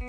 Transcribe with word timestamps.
Bine 0.00 0.08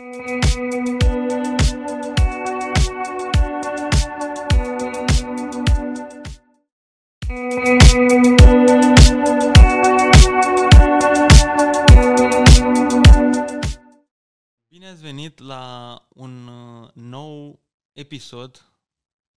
ați 14.87 15.01
venit 15.01 15.39
la 15.39 16.07
un 16.09 16.47
uh, 16.47 16.89
nou 16.93 17.59
episod 17.91 18.71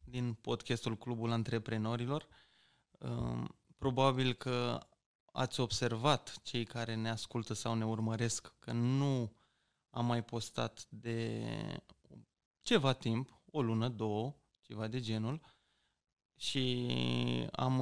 din 0.04 0.34
podcastul 0.34 0.96
Clubul 0.96 1.30
Antreprenorilor. 1.30 2.28
Um, 2.98 3.56
Probabil 3.78 4.32
că 4.32 4.86
ați 5.32 5.60
observat 5.60 6.38
cei 6.42 6.64
care 6.64 6.94
ne 6.94 7.10
ascultă 7.10 7.54
sau 7.54 7.74
ne 7.74 7.86
urmăresc 7.86 8.54
că 8.58 8.72
nu 8.72 9.32
am 9.94 10.06
mai 10.06 10.24
postat 10.24 10.86
de 10.88 11.42
ceva 12.62 12.92
timp, 12.92 13.42
o 13.50 13.62
lună, 13.62 13.88
două, 13.88 14.34
ceva 14.60 14.88
de 14.88 15.00
genul 15.00 15.40
și 16.36 16.86
am, 17.52 17.80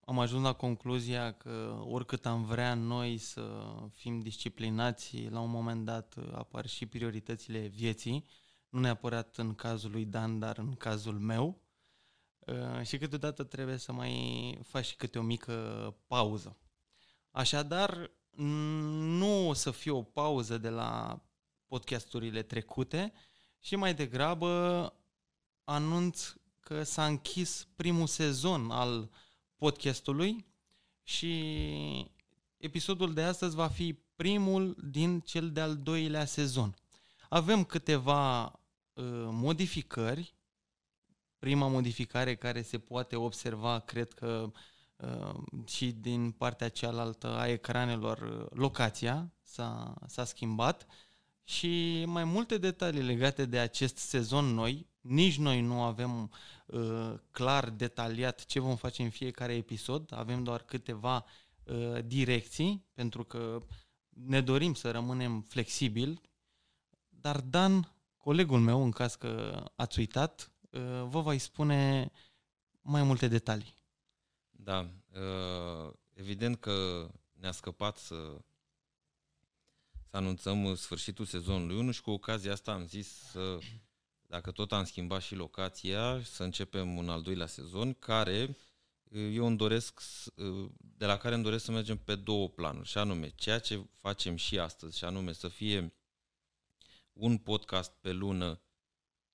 am 0.00 0.18
ajuns 0.18 0.42
la 0.42 0.52
concluzia 0.52 1.32
că 1.32 1.82
oricât 1.84 2.26
am 2.26 2.44
vrea 2.44 2.74
noi 2.74 3.18
să 3.18 3.64
fim 3.92 4.20
disciplinați, 4.20 5.28
la 5.30 5.40
un 5.40 5.50
moment 5.50 5.84
dat 5.84 6.14
apar 6.32 6.66
și 6.66 6.86
prioritățile 6.86 7.66
vieții, 7.66 8.26
nu 8.68 8.80
neapărat 8.80 9.36
în 9.36 9.54
cazul 9.54 9.90
lui 9.90 10.04
Dan, 10.04 10.38
dar 10.38 10.58
în 10.58 10.74
cazul 10.74 11.18
meu. 11.18 11.62
Uh, 12.38 12.82
și 12.82 12.98
câteodată 12.98 13.44
trebuie 13.44 13.76
să 13.76 13.92
mai 13.92 14.58
faci 14.62 14.84
și 14.84 14.96
câte 14.96 15.18
o 15.18 15.22
mică 15.22 15.96
pauză. 16.06 16.58
Așadar, 17.30 18.10
nu 18.42 19.48
o 19.48 19.52
să 19.52 19.70
fie 19.70 19.90
o 19.90 20.02
pauză 20.02 20.58
de 20.58 20.68
la 20.68 21.20
podcasturile 21.66 22.42
trecute 22.42 23.12
și 23.60 23.76
mai 23.76 23.94
degrabă 23.94 24.92
anunț 25.64 26.32
că 26.60 26.82
s-a 26.82 27.06
închis 27.06 27.68
primul 27.76 28.06
sezon 28.06 28.70
al 28.70 29.10
podcastului 29.56 30.46
și 31.02 32.12
episodul 32.56 33.14
de 33.14 33.22
astăzi 33.22 33.54
va 33.54 33.68
fi 33.68 33.92
primul 34.16 34.76
din 34.90 35.20
cel 35.20 35.50
de-al 35.50 35.76
doilea 35.76 36.24
sezon. 36.24 36.76
Avem 37.28 37.64
câteva 37.64 38.44
uh, 38.44 38.52
modificări 39.30 40.34
prima 41.38 41.68
modificare 41.68 42.36
care 42.36 42.62
se 42.62 42.78
poate 42.78 43.16
observa, 43.16 43.78
cred 43.78 44.12
că 44.12 44.42
uh, 44.46 44.52
și 45.66 45.92
din 45.92 46.30
partea 46.30 46.68
cealaltă 46.68 47.36
a 47.38 47.46
ecranelor, 47.46 48.18
uh, 48.18 48.58
locația 48.58 49.32
s-a, 49.42 49.94
s-a 50.06 50.24
schimbat 50.24 50.86
și 51.44 52.04
mai 52.06 52.24
multe 52.24 52.58
detalii 52.58 53.02
legate 53.02 53.44
de 53.44 53.58
acest 53.58 53.96
sezon 53.96 54.44
noi. 54.44 54.86
Nici 55.00 55.38
noi 55.38 55.60
nu 55.60 55.82
avem 55.82 56.30
uh, 56.66 57.14
clar 57.30 57.70
detaliat 57.70 58.44
ce 58.44 58.60
vom 58.60 58.76
face 58.76 59.02
în 59.02 59.10
fiecare 59.10 59.54
episod, 59.54 60.12
avem 60.14 60.42
doar 60.42 60.62
câteva 60.62 61.24
uh, 61.64 62.04
direcții, 62.04 62.84
pentru 62.94 63.24
că 63.24 63.58
ne 64.08 64.40
dorim 64.40 64.74
să 64.74 64.90
rămânem 64.90 65.40
flexibili, 65.40 66.20
dar 67.08 67.40
Dan, 67.40 67.94
colegul 68.16 68.60
meu, 68.60 68.82
în 68.82 68.90
caz 68.90 69.14
că 69.14 69.64
ați 69.74 69.98
uitat, 69.98 70.52
Uh, 70.70 71.04
vă 71.08 71.20
voi 71.20 71.38
spune 71.38 72.10
mai 72.80 73.02
multe 73.02 73.28
detalii. 73.28 73.74
Da, 74.60 74.90
uh, 75.14 75.92
evident 76.14 76.60
că 76.60 77.08
ne-a 77.32 77.52
scăpat 77.52 77.96
să, 77.96 78.40
să 80.10 80.16
anunțăm 80.16 80.74
sfârșitul 80.74 81.24
sezonului. 81.24 81.76
1 81.76 81.90
și 81.90 82.02
cu 82.02 82.10
ocazia 82.10 82.52
asta 82.52 82.72
am 82.72 82.86
zis 82.86 83.08
să, 83.08 83.58
dacă 84.26 84.50
tot 84.50 84.72
am 84.72 84.84
schimbat 84.84 85.22
și 85.22 85.34
locația, 85.34 86.22
să 86.22 86.42
începem 86.42 86.96
un 86.96 87.08
al 87.08 87.22
doilea 87.22 87.46
sezon 87.46 87.94
care 87.94 88.56
uh, 89.04 89.30
eu 89.34 89.46
îmi 89.46 89.56
doresc, 89.56 90.00
de 90.78 91.06
la 91.06 91.16
care 91.16 91.34
îmi 91.34 91.44
doresc 91.44 91.64
să 91.64 91.72
mergem 91.72 91.98
pe 91.98 92.14
două 92.14 92.48
planuri, 92.48 92.88
și 92.88 92.98
anume 92.98 93.28
ceea 93.28 93.58
ce 93.58 93.86
facem 94.00 94.36
și 94.36 94.58
astăzi, 94.58 94.98
și 94.98 95.04
anume 95.04 95.32
să 95.32 95.48
fie 95.48 95.92
un 97.12 97.38
podcast 97.38 97.92
pe 98.00 98.12
lună 98.12 98.60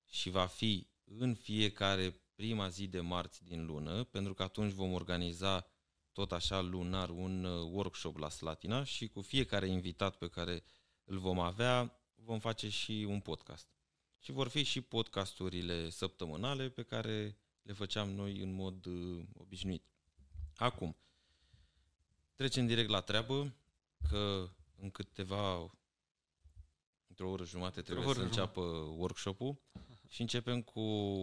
și 0.05 0.29
va 0.29 0.45
fi 0.45 0.87
în 1.03 1.35
fiecare 1.35 2.19
prima 2.35 2.67
zi 2.69 2.87
de 2.87 2.99
marți 2.99 3.43
din 3.43 3.65
lună, 3.65 4.03
pentru 4.03 4.33
că 4.33 4.43
atunci 4.43 4.71
vom 4.71 4.93
organiza 4.93 5.67
tot 6.11 6.31
așa 6.31 6.61
lunar 6.61 7.09
un 7.09 7.43
uh, 7.43 7.69
workshop 7.71 8.17
la 8.17 8.29
Slatina 8.29 8.83
și 8.83 9.07
cu 9.07 9.21
fiecare 9.21 9.67
invitat 9.67 10.17
pe 10.17 10.27
care 10.27 10.63
îl 11.03 11.17
vom 11.17 11.39
avea 11.39 11.99
vom 12.15 12.39
face 12.39 12.69
și 12.69 13.05
un 13.09 13.19
podcast. 13.19 13.67
Și 14.19 14.31
vor 14.31 14.47
fi 14.47 14.63
și 14.63 14.81
podcasturile 14.81 15.89
săptămânale 15.89 16.69
pe 16.69 16.83
care 16.83 17.37
le 17.61 17.73
făceam 17.73 18.09
noi 18.09 18.39
în 18.39 18.53
mod 18.53 18.85
uh, 18.85 19.25
obișnuit. 19.33 19.83
Acum, 20.55 20.95
trecem 22.35 22.67
direct 22.67 22.89
la 22.89 23.01
treabă, 23.01 23.55
că 24.09 24.49
în 24.75 24.91
câteva, 24.91 25.71
într-o 27.07 27.29
oră 27.29 27.45
jumate 27.45 27.81
trebuie 27.81 28.13
să 28.13 28.21
înceapă 28.21 28.61
workshop-ul. 28.97 29.61
Și 30.07 30.21
începem 30.21 30.61
cu 30.61 30.81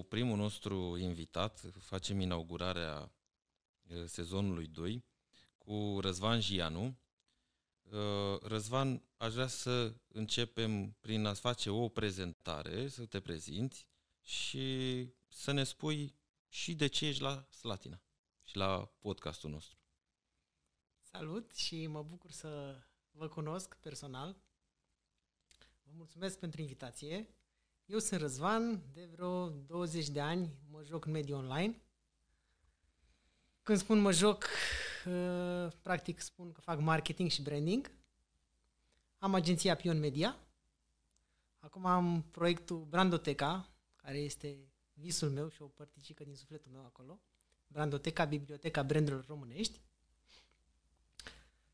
primul 0.08 0.36
nostru 0.36 0.96
invitat, 0.96 1.60
facem 1.78 2.20
inaugurarea 2.20 3.12
sezonului 4.06 4.66
2 4.66 5.04
cu 5.58 5.98
Răzvan 6.00 6.40
Gianu. 6.40 6.96
Răzvan, 8.42 9.02
aș 9.16 9.32
vrea 9.32 9.46
să 9.46 9.94
începem 10.08 10.90
prin 10.90 11.24
a 11.24 11.34
face 11.34 11.70
o 11.70 11.88
prezentare, 11.88 12.88
să 12.88 13.06
te 13.06 13.20
prezinți 13.20 13.86
și 14.22 15.08
să 15.28 15.52
ne 15.52 15.64
spui 15.64 16.14
și 16.48 16.74
de 16.74 16.86
ce 16.86 17.06
ești 17.06 17.22
la 17.22 17.46
Slatina 17.50 18.00
și 18.42 18.56
la 18.56 18.84
podcastul 18.98 19.50
nostru. 19.50 19.76
Salut 21.00 21.54
și 21.54 21.86
mă 21.86 22.02
bucur 22.02 22.30
să 22.30 22.82
vă 23.10 23.28
cunosc 23.28 23.74
personal. 23.74 24.36
Vă 25.82 25.90
mulțumesc 25.94 26.38
pentru 26.38 26.60
invitație. 26.60 27.34
Eu 27.92 27.98
sunt 27.98 28.20
Răzvan, 28.20 28.82
de 28.92 29.08
vreo 29.12 29.48
20 29.48 30.08
de 30.08 30.20
ani 30.20 30.50
mă 30.70 30.82
joc 30.82 31.04
în 31.04 31.12
mediul 31.12 31.38
online. 31.38 31.82
Când 33.62 33.78
spun 33.78 33.98
mă 33.98 34.12
joc, 34.12 34.46
uh, 35.06 35.72
practic 35.82 36.20
spun 36.20 36.52
că 36.52 36.60
fac 36.60 36.80
marketing 36.80 37.30
și 37.30 37.42
branding. 37.42 37.90
Am 39.18 39.34
agenția 39.34 39.76
Pion 39.76 39.98
Media. 39.98 40.36
Acum 41.58 41.86
am 41.86 42.22
proiectul 42.30 42.84
Brandoteca, 42.84 43.70
care 43.96 44.18
este 44.18 44.58
visul 44.92 45.30
meu 45.30 45.48
și 45.48 45.62
o 45.62 45.66
părticică 45.66 46.24
din 46.24 46.34
sufletul 46.34 46.70
meu 46.72 46.84
acolo. 46.84 47.20
Brandoteca, 47.66 48.24
biblioteca 48.24 48.82
brandurilor 48.82 49.26
românești. 49.26 49.80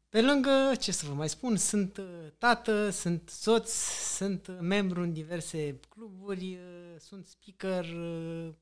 Pe 0.09 0.23
lângă, 0.23 0.75
ce 0.81 0.93
să 0.93 1.07
vă 1.07 1.15
mai 1.15 1.29
spun, 1.29 1.57
sunt 1.57 1.97
uh, 1.97 2.27
tată, 2.39 2.91
sunt 2.91 3.29
soț, 3.29 3.71
sunt 4.17 4.61
membru 4.61 5.01
în 5.01 5.13
diverse 5.13 5.81
cluburi, 5.89 6.55
uh, 6.55 6.95
sunt 6.99 7.27
speaker, 7.27 7.85
uh, 7.85 8.55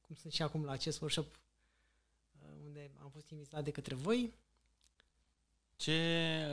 cum 0.00 0.14
sunt 0.14 0.32
și 0.32 0.42
acum 0.42 0.64
la 0.64 0.72
acest 0.72 1.00
workshop 1.00 1.38
unde 2.64 2.90
am 3.02 3.10
fost 3.10 3.30
invitat 3.30 3.64
de 3.64 3.70
către 3.70 3.94
voi. 3.94 4.34
Ce 5.76 6.48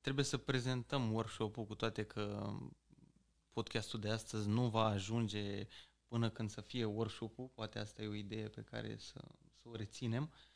trebuie 0.00 0.24
să 0.24 0.36
prezentăm 0.36 1.12
workshop-ul 1.12 1.64
cu 1.64 1.74
toate 1.74 2.04
că 2.04 2.52
podcastul 3.52 4.00
de 4.00 4.10
astăzi 4.10 4.48
nu 4.48 4.68
va 4.68 4.84
ajunge 4.84 5.66
până 6.08 6.30
când 6.30 6.50
să 6.50 6.60
fie 6.60 6.84
workshop-ul, 6.84 7.50
poate 7.54 7.78
asta 7.78 8.02
e 8.02 8.06
o 8.06 8.14
idee 8.14 8.48
pe 8.48 8.60
care 8.60 8.96
să, 8.98 9.20
să 9.62 9.68
o 9.68 9.76
reținem. 9.76 10.22
Uh, 10.22 10.28
Uh, 10.32 10.53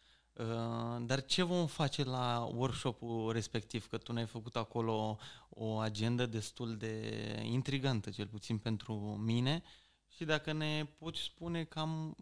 dar 1.01 1.25
ce 1.25 1.43
vom 1.43 1.67
face 1.67 2.05
la 2.05 2.51
workshop-ul 2.55 3.33
respectiv? 3.33 3.89
Că 3.89 3.99
tu 3.99 4.13
ne-ai 4.13 4.27
făcut 4.27 4.57
acolo 4.57 5.19
o 5.49 5.77
agendă 5.77 6.27
destul 6.27 6.77
de 6.77 7.43
intrigantă, 7.45 8.11
cel 8.11 8.27
puțin 8.27 8.59
pentru 8.59 8.95
mine. 9.25 9.63
Și 10.09 10.25
dacă 10.25 10.53
ne 10.53 10.85
poți 10.99 11.21
spune 11.21 11.65
cam 11.65 12.17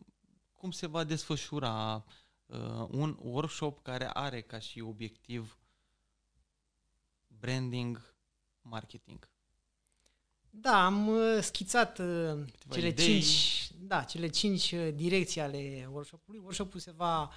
cum 0.53 0.71
se 0.71 0.87
va 0.87 1.05
desfășura 1.05 2.05
uh, 2.47 2.87
un 2.91 3.19
workshop 3.21 3.83
care 3.83 4.11
are 4.13 4.41
ca 4.41 4.59
și 4.59 4.81
obiectiv 4.81 5.59
branding, 7.27 8.15
marketing. 8.61 9.31
Da, 10.51 10.85
am 10.85 11.09
uh, 11.09 11.39
schițat 11.41 11.99
uh, 11.99 12.45
cele 12.71 12.95
cinci, 12.95 13.71
da, 13.79 14.03
cele 14.03 14.29
cinci 14.29 14.73
uh, 14.73 14.89
direcții 14.95 15.41
ale 15.41 15.89
workshopului. 15.91 16.41
Workshopul 16.41 16.81
se 16.81 16.91
va 16.91 17.31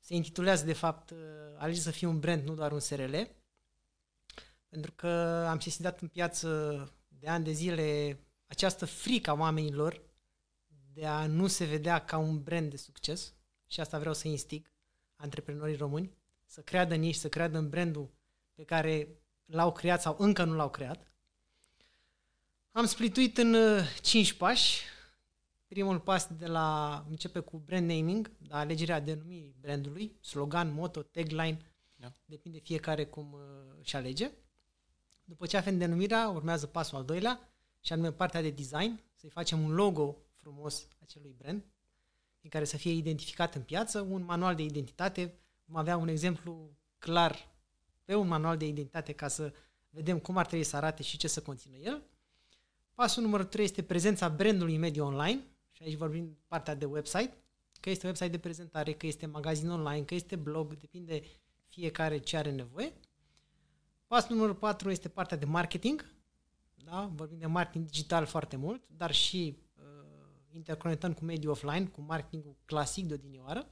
se 0.00 0.14
intitulează, 0.14 0.64
de 0.64 0.72
fapt, 0.72 1.10
uh, 1.10 1.18
Alege 1.56 1.80
să 1.80 1.90
fie 1.90 2.06
un 2.06 2.20
brand, 2.20 2.44
nu 2.44 2.54
doar 2.54 2.72
un 2.72 2.80
SRL, 2.80 3.14
pentru 4.68 4.92
că 4.92 5.08
am 5.48 5.60
sesidat 5.60 6.00
în 6.00 6.08
piață 6.08 6.48
de 7.08 7.28
ani 7.28 7.44
de 7.44 7.52
zile 7.52 8.18
această 8.46 8.86
frică 8.86 9.30
a 9.30 9.34
oamenilor 9.34 10.02
de 10.92 11.06
a 11.06 11.26
nu 11.26 11.46
se 11.46 11.64
vedea 11.64 12.04
ca 12.04 12.16
un 12.16 12.42
brand 12.42 12.70
de 12.70 12.76
succes 12.76 13.34
și 13.66 13.80
asta 13.80 13.98
vreau 13.98 14.14
să 14.14 14.28
instig 14.28 14.70
antreprenorii 15.16 15.76
români, 15.76 16.10
să 16.46 16.60
creadă 16.60 16.94
în 16.94 17.02
ei 17.02 17.12
și 17.12 17.18
să 17.18 17.28
creadă 17.28 17.58
în 17.58 17.68
brandul 17.68 18.10
pe 18.54 18.64
care 18.64 19.08
l-au 19.44 19.72
creat 19.72 20.00
sau 20.00 20.16
încă 20.18 20.44
nu 20.44 20.54
l-au 20.54 20.70
creat. 20.70 21.12
Am 22.70 22.86
splituit 22.86 23.38
în 23.38 23.54
uh, 23.54 23.84
5 24.02 24.32
pași. 24.32 24.82
Primul 25.70 26.00
pas 26.00 26.28
de 26.38 26.46
la 26.46 27.04
începe 27.08 27.40
cu 27.40 27.58
brand 27.58 27.90
naming, 27.90 28.30
da, 28.38 28.58
alegerea 28.58 29.00
denumirii 29.00 29.54
brandului, 29.60 30.16
slogan, 30.20 30.72
motto, 30.72 31.02
tagline, 31.02 31.58
Da. 31.96 32.12
depinde 32.24 32.58
fiecare 32.58 33.06
cum 33.06 33.32
uh, 33.32 33.40
și 33.84 33.96
alege. 33.96 34.30
După 35.24 35.46
ce 35.46 35.56
avem 35.56 35.78
denumirea, 35.78 36.28
urmează 36.28 36.66
pasul 36.66 36.96
al 36.96 37.04
doilea, 37.04 37.52
și 37.80 37.92
anume 37.92 38.12
partea 38.12 38.42
de 38.42 38.50
design, 38.50 39.02
să-i 39.14 39.30
facem 39.30 39.62
un 39.62 39.72
logo 39.72 40.16
frumos 40.40 40.88
acelui 41.02 41.34
brand, 41.38 41.64
din 42.40 42.50
care 42.50 42.64
să 42.64 42.76
fie 42.76 42.92
identificat 42.92 43.54
în 43.54 43.62
piață, 43.62 44.00
un 44.00 44.24
manual 44.24 44.54
de 44.54 44.62
identitate, 44.62 45.40
vom 45.64 45.76
avea 45.76 45.96
un 45.96 46.08
exemplu 46.08 46.76
clar 46.98 47.48
pe 48.04 48.14
un 48.14 48.26
manual 48.26 48.56
de 48.56 48.66
identitate 48.66 49.12
ca 49.12 49.28
să 49.28 49.52
vedem 49.90 50.18
cum 50.18 50.36
ar 50.36 50.46
trebui 50.46 50.64
să 50.64 50.76
arate 50.76 51.02
și 51.02 51.16
ce 51.16 51.28
să 51.28 51.42
conțină 51.42 51.76
el. 51.76 52.02
Pasul 52.94 53.22
numărul 53.22 53.46
3 53.46 53.64
este 53.64 53.82
prezența 53.82 54.28
brandului 54.28 54.74
în 54.74 54.80
mediul 54.80 55.06
online 55.06 55.44
și 55.80 55.86
aici 55.86 55.98
vorbim 55.98 56.38
partea 56.46 56.74
de 56.74 56.84
website, 56.84 57.36
că 57.80 57.90
este 57.90 58.06
website 58.06 58.28
de 58.28 58.38
prezentare, 58.38 58.92
că 58.92 59.06
este 59.06 59.26
magazin 59.26 59.70
online, 59.70 60.04
că 60.04 60.14
este 60.14 60.36
blog, 60.36 60.76
depinde 60.76 61.22
fiecare 61.68 62.18
ce 62.18 62.36
are 62.36 62.50
nevoie. 62.50 62.92
Pasul 64.06 64.34
numărul 64.34 64.54
4 64.54 64.90
este 64.90 65.08
partea 65.08 65.36
de 65.36 65.44
marketing, 65.44 66.14
da? 66.84 67.10
vorbim 67.14 67.38
de 67.38 67.46
marketing 67.46 67.84
digital 67.84 68.26
foarte 68.26 68.56
mult, 68.56 68.82
dar 68.88 69.12
și 69.12 69.56
uh, 69.76 69.84
interconectăm 70.52 71.12
cu 71.12 71.24
mediul 71.24 71.52
offline, 71.52 71.86
cu 71.86 72.00
marketingul 72.00 72.56
clasic 72.64 73.06
de 73.06 73.14
odinioară. 73.14 73.68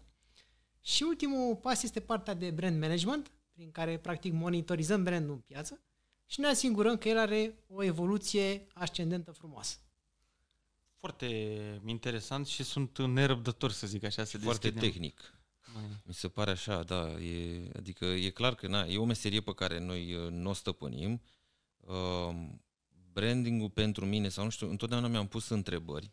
Și 0.80 1.02
ultimul 1.02 1.56
pas 1.56 1.82
este 1.82 2.00
partea 2.00 2.34
de 2.34 2.50
brand 2.50 2.80
management, 2.80 3.30
prin 3.52 3.70
care 3.70 3.98
practic 3.98 4.32
monitorizăm 4.32 5.02
brandul 5.02 5.34
în 5.34 5.40
piață 5.40 5.80
și 6.26 6.40
ne 6.40 6.46
asigurăm 6.46 6.96
că 6.96 7.08
el 7.08 7.18
are 7.18 7.64
o 7.66 7.82
evoluție 7.82 8.66
ascendentă 8.74 9.32
frumoasă. 9.32 9.78
Foarte 11.08 11.80
interesant 11.86 12.46
și 12.46 12.62
sunt 12.62 12.98
nerăbdător 12.98 13.70
să 13.70 13.86
zic 13.86 14.04
așa 14.04 14.24
să 14.24 14.38
Foarte 14.38 14.70
deschidem. 14.70 14.90
tehnic. 14.90 15.32
Mai- 15.74 16.00
Mi 16.04 16.14
se 16.14 16.28
pare 16.28 16.50
așa, 16.50 16.82
da. 16.82 17.10
E, 17.10 17.70
adică 17.76 18.04
e 18.04 18.30
clar 18.30 18.54
că 18.54 18.68
na, 18.68 18.84
e 18.86 18.98
o 18.98 19.04
meserie 19.04 19.40
pe 19.40 19.54
care 19.54 19.78
noi 19.78 20.14
uh, 20.14 20.30
nu 20.30 20.50
o 20.50 20.52
stăpânim. 20.52 21.20
Uh, 21.80 22.36
branding-ul 23.12 23.70
pentru 23.70 24.06
mine, 24.06 24.28
sau 24.28 24.44
nu 24.44 24.50
știu, 24.50 24.70
întotdeauna 24.70 25.06
mi-am 25.08 25.26
pus 25.26 25.48
întrebări 25.48 26.12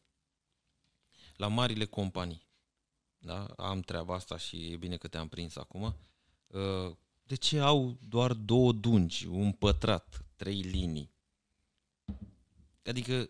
la 1.36 1.48
marile 1.48 1.86
companii. 1.86 2.48
Da? 3.18 3.46
Am 3.46 3.80
treaba 3.82 4.14
asta 4.16 4.38
și 4.38 4.72
e 4.72 4.78
bine 4.78 4.98
că 4.98 5.08
te-am 5.08 5.28
prins 5.28 5.56
acum. 5.56 5.96
Uh, 6.48 6.92
de 7.24 7.36
ce 7.36 7.60
au 7.60 7.98
doar 8.10 8.34
două 8.34 8.72
dungi, 8.72 9.28
un 9.28 9.52
pătrat, 9.52 10.26
trei 10.36 10.62
linii? 10.62 11.12
Adică 12.86 13.30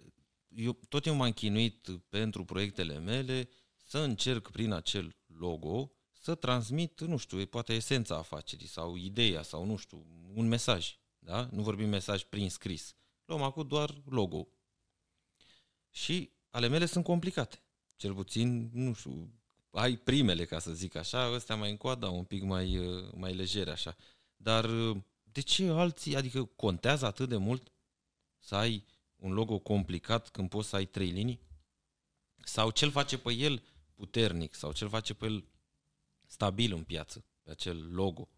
eu 0.56 0.80
tot 0.90 1.06
eu 1.06 1.16
m-am 1.16 1.32
chinuit 1.32 1.90
pentru 2.10 2.46
proiectele 2.46 3.00
mele 3.00 3.50
să 3.86 4.00
încerc 4.00 4.50
prin 4.52 4.72
acel 4.72 5.16
logo 5.28 5.92
să 6.12 6.36
transmit, 6.36 7.02
nu 7.02 7.18
știu, 7.18 7.46
poate 7.46 7.74
esența 7.74 8.18
afacerii 8.18 8.68
sau 8.68 8.96
ideea 8.96 9.42
sau 9.42 9.66
nu 9.66 9.76
știu, 9.76 10.06
un 10.34 10.48
mesaj. 10.48 10.98
Da? 11.20 11.50
Nu 11.52 11.62
vorbim 11.62 11.90
mesaj 11.90 12.24
prin 12.24 12.50
scris. 12.50 12.96
Luăm 13.26 13.42
acum 13.42 13.68
doar 13.68 14.02
logo. 14.06 14.48
Și 15.90 16.32
ale 16.50 16.68
mele 16.68 16.86
sunt 16.86 17.04
complicate. 17.04 17.64
Cel 17.96 18.14
puțin, 18.14 18.70
nu 18.74 18.94
știu, 18.94 19.34
ai 19.72 19.98
primele, 19.98 20.46
ca 20.46 20.60
să 20.60 20.74
zic 20.74 20.96
așa, 20.96 21.32
ăstea 21.34 21.56
mai 21.56 21.70
în 21.70 21.78
coada, 21.78 22.10
un 22.10 22.24
pic 22.24 22.44
mai, 22.44 22.78
uh, 22.78 23.12
mai 23.14 23.34
legere 23.34 23.72
așa. 23.72 23.96
Dar 24.36 24.66
uh, 24.66 24.98
de 25.24 25.42
ce 25.42 25.70
alții, 25.70 26.16
adică 26.16 26.44
contează 26.44 27.06
atât 27.06 27.30
de 27.30 27.38
mult 27.38 27.72
să 28.40 28.56
ai 28.56 28.86
un 29.16 29.34
logo 29.34 29.60
complicat 29.60 30.30
când 30.30 30.50
poți 30.50 30.70
să 30.70 30.76
ai 30.76 30.86
trei 30.86 31.10
linii? 31.10 31.40
Sau 32.44 32.70
ce-l 32.72 32.92
face 32.92 33.18
pe 33.18 33.34
el 33.34 33.64
puternic? 33.94 34.54
Sau 34.54 34.72
ce-l 34.72 34.90
face 34.90 35.14
pe 35.14 35.26
el 35.26 35.46
stabil 36.26 36.74
în 36.74 36.84
piață, 36.84 37.26
pe 37.44 37.52
acel 37.52 37.94
logo? 37.94 38.30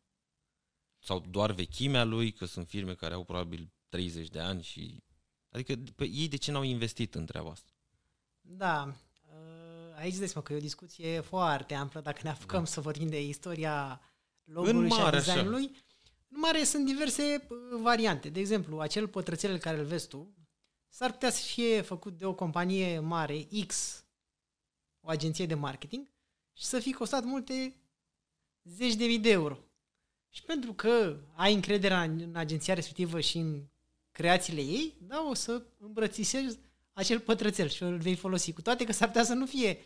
Sau 0.99 1.19
doar 1.19 1.51
vechimea 1.51 2.03
lui, 2.03 2.31
că 2.31 2.45
sunt 2.45 2.67
firme 2.67 2.93
care 2.93 3.13
au 3.13 3.23
probabil 3.23 3.71
30 3.89 4.27
de 4.29 4.39
ani 4.39 4.63
și... 4.63 5.03
Adică 5.49 5.75
pe 5.95 6.09
ei 6.09 6.27
de 6.27 6.35
ce 6.35 6.51
n-au 6.51 6.63
investit 6.63 7.15
în 7.15 7.25
treaba 7.25 7.49
asta? 7.49 7.71
Da, 8.41 8.95
uh, 9.25 9.95
aici 9.95 10.09
îți 10.09 10.19
dai 10.19 10.27
seama 10.27 10.45
că 10.47 10.53
e 10.53 10.57
o 10.57 10.59
discuție 10.59 11.19
foarte 11.19 11.73
amplă 11.73 12.01
dacă 12.01 12.19
ne 12.23 12.29
apucăm 12.29 12.65
să 12.65 12.81
vorbim 12.81 13.07
de 13.07 13.27
istoria 13.27 14.01
logo-ului 14.43 14.89
și 14.89 14.99
a 14.99 15.03
mare, 15.03 15.17
așa. 15.17 15.33
designului. 15.33 15.71
În 16.29 16.39
mare 16.39 16.63
sunt 16.63 16.85
diverse 16.85 17.47
uh, 17.49 17.57
variante. 17.81 18.29
De 18.29 18.39
exemplu, 18.39 18.79
acel 18.79 19.07
pătrățel 19.07 19.57
care 19.57 19.79
îl 19.79 19.85
vezi 19.85 20.07
tu 20.07 20.36
s-ar 20.89 21.11
putea 21.11 21.29
să 21.29 21.41
fie 21.41 21.81
făcut 21.81 22.17
de 22.17 22.25
o 22.25 22.33
companie 22.33 22.99
mare, 22.99 23.47
X, 23.67 24.03
o 25.01 25.09
agenție 25.09 25.45
de 25.45 25.53
marketing, 25.53 26.07
și 26.53 26.63
să 26.63 26.79
fi 26.79 26.93
costat 26.93 27.23
multe 27.23 27.75
zeci 28.63 28.95
de 28.95 29.05
mii 29.05 29.19
de 29.19 29.29
euro. 29.29 29.59
Și 30.29 30.43
pentru 30.43 30.73
că 30.73 31.17
ai 31.33 31.53
încrederea 31.53 32.03
în 32.03 32.19
în 32.19 32.35
agenția 32.35 32.73
respectivă 32.73 33.19
și 33.19 33.37
în 33.37 33.63
creațiile 34.11 34.61
ei, 34.61 34.93
da, 35.01 35.27
o 35.29 35.33
să 35.33 35.63
îmbrățișezi 35.77 36.59
acel 36.93 37.19
pătrățel 37.19 37.69
și 37.69 37.83
îl 37.83 37.97
vei 37.97 38.15
folosi. 38.15 38.53
Cu 38.53 38.61
toate 38.61 38.83
că 38.83 38.91
s-ar 38.91 39.07
putea 39.07 39.23
să 39.23 39.33
nu 39.33 39.45
fie 39.45 39.85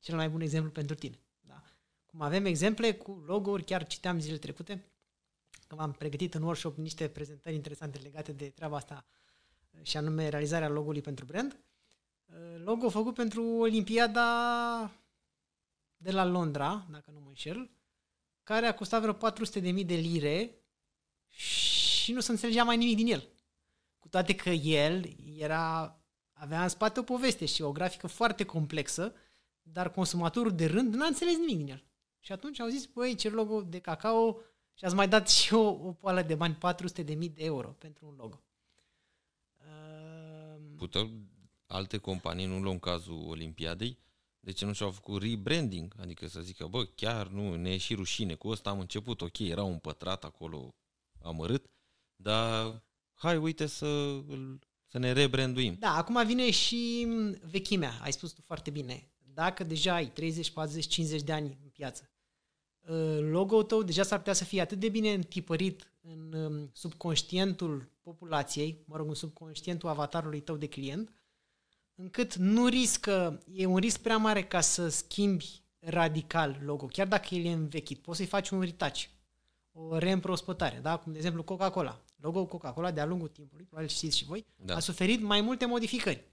cel 0.00 0.16
mai 0.16 0.28
bun 0.28 0.40
exemplu 0.40 0.70
pentru 0.70 0.94
tine. 0.94 1.20
Da. 1.40 1.62
Cum 2.06 2.20
avem 2.20 2.44
exemple 2.44 2.94
cu 2.94 3.22
logo-uri, 3.26 3.64
chiar 3.64 3.86
citeam 3.86 4.20
zilele 4.20 4.38
trecute, 4.38 4.84
că 5.66 5.74
m-am 5.74 5.92
pregătit 5.92 6.34
în 6.34 6.42
workshop 6.42 6.76
niște 6.76 7.08
prezentări 7.08 7.54
interesante 7.54 7.98
legate 7.98 8.32
de 8.32 8.48
treaba 8.48 8.76
asta 8.76 9.04
și 9.82 9.96
anume 9.96 10.28
realizarea 10.28 10.68
logo-ului 10.68 11.00
pentru 11.00 11.24
brand. 11.24 11.58
Logo 12.64 12.88
făcut 12.88 13.14
pentru 13.14 13.44
Olimpiada 13.44 14.90
de 15.96 16.10
la 16.10 16.24
Londra, 16.24 16.86
dacă 16.90 17.10
nu 17.10 17.20
mă 17.20 17.28
înșel, 17.28 17.70
care 18.42 18.66
a 18.66 18.74
costat 18.74 19.00
vreo 19.00 19.30
400.000 19.30 19.86
de 19.86 19.94
lire 19.94 20.58
și 21.28 22.12
nu 22.12 22.20
se 22.20 22.30
înțelegea 22.30 22.64
mai 22.64 22.76
nimic 22.76 22.96
din 22.96 23.06
el. 23.06 23.28
Cu 23.98 24.08
toate 24.08 24.34
că 24.34 24.50
el 24.50 25.16
era, 25.36 25.98
avea 26.32 26.62
în 26.62 26.68
spate 26.68 27.00
o 27.00 27.02
poveste 27.02 27.46
și 27.46 27.62
o 27.62 27.72
grafică 27.72 28.06
foarte 28.06 28.44
complexă, 28.44 29.14
dar 29.62 29.90
consumatorul 29.90 30.54
de 30.54 30.66
rând 30.66 30.94
n-a 30.94 31.06
înțeles 31.06 31.36
nimic 31.36 31.56
din 31.56 31.68
el. 31.68 31.84
Și 32.18 32.32
atunci 32.32 32.60
au 32.60 32.68
zis, 32.68 32.86
băi, 32.86 33.14
ce 33.14 33.28
logo 33.28 33.62
de 33.62 33.78
cacao 33.78 34.40
și 34.74 34.84
ați 34.84 34.94
mai 34.94 35.08
dat 35.08 35.28
și 35.28 35.54
o, 35.54 35.68
o 35.68 35.92
poală 35.92 36.22
de 36.22 36.34
bani, 36.34 36.58
400.000 37.04 37.04
de 37.04 37.32
euro 37.34 37.68
pentru 37.68 38.06
un 38.06 38.14
logo. 38.16 38.43
Uh, 40.84 40.90
Puteau 40.90 41.10
alte 41.66 41.98
companii, 41.98 42.46
nu 42.46 42.60
luăm 42.60 42.78
cazul 42.78 43.24
Olimpiadei, 43.28 43.98
de 44.40 44.52
ce 44.52 44.64
nu 44.64 44.72
și-au 44.72 44.90
făcut 44.90 45.22
rebranding? 45.22 45.94
Adică 46.00 46.26
să 46.26 46.40
zică, 46.40 46.66
bă, 46.66 46.84
chiar 46.84 47.26
nu, 47.26 47.54
ne 47.54 47.70
e 47.72 47.76
și 47.76 47.94
rușine, 47.94 48.34
cu 48.34 48.48
ăsta 48.48 48.70
am 48.70 48.80
început, 48.80 49.20
ok, 49.20 49.38
era 49.38 49.62
un 49.62 49.78
pătrat 49.78 50.24
acolo 50.24 50.74
amărât, 51.22 51.66
dar 52.16 52.82
hai, 53.14 53.36
uite 53.36 53.66
să, 53.66 53.86
îl- 54.28 54.58
să 54.86 54.98
ne 54.98 55.12
rebranduim. 55.12 55.76
Da, 55.78 55.96
acum 55.96 56.26
vine 56.26 56.50
și 56.50 57.06
vechimea, 57.50 57.98
ai 58.02 58.12
spus 58.12 58.32
tu 58.32 58.42
foarte 58.42 58.70
bine. 58.70 59.08
Dacă 59.18 59.64
deja 59.64 59.94
ai 59.94 60.06
30, 60.06 60.50
40, 60.50 60.86
50 60.86 61.22
de 61.22 61.32
ani 61.32 61.58
în 61.62 61.68
piață, 61.68 62.10
uh, 62.80 63.18
logo-ul 63.20 63.62
tău 63.62 63.82
deja 63.82 64.02
s-ar 64.02 64.18
putea 64.18 64.32
să 64.32 64.44
fie 64.44 64.60
atât 64.60 64.78
de 64.78 64.88
bine 64.88 65.12
întipărit 65.12 65.92
în 66.00 66.32
um, 66.32 66.70
subconștientul 66.72 67.92
populației, 68.04 68.82
mă 68.86 68.96
rog, 68.96 69.08
în 69.08 69.14
subconștientul 69.14 69.88
avatarului 69.88 70.40
tău 70.40 70.56
de 70.56 70.66
client, 70.66 71.12
încât 71.94 72.34
nu 72.34 72.66
riscă, 72.66 73.42
e 73.52 73.66
un 73.66 73.76
risc 73.76 74.00
prea 74.00 74.16
mare 74.16 74.44
ca 74.44 74.60
să 74.60 74.88
schimbi 74.88 75.62
radical 75.78 76.58
logo, 76.64 76.86
chiar 76.86 77.06
dacă 77.06 77.34
el 77.34 77.44
e 77.44 77.52
învechit. 77.52 77.98
Poți 77.98 78.16
să-i 78.16 78.26
faci 78.26 78.50
un 78.50 78.60
retouch, 78.60 79.02
o 79.72 79.98
reîmprospătare, 79.98 80.78
da? 80.82 80.96
cum 80.96 81.12
de 81.12 81.18
exemplu 81.18 81.42
Coca-Cola. 81.42 82.04
Logo 82.16 82.46
Coca-Cola 82.46 82.90
de-a 82.90 83.04
lungul 83.04 83.28
timpului, 83.28 83.64
probabil 83.64 83.90
știți 83.90 84.16
și 84.16 84.24
voi, 84.24 84.46
Da. 84.56 84.74
a 84.74 84.78
suferit 84.78 85.20
mai 85.20 85.40
multe 85.40 85.66
modificări. 85.66 86.24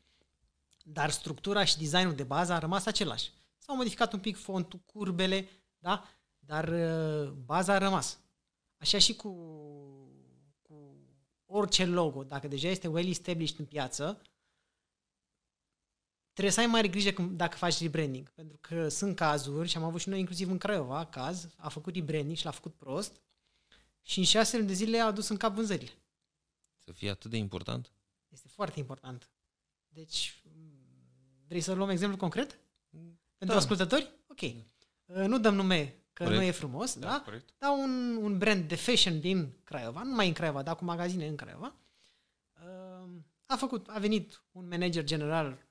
Dar 0.83 1.09
structura 1.09 1.63
și 1.63 1.77
designul 1.77 2.15
de 2.15 2.23
bază 2.23 2.53
a 2.53 2.59
rămas 2.59 2.85
același. 2.85 3.31
S-au 3.57 3.75
modificat 3.75 4.13
un 4.13 4.19
pic 4.19 4.37
fontul, 4.37 4.79
curbele, 4.85 5.49
da? 5.79 6.03
dar 6.39 6.67
uh, 6.67 7.31
baza 7.45 7.73
a 7.73 7.77
rămas. 7.77 8.19
Așa 8.77 8.97
și 8.97 9.15
cu, 9.15 9.29
cu 9.29 10.00
orice 11.51 11.85
logo, 11.85 12.23
dacă 12.23 12.47
deja 12.47 12.67
este 12.67 12.87
well 12.87 13.07
established 13.07 13.59
în 13.59 13.65
piață, 13.65 14.21
trebuie 16.33 16.53
să 16.53 16.59
ai 16.59 16.65
mare 16.65 16.87
grijă 16.87 17.11
când, 17.11 17.37
dacă 17.37 17.57
faci 17.57 17.81
rebranding. 17.81 18.29
Pentru 18.29 18.57
că 18.61 18.87
sunt 18.87 19.15
cazuri, 19.15 19.69
și 19.69 19.77
am 19.77 19.83
avut 19.83 20.01
și 20.01 20.09
noi 20.09 20.19
inclusiv 20.19 20.49
în 20.51 20.57
Craiova, 20.57 21.05
caz, 21.05 21.47
a 21.57 21.69
făcut 21.69 21.95
rebranding 21.95 22.37
și 22.37 22.45
l-a 22.45 22.51
făcut 22.51 22.73
prost 22.73 23.21
și 24.01 24.19
în 24.19 24.25
șase 24.25 24.55
luni 24.55 24.67
de 24.67 24.73
zile 24.73 24.99
a 24.99 25.05
adus 25.05 25.27
în 25.27 25.37
cap 25.37 25.53
vânzările. 25.53 25.91
Să 26.77 26.91
fie 26.91 27.09
atât 27.09 27.31
de 27.31 27.37
important? 27.37 27.91
Este 28.27 28.47
foarte 28.47 28.79
important. 28.79 29.29
Deci, 29.87 30.41
m, 30.43 30.59
vrei 31.47 31.61
să 31.61 31.73
luăm 31.73 31.89
exemplu 31.89 32.17
concret? 32.17 32.59
Pentru 33.37 33.55
Da. 33.55 33.55
ascultători? 33.55 34.11
Ok. 34.27 34.41
Uh, 34.41 34.55
Nu 35.05 35.39
dăm 35.39 35.55
nume, 35.55 36.00
că 36.13 36.23
Corect. 36.23 36.41
nu 36.41 36.47
e 36.47 36.51
frumos, 36.51 36.99
da? 36.99 37.07
da? 37.07 37.21
corect. 37.21 37.49
Dar 37.57 37.71
un, 37.77 38.15
un 38.21 38.37
brand 38.37 38.67
de 38.67 38.75
fashion 38.75 39.19
din 39.19 39.53
Craiova, 39.63 40.03
nu 40.03 40.15
mai 40.15 40.27
în 40.27 40.33
Craiova, 40.33 40.61
dar 40.61 40.75
cu 40.75 40.83
magazine 40.83 41.27
în 41.27 41.35
Craiova, 41.35 41.75
uh, 42.53 43.09
a 43.45 43.55
făcut, 43.55 43.87
a 43.87 43.99
venit 43.99 44.43
un 44.51 44.67
manager 44.67 45.03
general 45.03 45.65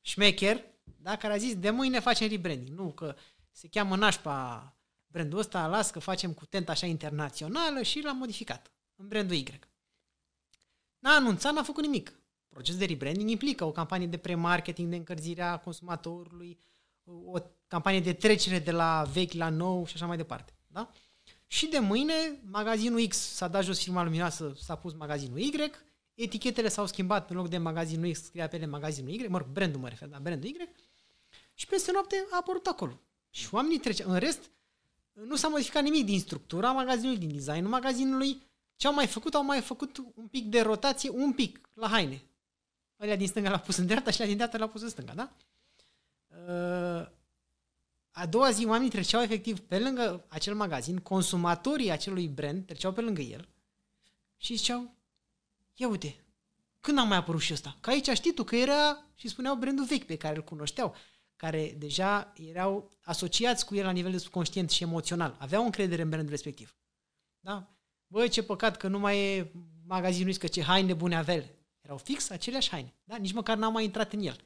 șmecher, 0.00 0.64
da, 0.96 1.16
care 1.16 1.32
a 1.32 1.36
zis, 1.36 1.56
de 1.56 1.70
mâine 1.70 2.00
facem 2.00 2.28
rebranding. 2.28 2.78
Nu, 2.78 2.92
că 2.92 3.16
se 3.50 3.68
cheamă 3.68 3.96
nașpa 3.96 4.72
brandul 5.06 5.38
ăsta, 5.38 5.66
las 5.66 5.90
că 5.90 5.98
facem 5.98 6.32
cu 6.32 6.46
tent 6.46 6.68
așa 6.68 6.86
internațională 6.86 7.82
și 7.82 8.00
l-am 8.00 8.16
modificat 8.16 8.72
în 8.96 9.08
brandul 9.08 9.36
Y. 9.36 9.60
N-a 10.98 11.14
anunțat, 11.14 11.52
n-a 11.52 11.62
făcut 11.62 11.82
nimic. 11.82 12.20
Procesul 12.48 12.78
de 12.78 12.84
rebranding 12.84 13.30
implică 13.30 13.64
o 13.64 13.72
campanie 13.72 14.06
de 14.06 14.16
pre-marketing, 14.16 14.90
de 14.90 14.96
încălzire 14.96 15.42
a 15.42 15.56
consumatorului, 15.56 16.60
o 17.24 17.38
campanie 17.66 18.00
de 18.00 18.12
trecere 18.12 18.58
de 18.58 18.70
la 18.70 19.04
vechi 19.12 19.32
la 19.32 19.48
nou 19.48 19.86
și 19.86 19.94
așa 19.94 20.06
mai 20.06 20.16
departe. 20.16 20.52
Da? 20.66 20.92
Și 21.46 21.66
de 21.66 21.78
mâine, 21.78 22.14
magazinul 22.50 23.06
X 23.06 23.16
s-a 23.16 23.48
dat 23.48 23.64
jos 23.64 23.82
firma 23.82 24.02
luminoasă, 24.02 24.52
s-a 24.56 24.76
pus 24.76 24.94
magazinul 24.94 25.38
Y, 25.38 25.70
etichetele 26.14 26.68
s-au 26.68 26.86
schimbat, 26.86 27.30
în 27.30 27.36
loc 27.36 27.48
de 27.48 27.58
magazinul 27.58 28.12
X 28.12 28.22
scria 28.22 28.48
pe 28.48 28.56
ele 28.56 28.66
magazinul 28.66 29.10
Y, 29.10 29.26
mă 29.28 29.38
rog, 29.38 29.46
brandul 29.46 29.80
mă 29.80 29.88
refer, 29.88 30.08
da, 30.08 30.18
brandul 30.18 30.48
Y, 30.48 30.56
și 31.54 31.66
peste 31.66 31.92
noapte 31.92 32.26
a 32.30 32.36
apărut 32.36 32.66
acolo. 32.66 33.00
Și 33.30 33.54
oamenii 33.54 33.78
trece. 33.78 34.04
În 34.04 34.16
rest, 34.16 34.50
nu 35.12 35.36
s-a 35.36 35.48
modificat 35.48 35.82
nimic 35.82 36.04
din 36.04 36.20
structura 36.20 36.72
magazinului, 36.72 37.18
din 37.18 37.32
designul 37.32 37.70
magazinului. 37.70 38.42
Ce 38.76 38.86
au 38.86 38.94
mai 38.94 39.06
făcut? 39.06 39.34
Au 39.34 39.44
mai 39.44 39.60
făcut 39.60 39.96
un 40.14 40.26
pic 40.26 40.46
de 40.46 40.60
rotație, 40.60 41.10
un 41.10 41.32
pic, 41.32 41.68
la 41.74 41.88
haine. 41.88 42.22
Alea 42.96 43.16
din 43.16 43.26
stânga 43.26 43.50
l-a 43.50 43.58
pus 43.58 43.76
în 43.76 43.86
dreapta 43.86 44.10
și 44.10 44.16
alea 44.16 44.26
din 44.26 44.36
dreapta 44.36 44.58
l-a 44.58 44.68
pus 44.68 44.82
în 44.82 44.88
stânga, 44.88 45.12
da? 45.14 45.32
Uh, 46.48 47.06
a 48.10 48.26
doua 48.26 48.50
zi 48.50 48.66
oamenii 48.66 48.90
treceau 48.90 49.22
efectiv 49.22 49.60
pe 49.60 49.78
lângă 49.78 50.24
acel 50.28 50.54
magazin, 50.54 50.98
consumatorii 50.98 51.90
acelui 51.90 52.28
brand 52.28 52.66
treceau 52.66 52.92
pe 52.92 53.00
lângă 53.00 53.20
el 53.20 53.48
și 54.36 54.56
ziceau, 54.56 54.94
ia 55.74 55.88
uite, 55.88 56.24
când 56.80 56.98
am 56.98 57.08
mai 57.08 57.16
apărut 57.16 57.40
și 57.40 57.52
ăsta? 57.52 57.76
Că 57.80 57.90
aici 57.90 58.08
știi 58.08 58.34
tu 58.34 58.44
că 58.44 58.56
era 58.56 59.04
și 59.14 59.28
spuneau 59.28 59.56
brandul 59.56 59.84
vechi 59.84 60.06
pe 60.06 60.16
care 60.16 60.36
îl 60.36 60.42
cunoșteau, 60.42 60.94
care 61.36 61.74
deja 61.78 62.32
erau 62.36 62.90
asociați 63.02 63.66
cu 63.66 63.74
el 63.74 63.84
la 63.84 63.90
nivel 63.90 64.10
de 64.10 64.18
subconștient 64.18 64.70
și 64.70 64.82
emoțional. 64.82 65.36
Aveau 65.38 65.64
încredere 65.64 66.02
în 66.02 66.08
brandul 66.08 66.30
respectiv. 66.30 66.76
Da? 67.40 67.68
Băi, 68.06 68.28
ce 68.28 68.42
păcat 68.42 68.76
că 68.76 68.88
nu 68.88 68.98
mai 68.98 69.36
e 69.36 69.52
magazinul 69.86 70.36
că 70.36 70.46
ce 70.46 70.62
haine 70.62 70.94
bune 70.94 71.16
avea. 71.16 71.44
Erau 71.80 71.96
fix 71.96 72.30
aceleași 72.30 72.70
haine. 72.70 72.94
Da? 73.04 73.16
Nici 73.16 73.32
măcar 73.32 73.56
n-am 73.56 73.72
mai 73.72 73.84
intrat 73.84 74.12
în 74.12 74.20
el. 74.20 74.36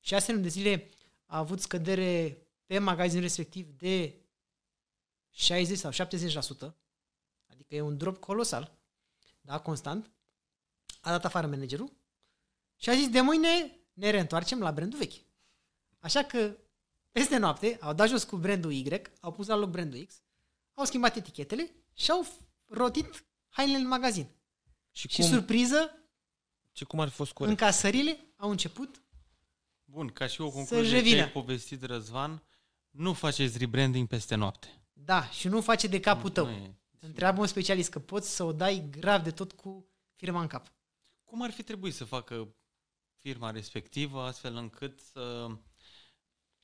Șase 0.00 0.30
luni 0.30 0.42
de 0.42 0.48
zile 0.48 0.88
a 1.28 1.38
avut 1.38 1.60
scădere 1.60 2.42
pe 2.66 2.78
magazinul 2.78 3.22
respectiv 3.22 3.70
de 3.70 4.14
60 5.30 5.78
sau 5.78 5.90
70%, 5.90 6.74
adică 7.46 7.74
e 7.74 7.80
un 7.80 7.96
drop 7.96 8.18
colosal, 8.18 8.78
da, 9.40 9.60
constant, 9.60 10.10
a 11.00 11.10
dat 11.10 11.24
afară 11.24 11.46
managerul 11.46 11.92
și 12.76 12.90
a 12.90 12.94
zis 12.94 13.08
de 13.08 13.20
mâine 13.20 13.78
ne 13.92 14.10
reîntoarcem 14.10 14.58
la 14.60 14.72
brandul 14.72 14.98
vechi. 14.98 15.26
Așa 15.98 16.24
că 16.24 16.56
peste 17.10 17.36
noapte 17.36 17.78
au 17.80 17.92
dat 17.92 18.08
jos 18.08 18.24
cu 18.24 18.36
brandul 18.36 18.72
Y, 18.72 19.02
au 19.20 19.32
pus 19.32 19.46
la 19.46 19.54
loc 19.54 19.70
brandul 19.70 20.04
X, 20.04 20.22
au 20.74 20.84
schimbat 20.84 21.16
etichetele 21.16 21.70
și 21.94 22.10
au 22.10 22.26
rotit 22.66 23.26
hainele 23.48 23.78
în 23.78 23.86
magazin. 23.86 24.28
Și, 24.90 25.08
și 25.08 25.20
cum, 25.20 25.30
surpriză, 25.30 25.98
și 26.72 26.84
cum 26.84 27.00
ar 27.00 27.08
fi 27.08 27.14
fost 27.14 27.32
corect? 27.32 27.60
încasările 27.60 28.32
au 28.36 28.50
început 28.50 29.02
Bun, 29.90 30.08
ca 30.08 30.26
și 30.26 30.40
o 30.40 30.50
concluzie 30.50 31.02
ce 31.02 31.20
ai 31.20 31.30
povestit, 31.30 31.82
Răzvan, 31.82 32.42
nu 32.90 33.12
faceți 33.12 33.58
rebranding 33.58 34.08
peste 34.08 34.34
noapte. 34.34 34.82
Da, 34.92 35.30
și 35.30 35.48
nu 35.48 35.60
face 35.60 35.86
de 35.86 36.00
capul 36.00 36.30
tău. 36.30 36.48
E, 36.48 36.74
Întreabă 37.00 37.40
un 37.40 37.46
specialist 37.46 37.90
că 37.90 37.98
poți 37.98 38.34
să 38.34 38.42
o 38.42 38.52
dai 38.52 38.88
grav 38.90 39.22
de 39.22 39.30
tot 39.30 39.52
cu 39.52 39.88
firma 40.14 40.40
în 40.40 40.46
cap. 40.46 40.72
Cum 41.24 41.42
ar 41.42 41.50
fi 41.50 41.62
trebuit 41.62 41.94
să 41.94 42.04
facă 42.04 42.54
firma 43.16 43.50
respectivă 43.50 44.22
astfel 44.22 44.56
încât 44.56 45.00
să... 45.00 45.46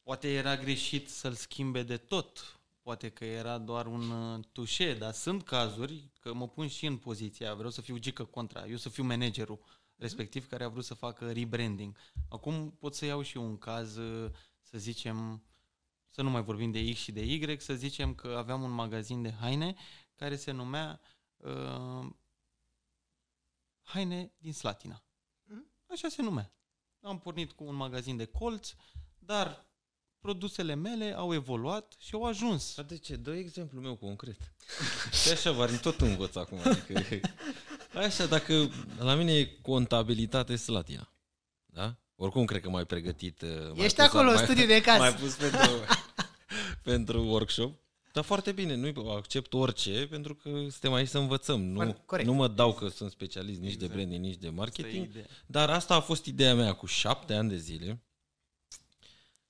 Poate 0.02 0.32
era 0.32 0.56
greșit 0.56 1.08
să-l 1.10 1.32
schimbe 1.32 1.82
de 1.82 1.96
tot, 1.96 2.60
poate 2.82 3.10
că 3.10 3.24
era 3.24 3.58
doar 3.58 3.86
un 3.86 4.10
uh, 4.10 4.44
tușe, 4.52 4.94
dar 4.94 5.12
sunt 5.12 5.42
cazuri, 5.42 6.10
că 6.20 6.34
mă 6.34 6.48
pun 6.48 6.68
și 6.68 6.86
în 6.86 6.96
poziția, 6.96 7.54
vreau 7.54 7.70
să 7.70 7.80
fiu 7.80 7.96
gică 7.96 8.24
contra, 8.24 8.66
eu 8.66 8.76
să 8.76 8.88
fiu 8.88 9.04
managerul 9.04 9.58
respectiv 10.04 10.46
care 10.48 10.64
a 10.64 10.68
vrut 10.68 10.84
să 10.84 10.94
facă 10.94 11.32
rebranding. 11.32 11.96
Acum 12.28 12.70
pot 12.70 12.94
să 12.94 13.04
iau 13.04 13.22
și 13.22 13.36
un 13.36 13.58
caz, 13.58 13.96
uh, 13.96 14.30
să 14.60 14.78
zicem, 14.78 15.42
să 16.08 16.22
nu 16.22 16.30
mai 16.30 16.42
vorbim 16.42 16.70
de 16.70 16.92
X 16.92 16.98
și 16.98 17.12
de 17.12 17.24
Y, 17.24 17.60
să 17.60 17.74
zicem 17.74 18.14
că 18.14 18.34
aveam 18.38 18.62
un 18.62 18.70
magazin 18.70 19.22
de 19.22 19.32
haine 19.32 19.74
care 20.14 20.36
se 20.36 20.50
numea 20.50 21.00
uh, 21.36 22.10
Haine 23.84 24.32
din 24.38 24.52
Slatina. 24.52 25.02
Mhm. 25.44 25.70
Așa 25.86 26.08
se 26.08 26.22
numea. 26.22 26.52
Am 27.00 27.18
pornit 27.18 27.52
cu 27.52 27.64
un 27.64 27.74
magazin 27.74 28.16
de 28.16 28.24
colți, 28.24 28.74
dar 29.18 29.66
produsele 30.20 30.74
mele 30.74 31.16
au 31.16 31.34
evoluat 31.34 31.94
și 31.98 32.14
au 32.14 32.24
ajuns. 32.24 32.74
Dar 32.74 32.84
de 32.84 32.98
ce? 32.98 33.16
Dă 33.16 33.34
exemplu 33.34 33.80
meu 33.80 33.96
concret. 33.96 34.52
și 35.22 35.28
așa, 35.28 35.52
v 35.52 35.80
tot 35.80 36.00
învăț 36.00 36.34
acum. 36.34 36.58
Adică, 36.58 37.02
așa, 37.94 38.26
dacă 38.26 38.70
la 38.98 39.14
mine 39.14 39.32
e 39.32 39.58
contabilitate 39.62 40.56
Slatina, 40.56 41.12
da? 41.66 41.96
Oricum 42.16 42.44
cred 42.44 42.60
că 42.60 42.70
mai 42.70 42.84
pregătit. 42.84 43.42
Uh, 43.42 43.48
mai 43.74 43.84
Ești 43.84 44.00
acolo, 44.00 44.30
în 44.30 44.36
studiu 44.36 44.66
de 44.66 44.80
caz. 44.86 44.98
Mai 44.98 45.14
pus 45.14 45.34
pentru, 45.34 45.70
pentru 46.92 47.26
workshop. 47.26 47.82
Dar 48.12 48.24
foarte 48.24 48.52
bine, 48.52 48.74
nu 48.74 49.10
accept 49.10 49.52
orice, 49.52 50.06
pentru 50.10 50.34
că 50.34 50.48
suntem 50.48 50.92
aici 50.92 51.08
să 51.08 51.18
învățăm. 51.18 51.62
Nu, 51.62 52.04
nu 52.24 52.32
mă 52.32 52.48
dau 52.48 52.74
că 52.74 52.88
sunt 52.88 53.10
specialist 53.10 53.60
nici 53.60 53.72
exact. 53.72 53.90
de 53.90 53.96
branding, 53.96 54.24
nici 54.24 54.38
de 54.38 54.48
marketing. 54.48 55.08
Dar 55.46 55.70
asta 55.70 55.94
a 55.94 56.00
fost 56.00 56.24
ideea 56.24 56.54
mea 56.54 56.72
cu 56.72 56.86
șapte 56.86 57.34
ani 57.34 57.48
de 57.48 57.56
zile. 57.56 58.02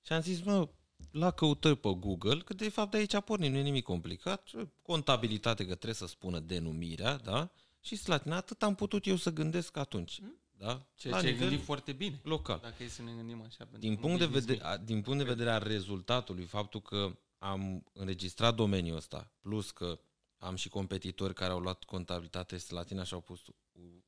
Și 0.05 0.13
am 0.13 0.21
zis, 0.21 0.41
mă, 0.41 0.69
la 1.11 1.31
căutări 1.31 1.77
pe 1.77 1.89
Google, 1.99 2.37
că 2.37 2.53
de 2.53 2.69
fapt 2.69 2.91
de 2.91 2.97
aici 2.97 3.13
a 3.13 3.19
pornit, 3.19 3.51
nu 3.51 3.57
e 3.57 3.61
nimic 3.61 3.83
complicat. 3.83 4.49
Contabilitate, 4.81 5.61
că 5.63 5.73
trebuie 5.73 5.93
să 5.93 6.07
spună 6.07 6.39
denumirea, 6.39 7.17
da? 7.17 7.51
Și 7.85 7.95
slatina, 7.95 8.35
atât 8.35 8.63
am 8.63 8.75
putut 8.75 9.05
eu 9.05 9.15
să 9.15 9.31
gândesc 9.31 9.77
atunci. 9.77 10.19
Hmm? 10.19 10.39
Da? 10.57 10.85
Ceea 10.95 11.19
ce 11.21 11.27
ai 11.27 11.37
gândit 11.37 11.63
foarte 11.63 11.91
bine. 11.91 12.19
Local. 12.23 12.59
Dacă 12.61 12.83
e 12.83 12.87
să 12.87 13.01
ne 13.01 13.11
gândim 13.11 13.41
așa. 13.41 13.67
Din 13.79 13.95
punct, 13.95 14.19
de 14.19 14.25
vedere, 14.25 14.63
a, 14.63 14.77
din 14.77 15.01
punct 15.01 15.19
de 15.19 15.29
vedere 15.29 15.49
al 15.49 15.63
rezultatului, 15.63 16.45
faptul 16.45 16.81
că 16.81 17.17
am 17.37 17.83
înregistrat 17.93 18.55
domeniul 18.55 18.97
ăsta, 18.97 19.31
plus 19.39 19.71
că 19.71 19.99
am 20.37 20.55
și 20.55 20.69
competitori 20.69 21.33
care 21.33 21.51
au 21.51 21.59
luat 21.59 21.83
contabilitate 21.83 22.57
latina 22.69 23.03
și 23.03 23.13
au 23.13 23.21
pus 23.21 23.39
un 23.71 24.01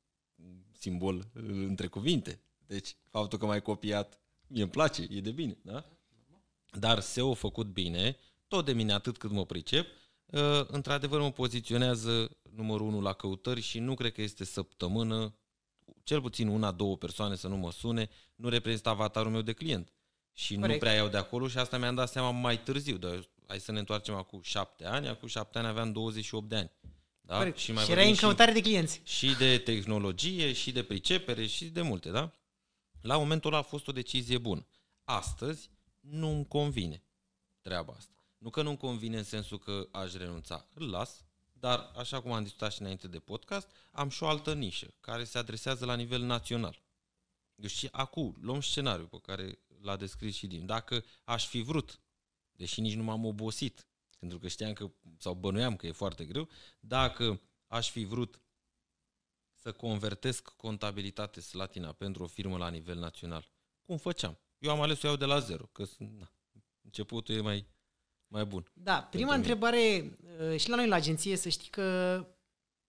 simbol 0.72 1.30
între 1.32 1.86
cuvinte. 1.86 2.40
Deci, 2.66 2.96
faptul 3.08 3.38
că 3.38 3.46
m-ai 3.46 3.62
copiat, 3.62 4.20
mie 4.46 4.62
îmi 4.62 4.70
place, 4.70 5.06
e 5.10 5.20
de 5.20 5.30
bine, 5.30 5.58
da? 5.62 5.84
Dar 6.70 7.00
SEO 7.00 7.34
făcut 7.34 7.66
bine, 7.66 8.16
tot 8.48 8.64
de 8.64 8.72
mine 8.72 8.92
atât 8.92 9.16
cât 9.16 9.30
mă 9.30 9.46
pricep, 9.46 9.86
ă, 9.86 9.90
într-adevăr 10.66 11.20
mă 11.20 11.32
poziționează 11.32 12.36
numărul 12.50 12.86
unu 12.86 13.00
la 13.00 13.12
căutări 13.12 13.60
și 13.60 13.78
nu 13.78 13.94
cred 13.94 14.12
că 14.12 14.22
este 14.22 14.44
săptămână 14.44 15.34
cel 16.02 16.20
puțin 16.20 16.48
una, 16.48 16.72
două 16.72 16.96
persoane 16.96 17.34
să 17.34 17.48
nu 17.48 17.56
mă 17.56 17.72
sune, 17.72 18.08
nu 18.34 18.48
reprezintă 18.48 18.88
avatarul 18.88 19.30
meu 19.30 19.42
de 19.42 19.52
client. 19.52 19.92
Și 20.32 20.54
Corect. 20.54 20.72
nu 20.72 20.78
prea 20.78 20.92
iau 20.92 21.08
de 21.08 21.16
acolo 21.16 21.48
și 21.48 21.58
asta 21.58 21.78
mi-am 21.78 21.94
dat 21.94 22.10
seama 22.10 22.30
mai 22.30 22.62
târziu. 22.62 22.96
Dar 22.96 23.28
hai 23.46 23.60
să 23.60 23.72
ne 23.72 23.78
întoarcem 23.78 24.14
acum 24.14 24.40
șapte 24.42 24.86
ani. 24.86 25.08
Acum 25.08 25.28
șapte 25.28 25.58
ani 25.58 25.66
aveam 25.66 25.92
28 25.92 26.48
de 26.48 26.56
ani. 26.56 26.70
Da? 27.20 27.52
Și, 27.52 27.72
mai 27.72 27.84
și 27.84 27.90
erai 27.90 28.08
în 28.08 28.16
căutare 28.16 28.52
de 28.52 28.60
clienți. 28.60 29.00
Și 29.04 29.36
de 29.38 29.58
tehnologie, 29.58 30.52
și 30.52 30.72
de 30.72 30.82
pricepere, 30.82 31.46
și 31.46 31.64
de 31.64 31.82
multe, 31.82 32.10
da? 32.10 32.32
La 33.00 33.16
momentul 33.16 33.50
ăla 33.50 33.60
a 33.60 33.62
fost 33.62 33.88
o 33.88 33.92
decizie 33.92 34.38
bună. 34.38 34.66
Astăzi 35.04 35.70
nu 36.00 36.28
îmi 36.30 36.46
convine 36.46 37.04
treaba 37.60 37.94
asta. 37.96 38.17
Nu 38.38 38.50
că 38.50 38.62
nu-mi 38.62 38.76
convine 38.76 39.18
în 39.18 39.24
sensul 39.24 39.58
că 39.58 39.88
aș 39.92 40.12
renunța. 40.12 40.68
Îl 40.74 40.90
las, 40.90 41.24
dar, 41.52 41.92
așa 41.96 42.20
cum 42.22 42.32
am 42.32 42.42
discutat 42.42 42.72
și 42.72 42.80
înainte 42.80 43.08
de 43.08 43.18
podcast, 43.18 43.70
am 43.92 44.08
și 44.08 44.22
o 44.22 44.28
altă 44.28 44.54
nișă 44.54 44.94
care 45.00 45.24
se 45.24 45.38
adresează 45.38 45.84
la 45.84 45.94
nivel 45.94 46.22
național. 46.22 46.82
Deci 47.54 47.70
și 47.70 47.88
acum, 47.92 48.36
luăm 48.40 48.60
scenariul 48.60 49.06
pe 49.06 49.18
care 49.18 49.58
l-a 49.80 49.96
descris 49.96 50.36
și 50.36 50.46
din. 50.46 50.66
Dacă 50.66 51.04
aș 51.24 51.46
fi 51.46 51.62
vrut, 51.62 52.00
deși 52.52 52.80
nici 52.80 52.94
nu 52.94 53.02
m-am 53.02 53.24
obosit, 53.24 53.86
pentru 54.18 54.38
că 54.38 54.48
știam 54.48 54.72
că, 54.72 54.90
sau 55.18 55.34
bănuiam 55.34 55.76
că 55.76 55.86
e 55.86 55.92
foarte 55.92 56.24
greu, 56.24 56.48
dacă 56.80 57.40
aș 57.66 57.90
fi 57.90 58.04
vrut 58.04 58.40
să 59.54 59.72
convertesc 59.72 60.48
contabilitate 60.48 61.40
slatina 61.40 61.92
pentru 61.92 62.22
o 62.22 62.26
firmă 62.26 62.56
la 62.56 62.68
nivel 62.68 62.98
național, 62.98 63.50
cum 63.82 63.96
făceam? 63.96 64.38
Eu 64.58 64.70
am 64.70 64.80
ales 64.80 64.98
să 64.98 65.06
o 65.06 65.08
iau 65.08 65.18
de 65.18 65.24
la 65.24 65.38
zero, 65.38 65.66
că 65.66 65.84
na, 65.98 66.32
începutul 66.82 67.34
e 67.34 67.40
mai 67.40 67.66
mai 68.28 68.44
bun. 68.44 68.70
Da, 68.72 69.08
prima 69.10 69.34
întrebare 69.34 70.18
uh, 70.50 70.58
și 70.58 70.68
la 70.68 70.76
noi 70.76 70.86
la 70.86 70.94
agenție 70.94 71.36
să 71.36 71.48
știi 71.48 71.70
că 71.70 71.82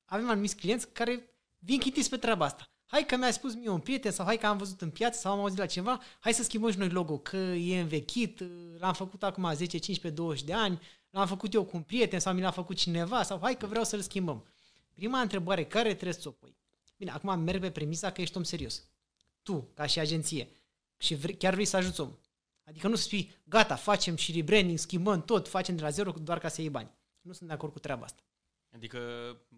avem 0.06 0.30
anumiți 0.30 0.56
clienți 0.56 0.92
care 0.92 1.34
vin 1.58 1.80
chitiți 1.80 2.10
pe 2.10 2.18
treaba 2.18 2.46
asta. 2.46 2.72
Hai 2.86 3.06
că 3.06 3.18
mi-a 3.18 3.32
spus 3.32 3.56
mie 3.56 3.70
un 3.70 3.80
prieten 3.80 4.12
sau 4.12 4.26
hai 4.26 4.38
că 4.38 4.46
am 4.46 4.58
văzut 4.58 4.82
în 4.82 4.90
piață 4.90 5.20
sau 5.20 5.32
am 5.32 5.40
auzit 5.40 5.58
la 5.58 5.66
ceva, 5.66 6.02
hai 6.20 6.34
să 6.34 6.44
schimbăm 6.44 6.72
și 6.72 6.78
noi 6.78 6.90
logo, 6.90 7.18
că 7.18 7.38
e 7.38 7.80
învechit, 7.80 8.40
uh, 8.40 8.48
l-am 8.80 8.94
făcut 8.94 9.24
acum 9.24 9.54
10, 9.54 9.78
15, 9.78 10.22
20 10.22 10.44
de 10.44 10.54
ani, 10.54 10.80
l-am 11.10 11.28
făcut 11.28 11.54
eu 11.54 11.64
cu 11.64 11.76
un 11.78 11.84
prieten 11.84 12.20
sau 12.20 12.34
mi 12.34 12.42
l-a 12.42 12.52
făcut 12.52 12.78
cineva 12.78 13.24
sau 13.24 13.40
hai 13.42 13.58
că 13.58 13.66
vreau 13.66 13.84
să-l 13.84 14.02
schimbăm. 14.02 14.46
Prima 14.94 15.22
întrebare 15.22 15.66
care 15.66 15.94
trebuie 15.94 16.14
să 16.22 16.28
o 16.28 16.32
pui 16.32 16.58
Bine, 17.00 17.12
acum 17.12 17.40
merg 17.40 17.62
pe 17.62 17.72
premisa 17.72 18.12
că 18.12 18.22
ești 18.22 18.38
om 18.38 18.44
serios. 18.44 18.84
Tu, 19.42 19.72
ca 19.74 19.86
și 19.86 20.00
agenție, 20.00 20.50
și 20.98 21.16
vre- 21.16 21.34
chiar 21.34 21.54
vrei 21.54 21.66
să 21.66 21.78
ajuți 21.78 22.00
om. 22.02 22.18
Adică 22.70 22.88
nu 22.88 22.96
să 22.96 23.04
spui, 23.04 23.32
gata, 23.44 23.76
facem 23.76 24.16
și 24.16 24.32
rebranding, 24.32 24.78
schimbăm 24.78 25.22
tot, 25.24 25.48
facem 25.48 25.76
de 25.76 25.82
la 25.82 25.90
zero 25.90 26.12
doar 26.12 26.40
ca 26.40 26.48
să 26.48 26.62
iei 26.62 26.70
bani. 26.70 26.92
Nu 27.22 27.32
sunt 27.34 27.48
de 27.48 27.56
acord 27.56 27.72
cu 27.74 27.80
treaba 27.80 28.04
asta. 28.04 28.22
Adică 28.74 29.00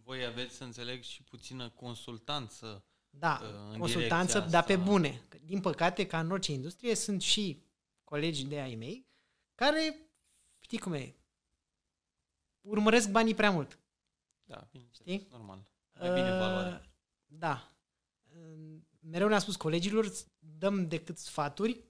voi 0.03 0.25
aveți, 0.25 0.55
să 0.55 0.63
înțeleg, 0.63 1.03
și 1.03 1.23
puțină 1.23 1.69
consultanță. 1.69 2.85
Da, 3.09 3.39
Uh, 3.43 3.49
în 3.71 3.79
consultanță, 3.79 4.31
direcția 4.33 4.51
dar 4.59 4.63
pe 4.63 4.73
asta. 4.73 4.83
bune. 4.85 5.21
Din 5.45 5.61
păcate, 5.61 6.05
ca 6.07 6.19
în 6.19 6.31
orice 6.31 6.51
industrie, 6.51 6.95
sunt 6.95 7.21
și 7.21 7.63
colegi 8.03 8.45
de 8.45 8.59
ai 8.59 8.75
mei 8.75 9.07
care, 9.55 9.95
știi 10.59 10.77
cum 10.79 10.93
e, 10.93 11.15
urmăresc 12.61 13.09
banii 13.11 13.35
prea 13.35 13.51
mult. 13.51 13.79
Da, 14.43 14.67
bine, 14.71 14.87
Știi? 14.91 15.27
normal. 15.31 15.67
Mai 15.99 16.13
bine 16.13 16.29
valoare. 16.29 16.69
Uh, 16.81 16.89
Da. 17.25 17.71
Uh, 18.23 18.79
Mereu 18.99 19.27
le-am 19.27 19.39
spus 19.39 19.55
colegilor, 19.55 20.11
dăm 20.39 20.87
decât 20.87 21.17
sfaturi 21.17 21.83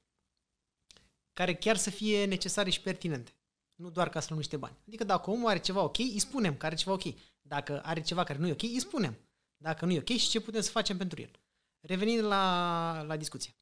care 1.33 1.55
chiar 1.55 1.77
să 1.77 1.89
fie 1.89 2.25
necesare 2.25 2.69
și 2.69 2.81
pertinente. 2.81 3.35
Nu 3.75 3.89
doar 3.89 4.09
ca 4.09 4.19
să 4.19 4.25
luăm 4.29 4.39
niște 4.39 4.57
bani. 4.57 4.77
Adică 4.87 5.03
dacă 5.03 5.29
omul 5.29 5.49
are 5.49 5.59
ceva 5.59 5.81
ok, 5.83 5.97
îi 5.97 6.19
spunem 6.19 6.57
că 6.57 6.65
are 6.65 6.75
ceva 6.75 6.91
ok. 6.91 7.03
Dacă 7.41 7.81
are 7.83 8.01
ceva 8.01 8.23
care 8.23 8.39
nu 8.39 8.47
e 8.47 8.51
ok, 8.51 8.61
îi 8.61 8.79
spunem. 8.79 9.17
Dacă 9.57 9.85
nu 9.85 9.91
e 9.91 9.97
ok 9.99 10.07
și 10.09 10.29
ce 10.29 10.41
putem 10.41 10.61
să 10.61 10.71
facem 10.71 10.97
pentru 10.97 11.21
el. 11.21 11.31
Revenind 11.79 12.23
la, 12.23 13.01
la 13.01 13.17
discuție. 13.17 13.55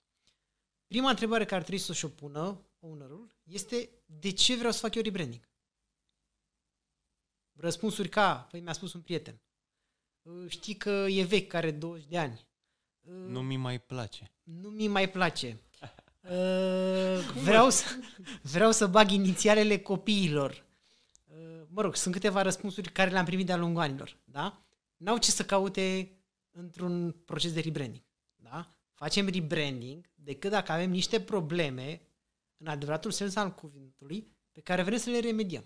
Prima 0.88 1.10
întrebare 1.10 1.44
care 1.44 1.56
ar 1.56 1.62
trebui 1.62 1.80
să 1.84 1.94
și-o 1.94 2.08
pună 2.08 2.62
ownerul 2.80 3.36
este 3.44 3.90
de 4.06 4.32
ce 4.32 4.56
vreau 4.56 4.72
să 4.72 4.80
fac 4.80 4.96
eu 4.96 5.02
rebranding? 5.02 5.48
Răspunsuri 7.54 8.10
ca, 8.10 8.48
păi 8.52 8.60
mi-a 8.60 8.74
spus 8.74 8.94
un 8.94 9.02
prieten, 9.02 9.42
"Uh, 10.22 10.46
știi 10.50 10.76
că 10.76 10.90
e 10.90 11.24
vechi, 11.24 11.48
care 11.48 11.68
are 11.68 11.76
20 11.76 12.06
de 12.08 12.18
ani. 12.18 12.48
Uh, 13.00 13.14
Nu 13.14 13.42
mi 13.42 13.58
mai 13.58 13.80
place. 13.82 14.32
nu 14.44 14.70
mi 14.70 14.88
mai 14.88 15.10
place. 15.10 15.62
Uh, 16.30 17.20
vreau, 17.44 17.70
să, 17.70 17.86
vreau 18.42 18.72
să 18.72 18.88
bag 18.88 19.12
inițialele 19.12 19.78
copiilor. 19.78 20.66
Uh, 21.28 21.62
mă 21.68 21.82
rog, 21.82 21.96
sunt 21.96 22.14
câteva 22.14 22.42
răspunsuri 22.42 22.92
care 22.92 23.10
le-am 23.12 23.26
primit 23.26 23.46
de-a 23.46 23.58
lungul 23.58 23.82
anilor. 23.82 24.18
Da? 24.26 24.62
N-au 24.98 25.18
ce 25.18 25.32
să 25.32 25.44
caute 25.44 26.18
într-un 26.52 27.12
proces 27.26 27.54
de 27.54 27.60
rebranding. 27.60 28.04
Da? 28.36 28.74
Facem 28.94 29.28
rebranding 29.28 30.10
decât 30.16 30.52
dacă 30.52 30.72
avem 30.72 30.90
niște 30.90 31.22
probleme, 31.22 32.02
în 32.58 32.68
adevăratul 32.68 33.12
sens 33.12 33.36
al 33.36 33.54
cuvântului, 33.54 34.28
pe 34.52 34.62
care 34.62 34.84
vrem 34.84 34.98
să 34.98 35.10
le 35.10 35.20
remediem. 35.20 35.66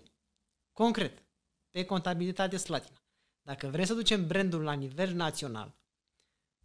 Concret, 0.72 1.22
pe 1.70 1.84
contabilitate 1.84 2.56
slatina. 2.56 3.02
Dacă 3.42 3.66
vrem 3.66 3.84
să 3.84 3.94
ducem 3.94 4.26
brandul 4.26 4.62
la 4.62 4.72
nivel 4.72 5.14
național, 5.14 5.74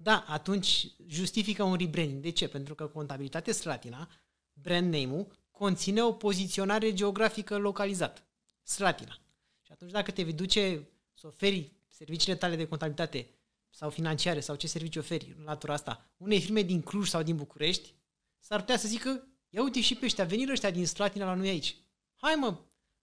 da, 0.01 0.25
atunci 0.27 0.87
justifică 1.07 1.63
un 1.63 1.75
rebranding. 1.75 2.21
De 2.21 2.29
ce? 2.29 2.47
Pentru 2.47 2.75
că 2.75 2.87
contabilitate 2.87 3.51
Slatina, 3.51 4.09
brand 4.53 4.93
name-ul, 4.93 5.27
conține 5.51 6.03
o 6.03 6.13
poziționare 6.13 6.93
geografică 6.93 7.57
localizată. 7.57 8.21
Slatina. 8.63 9.19
Și 9.61 9.71
atunci 9.71 9.91
dacă 9.91 10.11
te 10.11 10.23
vei 10.23 10.33
duce 10.33 10.87
să 11.13 11.27
oferi 11.27 11.71
serviciile 11.87 12.35
tale 12.35 12.55
de 12.55 12.67
contabilitate 12.67 13.29
sau 13.69 13.89
financiare 13.89 14.39
sau 14.39 14.55
ce 14.55 14.67
servicii 14.67 14.99
oferi 14.99 15.35
în 15.37 15.43
latura 15.43 15.73
asta 15.73 16.09
unei 16.17 16.41
firme 16.41 16.61
din 16.61 16.81
Cluj 16.81 17.07
sau 17.07 17.23
din 17.23 17.35
București, 17.35 17.93
s-ar 18.39 18.59
putea 18.59 18.77
să 18.77 18.87
zică, 18.87 19.27
ia 19.49 19.61
uite 19.61 19.81
și 19.81 19.95
pe 19.95 20.05
ăștia, 20.05 20.23
venir 20.23 20.49
ăștia 20.49 20.71
din 20.71 20.85
Slatina 20.85 21.25
la 21.25 21.33
noi 21.33 21.49
aici. 21.49 21.75
Hai 22.15 22.35
mă, 22.35 22.57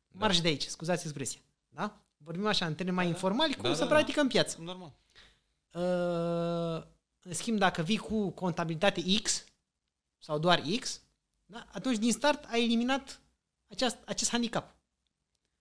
marș 0.09 0.41
de 0.41 0.49
aici, 0.49 0.62
scuzați 0.62 1.05
expresia. 1.05 1.41
Da? 1.69 2.00
Vorbim 2.17 2.47
așa 2.47 2.67
în 2.67 2.75
termeni 2.75 2.97
mai 2.97 3.07
informali, 3.07 3.55
cum 3.55 3.62
Da, 3.62 3.75
să 3.75 3.81
da, 3.81 3.87
da. 3.87 3.95
practică 3.95 4.21
în 4.21 4.29
piață. 4.29 4.59
Normal. 4.61 4.97
Uh, 5.76 6.83
în 7.23 7.33
schimb, 7.33 7.59
dacă 7.59 7.83
vii 7.83 7.97
cu 7.97 8.30
contabilitate 8.30 9.02
X 9.23 9.45
sau 10.18 10.38
doar 10.38 10.62
X, 10.80 11.02
da, 11.45 11.66
atunci 11.73 11.99
din 11.99 12.12
start 12.12 12.45
ai 12.45 12.65
eliminat 12.65 13.21
aceast, 13.67 13.97
acest 14.04 14.30
handicap. 14.30 14.76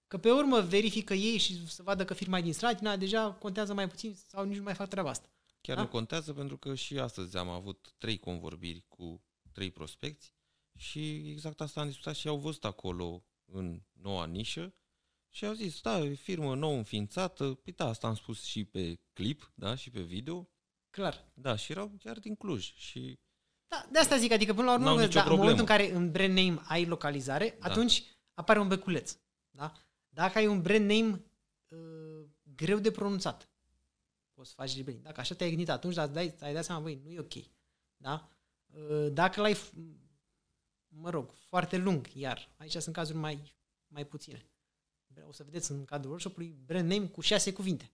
Că 0.08 0.18
pe 0.18 0.32
urmă 0.32 0.62
verifică 0.62 1.14
ei 1.14 1.38
și 1.38 1.68
să 1.68 1.84
vadă 1.84 2.06
că 2.06 2.14
firma 2.14 2.38
e 2.38 2.42
din 2.42 2.54
Slatina, 2.54 2.96
deja 2.96 3.32
contează 3.32 3.74
mai 3.74 3.88
puțin 3.88 4.16
sau 4.28 4.46
nici 4.46 4.58
nu 4.58 4.64
mai 4.64 4.74
fac 4.74 4.90
treaba 4.90 5.10
asta. 5.10 5.30
Chiar 5.62 5.76
Da? 5.76 5.82
nu 5.82 5.88
contează 5.88 6.34
pentru 6.34 6.58
că 6.58 6.76
și 6.76 7.00
astăzi 7.00 7.38
am 7.38 7.50
avut 7.50 7.94
trei 7.98 8.20
convorbiri 8.20 8.86
cu 8.88 9.24
trei 9.52 9.72
prospecți 9.72 10.34
și 10.78 11.30
exact 11.30 11.62
asta 11.62 11.82
am 11.82 11.88
discutat 11.88 12.16
și 12.16 12.28
au 12.28 12.38
văzut 12.38 12.66
acolo 12.66 13.24
în 13.46 13.82
noua 13.92 14.26
nișă 14.26 14.74
și 15.36 15.46
au 15.46 15.54
zis, 15.54 15.82
da, 15.82 16.00
e 16.00 16.14
firmă 16.14 16.56
nou 16.56 16.76
înființată, 16.78 17.54
păi 17.54 17.74
da, 17.74 17.86
asta 17.86 18.08
am 18.08 18.16
spus 18.16 18.44
și 18.44 18.64
pe 18.66 19.00
clip, 19.14 19.52
da, 19.56 19.76
și 19.76 19.90
pe 19.90 20.02
video, 20.02 20.50
Clar. 20.90 21.32
da, 21.34 21.56
și 21.56 21.72
erau 21.72 21.92
chiar 22.00 22.20
din 22.20 22.36
Cluj 22.36 22.74
și 22.76 23.20
Da, 23.68 23.88
de 23.92 24.00
asta 24.00 24.18
zic, 24.18 24.32
adică 24.32 24.54
până 24.54 24.66
la 24.66 24.74
urmă, 24.74 24.86
N-au 24.86 24.96
da, 24.98 25.02
nicio 25.04 25.20
în 25.20 25.26
momentul 25.26 25.60
în 25.60 25.66
problemă. 25.66 25.88
care 25.88 25.98
în 26.04 26.12
brand 26.12 26.38
name 26.38 26.62
ai 26.68 26.86
localizare, 26.86 27.58
Da. 27.60 27.68
atunci 27.70 28.04
apare 28.34 28.60
un 28.60 28.68
beculeț. 28.68 29.18
Da? 29.50 29.74
Dacă 30.10 30.38
ai 30.38 30.48
un 30.48 30.62
brand 30.62 30.90
name 30.90 31.24
uh, 31.68 32.26
greu 32.56 32.80
de 32.80 32.92
pronunțat, 32.92 33.50
poți 34.34 34.50
să 34.50 34.56
faci 34.56 34.76
rebranding. 34.76 35.06
Dacă 35.06 35.20
așa 35.20 35.36
te-ai 35.36 35.50
gândit 35.50 35.70
atunci, 35.70 35.94
dar 35.96 36.08
dai, 36.08 36.36
ai 36.40 36.54
dat 36.54 36.64
seama, 36.64 36.82
băi, 36.82 37.00
nu 37.04 37.10
e 37.12 37.20
ok. 37.20 37.34
Da? 37.98 38.30
Uh, 38.66 39.08
dacă 39.12 39.42
l-ai, 39.42 39.54
f- 39.56 39.74
mă 40.88 41.10
rog, 41.10 41.32
foarte 41.48 41.78
lung, 41.78 42.08
iar 42.14 42.54
aici 42.58 42.76
sunt 42.76 42.96
cazuri 42.96 43.18
mai, 43.18 43.56
mai 43.88 44.06
puține. 44.06 44.46
O 45.28 45.32
să 45.32 45.44
vedeți 45.44 45.72
în 45.72 45.86
cadrul 45.86 46.10
workshop-ului 46.10 46.56
brand 46.66 46.92
name 46.92 47.06
cu 47.06 47.22
șase 47.22 47.54
cuvinte. 47.54 47.92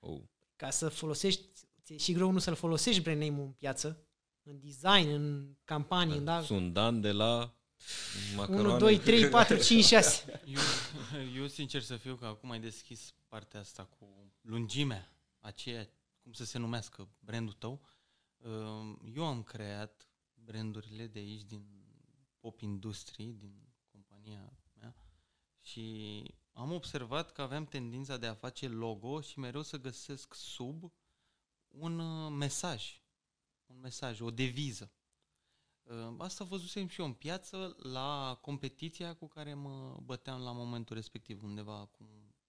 oh, 0.00 0.20
Ca 0.56 0.70
să 0.70 0.88
folosești, 0.88 1.42
ți-e 1.82 1.96
și 1.96 2.12
greu 2.12 2.30
nu 2.30 2.38
să-l 2.38 2.54
folosești 2.54 3.02
brand 3.02 3.20
name-ul 3.20 3.44
în 3.44 3.52
piață, 3.52 4.04
în 4.42 4.60
design, 4.60 5.08
în 5.08 5.56
campanii, 5.64 6.20
da? 6.20 6.38
da? 6.38 6.42
sunt 6.42 6.72
Dan 6.72 7.00
de 7.00 7.12
la 7.12 7.54
macaroane. 8.36 8.68
1, 8.68 8.78
2, 8.78 8.98
3, 8.98 9.28
4, 9.28 9.56
5, 9.62 9.84
6. 9.84 10.40
Eu, 10.44 10.60
eu, 11.36 11.46
sincer 11.46 11.82
să 11.82 11.96
fiu, 11.96 12.14
că 12.14 12.26
acum 12.26 12.50
ai 12.50 12.60
deschis 12.60 13.14
partea 13.28 13.60
asta 13.60 13.84
cu 13.84 14.32
lungimea, 14.40 15.12
aceea, 15.40 15.88
cum 16.22 16.32
să 16.32 16.44
se 16.44 16.58
numească 16.58 17.08
brandul 17.18 17.52
tău. 17.54 17.80
Uh, 18.36 18.96
Eu 19.14 19.26
am 19.26 19.42
creat 19.42 20.08
brandurile 20.34 21.06
de 21.06 21.18
aici, 21.18 21.42
din 21.42 21.64
pop 22.38 22.60
industry, 22.60 23.24
din 23.24 23.68
compania 23.92 24.52
mea 24.78 24.96
și 25.60 26.24
am 26.60 26.72
observat 26.72 27.32
că 27.32 27.42
aveam 27.42 27.64
tendința 27.64 28.16
de 28.16 28.26
a 28.26 28.34
face 28.34 28.68
logo 28.68 29.20
și 29.20 29.38
mereu 29.38 29.62
să 29.62 29.78
găsesc 29.80 30.34
sub 30.34 30.92
un 31.68 31.98
uh, 31.98 32.32
mesaj, 32.32 33.02
un 33.66 33.80
mesaj, 33.80 34.20
o 34.20 34.30
deviză. 34.30 34.92
Uh, 35.82 36.14
Asta 36.18 36.44
văzusem 36.44 36.88
și 36.88 37.00
eu 37.00 37.06
în 37.06 37.12
piață 37.12 37.76
la 37.78 38.38
competiția 38.40 39.14
cu 39.14 39.28
care 39.28 39.54
mă 39.54 39.96
băteam 40.02 40.42
la 40.42 40.52
momentul 40.52 40.96
respectiv, 40.96 41.42
undeva 41.42 41.78
acum 41.78 42.06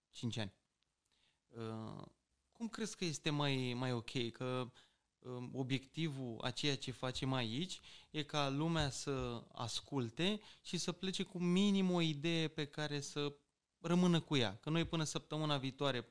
5 0.09 0.37
ani. 0.37 0.53
Uh, 1.47 2.05
Cum 2.51 2.67
crezi 2.67 2.97
că 2.97 3.05
este 3.05 3.29
mai, 3.29 3.73
mai 3.73 3.93
ok? 3.93 4.31
Că 4.31 4.71
um, 5.19 5.51
obiectivul 5.53 6.37
a 6.41 6.51
ceea 6.51 6.77
ce 6.77 6.91
facem 6.91 7.33
aici 7.33 7.79
e 8.09 8.23
ca 8.23 8.49
lumea 8.49 8.89
să 8.89 9.43
asculte 9.51 10.41
și 10.61 10.77
să 10.77 10.91
plece 10.91 11.23
cu 11.23 11.39
minim 11.39 11.91
o 11.91 12.01
idee 12.01 12.47
pe 12.47 12.65
care 12.65 12.99
să 12.99 13.35
rămână 13.81 14.19
cu 14.19 14.35
ea. 14.35 14.57
Că 14.61 14.69
noi 14.69 14.85
până 14.85 15.03
săptămâna 15.03 15.57
viitoare, 15.57 16.07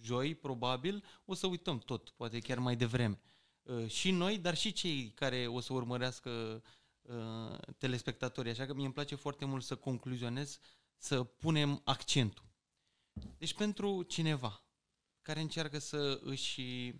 joi, 0.00 0.34
probabil, 0.34 1.04
o 1.24 1.34
să 1.34 1.46
uităm 1.46 1.78
tot, 1.78 2.10
poate 2.10 2.38
chiar 2.38 2.58
mai 2.58 2.76
devreme. 2.76 3.20
Uh, 3.62 3.86
Și 3.86 4.10
noi, 4.10 4.38
dar 4.38 4.56
și 4.56 4.72
cei 4.72 5.10
care 5.10 5.46
o 5.46 5.60
să 5.60 5.72
urmărească 5.72 6.62
uh, 7.02 7.58
telespectatorii. 7.78 8.50
Așa 8.50 8.66
că 8.66 8.74
mie 8.74 8.84
îmi 8.84 8.94
place 8.94 9.14
foarte 9.14 9.44
mult 9.44 9.64
să 9.64 9.76
concluzionez, 9.76 10.58
să 10.96 11.24
punem 11.24 11.80
accentul. 11.84 12.44
Deci 13.38 13.54
pentru 13.54 14.02
cineva 14.02 14.64
care 15.22 15.40
încearcă 15.40 15.78
să 15.78 16.20
își 16.22 16.94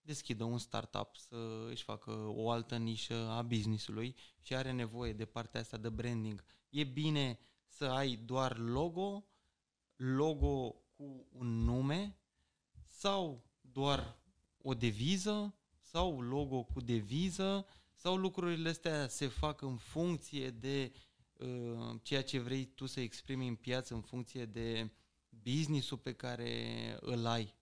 deschidă 0.00 0.44
un 0.44 0.58
startup, 0.58 1.16
să 1.16 1.66
își 1.70 1.82
facă 1.82 2.10
o 2.26 2.50
altă 2.50 2.76
nișă 2.76 3.28
a 3.28 3.42
businessului 3.42 4.16
și 4.40 4.54
are 4.54 4.72
nevoie 4.72 5.12
de 5.12 5.24
partea 5.24 5.60
asta 5.60 5.76
de 5.76 5.88
branding, 5.88 6.44
e 6.68 6.84
bine 6.84 7.38
să 7.78 7.84
ai 7.84 8.16
doar 8.16 8.58
logo, 8.58 9.24
logo 9.96 10.74
cu 10.96 11.26
un 11.32 11.64
nume 11.64 12.16
sau 12.84 13.44
doar 13.60 14.18
o 14.62 14.74
deviză 14.74 15.54
sau 15.80 16.20
logo 16.20 16.62
cu 16.62 16.80
deviză 16.80 17.66
sau 17.94 18.16
lucrurile 18.16 18.68
astea 18.68 19.08
se 19.08 19.26
fac 19.26 19.62
în 19.62 19.76
funcție 19.76 20.50
de 20.50 20.92
uh, 21.38 21.94
ceea 22.02 22.22
ce 22.22 22.38
vrei 22.38 22.64
tu 22.64 22.86
să 22.86 23.00
exprimi 23.00 23.48
în 23.48 23.54
piață, 23.54 23.94
în 23.94 24.00
funcție 24.00 24.44
de 24.44 24.90
business-ul 25.28 25.98
pe 25.98 26.12
care 26.12 26.96
îl 27.00 27.26
ai. 27.26 27.56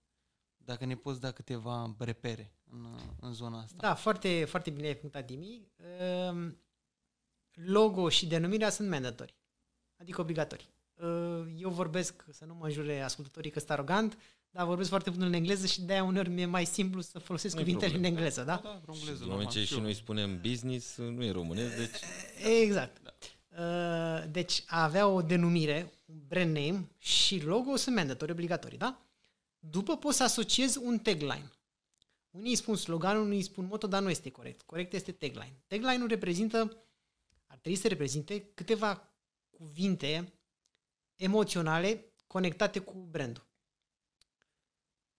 Dacă 0.57 0.85
ne 0.85 0.97
poți 0.97 1.21
da 1.21 1.33
câteva 1.33 1.95
repere 1.99 2.53
în, 2.71 2.87
în 3.21 3.33
zona 3.33 3.61
asta. 3.61 3.77
Da, 3.81 3.95
foarte, 3.95 4.45
foarte 4.45 4.71
bine 4.71 4.87
ai 4.87 4.97
punctat, 4.97 5.27
Dimi. 5.27 5.69
Um, 6.31 6.59
Logo 7.57 8.09
și 8.09 8.27
denumirea 8.27 8.71
sunt 8.71 8.89
mandatorii, 8.89 9.35
adică 9.97 10.21
obligatorii. 10.21 10.69
Uh, 10.95 11.45
Eu 11.59 11.71
vorbesc, 11.71 12.25
să 12.33 12.45
nu 12.45 12.55
mă 12.55 12.71
jure 12.71 13.01
ascultătorii 13.01 13.51
că 13.51 13.59
sunt 13.59 13.71
arogant, 13.71 14.19
dar 14.51 14.67
vorbesc 14.67 14.89
foarte 14.89 15.11
bun 15.11 15.23
în 15.23 15.33
engleză 15.33 15.67
și 15.67 15.81
de-aia 15.81 16.05
uneori 16.05 16.29
mi-e 16.29 16.47
mai 16.47 16.65
simplu 16.65 17.01
să 17.01 17.19
folosesc 17.19 17.55
Nu-i 17.55 17.63
cuvintele 17.65 17.93
în 17.95 18.01
problemă. 18.01 18.17
engleză, 18.17 18.43
da? 18.45 18.61
Da, 18.63 18.81
engleză, 18.93 19.23
În 19.23 19.29
moment 19.31 19.51
ce 19.51 19.65
și 19.65 19.81
noi 19.81 19.95
spunem 19.95 20.41
business, 20.41 20.97
nu 20.97 21.25
e 21.25 21.31
românesc, 21.31 21.77
deci 21.77 22.01
Exact. 22.63 23.01
Uh, 23.59 24.25
Deci 24.31 24.63
a 24.67 24.83
avea 24.83 25.07
o 25.09 25.23
denumire, 25.23 25.93
un 26.05 26.17
brand 26.27 26.57
name 26.57 26.89
și 26.99 27.43
logo 27.45 27.77
sunt 27.77 27.95
mandatorii, 27.97 28.35
obligatorii, 28.35 28.79
da? 28.79 29.01
După 29.59 29.97
poți 29.97 30.17
să 30.17 30.23
asociezi 30.23 30.79
un 30.79 30.99
tagline. 30.99 31.51
Unii 32.31 32.51
îi 32.51 32.57
spun 32.57 32.77
sloganul, 32.77 33.23
unii 33.25 33.37
îi 33.37 33.43
spun 33.43 33.65
motto, 33.65 33.87
dar 33.87 34.03
nu 34.03 34.11
este 34.11 34.31
corect. 34.31 34.63
Corect 34.63 34.93
este 34.93 35.13
tagline. 35.13 35.57
Tagline-ul 35.67 36.09
reprezintă, 36.09 36.59
ar 37.47 37.59
trebui 37.59 37.79
să 37.79 37.89
reprezinte 37.89 38.51
câteva 38.55 39.09
cuvinte 39.59 40.33
emoționale 41.16 42.05
conectate 42.27 42.79
cu 42.79 42.92
brandul. 43.11 43.47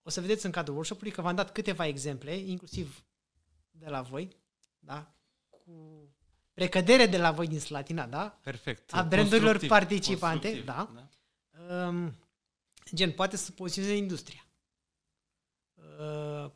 O 0.02 0.10
să 0.10 0.20
vedeți 0.20 0.46
în 0.46 0.50
cadrul 0.50 0.74
workshop-ului 0.74 1.12
că 1.12 1.22
v-am 1.22 1.34
dat 1.34 1.52
câteva 1.52 1.86
exemple, 1.86 2.36
inclusiv 2.36 3.04
de 3.70 3.88
la 3.88 4.02
voi, 4.02 4.36
da? 4.78 5.12
cu 5.48 6.08
precădere 6.54 7.06
de 7.06 7.18
la 7.18 7.32
voi 7.32 7.46
din 7.46 7.60
Slatina, 7.60 8.06
da? 8.06 8.38
Perfect. 8.42 8.92
A 8.92 9.02
brandurilor 9.02 9.56
Constructiv. 9.56 9.68
participante, 9.68 10.50
Constructiv, 10.50 10.64
da. 10.64 11.86
Um, 11.86 12.14
gen, 12.94 13.12
poate 13.12 13.36
să 13.36 13.52
poziționeze 13.52 13.96
industria. 13.96 14.46
Uh, 15.74 16.50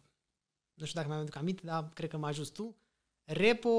nu 0.74 0.84
știu 0.84 1.00
dacă 1.00 1.08
mi-am 1.08 1.20
aduc 1.20 1.36
aminte, 1.36 1.62
dar 1.64 1.88
cred 1.94 2.10
că 2.10 2.16
mă 2.16 2.26
ajut 2.26 2.52
tu. 2.52 2.76
Repo, 3.24 3.70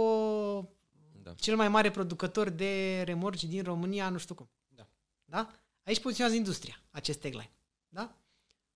da. 1.23 1.33
cel 1.33 1.55
mai 1.55 1.69
mare 1.69 1.91
producător 1.91 2.49
de 2.49 3.01
remorci 3.01 3.43
din 3.43 3.63
România, 3.63 4.09
nu 4.09 4.17
știu 4.17 4.35
cum. 4.35 4.49
Da. 4.67 4.87
Da? 5.25 5.51
Aici 5.83 5.99
poziționează 5.99 6.37
industria, 6.37 6.81
acest 6.91 7.19
tagline. 7.19 7.51
Da? 7.89 8.17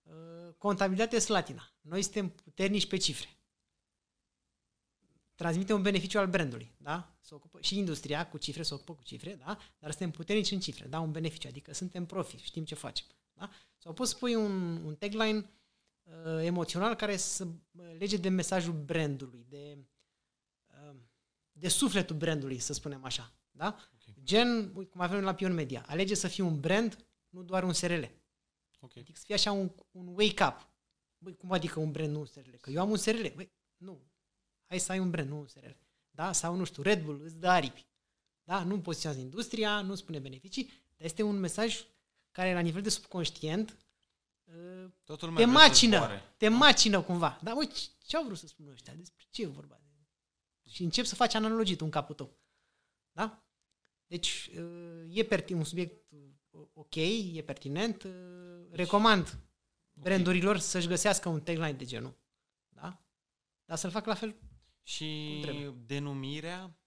Uh, 0.03 0.53
Contabilitate 0.57 1.19
Slatina. 1.19 1.71
Noi 1.81 2.01
suntem 2.01 2.29
puternici 2.29 2.87
pe 2.87 2.97
cifre. 2.97 3.37
Transmite 5.35 5.73
un 5.73 5.81
beneficiu 5.81 6.19
al 6.19 6.27
brandului, 6.27 6.73
da? 6.77 7.15
Se 7.19 7.35
ocupă, 7.35 7.61
și 7.61 7.77
industria 7.77 8.29
cu 8.29 8.37
cifre 8.37 8.63
se 8.63 8.73
ocupă 8.73 8.93
cu 8.93 9.03
cifre, 9.03 9.35
da? 9.35 9.57
Dar 9.79 9.89
suntem 9.89 10.11
puternici 10.11 10.51
în 10.51 10.59
cifre, 10.59 10.87
da? 10.87 10.99
Un 10.99 11.11
beneficiu, 11.11 11.47
adică 11.47 11.73
suntem 11.73 12.05
profi, 12.05 12.37
știm 12.37 12.65
ce 12.65 12.75
facem, 12.75 13.05
da? 13.33 13.49
Sau 13.77 13.93
poți 13.93 14.11
spui 14.11 14.35
un, 14.35 14.81
un 14.85 14.95
tagline 14.95 15.49
uh, 16.03 16.43
emoțional 16.43 16.95
care 16.95 17.17
să 17.17 17.43
uh, 17.45 17.95
lege 17.97 18.17
de 18.17 18.29
mesajul 18.29 18.73
brandului, 18.73 19.45
de, 19.49 19.77
uh, 19.77 19.85
de 21.59 21.67
sufletul 21.67 22.15
brandului, 22.15 22.59
să 22.59 22.73
spunem 22.73 23.03
așa, 23.03 23.33
da? 23.51 23.77
Ok. 23.93 24.23
Gen, 24.23 24.71
uite, 24.75 24.89
cum 24.91 25.01
avem 25.01 25.23
la 25.23 25.33
Pion 25.35 25.53
Media, 25.53 25.85
alege 25.87 26.13
să 26.15 26.27
fii 26.27 26.43
un 26.43 26.59
brand, 26.59 27.05
nu 27.29 27.43
doar 27.43 27.63
un 27.63 27.73
SRL. 27.73 28.03
Ok. 28.79 28.97
Adică 28.97 29.17
să 29.17 29.23
fie 29.25 29.35
așa 29.35 29.51
un, 29.51 29.71
un 29.91 30.07
wake-up. 30.07 30.69
Băi, 31.17 31.35
cum 31.35 31.51
adică 31.51 31.79
un 31.79 31.91
brand, 31.91 32.11
nu 32.11 32.19
un 32.19 32.25
SRL? 32.25 32.55
Că 32.61 32.69
eu 32.69 32.81
am 32.81 32.89
un 32.89 32.97
SRL. 32.97 33.27
Băi, 33.35 33.51
nu. 33.77 34.01
Hai 34.65 34.79
să 34.79 34.91
ai 34.91 34.99
un 34.99 35.09
brand, 35.09 35.29
nu 35.29 35.39
un 35.39 35.47
SRL. 35.47 35.71
Da? 36.09 36.31
Sau, 36.31 36.55
nu 36.55 36.63
știu, 36.63 36.83
Red 36.83 37.03
Bull 37.03 37.21
îți 37.23 37.37
dă 37.37 37.47
aripi. 37.47 37.87
Da? 38.43 38.63
Nu 38.63 38.79
poziționează 38.81 39.23
industria, 39.23 39.81
nu 39.81 39.95
spune 39.95 40.19
beneficii, 40.19 40.65
dar 40.65 41.07
este 41.07 41.21
un 41.23 41.39
mesaj 41.39 41.85
care 42.31 42.53
la 42.53 42.59
nivel 42.59 42.81
de 42.81 42.89
subconștient 42.89 43.77
uh, 44.43 44.89
Totul 45.03 45.27
te 45.27 45.33
mai 45.33 45.43
vrea 45.45 45.61
să 45.63 45.67
macină, 45.69 45.95
zboare. 45.95 46.33
te 46.37 46.47
macină 46.47 47.01
cumva. 47.01 47.39
Dar 47.43 47.55
uite, 47.55 47.73
ce 48.05 48.17
au 48.17 48.23
vrut 48.23 48.37
să 48.37 48.47
spună 48.47 48.71
ăștia? 48.71 48.93
Despre 48.93 49.25
ce 49.29 49.41
e 49.41 49.47
vorba? 49.47 49.81
Și 50.67 50.83
încep 50.83 51.05
să 51.05 51.15
faci 51.15 51.33
analogii 51.33 51.75
tu 51.75 51.83
în 51.85 51.91
capul 51.91 52.15
tău. 52.15 52.37
Da? 53.11 53.45
Deci 54.07 54.49
uh, 54.57 55.17
e 55.17 55.23
perti- 55.23 55.53
un 55.53 55.63
subiect 55.63 56.11
uh, 56.11 56.65
ok, 56.73 56.95
e 57.33 57.43
pertinent. 57.45 58.03
uh, 58.03 58.11
Recomand 58.71 59.39
brandurilor 59.93 60.57
să-și 60.57 60.87
găsească 60.87 61.29
un 61.29 61.41
tagline 61.41 61.73
de 61.73 61.85
genul. 61.85 62.17
Da? 62.69 63.01
Dar 63.65 63.77
să-l 63.77 63.89
fac 63.91 64.05
la 64.05 64.13
fel. 64.13 64.35
Și 64.83 65.29
Cum 65.33 65.41
trebuie. 65.41 65.73
denumirea, 65.85 66.77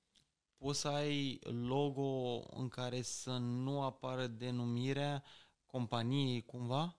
poți 0.57 0.81
să 0.81 0.89
ai 0.89 1.39
logo 1.43 2.43
în 2.57 2.69
care 2.69 3.03
să 3.03 3.37
nu 3.37 3.83
apară 3.83 4.27
denumirea 4.27 5.25
companiei 5.67 6.43
cumva 6.45 6.99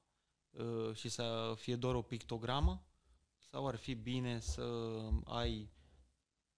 uh, 0.49 0.95
și 0.95 1.09
să 1.09 1.53
fie 1.57 1.75
doar 1.75 1.95
o 1.95 2.01
pictogramă? 2.01 2.83
Sau 3.37 3.67
ar 3.67 3.75
fi 3.75 3.93
bine 3.93 4.39
să 4.39 4.97
ai 5.23 5.69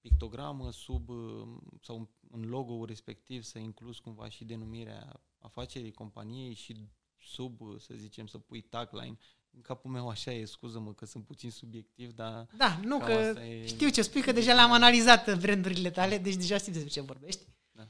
pictogramă 0.04 0.72
sub 0.72 1.10
uh, 1.10 1.48
sau 1.82 2.10
în 2.32 2.50
logo 2.50 2.86
respectiv 2.86 3.44
să 3.44 3.60
incluzi 3.60 4.02
cumva 4.02 4.30
și 4.30 4.46
denumirea 4.46 5.24
afacerii 5.38 5.92
companiei 5.92 6.54
și 6.54 6.90
sub, 7.20 7.62
uh, 7.62 7.80
să 7.80 7.94
zicem, 7.94 8.28
să 8.28 8.38
pui 8.38 8.62
tagline. 8.62 9.18
În 9.56 9.62
capul 9.62 9.92
meu 9.92 10.10
așa 10.10 10.32
e, 10.32 10.46
scuză-mă 10.46 10.94
că 10.94 11.06
sunt 11.06 11.26
puțin 11.26 11.52
subiectiv, 11.52 12.12
dar 12.12 12.48
Da, 12.58 12.80
nu 12.84 12.98
Cam 12.98 13.08
că 13.08 13.14
asta 13.14 13.46
e- 13.46 13.66
știu 13.66 13.90
ce 13.90 14.02
spui, 14.02 14.22
că 14.22 14.32
deja 14.32 14.54
le-am 14.54 14.72
analizat 14.72 15.40
brandurile 15.40 15.92
tale, 15.92 16.18
deci 16.18 16.36
deja 16.36 16.58
știi 16.58 16.72
despre 16.72 16.90
ce 16.90 17.02
vorbești. 17.02 17.46
Da. 17.72 17.90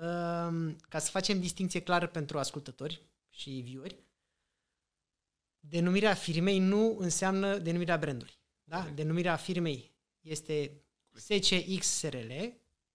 Um, 0.00 0.76
ca 0.88 0.98
să 0.98 1.10
facem 1.10 1.40
distinție 1.40 1.82
clară 1.82 2.06
pentru 2.06 2.38
ascultători 2.38 3.02
și 3.30 3.50
vieweri, 3.50 4.04
denumirea 5.60 6.14
firmei 6.14 6.58
nu 6.58 6.96
înseamnă 6.98 7.58
denumirea 7.58 7.96
brandului. 7.96 8.34
Da? 8.64 8.78
Corect. 8.78 8.96
Denumirea 8.96 9.36
firmei 9.36 9.94
este 10.20 10.83
SCXSRL, 11.14 12.32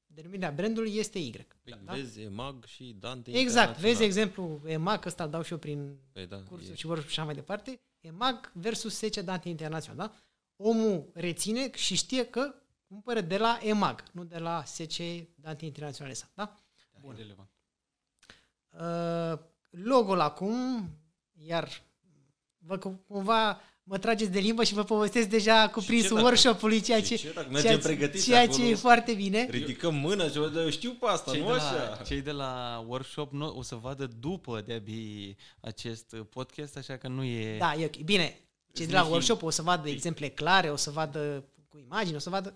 denumirea 0.06 0.52
brandului 0.52 0.96
este 0.96 1.20
Y. 1.20 1.32
Păi, 1.64 1.80
da? 1.84 1.94
vezi 1.94 2.22
EMAG 2.22 2.66
și 2.66 2.96
Dante 3.00 3.30
Exact, 3.30 3.68
Internațional. 3.68 3.82
vezi 3.82 4.04
exemplu 4.04 4.62
EMAG, 4.66 5.06
ăsta 5.06 5.24
îl 5.24 5.30
dau 5.30 5.42
și 5.42 5.52
eu 5.52 5.58
prin 5.58 6.00
Păi 6.12 6.28
da, 6.28 6.44
cursuri 6.44 6.72
e, 6.72 6.76
și 6.76 6.86
vor 6.86 7.00
și 7.02 7.08
așa 7.08 7.24
mai 7.24 7.34
departe, 7.34 7.82
EMAG 8.00 8.52
versus 8.54 8.98
SC 8.98 9.20
Dante 9.20 9.50
Internațional, 9.50 10.08
da? 10.08 10.16
Omul 10.56 11.10
reține 11.14 11.72
și 11.76 11.96
știe 11.96 12.26
că 12.26 12.56
cumpără 12.88 13.22
de 13.22 13.38
la 13.38 13.60
EMAG, 13.62 14.04
nu 14.12 14.24
de 14.24 14.38
la 14.38 14.64
SC 14.66 15.02
Dante 15.36 15.66
Internațional, 15.66 16.14
da? 16.34 16.56
Bun. 17.02 17.16
relevant. 17.16 17.50
Uh, 18.70 19.40
logo-ul 19.70 20.20
acum, 20.20 20.90
iar 21.34 21.82
vă 22.58 22.78
că 22.78 22.90
cumva 23.08 23.62
mă 23.90 23.98
trageți 23.98 24.32
de 24.32 24.40
limbă 24.40 24.64
și 24.64 24.74
vă 24.74 24.84
povestesc 24.84 25.28
deja 25.28 25.70
cuprinsul 25.70 26.10
dacă- 26.16 26.22
workshop-ului, 26.24 26.82
ceea 26.82 26.98
și 27.00 27.04
ce, 27.06 27.16
ce 27.16 27.32
dacă 27.34 27.48
mergem 27.52 27.62
ceea, 27.70 27.76
ce, 27.82 27.88
pregătiți 27.88 28.26
ceea 28.26 28.42
acolo? 28.42 28.58
ce 28.58 28.70
e 28.70 28.76
foarte 28.76 29.14
bine. 29.14 29.48
ridicăm 29.50 29.96
mâna 29.96 30.24
și 30.28 30.38
vă 30.38 30.52
eu 30.62 30.70
știu 30.70 30.92
pe 30.92 31.06
asta, 31.06 31.32
Cei 31.32 31.42
nu 31.42 31.48
de, 31.48 31.54
așa. 31.54 31.74
la, 31.98 32.02
cei 32.06 32.22
de 32.22 32.32
la 32.32 32.84
workshop 32.88 33.32
nu, 33.32 33.54
o 33.58 33.62
să 33.62 33.76
vadă 33.76 34.08
după 34.20 34.62
de 34.66 34.84
acest 35.60 36.16
podcast, 36.30 36.78
așa 36.78 36.98
că 36.98 37.08
nu 37.08 37.24
e... 37.24 37.58
Da, 37.58 37.74
e 37.80 37.86
ok. 37.86 37.98
Bine, 37.98 38.24
cei 38.26 38.40
Îți 38.74 38.88
de 38.88 38.94
la 38.94 39.04
mici- 39.06 39.10
workshop 39.10 39.44
o 39.44 39.50
să 39.50 39.62
vadă 39.62 39.90
exemple 39.90 40.28
clare, 40.30 40.70
o 40.70 40.76
să 40.76 40.90
vadă 40.92 41.44
cu 41.70 41.78
imagini, 41.78 42.16
o 42.16 42.20
să 42.20 42.30
vadă 42.30 42.54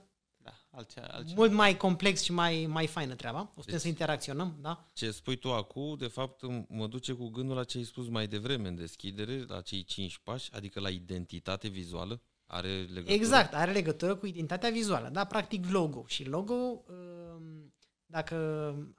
da 0.74 0.80
altceva, 0.80 1.08
altceva. 1.12 1.36
mult 1.42 1.52
mai 1.52 1.78
complex 1.78 2.22
și 2.22 2.32
mai, 2.32 2.66
mai 2.70 2.88
faină 2.88 3.16
treaba. 3.16 3.40
O 3.40 3.44
să 3.46 3.52
putem 3.54 3.72
Deci- 3.74 3.82
să 3.82 3.88
interacționăm, 3.88 4.58
da? 4.62 4.90
Ce 4.94 5.12
spui 5.12 5.36
tu 5.36 5.54
acum, 5.54 5.96
de 5.98 6.08
fapt, 6.08 6.42
m- 6.52 6.68
mă 6.68 6.88
duce 6.88 7.14
cu 7.14 7.28
gândul 7.30 7.56
la 7.56 7.64
ce 7.64 7.78
ai 7.78 7.84
spus 7.84 8.08
mai 8.08 8.28
devreme 8.28 8.68
în 8.68 8.76
deschidere, 8.76 9.44
la 9.48 9.62
cei 9.62 9.84
cinci 9.84 10.18
pași, 10.18 10.50
adică 10.54 10.80
la 10.80 10.90
identitate 10.90 11.68
vizuală. 11.68 12.22
Are 12.46 12.70
legătură? 12.82 13.14
Exact, 13.14 13.54
are 13.54 13.72
legătură 13.72 14.16
cu 14.16 14.26
identitatea 14.26 14.70
vizuală, 14.70 15.10
da? 15.10 15.26
Practic 15.26 15.66
logo. 15.70 16.04
Și 16.08 16.24
logo, 16.24 16.54
um, 16.54 17.74
dacă 18.06 18.36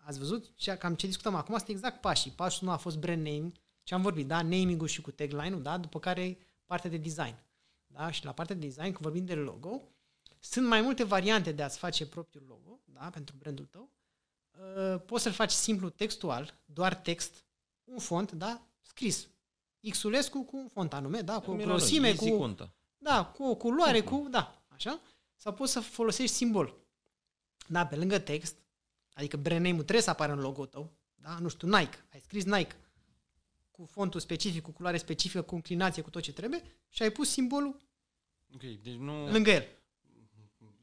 ați 0.05 0.19
văzut, 0.19 0.53
ce- 0.57 0.77
cam 0.77 0.95
ce 0.95 1.07
discutăm 1.07 1.35
acum, 1.35 1.57
sunt 1.57 1.69
exact 1.69 2.01
pașii. 2.01 2.31
Pașul 2.31 2.67
1 2.67 2.73
a 2.73 2.77
fost 2.77 2.99
brand 2.99 3.27
name, 3.27 3.53
ce 3.83 3.95
am 3.95 4.03
vorbit, 4.03 4.27
da? 4.27 4.43
Naming-ul 4.43 4.87
și 4.87 5.01
cu 5.01 5.11
tagline-ul, 5.11 5.63
da? 5.63 5.79
După 5.79 5.99
care 5.99 6.39
partea 6.67 6.91
de 6.91 6.97
design. 6.97 7.35
Da? 7.87 8.11
Și 8.11 8.25
la 8.25 8.33
partea 8.33 8.55
de 8.57 8.61
design, 8.67 8.85
când 8.85 8.99
vorbim 9.01 9.25
de 9.25 9.35
logo, 9.35 9.83
sunt 10.45 10.67
mai 10.67 10.81
multe 10.81 11.05
variante 11.05 11.53
de 11.53 11.63
a-ți 11.63 11.79
face 11.79 12.07
propriul 12.07 12.45
logo, 12.49 12.81
da? 12.85 13.11
Pentru 13.11 13.35
brandul 13.39 13.65
tău. 13.65 13.91
Uh, 14.51 15.01
Poți 15.07 15.23
să-l 15.23 15.33
faci 15.33 15.51
simplu 15.51 15.89
textual, 15.89 16.61
doar 16.65 16.95
text, 16.95 17.45
un 17.85 17.99
font, 17.99 18.33
da? 18.33 18.67
Scris. 18.81 19.29
Xulescu 19.91 20.43
cu 20.45 20.57
un 20.57 20.69
font 20.69 20.93
anume, 20.93 21.21
da? 21.21 21.33
Cu 21.33 21.39
o 21.39 21.53
Cum 21.53 21.59
era 21.59 21.69
noi, 21.69 21.77
grosime, 21.77 22.09
Easy 22.09 22.31
cu... 22.31 22.39
Conta. 22.39 22.73
Da, 22.99 23.25
cu 23.25 23.45
o 23.45 23.55
culoare, 23.55 23.97
Simplu. 23.99 24.19
cu... 24.19 24.29
Da, 24.29 24.63
așa. 24.69 25.01
Sau 25.37 25.55
poți 25.55 25.73
să 25.73 25.81
folosești 25.81 26.35
simbol. 26.37 26.77
Da, 27.69 27.87
pe 27.87 27.97
lângă 27.97 28.19
text, 28.19 28.57
adică 29.13 29.37
brand 29.37 29.61
name-ul 29.61 29.83
trebuie 29.83 30.03
să 30.03 30.11
apară 30.11 30.33
în 30.33 30.41
logo 30.41 30.67
tău. 30.67 30.93
Da, 31.15 31.39
nu 31.39 31.49
știu, 31.49 31.69
Nike. 31.69 32.05
Ai 32.13 32.21
scris 32.21 32.45
Nike 32.45 32.77
cu 33.71 33.85
fontul 33.85 34.21
specific, 34.21 34.63
cu 34.63 34.71
culoare 34.71 34.97
specifică, 34.97 35.43
cu 35.43 35.55
inclinație, 35.55 36.03
cu 36.03 36.11
tot 36.11 36.23
ce 36.23 36.33
trebuie 36.33 36.63
și 36.89 37.03
ai 37.03 37.11
pus 37.11 37.31
simbolul 37.31 37.77
Ok, 38.55 38.61
deci 38.61 38.95
nu... 38.95 39.31
lângă 39.31 39.51
el. 39.51 39.67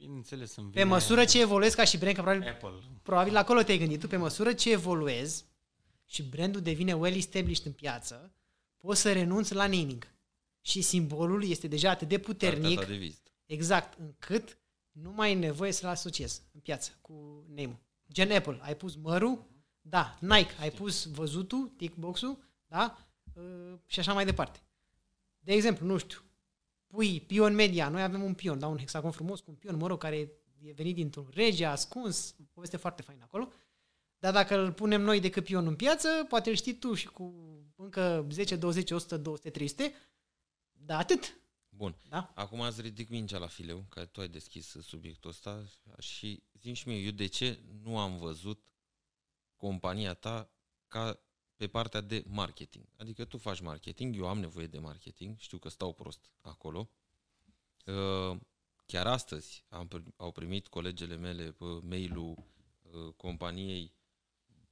Bineînțeles, 0.06 0.56
îmi 0.56 0.72
Pe 0.72 0.82
vine 0.82 0.94
măsură 0.94 1.26
ce 1.26 1.42
evoluezi 1.42 1.76
ca 1.76 1.84
și 1.84 1.98
brand, 1.98 2.16
că 2.16 2.22
probabil, 2.22 2.50
Apple. 2.50 2.82
probabil 3.02 3.36
acolo 3.36 3.64
te-ai 3.64 3.78
gândit 3.78 4.00
tu, 4.00 4.08
pe 4.08 4.18
măsură 4.18 4.54
ce 4.54 4.72
evoluezi 4.72 5.46
și 6.06 6.24
brandul 6.24 6.62
devine 6.62 6.94
well 6.94 7.16
established 7.16 7.66
în 7.66 7.72
piață, 7.72 8.34
poți 8.78 9.02
să 9.02 9.12
renunți 9.12 9.54
la 9.54 9.68
naming. 9.68 10.14
Și 10.62 10.82
simbolul 10.82 11.50
este 11.50 11.68
deja 11.68 11.90
atât 11.90 12.08
de 12.08 12.18
puternic 12.18 12.78
Cartea 12.78 12.86
ta 12.86 12.92
de 12.92 12.98
vizită. 12.98 13.32
Exact, 13.46 13.98
încât 14.00 14.58
nu 14.92 15.12
mai 15.12 15.32
e 15.32 15.36
nevoie 15.36 15.72
să-l 15.72 15.90
asociezi 15.90 16.42
în 16.54 16.60
piață 16.60 16.92
cu 17.02 17.46
name 17.56 17.80
Gen 18.12 18.32
Apple, 18.32 18.60
ai 18.62 18.76
pus 18.76 18.96
mărul, 18.96 19.46
da, 19.82 20.18
Nike, 20.20 20.56
ai 20.60 20.72
pus 20.72 21.06
văzutul, 21.06 21.72
tickbox-ul, 21.78 22.38
da, 22.68 22.98
Uh, 23.34 23.74
și 23.86 24.00
așa 24.00 24.14
mai 24.14 24.26
departe. 24.26 24.60
De 25.40 25.54
exemplu, 25.54 25.86
nu 25.86 25.98
știu, 25.98 26.20
pui 26.91 27.21
pion 27.21 27.54
media, 27.54 27.89
noi 27.89 28.01
avem 28.01 28.23
un 28.23 28.34
pion, 28.34 28.60
da, 28.60 28.67
un 28.67 28.77
hexagon 28.77 29.12
frumos 29.12 29.39
cu 29.39 29.49
un 29.49 29.56
pion, 29.56 29.75
mă 29.77 29.88
rog, 29.88 29.99
care 29.99 30.17
e 30.62 30.71
venit 30.71 30.95
dintr-un 30.95 31.30
rege, 31.34 31.65
ascuns, 31.65 32.36
o 32.39 32.43
poveste 32.54 32.77
foarte 32.77 33.01
faină 33.01 33.23
acolo. 33.23 33.51
Dar 34.19 34.34
dacă 34.34 34.58
îl 34.58 34.73
punem 34.73 35.01
noi 35.01 35.19
decât 35.19 35.43
pion 35.43 35.67
în 35.67 35.75
piață, 35.75 36.25
poate 36.30 36.49
îl 36.49 36.56
știi 36.56 36.73
tu 36.73 36.93
și 36.93 37.08
cu 37.08 37.34
încă 37.75 38.27
10, 38.32 38.56
20, 38.56 38.91
100, 38.91 39.17
200, 39.17 39.49
300, 39.49 39.93
dar 40.71 40.99
atât. 40.99 41.39
Bun. 41.69 41.95
Da? 42.10 42.32
Acum 42.36 42.62
ați 42.62 42.82
ridic 42.82 43.10
mingea 43.10 43.38
la 43.38 43.47
fileu, 43.47 43.86
că 43.89 44.06
tu 44.06 44.21
ai 44.21 44.27
deschis 44.27 44.75
subiectul 44.82 45.30
ăsta 45.30 45.63
și 45.99 46.43
zi 46.62 46.73
și 46.73 46.88
mie, 46.88 46.97
eu 46.97 47.12
de 47.12 47.25
ce 47.25 47.60
nu 47.84 47.97
am 47.97 48.17
văzut 48.17 48.63
compania 49.56 50.13
ta 50.13 50.51
ca 50.88 51.19
pe 51.62 51.67
partea 51.67 52.02
de 52.02 52.24
marketing. 52.28 52.86
Adică 52.97 53.26
tu 53.26 53.38
faci 53.38 53.60
marketing, 53.60 54.15
eu 54.15 54.28
am 54.28 54.39
nevoie 54.39 54.67
de 54.67 54.80
marketing, 54.80 55.39
știu 55.39 55.58
că 55.58 55.69
stau 55.69 55.93
prost 55.93 56.30
acolo. 56.41 56.89
Uh, 57.86 58.39
chiar 58.86 59.08
astăzi 59.08 59.65
am, 59.69 60.13
au 60.17 60.32
primit 60.32 60.67
colegele 60.67 61.15
mele 61.15 61.52
pe 61.52 61.65
mail-ul 61.65 62.43
uh, 62.82 63.13
companiei 63.13 63.93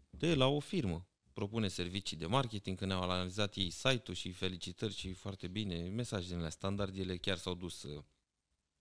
de 0.09 0.35
la 0.35 0.47
o 0.47 0.59
firmă. 0.59 1.07
Propune 1.33 1.67
servicii 1.67 2.17
de 2.17 2.25
marketing, 2.25 2.77
când 2.77 2.91
au 2.91 3.01
analizat 3.01 3.55
ei 3.55 3.69
site-ul 3.69 4.15
și 4.15 4.31
felicitări 4.31 4.93
și 4.93 5.13
foarte 5.13 5.47
bine, 5.47 5.89
mesajele 5.89 6.49
standard, 6.49 6.97
ele 6.97 7.17
chiar 7.17 7.37
s-au 7.37 7.53
dus, 7.53 7.83
uh, 7.83 8.03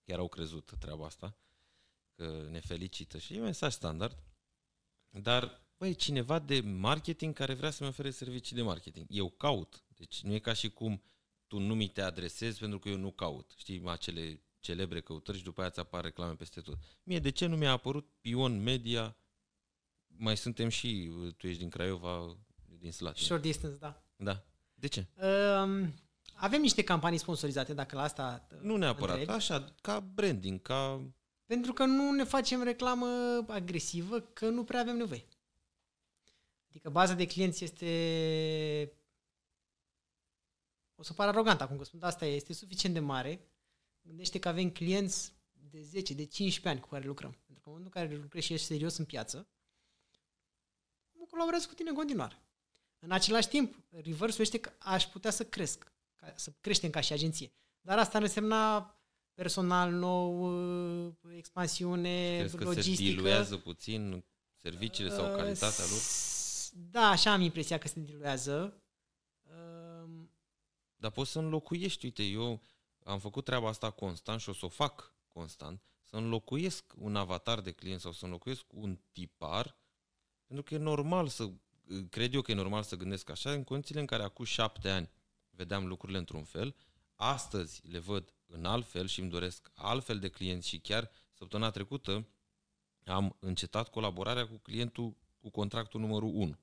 chiar 0.05 0.19
au 0.19 0.29
crezut 0.29 0.73
treaba 0.79 1.07
asta, 1.07 1.37
că 2.15 2.47
ne 2.51 2.61
felicită 2.61 3.19
și 3.19 3.35
e 3.35 3.41
mesaj 3.41 3.73
standard. 3.73 4.23
Dar 5.11 5.68
băi, 5.79 5.95
cineva 5.95 6.39
de 6.39 6.61
marketing 6.61 7.35
care 7.35 7.55
vrea 7.55 7.71
să-mi 7.71 7.89
ofere 7.89 8.11
servicii 8.11 8.57
de 8.57 8.63
marketing. 8.63 9.07
Eu 9.11 9.31
caut. 9.31 9.85
Deci 9.97 10.23
nu 10.23 10.33
e 10.35 10.39
ca 10.39 10.53
și 10.53 10.71
cum 10.71 11.03
tu 11.47 11.59
nu 11.59 11.75
mi 11.75 11.89
te 11.89 12.03
adresezi 12.03 12.59
pentru 12.59 12.79
că 12.79 12.89
eu 12.89 12.97
nu 12.97 13.11
caut. 13.11 13.53
Știi, 13.57 13.83
acele 13.87 14.43
celebre 14.61 15.01
căutări 15.01 15.39
și 15.39 15.45
după 15.45 15.61
aia 15.61 15.71
ți 15.71 15.81
apar 15.81 16.05
reclame 16.05 16.35
peste 16.35 16.61
tot. 16.61 16.79
Mie, 17.03 17.19
de 17.19 17.31
ce 17.31 17.47
nu 17.47 17.57
mi-a 17.57 17.71
apărut 17.71 18.09
Pion 18.21 18.63
Media? 18.63 19.17
Mai 20.07 20.37
suntem 20.37 20.69
și, 20.69 21.11
tu 21.37 21.47
ești 21.47 21.61
din 21.61 21.69
Craiova, 21.71 22.37
din 22.79 22.93
Slatina. 22.93 23.27
Short 23.27 23.43
distance, 23.43 23.77
da. 23.77 24.03
Da. 24.17 24.45
De 24.75 24.87
ce? 24.87 25.07
Um, 25.15 25.95
avem 26.35 26.61
niște 26.61 26.83
campanii 26.85 27.19
sponsorizate, 27.19 27.75
dacă 27.75 27.97
la 27.97 28.03
asta 28.03 28.47
Nu 28.61 28.77
neapărat, 28.77 29.17
întrebi. 29.19 29.39
așa, 29.39 29.75
ca 29.81 30.01
branding, 30.01 30.63
ca... 30.63 31.03
Pentru 31.47 31.73
că 31.73 31.85
nu 31.85 32.11
ne 32.13 32.25
facem 32.25 32.63
reclamă 32.63 33.07
agresivă, 33.49 34.21
că 34.21 34.49
nu 34.49 34.65
prea 34.65 34.81
avem 34.81 34.97
nevoie. 34.97 35.25
Adică 36.79 36.93
baza 36.93 37.15
de 37.15 37.27
clienți 37.27 37.65
este 37.65 38.93
o 40.95 41.03
să 41.03 41.13
par 41.13 41.29
arogant 41.29 41.61
acum 41.61 41.77
că 41.77 41.85
spun, 41.85 42.03
asta 42.03 42.25
este 42.25 42.53
suficient 42.53 42.95
de 42.95 43.01
mare. 43.01 43.41
Gândește 44.03 44.39
că 44.39 44.49
avem 44.49 44.71
clienți 44.71 45.33
de 45.53 45.83
10, 45.83 46.15
de 46.15 46.25
15 46.25 46.69
ani 46.69 46.81
cu 46.81 46.89
care 46.89 47.07
lucrăm. 47.07 47.31
Pentru 47.31 47.63
că 47.63 47.69
în 47.69 47.75
momentul 47.75 47.93
în 47.95 48.07
care 48.07 48.21
lucrezi 48.23 48.47
și 48.47 48.53
ești 48.53 48.67
serios 48.67 48.97
în 48.97 49.05
piață, 49.05 49.49
nu 51.13 51.25
colaborez 51.25 51.65
cu 51.65 51.75
tine 51.75 51.89
în 51.89 51.95
continuare. 51.95 52.43
În 52.99 53.11
același 53.11 53.49
timp, 53.49 53.85
reversul 53.91 54.41
este 54.41 54.59
că 54.59 54.73
aș 54.79 55.07
putea 55.07 55.31
să 55.31 55.45
cresc, 55.45 55.93
ca, 56.17 56.33
să 56.37 56.53
creștem 56.61 56.91
ca 56.91 57.01
și 57.01 57.13
agenție. 57.13 57.53
Dar 57.81 57.99
asta 57.99 58.17
ar 58.17 58.23
însemna 58.23 58.95
personal 59.35 59.93
nou, 59.93 61.17
expansiune, 61.37 62.39
Crezi 62.39 62.57
logistică. 62.57 62.97
că 62.97 62.97
se 62.97 63.03
diluează 63.03 63.57
puțin 63.57 64.25
serviciile 64.61 65.11
sau 65.11 65.37
calitatea 65.37 65.85
lor? 65.85 66.01
Da, 66.75 67.09
așa 67.09 67.33
am 67.33 67.41
impresia 67.41 67.79
că 67.79 67.89
se 67.89 68.01
diluează. 68.01 68.83
Um... 69.43 70.31
Dar 70.97 71.11
poți 71.11 71.31
să 71.31 71.39
înlocuiești, 71.39 72.05
uite, 72.05 72.23
eu 72.23 72.63
am 73.05 73.19
făcut 73.19 73.45
treaba 73.45 73.69
asta 73.69 73.91
constant 73.91 74.41
și 74.41 74.49
o 74.49 74.53
să 74.53 74.65
o 74.65 74.69
fac 74.69 75.15
constant, 75.29 75.83
să 76.03 76.17
înlocuiesc 76.17 76.93
un 76.97 77.17
avatar 77.17 77.61
de 77.61 77.73
client 77.73 78.01
sau 78.01 78.13
să 78.13 78.25
înlocuiesc 78.25 78.65
un 78.73 78.99
tipar, 79.13 79.77
pentru 80.47 80.65
că 80.65 80.75
e 80.75 80.79
normal 80.79 81.29
să, 81.29 81.51
cred 82.11 82.35
eu 82.35 82.41
că 82.41 82.51
e 82.51 82.55
normal 82.55 82.83
să 82.83 82.97
gândesc 82.97 83.31
așa, 83.31 83.53
în 83.53 83.65
condițiile 83.65 84.01
în 84.01 84.07
care 84.07 84.23
acum 84.23 84.45
șapte 84.45 84.91
ani 84.91 85.11
vedeam 85.51 85.87
lucrurile 85.87 86.19
într-un 86.19 86.45
fel, 86.45 86.77
astăzi 87.15 87.87
le 87.87 87.99
văd 87.99 88.35
în 88.47 88.65
alt 88.65 88.87
fel 88.87 89.07
și 89.07 89.21
îmi 89.21 89.31
doresc 89.31 89.71
altfel 89.75 90.19
de 90.19 90.29
clienți 90.29 90.69
și 90.69 90.79
chiar 90.79 91.11
săptămâna 91.33 91.71
trecută 91.71 92.29
am 93.05 93.37
încetat 93.41 93.89
colaborarea 93.89 94.49
cu 94.49 94.57
clientul 94.57 95.17
cu 95.41 95.51
contractul 95.51 96.01
numărul 96.01 96.31
1. 96.35 96.59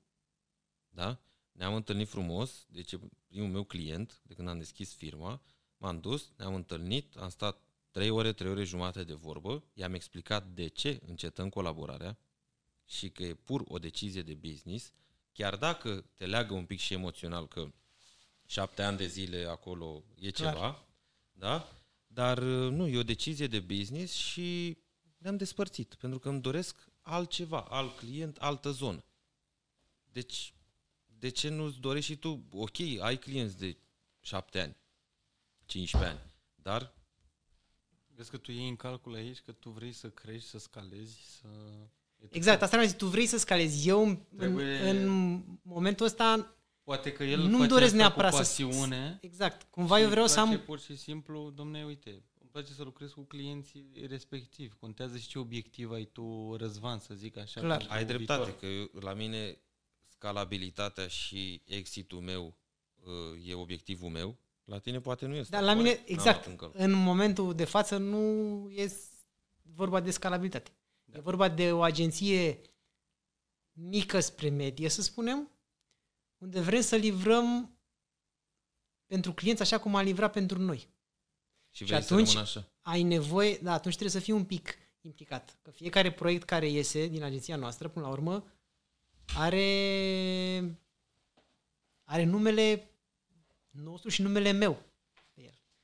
Da? 0.88 1.20
Ne-am 1.52 1.74
întâlnit 1.74 2.08
frumos, 2.08 2.66
deci 2.68 2.94
primul 3.26 3.48
meu 3.48 3.64
client, 3.64 4.20
de 4.22 4.34
când 4.34 4.48
am 4.48 4.58
deschis 4.58 4.94
firma, 4.94 5.42
m-am 5.76 6.00
dus, 6.00 6.30
ne-am 6.36 6.54
întâlnit, 6.54 7.16
am 7.16 7.28
stat 7.28 7.60
3 7.90 8.10
ore, 8.10 8.32
3 8.32 8.50
ore 8.50 8.64
jumate 8.64 9.04
de 9.04 9.14
vorbă, 9.14 9.64
i-am 9.72 9.94
explicat 9.94 10.46
de 10.46 10.66
ce 10.66 11.00
încetăm 11.06 11.48
colaborarea 11.48 12.18
și 12.84 13.10
că 13.10 13.22
e 13.22 13.34
pur 13.34 13.64
o 13.68 13.78
decizie 13.78 14.22
de 14.22 14.34
business, 14.34 14.92
chiar 15.32 15.56
dacă 15.56 16.04
te 16.14 16.26
leagă 16.26 16.54
un 16.54 16.64
pic 16.64 16.78
și 16.78 16.92
emoțional 16.92 17.48
că 17.48 17.72
șapte 18.46 18.82
ani 18.82 18.96
de 18.96 19.06
zile 19.06 19.44
acolo 19.44 20.04
e 20.14 20.30
ceva, 20.30 20.50
Clar. 20.52 20.86
da? 21.32 21.68
Dar 22.06 22.38
nu, 22.42 22.86
e 22.86 22.98
o 22.98 23.02
decizie 23.02 23.46
de 23.46 23.60
business 23.60 24.14
și 24.14 24.78
ne-am 25.18 25.36
despărțit, 25.36 25.94
pentru 25.94 26.18
că 26.18 26.28
îmi 26.28 26.40
doresc 26.40 26.88
altceva, 27.06 27.60
alt 27.60 27.96
client, 27.96 28.36
altă 28.36 28.70
zonă. 28.70 29.04
Deci, 30.12 30.54
de 31.18 31.28
ce 31.28 31.48
nu-ți 31.48 31.78
dorești 31.78 32.12
și 32.12 32.18
tu? 32.18 32.44
Ok, 32.50 32.78
ai 33.00 33.18
clienți 33.18 33.58
de 33.58 33.76
7 34.20 34.60
ani, 34.60 34.76
15 35.64 36.10
ani, 36.10 36.20
dar... 36.54 36.94
Vezi 38.14 38.30
că 38.30 38.36
tu 38.36 38.50
iei 38.50 38.68
în 38.68 38.76
calcul 38.76 39.14
aici 39.14 39.40
că 39.40 39.52
tu 39.52 39.70
vrei 39.70 39.92
să 39.92 40.10
crești, 40.10 40.48
să 40.48 40.58
scalezi, 40.58 41.38
să... 41.40 41.48
Exact, 42.30 42.62
asta 42.62 42.80
mi 42.80 42.92
tu 42.96 43.06
vrei 43.06 43.26
să 43.26 43.38
scalezi. 43.38 43.88
Eu, 43.88 44.26
Trebuie... 44.36 44.90
în, 44.90 44.96
în 44.96 45.42
momentul 45.62 46.06
ăsta, 46.06 46.56
Poate 46.82 47.12
că 47.12 47.24
el 47.24 47.40
nu 47.40 47.66
doresc 47.66 47.94
neapărat 47.94 48.30
cu 48.30 48.36
pasiune. 48.36 49.18
Să... 49.20 49.26
Exact. 49.26 49.66
Cumva 49.70 50.00
eu 50.00 50.08
vreau 50.08 50.26
să 50.26 50.40
am 50.40 50.60
pur 50.60 50.80
și 50.80 50.96
simplu, 50.96 51.50
domne, 51.54 51.84
uite, 51.84 52.22
place 52.56 52.72
să 52.72 52.82
lucrezi 52.82 53.14
cu 53.14 53.20
clienții 53.20 54.06
respectiv. 54.08 54.76
Contează 54.80 55.16
și 55.16 55.28
ce 55.28 55.38
obiectiv 55.38 55.90
ai 55.90 56.04
tu, 56.04 56.56
Răzvan, 56.56 56.98
să 56.98 57.14
zic 57.14 57.36
așa. 57.36 57.60
Clar. 57.60 57.86
Ai 57.88 58.04
dreptate, 58.04 58.42
viitor. 58.42 58.58
că 58.58 58.66
eu, 58.66 58.90
la 59.00 59.12
mine 59.12 59.58
scalabilitatea 60.08 61.06
și 61.06 61.62
exitul 61.64 62.20
meu 62.20 62.56
uh, 62.94 63.48
e 63.48 63.54
obiectivul 63.54 64.08
meu. 64.08 64.38
La 64.64 64.78
tine 64.78 65.00
poate 65.00 65.26
nu 65.26 65.34
este. 65.34 65.56
Dar 65.56 65.62
la 65.62 65.74
mine, 65.74 66.02
exact, 66.04 66.72
în 66.72 66.92
momentul 66.92 67.54
de 67.54 67.64
față 67.64 67.96
nu 67.96 68.26
e 68.70 68.92
vorba 69.62 70.00
de 70.00 70.10
scalabilitate. 70.10 70.70
Da. 71.04 71.18
E 71.18 71.20
vorba 71.20 71.48
de 71.48 71.72
o 71.72 71.82
agenție 71.82 72.60
mică 73.72 74.20
spre 74.20 74.48
medie, 74.48 74.88
să 74.88 75.02
spunem, 75.02 75.50
unde 76.38 76.60
vrem 76.60 76.80
să 76.80 76.96
livrăm 76.96 77.78
pentru 79.06 79.32
clienți 79.32 79.62
așa 79.62 79.78
cum 79.78 79.94
a 79.94 80.02
livrat 80.02 80.32
pentru 80.32 80.58
noi. 80.58 80.94
Și, 81.76 81.84
și 81.84 81.94
atunci 81.94 82.36
așa. 82.36 82.64
ai 82.82 83.02
nevoie, 83.02 83.58
da, 83.62 83.72
atunci 83.72 83.96
trebuie 83.96 84.20
să 84.20 84.24
fii 84.24 84.32
un 84.32 84.44
pic 84.44 84.78
implicat. 85.00 85.58
Că 85.62 85.70
fiecare 85.70 86.12
proiect 86.12 86.44
care 86.44 86.68
iese 86.68 87.06
din 87.06 87.22
agenția 87.22 87.56
noastră, 87.56 87.88
până 87.88 88.06
la 88.06 88.12
urmă, 88.12 88.44
are, 89.34 90.78
are 92.04 92.24
numele 92.24 92.90
nostru 93.70 94.08
și 94.08 94.22
numele 94.22 94.50
meu 94.50 94.82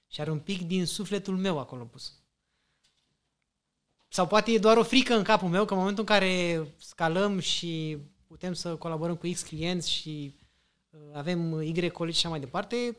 Și 0.06 0.20
are 0.20 0.30
un 0.30 0.40
pic 0.40 0.62
din 0.62 0.86
sufletul 0.86 1.36
meu 1.36 1.58
acolo 1.58 1.84
pus. 1.84 2.20
Sau 4.08 4.26
poate 4.26 4.52
e 4.52 4.58
doar 4.58 4.76
o 4.76 4.82
frică 4.82 5.14
în 5.14 5.22
capul 5.22 5.48
meu 5.48 5.64
că 5.64 5.72
în 5.72 5.78
momentul 5.78 6.04
în 6.08 6.16
care 6.16 6.66
scalăm 6.76 7.38
și 7.38 7.98
putem 8.26 8.52
să 8.52 8.76
colaborăm 8.76 9.16
cu 9.16 9.30
X 9.32 9.42
clienți 9.42 9.90
și 9.90 10.34
uh, 10.90 11.00
avem 11.12 11.60
Y 11.62 11.90
colegi 11.90 12.18
și 12.18 12.26
așa 12.26 12.34
mai 12.34 12.44
departe, 12.44 12.96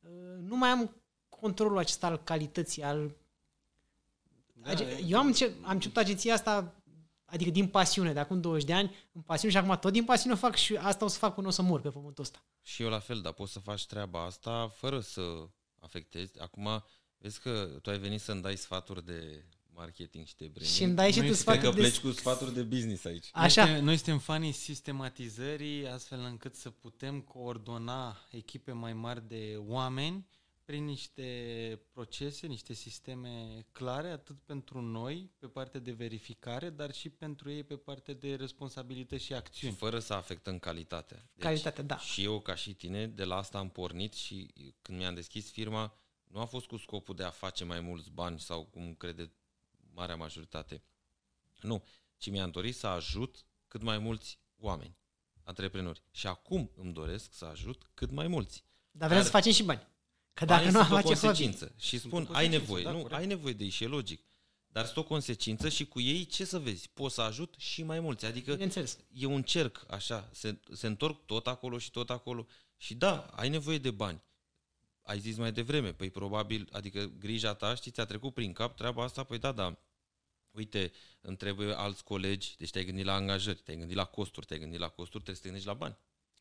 uh, 0.00 0.38
nu 0.40 0.56
mai 0.56 0.68
am 0.68 1.01
controlul 1.42 1.78
acesta 1.78 2.06
al 2.06 2.20
calității, 2.24 2.82
al... 2.82 3.16
Da, 4.52 4.72
eu 5.06 5.18
am, 5.18 5.34
am 5.62 5.72
început 5.72 5.96
agenția 5.96 6.34
asta 6.34 6.74
adică 7.24 7.50
din 7.50 7.68
pasiune, 7.68 8.12
de 8.12 8.18
acum 8.18 8.40
20 8.40 8.64
de 8.64 8.72
ani, 8.72 8.94
în 9.12 9.20
pasiune 9.20 9.52
și 9.52 9.58
acum 9.58 9.78
tot 9.78 9.92
din 9.92 10.04
pasiune 10.04 10.34
o 10.34 10.36
fac 10.36 10.56
și 10.56 10.76
asta 10.76 11.04
o 11.04 11.08
să 11.08 11.18
fac 11.18 11.34
până 11.34 11.46
o 11.46 11.50
să 11.50 11.62
mor 11.62 11.80
pe 11.80 11.88
pământul 11.88 12.24
ăsta. 12.24 12.44
Și 12.62 12.82
eu 12.82 12.88
la 12.88 12.98
fel, 12.98 13.20
dar 13.20 13.32
poți 13.32 13.52
să 13.52 13.58
faci 13.58 13.86
treaba 13.86 14.24
asta 14.24 14.72
fără 14.74 15.00
să 15.00 15.48
afectezi. 15.80 16.40
Acum, 16.40 16.84
vezi 17.18 17.40
că 17.40 17.78
tu 17.82 17.90
ai 17.90 17.98
venit 17.98 18.20
să-mi 18.20 18.42
dai 18.42 18.56
sfaturi 18.56 19.06
de 19.06 19.44
marketing 19.74 20.26
și 20.26 20.36
de 20.36 20.44
branding. 20.44 20.74
Și 20.74 20.82
îmi 20.82 20.94
dai 20.94 21.12
și 21.12 21.20
tu 21.20 21.32
sfaturi 21.32 21.64
că 21.64 21.70
pleci 21.70 22.00
de... 22.00 22.08
cu 22.08 22.12
sfaturi 22.12 22.54
de 22.54 22.62
business 22.62 23.04
aici. 23.04 23.28
Așa. 23.32 23.62
Noi 23.62 23.66
suntem, 23.66 23.84
noi 23.84 23.96
suntem 23.96 24.18
fanii 24.18 24.52
sistematizării 24.52 25.88
astfel 25.88 26.20
încât 26.20 26.54
să 26.54 26.70
putem 26.70 27.20
coordona 27.20 28.16
echipe 28.30 28.72
mai 28.72 28.92
mari 28.92 29.28
de 29.28 29.54
oameni 29.58 30.26
prin 30.72 30.84
niște 30.84 31.80
procese, 31.92 32.46
niște 32.46 32.72
sisteme 32.72 33.64
clare, 33.72 34.08
atât 34.10 34.36
pentru 34.44 34.80
noi, 34.80 35.30
pe 35.38 35.46
partea 35.46 35.80
de 35.80 35.92
verificare, 35.92 36.70
dar 36.70 36.92
și 36.94 37.08
pentru 37.08 37.50
ei 37.50 37.62
pe 37.64 37.76
partea 37.76 38.14
de 38.14 38.34
responsabilități 38.34 39.20
și 39.22 39.26
Și 39.26 39.34
acțiuni. 39.34 39.74
fără 39.74 39.98
să 39.98 40.14
afectăm 40.14 40.58
calitatea. 40.58 41.16
Deci, 41.32 41.42
Calitatea, 41.44 41.82
da. 41.84 41.98
Și 41.98 42.24
eu, 42.24 42.40
ca 42.40 42.54
și 42.54 42.74
tine, 42.74 43.06
de 43.06 43.24
la 43.24 43.36
asta 43.36 43.58
am 43.58 43.68
pornit 43.68 44.12
și 44.12 44.50
când 44.82 44.98
mi-am 44.98 45.14
deschis 45.14 45.50
firma, 45.50 45.94
nu 46.24 46.40
a 46.40 46.44
fost 46.44 46.66
cu 46.66 46.76
scopul 46.76 47.14
de 47.14 47.22
a 47.24 47.30
face 47.30 47.64
mai 47.64 47.80
mulți 47.80 48.10
bani 48.10 48.40
sau 48.40 48.64
cum 48.64 48.94
crede 48.94 49.32
marea 49.94 50.16
majoritate. 50.16 50.82
Nu, 51.60 51.84
ci 52.16 52.30
mi-am 52.30 52.50
dorit 52.50 52.74
să 52.74 52.86
ajut 52.86 53.44
cât 53.68 53.82
mai 53.82 53.98
mulți 53.98 54.38
oameni, 54.58 54.96
antreprenori. 55.42 56.02
Și 56.10 56.26
acum 56.26 56.70
îmi 56.76 56.92
doresc 56.92 57.32
să 57.32 57.44
ajut 57.44 57.90
cât 57.94 58.10
mai 58.10 58.26
mulți. 58.26 58.64
Dar 58.90 59.08
vrem 59.08 59.20
Dar- 59.20 59.26
să 59.30 59.36
facem 59.36 59.52
și 59.52 59.62
bani. 59.62 59.90
Că 60.34 60.44
dacă 60.44 60.58
Banii 60.60 60.72
nu 60.72 60.78
am 60.80 60.86
sunt 60.86 60.98
o 60.98 61.02
face 61.08 61.14
hobby. 61.14 61.26
consecință. 61.26 61.74
Și 61.78 61.98
Sunt 61.98 62.12
spun, 62.12 62.22
o 62.30 62.34
ai 62.34 62.44
consecință, 62.44 62.58
nevoie. 62.58 62.84
da, 62.84 62.90
nu, 62.90 62.96
corect. 63.00 63.18
ai 63.20 63.26
nevoie 63.26 63.52
de 63.52 63.64
ei 63.64 63.70
și 63.70 63.84
e 63.84 63.86
logic. 63.86 64.24
Dar 64.68 64.84
sunt 64.84 64.96
o 64.96 65.02
consecință 65.04 65.68
și 65.68 65.84
cu 65.86 66.00
ei, 66.00 66.24
ce 66.26 66.44
să 66.44 66.58
vezi? 66.58 66.88
Pot 66.94 67.12
să 67.12 67.20
ajut 67.20 67.54
și 67.58 67.82
mai 67.82 68.00
mulți. 68.00 68.24
Adică 68.24 68.52
Bineînțeles. 68.52 68.98
e 69.12 69.26
un 69.26 69.42
cerc, 69.42 69.84
așa, 69.90 70.28
se, 70.32 70.58
se 70.72 70.86
întorc 70.86 71.26
tot 71.26 71.46
acolo 71.46 71.78
și 71.78 71.90
tot 71.90 72.10
acolo. 72.10 72.46
Și 72.76 72.94
da, 72.94 73.16
ai 73.20 73.48
nevoie 73.48 73.78
de 73.78 73.90
bani. 73.90 74.22
Ai 75.02 75.18
zis 75.20 75.36
mai 75.36 75.52
devreme, 75.52 75.92
păi 75.92 76.10
probabil, 76.10 76.68
adică 76.72 77.10
grija 77.18 77.54
ta, 77.54 77.74
știți, 77.74 77.94
ți-a 77.94 78.04
trecut 78.04 78.34
prin 78.34 78.52
cap 78.52 78.76
treaba 78.76 79.02
asta, 79.04 79.24
păi 79.24 79.38
da, 79.38 79.52
da, 79.52 79.78
uite, 80.50 80.92
îmi 81.20 81.36
trebuie 81.36 81.74
alți 81.74 82.04
colegi, 82.04 82.54
deci 82.58 82.70
te-ai 82.70 82.84
gândit 82.84 83.04
la 83.04 83.14
angajări, 83.14 83.58
te-ai 83.58 83.76
gândit 83.76 83.96
la 83.96 84.04
costuri, 84.04 84.46
te-ai 84.46 84.58
gândit 84.60 84.78
la 84.78 84.88
costuri, 84.88 85.22
trebuie 85.24 85.36
să 85.36 85.40
te 85.42 85.48
gândești 85.48 85.68
la 85.68 85.74
bani. 85.74 85.96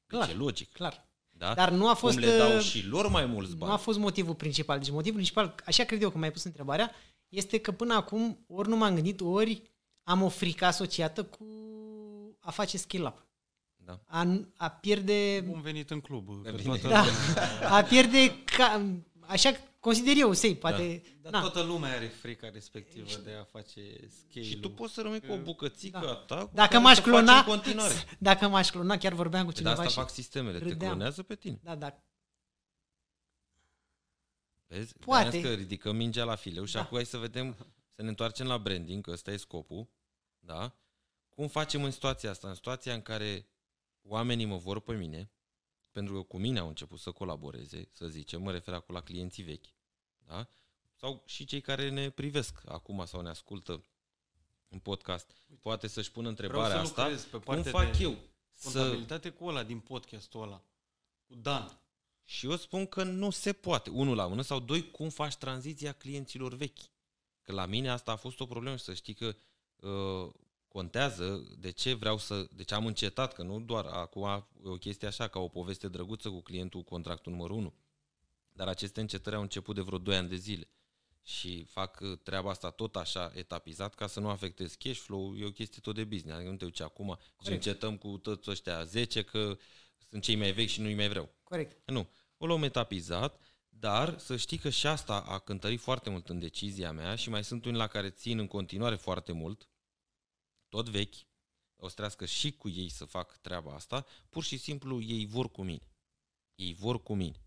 Deci 0.08 0.20
Clar. 0.20 0.30
e 0.30 0.34
logic, 0.34 0.72
Clar. 0.72 1.10
Da? 1.42 1.54
Dar 1.54 1.70
nu 1.70 1.90
a 1.90 1.94
fost... 1.94 2.20
Cum 2.20 2.28
le 2.28 2.38
dau 2.38 2.56
uh, 2.56 2.62
și 2.62 2.86
lor 2.88 3.08
mai 3.08 3.26
mulți 3.26 3.52
Nu 3.52 3.58
bani. 3.58 3.72
a 3.72 3.78
fost 3.78 4.00
motivul 4.00 4.36
principal. 4.36 4.80
Deci 4.80 4.90
motivul 4.90 5.14
principal, 5.14 5.56
așa 5.66 5.84
cred 5.84 6.02
eu 6.02 6.10
că 6.10 6.18
mi-ai 6.18 6.32
pus 6.32 6.44
întrebarea, 6.44 6.92
este 7.30 7.58
că 7.58 7.72
până 7.72 7.94
acum 7.94 8.46
ori 8.48 8.70
nu 8.70 8.76
m-am 8.76 8.94
gândit, 8.94 9.22
ori 9.22 9.62
am 10.04 10.22
o 10.22 10.30
frică 10.30 10.66
asociată 10.66 11.24
cu 11.24 11.46
a 12.40 12.52
face 12.52 12.78
skill-up. 12.78 13.26
Da. 13.76 14.00
A, 14.06 14.40
a 14.58 14.70
pierde... 14.70 15.44
Bun 15.48 15.62
venit 15.62 15.90
în 15.90 16.00
club. 16.00 16.44
Că 16.44 16.52
Bine. 16.52 16.62
toată, 16.64 16.88
Da, 16.88 17.06
a 17.78 17.82
pierde... 17.82 18.36
Ca, 18.58 18.86
așa 19.20 19.52
consider 19.82 20.14
eu, 20.18 20.34
sei, 20.34 20.56
poate... 20.56 21.02
Dar 21.22 21.32
na. 21.32 21.40
toată 21.40 21.62
lumea 21.62 21.94
are 21.96 22.06
frica 22.08 22.50
respectivă 22.50 23.08
de 23.24 23.32
a 23.32 23.44
face 23.44 23.82
scale 24.08 24.46
Și 24.46 24.60
tu 24.60 24.70
poți 24.72 24.94
să 24.94 25.02
rămâi 25.02 25.20
cu 25.22 25.32
o 25.32 25.38
bucățică 25.38 26.00
Da. 26.00 26.10
a 26.12 26.14
ta 26.16 26.38
cu 26.46 26.50
Dacă 26.54 26.70
care 26.70 26.84
m-aș 26.84 26.96
să 26.96 27.02
faci 27.02 27.10
clona, 27.12 27.38
în 27.38 27.44
continuare. 27.44 27.94
dacă 28.20 28.48
m-aș 28.48 28.70
clona, 28.70 28.98
chiar 28.98 29.14
vorbeam 29.14 29.46
cu 29.46 29.52
De 29.52 29.58
cineva 29.58 29.76
asta 29.76 29.88
și... 29.88 29.96
fac 29.96 30.10
sistemele, 30.10 30.58
te 30.60 30.64
râdeam. 30.68 30.92
clonează 30.92 31.24
pe 31.24 31.36
tine. 31.36 31.60
Da, 31.64 31.76
da. 31.76 32.04
Vezi? 34.68 34.94
Poate. 35.00 35.30
De-aia 35.30 35.46
că 35.48 35.54
ridicăm 35.54 35.96
mingea 35.96 36.24
la 36.24 36.36
fileu 36.36 36.66
și 36.66 36.74
Da. 36.74 36.82
acum 36.82 36.96
hai 36.98 37.06
să 37.06 37.18
vedem, 37.18 37.56
să 37.96 38.02
ne 38.02 38.08
întoarcem 38.10 38.48
la 38.48 38.58
branding, 38.58 39.04
că 39.04 39.12
ăsta 39.12 39.32
e 39.32 39.38
scopul. 39.38 39.88
Da? 40.40 40.76
Cum 41.30 41.48
facem 41.48 41.84
în 41.84 41.92
situația 41.92 42.30
asta? 42.30 42.48
În 42.48 42.56
situația 42.56 42.94
în 42.94 43.02
care 43.02 43.48
oamenii 44.02 44.46
mă 44.46 44.58
vor 44.58 44.80
pe 44.80 44.94
mine, 44.94 45.32
pentru 45.92 46.14
că 46.14 46.22
cu 46.22 46.38
mine 46.38 46.60
au 46.60 46.68
început 46.68 47.00
să 47.00 47.12
colaboreze, 47.12 47.90
să 47.92 48.08
zicem, 48.08 48.42
mă 48.42 48.52
refer 48.52 48.74
acum 48.74 48.96
la 48.96 49.02
clienții 49.02 49.44
vechi. 49.44 49.66
Da? 50.28 50.48
Sau 50.96 51.24
și 51.26 51.46
cei 51.46 51.62
care 51.62 51.90
ne 51.90 52.10
privesc 52.10 52.62
acum 52.66 53.06
sau 53.06 53.22
ne 53.22 53.30
ascultă 53.30 53.84
în 54.68 54.80
podcast. 54.80 55.32
Poate 55.60 55.88
să-și 55.88 56.12
pună 56.12 56.30
Vreau 56.30 56.48
întrebarea 56.48 56.76
să 56.76 56.90
asta. 56.90 57.02
lucrez 57.02 57.24
pe 57.24 57.38
Cum 57.38 57.42
partea 57.42 57.72
fac 57.72 57.98
de 57.98 58.04
eu? 58.04 58.18
Să... 58.52 58.80
contabilitate 58.80 59.30
cu 59.30 59.46
ăla 59.46 59.64
din 59.64 59.80
podcastul 59.80 60.42
ăla. 60.42 60.64
Cu 61.28 61.36
Dan. 61.36 61.80
Și 62.24 62.46
eu 62.46 62.56
spun 62.56 62.86
că 62.86 63.04
nu 63.04 63.30
se 63.30 63.54
poate, 63.54 63.90
unul 63.90 64.16
la 64.16 64.26
unul, 64.26 64.44
sau 64.44 64.60
doi, 64.60 64.92
cum 64.92 65.10
faci 65.10 65.36
tranziția 65.36 65.92
clienților 65.92 66.54
vechi. 66.54 66.80
Că 67.42 67.52
la 67.52 67.66
mine 67.66 67.90
asta 67.90 68.12
a 68.12 68.16
fost 68.16 68.40
o 68.40 68.46
problemă 68.46 68.76
și 68.76 68.84
să 68.84 68.94
știi 68.94 69.14
că 69.14 69.36
uh, 69.76 70.34
contează 70.72 71.56
de 71.60 71.72
ce 71.72 71.94
vreau 71.94 72.18
să, 72.18 72.48
de 72.56 72.64
ce 72.64 72.74
am 72.74 72.86
încetat, 72.86 73.34
că 73.34 73.44
nu 73.44 73.60
doar 73.60 73.86
acum 73.86 74.48
e 74.66 74.70
o 74.70 74.76
chestie 74.76 75.08
așa, 75.08 75.28
ca 75.28 75.40
o 75.40 75.48
poveste 75.48 75.88
drăguță 75.88 76.30
cu 76.30 76.42
clientul 76.42 76.84
contractul 76.84 77.32
numărul 77.32 77.58
1. 77.58 77.74
Dar 78.54 78.68
aceste 78.68 79.02
încetări 79.02 79.36
au 79.36 79.42
început 79.42 79.76
de 79.76 79.82
vreo 79.82 79.98
2 79.98 80.16
ani 80.16 80.30
de 80.30 80.36
zile. 80.36 80.70
Și 81.24 81.64
fac 81.64 82.00
uh, 82.02 82.18
treaba 82.24 82.50
asta 82.50 82.70
tot 82.70 82.96
așa 82.96 83.32
etapizat 83.36 83.96
ca 83.96 84.08
să 84.08 84.20
nu 84.20 84.30
afectez 84.30 84.76
cash 84.76 85.00
flow, 85.00 85.36
e 85.38 85.46
o 85.46 85.52
chestie 85.52 85.80
tot 85.82 85.96
de 85.96 86.04
business. 86.04 86.36
Adică 86.36 86.52
nu 86.52 86.58
te 86.58 86.66
uiți 86.66 86.82
acum 86.82 87.18
și 87.20 87.32
Corect. 87.36 87.66
încetăm 87.66 87.98
cu 87.98 88.18
toți 88.18 88.50
ăștia 88.50 88.84
10 88.84 89.24
că 89.24 89.58
sunt 90.10 90.24
cei 90.24 90.36
mai 90.36 90.52
vechi 90.52 90.70
și 90.70 90.82
nu-i 90.82 90.96
mai 90.96 91.10
vreau. 91.10 91.30
Corect. 91.44 91.78
Nu, 91.86 92.08
o 92.38 92.46
luăm 92.46 92.64
etapizat, 92.64 93.40
dar 93.70 94.18
să 94.18 94.36
știi 94.36 94.58
că 94.58 94.70
și 94.70 94.88
asta 94.88 95.20
a 95.20 95.40
cântărit 95.40 95.80
foarte 95.80 96.10
mult 96.10 96.30
în 96.30 96.40
decizia 96.40 96.92
mea 96.92 97.16
și 97.16 97.30
mai 97.30 97.44
sunt 97.44 97.66
unii 97.66 97.78
la 97.78 97.88
care 97.88 98.10
țin 98.10 98.40
în 98.40 98.48
continuare 98.48 98.96
foarte 98.96 99.32
mult, 99.32 99.68
tot 100.72 100.90
vechi, 100.90 101.16
o 101.76 101.88
să 101.88 101.96
trească 101.96 102.26
și 102.26 102.52
cu 102.52 102.70
ei 102.70 102.90
să 102.90 103.06
fac 103.06 103.38
treaba 103.38 103.74
asta, 103.74 104.06
pur 104.30 104.44
și 104.44 104.58
simplu 104.58 105.02
ei 105.02 105.26
vor 105.26 105.52
cu 105.52 105.64
mine. 105.64 105.88
Ei 106.56 106.74
vor 106.74 107.04
cu 107.04 107.14
mine. 107.14 107.46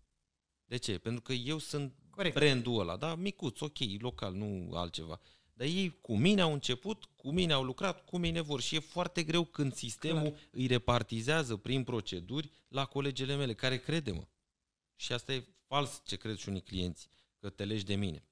De 0.65 0.77
ce? 0.77 0.97
Pentru 0.97 1.21
că 1.21 1.33
eu 1.33 1.57
sunt 1.57 1.93
Corect. 2.09 2.35
brandul 2.35 2.79
ăla, 2.79 2.97
da? 2.97 3.15
Micuț, 3.15 3.59
ok, 3.59 3.77
local, 3.99 4.33
nu 4.33 4.75
altceva. 4.75 5.19
Dar 5.53 5.67
ei 5.67 5.99
cu 6.01 6.17
mine 6.17 6.41
au 6.41 6.53
început, 6.53 7.05
cu 7.05 7.31
mine 7.31 7.53
au 7.53 7.63
lucrat, 7.63 8.05
cu 8.05 8.17
mine 8.17 8.41
vor 8.41 8.61
și 8.61 8.75
e 8.75 8.79
foarte 8.79 9.23
greu 9.23 9.45
când 9.45 9.73
sistemul 9.73 10.21
Clar. 10.21 10.31
Clar. 10.31 10.47
îi 10.51 10.67
repartizează 10.67 11.57
prin 11.57 11.83
proceduri 11.83 12.51
la 12.67 12.85
colegele 12.85 13.35
mele, 13.35 13.53
care 13.53 13.77
crede-mă. 13.77 14.27
Și 14.95 15.13
asta 15.13 15.33
e 15.33 15.47
fals 15.67 16.01
ce 16.05 16.15
cred 16.15 16.37
și 16.37 16.49
unii 16.49 16.61
clienți, 16.61 17.07
că 17.39 17.49
te 17.49 17.65
legi 17.65 17.83
de 17.83 17.95
mine. 17.95 18.23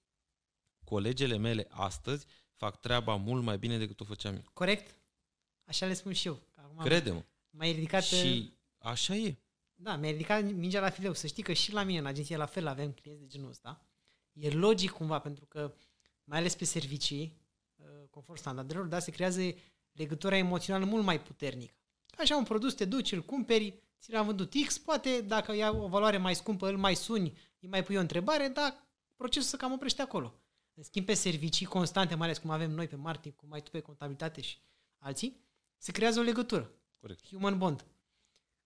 Colegele 0.84 1.38
mele 1.38 1.68
astăzi 1.70 2.26
fac 2.64 2.80
treaba 2.80 3.16
mult 3.16 3.44
mai 3.44 3.58
bine 3.58 3.78
decât 3.78 4.00
o 4.00 4.04
făceam 4.04 4.34
eu. 4.34 4.44
Corect? 4.54 4.96
Așa 5.66 5.86
le 5.86 5.94
spun 5.94 6.14
și 6.14 6.28
eu. 6.28 6.40
Acum 6.56 6.84
Crede-mă. 6.84 7.24
M-ai 7.50 7.72
ridicat... 7.72 8.04
Și 8.04 8.54
așa 8.78 9.16
e. 9.16 9.36
Da, 9.76 9.96
mi-a 9.96 10.12
ridicat 10.12 10.44
mingea 10.44 10.80
la 10.80 10.90
fileu. 10.90 11.14
Să 11.14 11.28
știi 11.28 11.44
că 11.44 11.54
și 11.54 11.72
la 11.72 11.84
mine 11.84 12.00
în 12.00 12.06
agenție 12.06 12.38
la 12.38 12.46
fel 12.46 12.68
avem 12.68 12.92
clienți 12.92 13.22
de 13.22 13.28
genul 13.28 13.50
ăsta. 13.50 13.86
E 14.32 14.50
logic 14.50 14.92
cumva, 14.92 15.20
pentru 15.20 15.46
că 15.46 15.74
mai 16.24 16.38
ales 16.40 16.56
pe 16.56 16.66
servicii, 16.66 17.38
uh, 17.76 17.86
conform 18.10 18.38
standardelor, 18.38 18.86
da, 18.86 19.00
se 19.00 19.12
creează 19.12 19.42
legătura 19.92 20.38
emoțională 20.38 20.86
mult 20.86 21.04
mai 21.04 21.22
puternică. 21.22 21.74
Așa 22.18 22.38
un 22.38 22.44
produs 22.44 22.74
te 22.74 22.86
duci, 22.86 23.12
îl 23.12 23.22
cumperi, 23.22 23.80
ți 24.00 24.12
l-am 24.12 24.26
vândut 24.26 24.54
X, 24.66 24.78
poate 24.78 25.22
dacă 25.22 25.56
ia 25.56 25.72
o 25.72 25.88
valoare 25.88 26.18
mai 26.18 26.36
scumpă, 26.36 26.68
îl 26.68 26.78
mai 26.78 26.96
suni, 26.96 27.38
îi 27.60 27.70
mai 27.70 27.84
pui 27.84 27.96
o 27.96 28.00
întrebare, 28.00 28.48
dar 28.48 28.88
procesul 29.16 29.50
se 29.50 29.58
cam 29.58 29.72
oprește 29.72 30.02
acolo. 30.02 30.43
În 30.74 30.84
schimb, 30.84 31.06
pe 31.06 31.14
servicii 31.14 31.66
constante, 31.66 32.16
mai 32.16 32.28
ales 32.28 32.38
cum 32.38 32.50
avem 32.50 32.72
noi 32.72 32.88
pe 32.88 32.96
marketing, 32.96 33.36
cum 33.36 33.52
ai 33.52 33.62
tu 33.62 33.72
pe 33.72 33.80
contabilitate 33.80 34.42
și 34.42 34.58
alții, 34.98 35.42
se 35.78 35.92
creează 35.92 36.20
o 36.20 36.24
legătură. 36.24 36.72
Corect. 37.00 37.28
Human 37.28 37.58
bond 37.58 37.86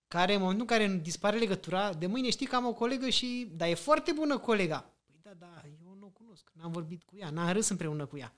care 0.07 0.33
în 0.33 0.39
momentul 0.39 0.67
în 0.69 0.77
care 0.77 0.99
dispare 1.01 1.37
legătura, 1.37 1.93
de 1.93 2.05
mâine 2.07 2.29
știi 2.29 2.45
că 2.45 2.55
am 2.55 2.65
o 2.65 2.73
colegă 2.73 3.09
și, 3.09 3.51
da, 3.55 3.67
e 3.67 3.73
foarte 3.73 4.11
bună 4.11 4.37
colega. 4.37 4.93
Păi 5.05 5.19
da, 5.21 5.33
da, 5.33 5.63
eu 5.65 5.95
nu 5.99 6.05
o 6.05 6.09
cunosc, 6.09 6.49
n-am 6.53 6.71
vorbit 6.71 7.03
cu 7.03 7.17
ea, 7.17 7.29
n-am 7.29 7.51
râs 7.51 7.69
împreună 7.69 8.05
cu 8.05 8.17
ea. 8.17 8.35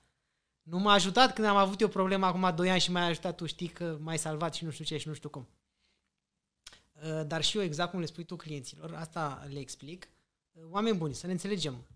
Nu 0.62 0.78
m-a 0.78 0.92
ajutat 0.92 1.34
când 1.34 1.46
am 1.46 1.56
avut 1.56 1.80
eu 1.80 1.88
problemă 1.88 2.26
acum 2.26 2.52
2 2.54 2.70
ani 2.70 2.80
și 2.80 2.90
m-ai 2.90 3.08
ajutat, 3.08 3.36
tu 3.36 3.46
știi 3.46 3.68
că 3.68 3.98
m-ai 4.00 4.18
salvat 4.18 4.54
și 4.54 4.64
nu 4.64 4.70
știu 4.70 4.84
ce 4.84 4.96
și 4.96 5.08
nu 5.08 5.14
știu 5.14 5.28
cum. 5.28 5.48
Uh, 6.92 7.26
Dar 7.26 7.42
și 7.42 7.56
eu, 7.56 7.62
exact 7.62 7.90
cum 7.90 8.00
le 8.00 8.06
spui 8.06 8.24
tu 8.24 8.36
clienților, 8.36 8.94
asta 8.94 9.46
le 9.48 9.58
explic. 9.58 10.08
Uh, 10.52 10.62
Oameni 10.70 10.96
buni, 10.96 11.14
să 11.14 11.26
ne 11.26 11.32
înțelegem. 11.32 11.86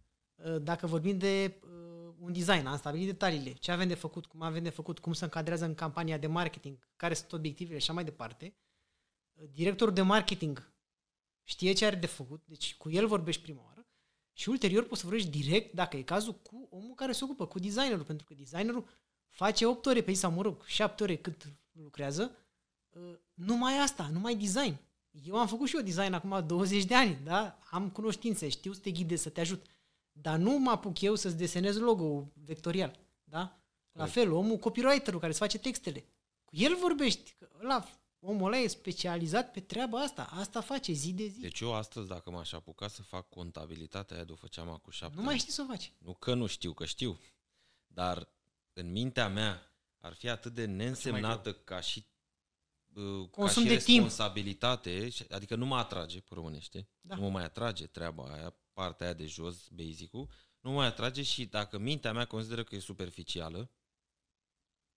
Uh, 0.45 0.63
Dacă 0.63 0.87
vorbim 0.87 1.19
de 1.19 1.61
uh, 1.63 2.15
un 2.19 2.33
design, 2.33 2.67
am 2.67 2.77
stabilit 2.77 3.07
detaliile, 3.07 3.53
ce 3.53 3.71
avem 3.71 3.89
de 3.89 3.95
făcut, 3.95 4.27
cum 4.27 4.43
avem 4.43 4.63
de 4.63 4.71
făcut, 4.71 4.99
cum 4.99 5.13
se 5.13 5.25
încadrează 5.25 5.65
în 5.65 5.75
campania 5.75 6.19
de 6.19 6.27
marketing, 6.27 6.79
care 6.97 7.15
sunt 7.15 7.33
obiectivele 7.33 7.79
și 7.79 7.85
așa 7.85 7.93
mai 7.93 8.05
departe, 8.05 8.57
directorul 9.51 9.95
de 9.95 10.03
marketing 10.03 10.73
știe 11.45 11.73
ce 11.73 11.87
are 11.87 11.97
de 11.97 12.07
făcut, 12.07 12.43
deci 12.47 12.77
cu 12.77 12.91
el 12.91 13.07
vorbești 13.07 13.43
prima 13.43 13.63
oară 13.65 13.87
și 14.33 14.49
ulterior 14.49 14.87
poți 14.87 15.01
să 15.01 15.07
vorbești 15.07 15.31
direct, 15.31 15.75
dacă 15.75 15.97
e 15.97 16.03
cazul, 16.03 16.35
cu 16.35 16.69
omul 16.71 16.95
care 16.95 17.13
se 17.13 17.25
ocupă, 17.25 17.47
cu 17.47 17.59
designerul, 17.59 18.05
pentru 18.05 18.27
că 18.27 18.35
designerul 18.35 18.89
face 19.29 19.67
8 19.67 19.87
ore 19.87 20.03
pe 20.03 20.13
zi 20.13 20.19
sau, 20.19 20.31
mă 20.31 20.43
rog, 20.43 20.65
7 20.65 21.03
ore 21.03 21.17
cât 21.17 21.53
lucrează, 21.73 22.37
uh, 22.91 23.15
numai 23.35 23.79
asta, 23.79 24.09
numai 24.13 24.37
design. 24.37 24.81
Eu 25.23 25.37
am 25.37 25.47
făcut 25.47 25.69
și 25.69 25.77
eu 25.77 25.83
design 25.83 26.13
acum 26.13 26.47
20 26.47 26.85
de 26.85 26.95
ani, 26.95 27.21
da? 27.25 27.59
Am 27.71 27.91
cunoștințe, 27.91 28.49
știu 28.49 28.73
să 28.73 28.81
te 28.81 28.91
ghidez, 28.91 29.21
să 29.21 29.29
te 29.29 29.41
ajut. 29.41 29.67
Dar 30.17 30.39
nu 30.39 30.59
mă 30.59 30.71
apuc 30.71 31.01
eu 31.01 31.15
să-ți 31.15 31.37
desenez 31.37 31.77
logo 31.79 32.33
vectorial, 32.35 32.99
da? 33.25 33.39
La 33.39 33.59
Corect. 33.93 34.13
fel, 34.13 34.33
omul, 34.33 34.57
copywriterul 34.57 35.19
care 35.19 35.31
îți 35.31 35.41
face 35.41 35.59
textele. 35.59 36.05
Cu 36.45 36.57
el 36.57 36.77
vorbești, 36.77 37.35
că 37.39 37.49
ăla, 37.63 37.89
omul 38.21 38.47
ăla 38.47 38.57
e 38.59 38.67
specializat 38.67 39.51
pe 39.51 39.61
treaba 39.61 40.01
asta. 40.01 40.25
Asta 40.31 40.61
face 40.61 40.93
zi 40.93 41.13
de 41.13 41.27
zi. 41.27 41.41
Deci 41.41 41.61
eu 41.61 41.75
astăzi, 41.75 42.09
dacă 42.09 42.31
m-aș 42.31 42.53
apuca 42.53 42.89
să 42.89 43.03
fac 43.03 43.29
contabilitatea 43.29 44.17
aia 44.17 44.25
de 44.25 44.33
o 44.33 44.37
făceam 44.37 44.69
acum 44.69 44.93
șapte 44.93 45.17
nu 45.17 45.23
mai 45.23 45.31
ani. 45.33 45.41
știi 45.41 45.53
să 45.53 45.63
o 45.63 45.67
faci. 45.71 45.93
Nu 45.99 46.15
că 46.15 46.35
nu 46.35 46.47
știu, 46.47 46.73
că 46.73 46.85
știu. 46.85 47.19
Dar 47.87 48.29
în 48.73 48.93
mintea 48.93 49.29
mea 49.29 49.73
ar 50.01 50.13
fi 50.15 50.29
atât 50.29 50.53
de 50.55 50.65
neînsemnată 50.65 51.53
ca 51.53 51.81
și, 51.81 52.07
uh, 52.95 53.21
ca 53.21 53.27
Consum 53.31 53.63
și 53.63 53.69
de 53.69 53.77
timp. 53.77 54.03
responsabilitate, 54.05 55.09
și- 55.09 55.25
adică 55.31 55.55
nu 55.55 55.67
mă 55.67 55.77
atrage, 55.77 56.21
pe 56.21 56.35
românește, 56.35 56.89
Da. 57.01 57.15
nu 57.15 57.23
mă 57.23 57.31
mai 57.31 57.45
atrage 57.45 57.87
treaba 57.87 58.25
aia, 58.25 58.55
partea 58.75 59.07
aia 59.07 59.15
de 59.15 59.27
jos, 59.27 59.69
basic-ul, 59.69 60.29
nu 60.61 60.71
mai 60.71 60.87
atrage 60.87 61.23
și 61.23 61.47
dacă 61.47 61.79
mintea 61.79 62.13
mea 62.13 62.25
consideră 62.25 62.65
că 62.65 62.75
e 62.75 62.79
superficială, 62.79 63.71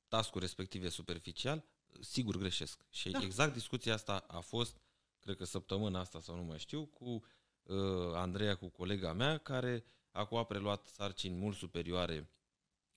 task-ul 0.07 0.41
respectiv 0.41 0.83
e 0.83 0.89
superficial, 0.89 1.65
sigur 1.99 2.37
greșesc. 2.37 2.85
Și 2.89 3.09
Da. 3.09 3.19
da. 3.19 3.25
exact 3.25 3.53
discuția 3.53 3.93
asta 3.93 4.17
a 4.27 4.39
fost, 4.39 4.81
cred 5.19 5.35
că 5.35 5.45
săptămâna 5.45 5.99
asta 5.99 6.19
sau 6.19 6.35
nu 6.35 6.43
mai 6.43 6.59
știu, 6.59 6.85
cu 6.85 7.23
uh, 7.63 8.13
Andreea, 8.13 8.55
cu 8.55 8.67
colega 8.67 9.13
mea, 9.13 9.37
care 9.37 9.85
acum 10.11 10.37
a 10.37 10.43
preluat 10.43 10.85
sarcini 10.85 11.35
mult 11.35 11.55
superioare 11.55 12.29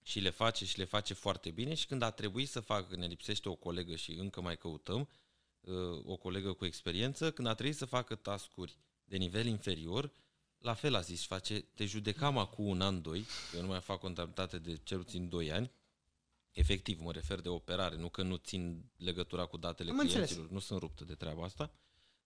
și 0.02 0.20
le 0.20 0.30
face 0.30 0.64
și 0.64 0.78
le 0.78 0.84
face 0.84 1.14
foarte 1.14 1.50
bine 1.50 1.74
și 1.74 1.86
când 1.86 2.02
a 2.02 2.10
trebuit 2.10 2.48
să 2.48 2.60
facă, 2.60 2.96
ne 2.96 3.06
lipsește 3.06 3.48
o 3.48 3.54
colegă 3.54 3.96
și 3.96 4.12
încă 4.12 4.40
mai 4.40 4.58
căutăm, 4.58 5.08
uh, 5.60 6.04
o 6.04 6.16
colegă 6.16 6.52
cu 6.52 6.64
experiență, 6.64 7.32
când 7.32 7.48
a 7.48 7.54
trebuit 7.54 7.76
să 7.76 7.84
facă 7.84 8.14
tascuri 8.14 8.78
de 9.04 9.16
nivel 9.16 9.46
inferior, 9.46 10.12
la 10.60 10.74
fel 10.74 10.94
a 10.94 11.00
zis, 11.00 11.26
face, 11.26 11.60
te 11.60 11.84
judecam 11.84 12.38
acum 12.38 12.66
un 12.66 12.80
an, 12.80 13.02
doi, 13.02 13.26
că 13.50 13.56
eu 13.56 13.62
nu 13.62 13.68
mai 13.68 13.80
fac 13.80 14.00
contabilitate 14.00 14.58
de 14.58 14.76
cel 14.76 14.98
puțin 14.98 15.28
doi 15.28 15.52
ani, 15.52 15.72
efectiv 16.50 17.00
mă 17.00 17.12
refer 17.12 17.40
de 17.40 17.48
operare, 17.48 17.96
nu 17.96 18.08
că 18.08 18.22
nu 18.22 18.36
țin 18.36 18.90
legătura 18.96 19.46
cu 19.46 19.56
datele 19.56 19.90
Am 19.90 19.98
înțeles. 19.98 20.28
clienților, 20.28 20.50
nu 20.50 20.58
sunt 20.58 20.80
ruptă 20.80 21.04
de 21.04 21.14
treaba 21.14 21.44
asta, 21.44 21.72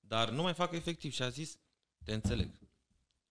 dar 0.01 0.31
nu 0.31 0.43
mai 0.43 0.55
fac 0.55 0.73
efectiv 0.73 1.13
și 1.13 1.23
a 1.23 1.29
zis, 1.29 1.59
te 2.05 2.15
înțeleg. 2.15 2.59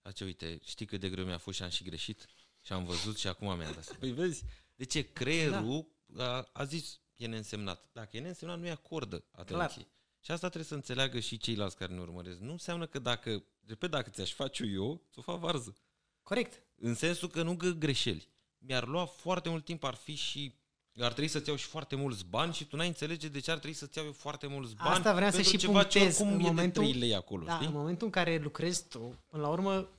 Face, 0.01 0.23
uite, 0.23 0.59
știi 0.63 0.85
cât 0.85 0.99
de 0.99 1.09
greu 1.09 1.25
mi-a 1.25 1.37
fost 1.37 1.57
și 1.57 1.63
am 1.63 1.69
și 1.69 1.83
greșit 1.83 2.25
și 2.61 2.73
am 2.73 2.85
văzut 2.85 3.17
și 3.17 3.27
acum 3.27 3.47
mi-am 3.57 3.73
dat. 3.73 3.83
seama. 3.83 3.99
Păi 3.99 4.11
vezi, 4.11 4.43
de 4.75 4.85
ce 4.85 5.11
creierul 5.11 5.87
da. 6.05 6.37
a, 6.37 6.49
a 6.53 6.63
zis 6.63 6.99
e 7.15 7.27
neînsemnat. 7.27 7.89
Dacă 7.91 8.17
e 8.17 8.19
neînsemnat, 8.19 8.59
nu-i 8.59 8.69
acordă 8.69 9.25
atenție. 9.31 9.55
Clar. 9.55 9.71
Și 10.19 10.31
asta 10.31 10.47
trebuie 10.47 10.67
să 10.67 10.73
înțeleagă 10.73 11.19
și 11.19 11.37
ceilalți 11.37 11.77
care 11.77 11.93
ne 11.93 11.99
urmăresc. 11.99 12.39
Nu 12.39 12.51
înseamnă 12.51 12.85
că 12.85 12.99
dacă, 12.99 13.43
repet, 13.65 13.89
dacă 13.89 14.09
ți-aș 14.09 14.33
face 14.33 14.63
eu, 14.63 15.01
ți-o 15.11 15.21
fac 15.21 15.39
varză. 15.39 15.75
Corect. 16.23 16.63
În 16.75 16.95
sensul 16.95 17.27
că 17.29 17.43
nu 17.43 17.55
gă 17.55 17.69
greșeli. 17.69 18.27
Mi-ar 18.57 18.87
lua 18.87 19.05
foarte 19.05 19.49
mult 19.49 19.65
timp, 19.65 19.83
ar 19.83 19.95
fi 19.95 20.15
și 20.15 20.53
ar 20.99 21.11
trebui 21.11 21.29
să-ți 21.29 21.47
iau 21.47 21.57
și 21.57 21.65
foarte 21.65 21.95
mulți 21.95 22.25
bani 22.25 22.53
și 22.53 22.65
tu 22.65 22.75
n-ai 22.75 22.87
înțelege 22.87 23.27
de 23.27 23.39
ce 23.39 23.51
ar 23.51 23.57
trebui 23.57 23.75
să-ți 23.75 23.97
iau 23.97 24.05
eu 24.05 24.13
foarte 24.13 24.47
mulți 24.47 24.75
bani 24.75 24.89
Asta 24.89 25.13
vreau 25.13 25.29
să 25.29 25.35
pentru 25.35 25.51
și 25.51 25.57
ceva 25.57 25.83
ce 25.83 25.99
punctez. 25.99 26.19
oricum 26.19 26.35
în 26.37 26.45
e 26.45 26.47
momentul, 26.47 26.83
de 26.83 26.89
3 26.89 27.01
lei 27.01 27.15
acolo, 27.15 27.45
da, 27.45 27.53
știi? 27.53 27.67
în 27.67 27.73
momentul 27.73 28.05
în 28.05 28.11
care 28.11 28.37
lucrezi 28.37 28.87
tu, 28.87 29.23
până 29.27 29.41
la 29.41 29.49
urmă, 29.49 29.89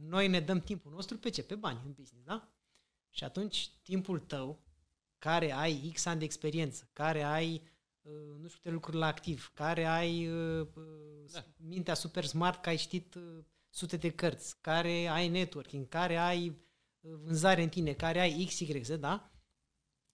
noi 0.00 0.28
ne 0.28 0.40
dăm 0.40 0.60
timpul 0.60 0.92
nostru 0.92 1.16
pe 1.18 1.30
ce? 1.30 1.42
Pe 1.42 1.54
bani 1.54 1.80
în 1.84 1.92
business, 1.92 2.24
da? 2.26 2.48
Și 3.10 3.24
atunci 3.24 3.70
timpul 3.82 4.18
tău, 4.18 4.60
care 5.18 5.52
ai 5.52 5.90
X 5.94 6.04
ani 6.04 6.18
de 6.18 6.24
experiență, 6.24 6.88
care 6.92 7.22
ai 7.22 7.52
uh, 7.54 7.71
nu 8.10 8.46
știu 8.48 8.58
câte 8.62 8.70
lucruri 8.70 8.96
la 8.96 9.06
activ, 9.06 9.50
care 9.54 9.84
ai 9.84 10.28
uh, 10.28 10.66
uh, 10.74 11.32
Da. 11.32 11.44
mintea 11.56 11.94
super 11.94 12.24
smart, 12.24 12.62
că 12.62 12.68
ai 12.68 12.76
citit 12.76 13.14
uh, 13.14 13.44
sute 13.70 13.96
de 13.96 14.10
cărți, 14.10 14.60
care 14.60 15.06
ai 15.06 15.28
networking, 15.28 15.88
care 15.88 16.16
ai 16.16 16.46
uh, 17.00 17.12
vânzare 17.24 17.62
în 17.62 17.68
tine, 17.68 17.92
care 17.92 18.20
ai 18.20 18.44
X, 18.48 18.58
Y, 18.58 18.82
Z, 18.82 18.90
da? 18.90 19.30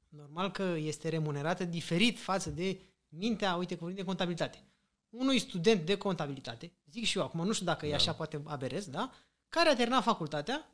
Normal 0.09 0.51
că 0.51 0.63
este 0.63 1.09
remunerată 1.09 1.65
diferit 1.65 2.19
față 2.19 2.51
de 2.51 2.81
mintea, 3.09 3.55
uite, 3.55 3.73
că 3.75 3.79
vorbim 3.81 3.99
de 3.99 4.05
contabilitate. 4.07 4.63
Unui 5.11 5.39
student 5.39 5.87
de 5.87 5.97
contabilitate, 5.97 6.73
zic 6.91 7.05
și 7.05 7.19
eu 7.19 7.25
acum, 7.25 7.47
nu 7.47 7.53
știu 7.53 7.67
dacă 7.67 7.87
e 7.87 7.91
Da. 7.91 7.97
așa, 7.97 8.13
poate 8.15 8.43
aberez, 8.45 8.89
da? 8.89 9.13
Care 9.49 9.69
a 9.69 9.77
terminat 9.77 10.03
facultatea 10.03 10.67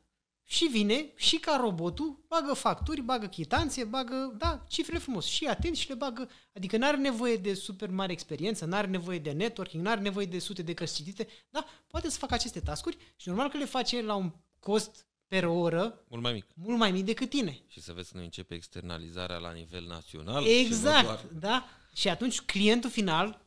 și 0.47 0.65
vine 0.65 1.11
și 1.15 1.37
ca 1.37 1.57
robotul, 1.61 2.23
bagă 2.27 2.53
facturi, 2.53 3.01
bagă 3.01 3.25
chitanțe, 3.27 3.83
bagă, 3.83 4.35
da, 4.37 4.63
cifrele 4.67 4.99
frumos 4.99 5.25
și 5.25 5.45
atent 5.45 5.75
și 5.75 5.87
le 5.89 5.95
bagă, 5.95 6.29
adică 6.55 6.77
nu 6.77 6.85
are 6.85 6.97
nevoie 6.97 7.35
de 7.35 7.53
super 7.53 7.89
mare 7.89 8.11
experiență, 8.11 8.65
nu 8.65 8.75
are 8.75 8.87
nevoie 8.87 9.19
de 9.19 9.31
networking, 9.31 9.83
nu 9.83 9.89
are 9.89 10.01
nevoie 10.01 10.25
de 10.25 10.39
sute 10.39 10.61
de 10.61 10.73
cărți 10.73 10.95
citite, 10.95 11.27
da, 11.49 11.65
poate 11.87 12.09
să 12.09 12.17
facă 12.17 12.33
aceste 12.33 12.59
tascuri 12.59 12.97
și 13.15 13.27
normal 13.27 13.49
că 13.49 13.57
le 13.57 13.65
face 13.65 14.01
la 14.01 14.15
un 14.15 14.31
cost 14.59 15.05
per 15.27 15.43
oră 15.43 16.03
Mult 16.09 16.21
mai 16.23 16.33
mic. 16.33 16.45
mult 16.53 16.77
mai 16.77 16.91
mic 16.91 17.05
decât 17.05 17.29
tine. 17.29 17.61
Și 17.67 17.81
să 17.81 17.93
vezi 17.93 18.09
că 18.11 18.15
noi 18.17 18.25
începe 18.25 18.53
externalizarea 18.55 19.37
la 19.37 19.51
nivel 19.51 19.85
național. 19.87 20.43
și 20.43 20.49
nu 20.49 20.55
Exact, 20.57 21.03
doar- 21.05 21.25
da? 21.39 21.65
Și 21.95 22.09
atunci 22.09 22.41
clientul 22.41 22.89
final 22.89 23.45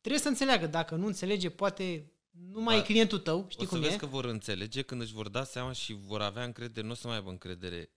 trebuie 0.00 0.22
să 0.22 0.28
înțeleagă. 0.28 0.66
Dacă 0.66 0.94
nu 0.94 1.06
înțelege, 1.06 1.50
poate 1.50 2.12
nu 2.38 2.60
mai 2.60 2.76
Da. 2.76 2.82
e 2.82 2.86
clientul 2.86 3.18
tău, 3.18 3.46
știi 3.48 3.62
o 3.64 3.68
să 3.68 3.72
cum 3.74 3.80
vezi 3.80 3.94
e? 3.94 3.98
că 3.98 4.06
vor 4.06 4.24
înțelege 4.24 4.82
când 4.82 5.00
își 5.00 5.12
vor 5.12 5.28
da 5.28 5.44
seama 5.44 5.72
și 5.72 5.92
vor 5.92 6.22
avea 6.22 6.44
încredere, 6.44 6.86
nu 6.86 6.92
o 6.92 6.94
să 6.94 7.06
mai 7.06 7.16
aibă 7.16 7.30
încredere 7.30 7.90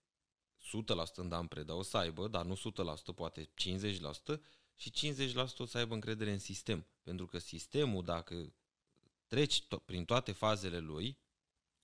100% 0.60 1.16
în 1.16 1.30
Dan 1.30 1.48
Preda, 1.48 1.74
o 1.74 1.82
să 1.82 1.98
aibă, 1.98 2.28
dar 2.28 2.46
nu 2.46 2.56
100%, 2.56 3.16
poate 3.16 3.50
50% 3.54 4.40
și 4.76 4.92
50% 4.92 5.58
o 5.58 5.66
să 5.66 5.78
aibă 5.78 5.94
încredere 5.94 6.32
în 6.32 6.40
sistem. 6.40 6.86
Pentru 7.04 7.26
că 7.26 7.38
sistemul, 7.38 8.04
dacă 8.04 8.54
treci 9.28 9.64
to- 9.64 9.86
prin 9.86 10.06
toate 10.06 10.32
fazele 10.32 10.80
lui, 10.80 11.18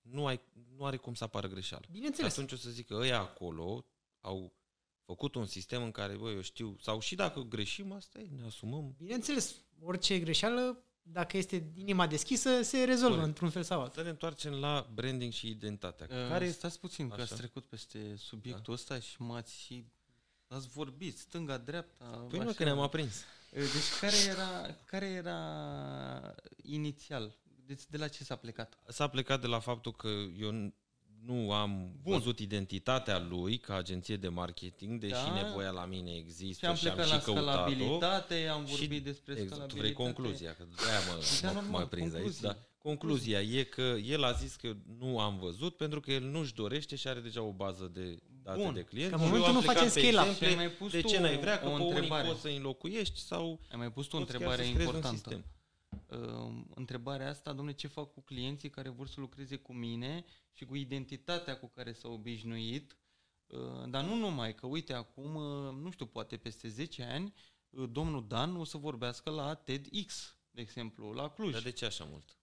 nu, 0.01 0.26
ai, 0.26 0.41
nu 0.78 0.86
are 0.86 0.97
cum 0.97 1.14
să 1.14 1.24
apară 1.24 1.47
greșeală. 1.47 1.84
Și 1.86 1.91
Bineînțeles. 1.91 2.32
atunci 2.32 2.51
o 2.51 2.56
să 2.56 2.70
zic 2.70 2.88
că 2.88 2.93
ăia 2.93 3.20
acolo 3.20 3.86
au 4.22 4.53
făcut 5.03 5.36
un 5.36 5.45
sistem 5.45 5.84
în 5.84 5.91
care, 5.91 6.16
băi, 6.16 6.34
eu 6.34 6.41
știu, 6.41 6.78
sau 6.82 6.99
și 6.99 7.16
dacă 7.16 7.41
greșim, 7.41 7.91
asta 7.91 8.20
e, 8.20 8.28
ne 8.36 8.45
asumăm. 8.45 8.93
Bineînțeles, 8.97 9.56
orice 9.82 10.20
greșeală, 10.20 10.84
dacă 11.08 11.38
este 11.38 11.72
inima 11.76 12.08
deschisă, 12.08 12.62
se 12.62 12.84
rezolvă 12.84 13.08
Corect. 13.08 13.28
într-un 13.28 13.49
fel 13.49 13.64
sau 13.64 13.80
altul. 13.82 13.95
Să 13.95 14.03
ne 14.03 14.10
întoarcem 14.10 14.53
la 14.53 14.89
branding 14.93 15.32
și 15.34 15.49
identitatea. 15.49 16.08
Care 16.08 16.28
Care 16.28 16.51
stați 16.51 16.80
puțin, 16.80 17.08
că 17.08 17.14
Așa. 17.14 17.24
ați 17.24 17.36
trecut 17.36 17.66
peste 17.66 18.16
subiectul 18.18 18.74
ăsta 18.74 18.99
și 18.99 19.22
m-ați 19.22 19.60
și 19.60 19.86
ați 20.47 20.68
vorbit 20.68 21.18
stânga, 21.18 21.58
dreapta. 21.58 22.06
Păi 22.30 22.39
nu, 22.39 22.45
așa. 22.45 22.56
că 22.56 22.64
ne-am 22.64 22.80
aprins. 22.80 23.24
Deci 23.51 23.99
care 24.01 24.16
era, 24.30 24.76
care 24.86 25.06
era 25.06 26.36
inițial? 26.62 27.38
Deci 27.66 27.82
de 27.89 27.97
la 27.97 28.08
ce 28.08 28.24
s-a 28.24 28.36
plecat? 28.36 28.78
S-a 28.88 29.08
plecat 29.08 29.41
de 29.41 29.47
la 29.47 29.60
faptul 29.60 29.91
că 29.91 30.08
eu 30.38 30.51
n- 30.51 30.74
nu 31.26 31.51
am 31.51 31.91
Bun. 32.03 32.13
văzut 32.13 32.39
identitatea 32.39 33.19
lui 33.30 33.57
ca 33.57 33.76
agenție 33.76 34.15
de 34.15 34.28
marketing, 34.28 34.99
deși 34.99 35.13
Da. 35.13 35.41
nevoia 35.43 35.69
la 35.69 35.86
mine 35.86 36.11
există 36.11 36.65
Și 36.65 36.65
am 36.71 36.76
și 36.76 36.88
am 36.88 36.93
plecat 36.93 37.09
și 37.11 37.15
la 37.17 37.19
căutat-o. 37.34 37.47
scalabilitate, 37.51 38.47
am 38.47 38.65
Și- 38.65 38.76
vorbit 38.76 39.03
despre 39.03 39.32
Exact, 39.34 39.49
tu 39.49 39.55
scalabilitate. 39.55 39.80
vrei 39.80 39.93
concluzia, 39.93 40.55
că 40.57 40.65
de-aia 40.76 40.99
mă, 40.99 41.23
Da, 41.41 41.47
mă, 41.47 41.53
normal, 41.53 41.82
mă 41.82 41.88
prins 41.88 42.05
aici. 42.05 42.13
concluzii. 42.13 42.41
Da. 42.41 42.57
Concluzia 42.78 43.41
e 43.41 43.63
că 43.63 43.95
el 44.05 44.23
a 44.23 44.32
zis 44.32 44.55
că 44.55 44.73
nu 44.99 45.19
am 45.19 45.38
văzut 45.38 45.78
pentru 45.78 45.99
că 45.99 46.11
el 46.11 46.23
nu-și 46.23 46.53
dorește 46.53 46.95
și 46.95 47.07
are 47.07 47.19
deja 47.19 47.41
o 47.41 47.51
bază 47.51 47.91
de 47.93 48.17
date 48.43 48.61
Bun. 48.63 48.73
de 48.73 48.82
clienți. 48.82 49.09
Că 49.15 49.15
în 49.15 49.21
Și 49.21 49.28
eu 49.28 49.32
momentul 49.38 49.49
am 49.49 49.53
nu 49.55 49.59
plecat 49.65 49.76
facem 49.78 49.93
pe 49.93 49.99
scale-up. 50.07 50.26
exemple 50.30 50.47
Și 50.47 50.53
ai 50.53 50.65
mai 50.65 50.69
pus 50.76 50.91
de 50.91 51.01
tu 51.01 51.07
ce 51.07 51.19
n-ai 51.19 51.38
vrea, 51.39 51.59
că 51.59 51.65
o 51.65 51.69
pe 51.69 51.76
unii 51.76 51.88
întrebare. 51.89 52.28
poți 52.28 52.41
să 52.41 52.47
înlocuiești 52.47 53.19
sau 53.19 53.59
Ai 53.71 53.78
mai 53.78 53.91
pus 53.91 54.05
tu 54.05 54.15
o 54.15 54.19
poți 54.19 54.32
chiar 54.32 54.41
întrebare 54.41 54.61
să-ți 54.63 54.73
creezi 54.73 54.89
un 54.89 54.95
importantă. 54.95 55.45
Sistem. 56.16 56.57
Uh, 56.57 56.66
întrebarea 56.76 57.30
asta, 57.30 57.53
domnule, 57.53 57.76
ce 57.76 57.88
fac 57.88 58.13
cu 58.13 58.22
clienții 58.22 58.70
care 58.70 58.89
vor 58.89 59.07
să 59.07 59.20
lucreze 59.20 59.55
cu 59.55 59.74
mine 59.74 60.26
și 60.51 60.66
cu 60.66 60.76
identitatea 60.76 61.57
cu 61.57 61.68
care 61.76 61.93
s-au 61.93 62.13
obișnuit, 62.13 62.97
uh, 63.47 63.89
dar 63.89 64.03
nu 64.03 64.16
numai, 64.16 64.55
că 64.55 64.66
uite 64.66 64.93
acum, 64.93 65.36
uh, 65.36 65.74
nu 65.82 65.91
știu, 65.91 66.05
poate 66.05 66.38
peste 66.38 66.68
10 66.68 67.03
ani, 67.03 67.34
uh, 67.70 67.89
domnul 67.91 68.26
Dan 68.28 68.55
o 68.55 68.63
să 68.63 68.78
vorbească 68.78 69.30
la 69.30 69.53
TEDx, 69.53 70.38
de 70.51 70.61
exemplu, 70.61 71.11
la 71.11 71.30
Cluj. 71.30 71.51
Dar 71.53 71.61
de 71.61 71.72
ce 71.72 71.86
așa 71.86 72.07
mult? 72.11 72.38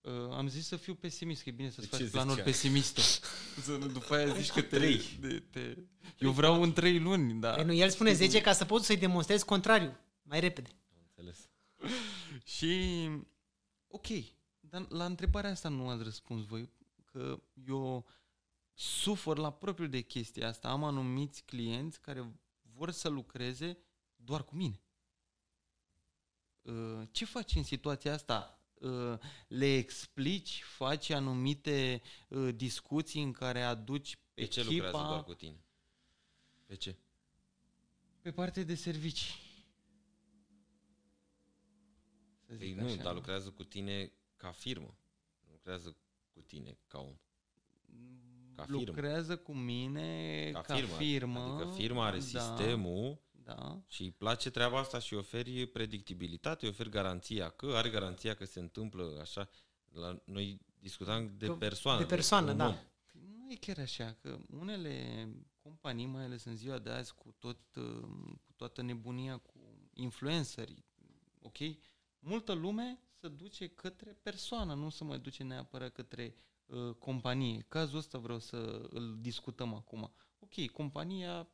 Uh, 0.00 0.12
am 0.30 0.48
zis 0.48 0.66
să 0.66 0.76
fiu 0.76 0.94
pesimist, 0.94 1.42
că 1.42 1.48
e 1.48 1.52
bine 1.52 1.70
să-ți 1.70 1.90
De 1.90 1.96
faci 1.96 2.04
ce 2.04 2.10
planuri 2.10 2.34
ziceai? 2.34 2.52
pesimiste. 2.52 3.00
să 3.66 3.76
nu 3.76 3.86
după 3.86 4.14
aia 4.14 4.34
zici 4.34 4.50
că 4.50 4.62
te, 4.62 4.76
Trei. 4.76 5.00
de, 5.20 5.42
te... 5.50 5.76
Eu 6.18 6.30
vreau 6.30 6.62
în 6.62 6.72
3 6.72 6.98
luni, 6.98 7.40
da. 7.40 7.50
Păi 7.50 7.64
nu, 7.64 7.72
el 7.72 7.90
spune 7.90 8.12
10 8.12 8.40
ca 8.40 8.52
să 8.52 8.64
poți 8.64 8.86
să-i 8.86 8.96
demonstrezi 8.96 9.44
contrariu. 9.44 9.96
Mai 10.22 10.40
repede. 10.40 10.70
Am 10.94 11.02
înțeles. 11.08 11.50
Și, 12.44 13.08
ok, 13.88 14.06
dar 14.60 14.88
la 14.88 15.04
întrebarea 15.04 15.50
asta 15.50 15.68
nu 15.68 15.88
ați 15.88 16.02
răspuns 16.02 16.44
voi, 16.44 16.70
că 17.04 17.42
eu 17.66 18.06
sufăr 18.74 19.38
la 19.38 19.52
propriu 19.52 19.86
de 19.86 20.00
chestia 20.00 20.48
asta. 20.48 20.68
Am 20.68 20.84
anumiți 20.84 21.44
clienți 21.44 22.00
care 22.00 22.32
vor 22.62 22.90
să 22.90 23.08
lucreze 23.08 23.78
doar 24.16 24.44
cu 24.44 24.54
mine. 24.54 24.80
Uh, 26.62 27.02
Ce 27.10 27.24
faci 27.24 27.54
în 27.54 27.62
situația 27.62 28.12
asta? 28.12 28.60
Uh, 28.74 29.18
Le 29.48 29.76
explici, 29.76 30.62
faci 30.62 31.10
anumite 31.10 32.02
uh, 32.28 32.54
discuții 32.54 33.22
în 33.22 33.32
care 33.32 33.62
aduci 33.62 34.18
Pe 34.34 34.44
ce 34.44 34.60
echipa 34.60 34.84
lucrează 34.84 35.06
doar 35.06 35.24
cu 35.24 35.34
tine? 35.34 35.64
Pe 36.66 36.74
ce? 36.74 36.96
pe 38.22 38.30
partea 38.30 38.62
de 38.62 38.74
servicii. 38.74 39.34
Să 42.52 42.58
Păi 42.58 42.66
zic 42.66 42.76
nu, 42.76 42.84
așa. 42.86 43.02
dar 43.02 43.14
lucrează 43.14 43.50
cu 43.50 43.64
tine 43.64 44.12
ca 44.36 44.50
firmă. 44.50 44.94
Nu 45.46 45.52
lucrează 45.52 45.96
cu 46.32 46.40
tine 46.40 46.78
ca 46.86 46.98
om. 46.98 47.16
Ca 48.54 48.62
firmă. 48.62 48.82
lucrează 48.86 49.36
cu 49.36 49.54
mine 49.54 50.50
ca, 50.52 50.60
Ca, 50.60 50.66
ca 50.66 50.74
firmă. 50.74 50.94
firmă. 50.96 51.40
Adică 51.40 51.70
firma 51.76 52.06
are 52.06 52.16
da, 52.18 52.22
sistemul 52.22 53.20
Da. 53.44 53.82
și 53.88 54.02
îi 54.02 54.10
place 54.10 54.50
treaba 54.50 54.78
asta 54.78 54.98
și 54.98 55.14
oferi 55.14 55.66
predictibilitate, 55.66 56.66
oferi 56.68 56.88
garanția 56.90 57.48
că, 57.50 57.66
are 57.66 57.88
garanția 57.90 58.34
că 58.34 58.44
se 58.44 58.60
întâmplă 58.60 59.18
așa. 59.20 59.48
La, 59.92 60.22
noi 60.24 60.58
discutam 60.78 61.34
de 61.36 61.46
Că- 61.46 61.52
persoană. 61.54 61.98
de 62.00 62.06
persoană, 62.06 62.50
un 62.50 62.56
da. 62.56 62.66
om. 62.66 62.74
Păi 63.12 63.20
Nu 63.36 63.50
e 63.52 63.54
chiar 63.54 63.78
așa, 63.78 64.16
că 64.20 64.38
unele 64.50 65.26
companii, 65.62 66.06
mai 66.06 66.24
ales 66.24 66.44
în 66.44 66.56
ziua 66.56 66.78
de 66.78 66.90
azi, 66.90 67.14
cu, 67.14 67.34
tot, 67.38 67.58
uh, 67.76 68.34
cu 68.44 68.52
toată 68.56 68.82
nebunia 68.82 69.36
cu 69.38 69.58
influencerii, 69.94 70.84
ok? 71.42 71.56
Multă 72.24 72.52
lume 72.52 72.98
se 73.20 73.28
duce 73.28 73.66
către 73.68 74.18
persoană, 74.22 74.74
nu 74.74 74.88
se 74.90 75.04
mai 75.04 75.18
duce 75.18 75.42
neapărat 75.42 75.92
către 75.92 76.34
uh, 76.66 76.94
companie. 76.98 77.64
Cazul 77.68 77.98
ăsta 77.98 78.18
vreau 78.18 78.38
să 78.38 78.86
îl 78.90 79.18
discutăm 79.20 79.74
acum. 79.74 80.12
Ok, 80.38 80.66
compania, 80.70 81.48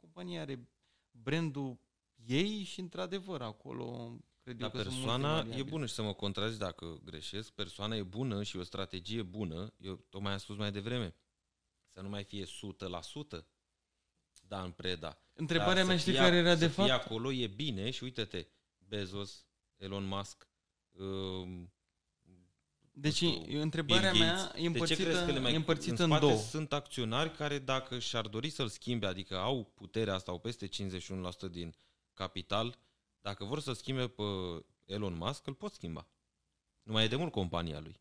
compania 0.00 0.40
are 0.40 0.68
brandul 1.10 1.78
ei 2.26 2.62
și 2.62 2.80
într-adevăr 2.80 3.42
acolo 3.42 4.16
cred 4.40 4.56
Dar 4.56 4.70
eu 4.74 4.82
că 4.82 4.88
sunt 4.88 4.92
multe 4.94 5.10
persoana 5.10 5.38
e 5.38 5.42
variabile. 5.42 5.70
bună 5.70 5.86
și 5.86 5.94
să 5.94 6.02
mă 6.02 6.12
contrazic 6.14 6.58
dacă 6.58 7.00
greșesc. 7.04 7.50
Persoana 7.52 7.96
e 7.96 8.02
bună 8.02 8.42
și 8.42 8.56
o 8.56 8.62
strategie 8.62 9.22
bună. 9.22 9.72
Eu 9.76 9.94
tocmai 10.08 10.32
am 10.32 10.38
spus 10.38 10.56
mai 10.56 10.72
devreme. 10.72 11.14
Să 11.88 12.00
nu 12.00 12.08
mai 12.08 12.24
fie 12.24 12.44
100% 12.44 12.48
Dan 14.42 14.70
Preda. 14.72 15.18
Întrebarea 15.32 15.74
Dar 15.74 15.84
mea 15.84 15.94
să 15.94 16.00
știi 16.00 16.12
fie- 16.12 16.20
care 16.20 16.36
era 16.36 16.52
să 16.52 16.58
de 16.58 16.68
fie 16.68 16.86
fapt? 16.86 17.04
acolo 17.04 17.32
e 17.32 17.46
bine 17.46 17.90
și 17.90 18.02
uite-te, 18.04 18.46
Bezos, 18.78 19.46
Elon 19.76 20.04
Musk, 20.04 20.48
um, 20.90 21.70
Deci 22.98 23.22
nu 23.22 23.42
știu, 23.42 23.60
întrebarea 23.60 24.10
Bill 24.10 24.24
mea 24.24 24.34
Gates. 24.34 24.64
e 24.64 24.68
De 24.68 24.78
ce 24.78 24.94
crezi 24.94 25.00
împărțită, 25.00 25.24
că 25.24 25.32
le 25.32 25.38
mai, 25.38 25.52
e 25.52 25.56
împărțită 25.56 26.04
în, 26.04 26.10
în, 26.10 26.16
spate 26.16 26.32
două. 26.32 26.42
sunt 26.42 26.72
acționari 26.72 27.30
care 27.30 27.58
dacă 27.58 27.98
și-ar 27.98 28.26
dori 28.28 28.50
să-l 28.50 28.68
schimbe, 28.68 29.06
adică 29.06 29.36
au 29.36 29.64
puterea 29.64 30.14
asta, 30.14 30.30
au 30.30 30.38
peste 30.38 30.68
51% 30.68 30.70
din 31.50 31.74
capital, 32.14 32.78
dacă 33.20 33.44
vor 33.44 33.60
să 33.60 33.72
schimbe 33.72 34.08
pe 34.08 34.22
Elon 34.84 35.16
Musk, 35.16 35.46
îl 35.46 35.54
pot 35.54 35.72
schimba. 35.72 36.08
Nu 36.82 36.92
mai 36.92 37.04
e 37.04 37.08
de 37.08 37.16
mult 37.16 37.32
compania 37.32 37.80
lui. 37.80 38.00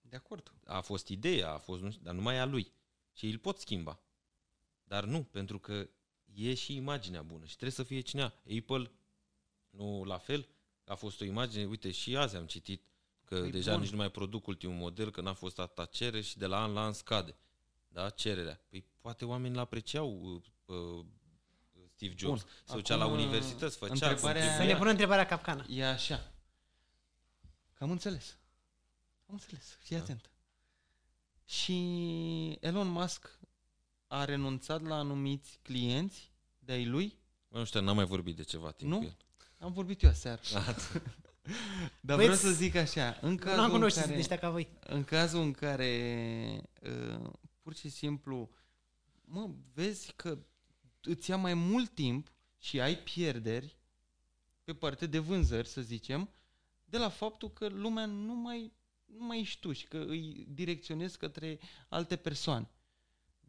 De 0.00 0.16
acord. 0.16 0.52
A 0.64 0.80
fost 0.80 1.08
ideea, 1.08 1.52
a 1.52 1.58
fost, 1.58 1.82
nu 1.82 1.90
știu, 1.90 2.02
dar 2.04 2.14
nu 2.14 2.22
mai 2.22 2.34
e 2.34 2.38
a 2.38 2.44
lui. 2.44 2.72
Și 3.12 3.26
îl 3.26 3.38
pot 3.38 3.58
schimba. 3.58 4.00
Dar 4.84 5.04
nu, 5.04 5.22
pentru 5.22 5.58
că 5.58 5.88
e 6.24 6.54
și 6.54 6.74
imaginea 6.74 7.22
bună 7.22 7.44
și 7.44 7.52
trebuie 7.52 7.70
să 7.70 7.82
fie 7.82 8.00
cineva. 8.00 8.34
Apple, 8.58 8.90
nu 9.70 10.04
la 10.04 10.18
fel, 10.18 10.48
a 10.86 10.94
fost 10.94 11.20
o 11.20 11.24
imagine, 11.24 11.64
uite, 11.64 11.90
și 11.90 12.16
azi 12.16 12.36
am 12.36 12.46
citit 12.46 12.82
că 13.24 13.40
Păi 13.40 13.50
deja 13.50 13.72
bun. 13.72 13.80
nici 13.80 13.90
nu 13.90 13.96
mai 13.96 14.10
produc 14.10 14.46
ultimul 14.46 14.76
model, 14.76 15.10
că 15.10 15.20
n-a 15.20 15.32
fost 15.32 15.58
atâta 15.58 15.84
cerere 15.84 16.20
și 16.20 16.38
de 16.38 16.46
la 16.46 16.62
an 16.62 16.72
la 16.72 16.84
an 16.84 16.92
scade. 16.92 17.36
Da, 17.88 18.10
cererea. 18.10 18.60
Păi 18.68 18.84
poate 19.00 19.24
oamenii 19.24 19.56
l-apreciau 19.56 20.20
uh, 20.22 20.42
uh, 20.76 21.04
Steve 21.94 22.14
Jobs. 22.16 22.40
Bun. 22.42 22.50
Se 22.64 22.74
ducea 22.74 22.94
la 22.96 23.04
Acum, 23.04 23.16
universități, 23.16 23.76
făcea, 23.76 23.92
întrebarea- 23.92 24.20
contribuia. 24.32 24.56
Să 24.56 24.62
ne 24.72 24.76
pună 24.78 24.90
întrebarea 24.90 25.26
capcană. 25.26 25.64
E 25.68 25.86
așa. 25.86 26.32
Că 27.74 27.84
am 27.84 27.90
înțeles. 27.90 28.38
Am 29.26 29.34
înțeles. 29.34 29.76
Fii 29.80 29.96
Da. 29.96 30.02
atent. 30.02 30.30
Și 31.44 31.76
Elon 32.60 32.88
Musk 32.88 33.38
a 34.06 34.24
renunțat 34.24 34.82
la 34.82 34.94
anumiți 34.98 35.58
clienți 35.62 36.30
de-ai 36.58 36.86
lui. 36.86 37.18
Mă, 37.48 37.58
nu 37.58 37.64
știu, 37.64 37.80
n-am 37.80 37.96
mai 37.96 38.04
vorbit 38.04 38.36
de 38.36 38.42
ceva 38.42 38.70
timp 38.70 38.90
Nu? 38.90 38.98
cu 38.98 39.04
el. 39.04 39.16
Am 39.58 39.72
vorbit 39.72 40.02
eu 40.02 40.10
aseară. 40.10 40.40
Dar 42.00 42.16
Băi, 42.16 42.24
vreau 42.24 42.34
să 42.34 42.50
zic 42.50 42.74
așa. 42.74 43.18
În 43.20 43.30
Nu 43.30 43.36
cazul 43.36 43.58
am 43.58 43.64
în 43.64 43.70
cunoștință 43.70 44.06
care, 44.06 44.14
de 44.14 44.20
ăștia 44.20 44.38
ca 44.38 44.50
voi. 44.50 44.68
în 44.80 45.04
cazul 45.04 45.40
în 45.40 45.52
care 45.52 46.62
uh, 46.82 47.30
pur 47.62 47.74
și 47.74 47.88
simplu 47.88 48.50
mă, 49.24 49.50
vezi 49.74 50.12
că 50.16 50.38
îți 51.02 51.30
ia 51.30 51.36
mai 51.36 51.54
mult 51.54 51.94
timp 51.94 52.32
și 52.58 52.80
ai 52.80 52.96
pierderi 52.98 53.76
pe 54.64 54.74
partea 54.74 55.06
de 55.06 55.18
vânzări, 55.18 55.68
să 55.68 55.80
zicem, 55.80 56.30
de 56.84 56.98
la 56.98 57.08
faptul 57.08 57.50
că 57.50 57.66
lumea 57.68 58.06
nu 58.06 58.34
mai, 58.34 58.72
nu 59.04 59.24
mai 59.24 59.40
ești 59.40 59.60
tu 59.60 59.72
și 59.72 59.86
că 59.86 59.98
îi 59.98 60.46
direcționezi 60.48 61.18
către 61.18 61.58
alte 61.88 62.16
persoane. 62.16 62.68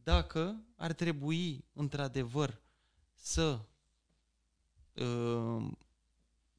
Dacă 0.04 0.64
ar 0.76 0.94
trebui, 0.94 1.66
într-adevăr, 1.74 2.62
să 3.14 3.60
uh, 4.94 5.72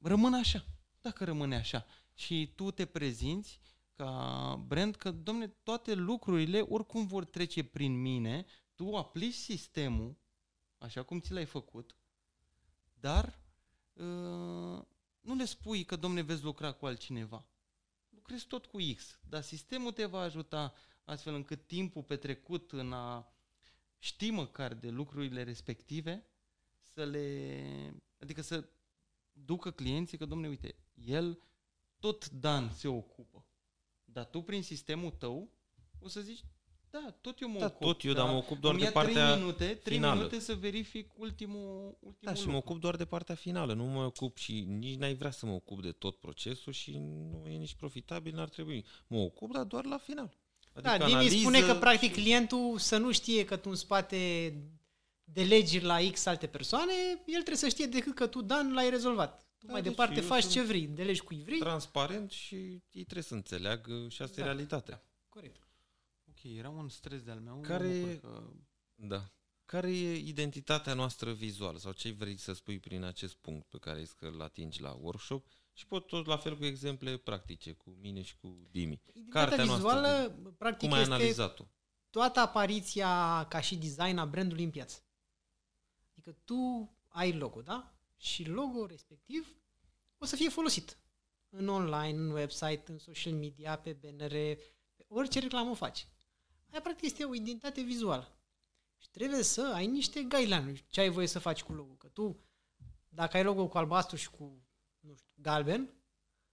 rămână 0.03 0.36
așa, 0.36 0.64
dacă 1.01 1.24
rămâne 1.24 1.57
așa, 1.57 1.86
și 2.14 2.53
tu 2.55 2.70
te 2.70 2.86
prezinți 2.86 3.61
ca 3.92 4.64
brand 4.66 4.96
că, 4.96 5.11
domne, 5.11 5.46
toate 5.46 5.94
lucrurile 5.94 6.61
oricum 6.61 7.07
vor 7.07 7.24
trece 7.24 7.64
prin 7.64 8.01
mine, 8.01 8.46
tu 8.74 8.96
aplici 8.96 9.34
sistemul 9.34 10.16
așa 10.78 11.03
cum 11.03 11.20
ți 11.20 11.32
l-ai 11.32 11.44
făcut, 11.44 11.96
dar 13.01 13.38
uh, 13.92 14.82
nu 15.20 15.34
le 15.34 15.44
spui 15.44 15.84
că, 15.84 15.96
domne, 15.96 16.22
veți 16.22 16.42
lucra 16.42 16.72
cu 16.72 16.86
altcineva. 16.86 17.46
Lucrezi 18.09 18.46
tot 18.46 18.66
cu 18.66 18.78
X, 18.94 19.18
dar 19.28 19.42
sistemul 19.42 19.92
te 19.92 20.05
va 20.05 20.20
ajuta 20.20 20.74
astfel 21.05 21.34
încât 21.34 21.66
timpul 21.66 22.03
petrecut 22.03 22.72
în 22.72 22.92
a 22.92 23.32
ști 23.99 24.30
măcar 24.30 24.74
de 24.74 24.90
lucrurile 24.90 25.42
respective 25.42 26.26
să 26.80 27.05
le... 27.05 28.03
adică 28.20 28.42
să 28.42 28.68
ducă 29.45 29.70
clienții 29.70 30.18
că, 30.18 30.24
domne, 30.26 30.49
uite, 30.49 30.74
el 30.95 31.39
tot 31.99 32.30
Dan 32.30 32.70
se 32.74 32.89
ocupă. 32.89 33.47
Dar 34.05 34.24
tu 34.24 34.41
prin 34.43 34.62
sistemul 34.62 35.11
tău 35.11 35.51
o 36.01 36.09
să 36.09 36.20
zici, 36.20 36.45
da, 36.91 37.14
tot 37.20 37.41
eu 37.41 37.49
mă 37.49 37.59
Da, 37.59 37.64
ocup. 37.66 37.80
tot 37.80 38.03
eu, 38.05 38.12
dar 38.12 38.28
mă 38.30 38.36
ocup 38.36 38.59
doar 38.61 38.72
îmi 38.72 38.82
de 38.82 38.86
ia 38.89 38.93
partea 38.95 39.26
3 39.30 39.39
minute, 39.41 39.64
3 39.74 39.97
finală. 39.97 40.14
minute 40.14 40.39
să 40.41 40.55
verific 40.55 41.18
ultimul, 41.18 41.84
ultimul 42.01 42.16
Da, 42.20 42.30
și 42.30 42.36
lucru. 42.36 42.51
mă 42.53 42.57
ocup 42.57 42.80
doar 42.80 42.97
de 42.97 43.05
partea 43.05 43.34
finală, 43.34 43.72
nu 43.74 43.84
mă 43.84 44.05
ocup 44.05 44.36
și 44.36 44.61
nici 44.61 44.97
n-ai 44.99 45.14
vrea 45.14 45.30
să 45.30 45.47
mă 45.47 45.53
ocup 45.53 45.82
de 45.82 45.93
tot 45.93 46.16
procesul 46.16 46.72
și 46.72 46.99
nu 46.99 47.43
e 47.49 47.57
nici 47.57 47.74
profitabil, 47.74 48.34
n-ar 48.34 48.49
trebui. 48.49 48.84
Mă 49.07 49.18
ocup, 49.18 49.53
dar 49.53 49.64
doar 49.64 49.84
la 49.84 49.99
final. 49.99 50.36
Da, 50.82 50.99
Dimi 51.07 51.28
spune 51.28 51.61
că 51.61 51.74
practic 51.74 52.12
clientul 52.12 52.78
să 52.78 52.97
nu 52.97 53.12
știe 53.12 53.45
că 53.45 53.57
tu 53.57 53.68
în 53.70 53.76
spate 53.76 54.53
delegi 55.33 55.81
la 55.81 55.99
X 56.12 56.26
alte 56.26 56.47
persoane, 56.47 56.93
el 57.12 57.24
trebuie 57.43 57.57
să 57.57 57.68
știe 57.68 57.87
decât 57.87 58.14
că 58.14 58.26
tu, 58.26 58.43
Dan, 58.43 58.72
l-ai 58.72 58.91
rezolvat. 58.91 59.47
Tu 59.59 59.66
Da, 59.66 59.72
mai 59.72 59.83
deci 59.83 59.91
departe 59.91 60.14
eu 60.20 60.22
faci 60.26 60.41
sunt 60.43 60.53
ce 60.53 60.62
vrei, 60.62 60.87
delegi 60.87 61.20
cui 61.20 61.43
vrei. 61.45 61.59
transparent 61.59 62.31
și 62.31 62.55
ei 62.91 63.03
trebuie 63.03 63.22
să 63.22 63.35
înțeleagă 63.35 64.07
și 64.09 64.22
asta 64.22 64.35
Da. 64.37 64.43
e 64.43 64.45
realitatea. 64.45 65.03
Corect. 65.29 65.68
Ok, 66.29 66.43
era 66.57 66.68
un 66.68 66.89
stres 66.89 67.22
de-al 67.22 67.39
meu. 67.41 67.55
mă 67.57 67.61
Care- 67.61 67.89
bucur 67.89 68.20
Că... 68.31 68.43
Da. 68.95 69.33
Care 69.64 69.91
e 69.97 70.14
identitatea 70.16 70.95
noastră 70.95 71.33
vizuală 71.33 71.79
sau 71.79 71.93
ce 71.93 72.11
vrei 72.11 72.37
să 72.37 72.53
spui 72.53 72.79
prin 72.79 73.03
acest 73.05 73.35
punct 73.35 73.66
pe 73.66 73.79
care 73.79 73.99
ai 73.99 74.05
zis 74.05 74.12
că 74.12 74.26
îl 74.26 74.43
atingi 74.43 74.81
la 74.81 74.93
workshop 75.01 75.47
și 75.72 75.87
pot 75.87 76.07
tot 76.07 76.26
la 76.26 76.37
fel 76.37 76.57
cu 76.57 76.64
exemple 76.64 77.16
practice, 77.16 77.72
cu 77.72 77.97
mine 78.01 78.22
și 78.22 78.37
cu 78.37 78.66
Dimi. 78.70 79.01
Identitatea 79.12 79.47
Cartea 79.47 79.64
noastră 79.64 79.89
vizuală, 79.89 80.39
practic, 80.59 80.89
Cum 80.89 80.93
ai 80.97 81.03
este 81.03 81.12
analizat-o? 81.14 81.64
toată 82.11 82.41
apariția 82.41 83.47
ca 83.49 83.61
și 83.61 83.76
design 83.76 84.16
a 84.16 84.26
brandului 84.26 84.64
în 84.64 84.70
piață. 84.70 85.03
Adică 86.29 86.43
tu 86.45 86.91
ai 87.09 87.33
logo, 87.33 87.61
da? 87.61 87.95
Și 88.16 88.45
logo 88.45 88.87
respectiv 88.87 89.57
o 90.18 90.24
să 90.24 90.37
fie 90.37 90.49
folosit 90.49 90.99
în 91.49 91.68
online, 91.68 92.18
în 92.18 92.31
website, 92.31 92.83
în 92.87 92.99
social 92.99 93.33
media, 93.33 93.79
pe 93.79 93.93
BNR, 93.93 94.33
pe 94.97 95.05
orice 95.09 95.39
reclamă 95.39 95.74
faci. 95.74 96.09
Aia 96.70 96.81
practic 96.81 97.05
este 97.05 97.24
o 97.24 97.35
identitate 97.35 97.81
vizuală. 97.81 98.39
Și 98.99 99.11
trebuie 99.11 99.43
să 99.43 99.72
ai 99.74 99.87
niște 99.87 100.22
guideline 100.22 100.72
ce 100.89 101.01
ai 101.01 101.09
voie 101.09 101.26
să 101.26 101.39
faci 101.39 101.62
cu 101.62 101.72
logo. 101.72 101.95
Că 101.95 102.09
tu, 102.09 102.41
dacă 103.09 103.37
ai 103.37 103.43
logo 103.43 103.68
cu 103.68 103.79
albastru 103.79 104.16
și 104.16 104.31
cu, 104.31 104.62
nu 105.01 105.14
știu, 105.14 105.31
galben, 105.35 105.95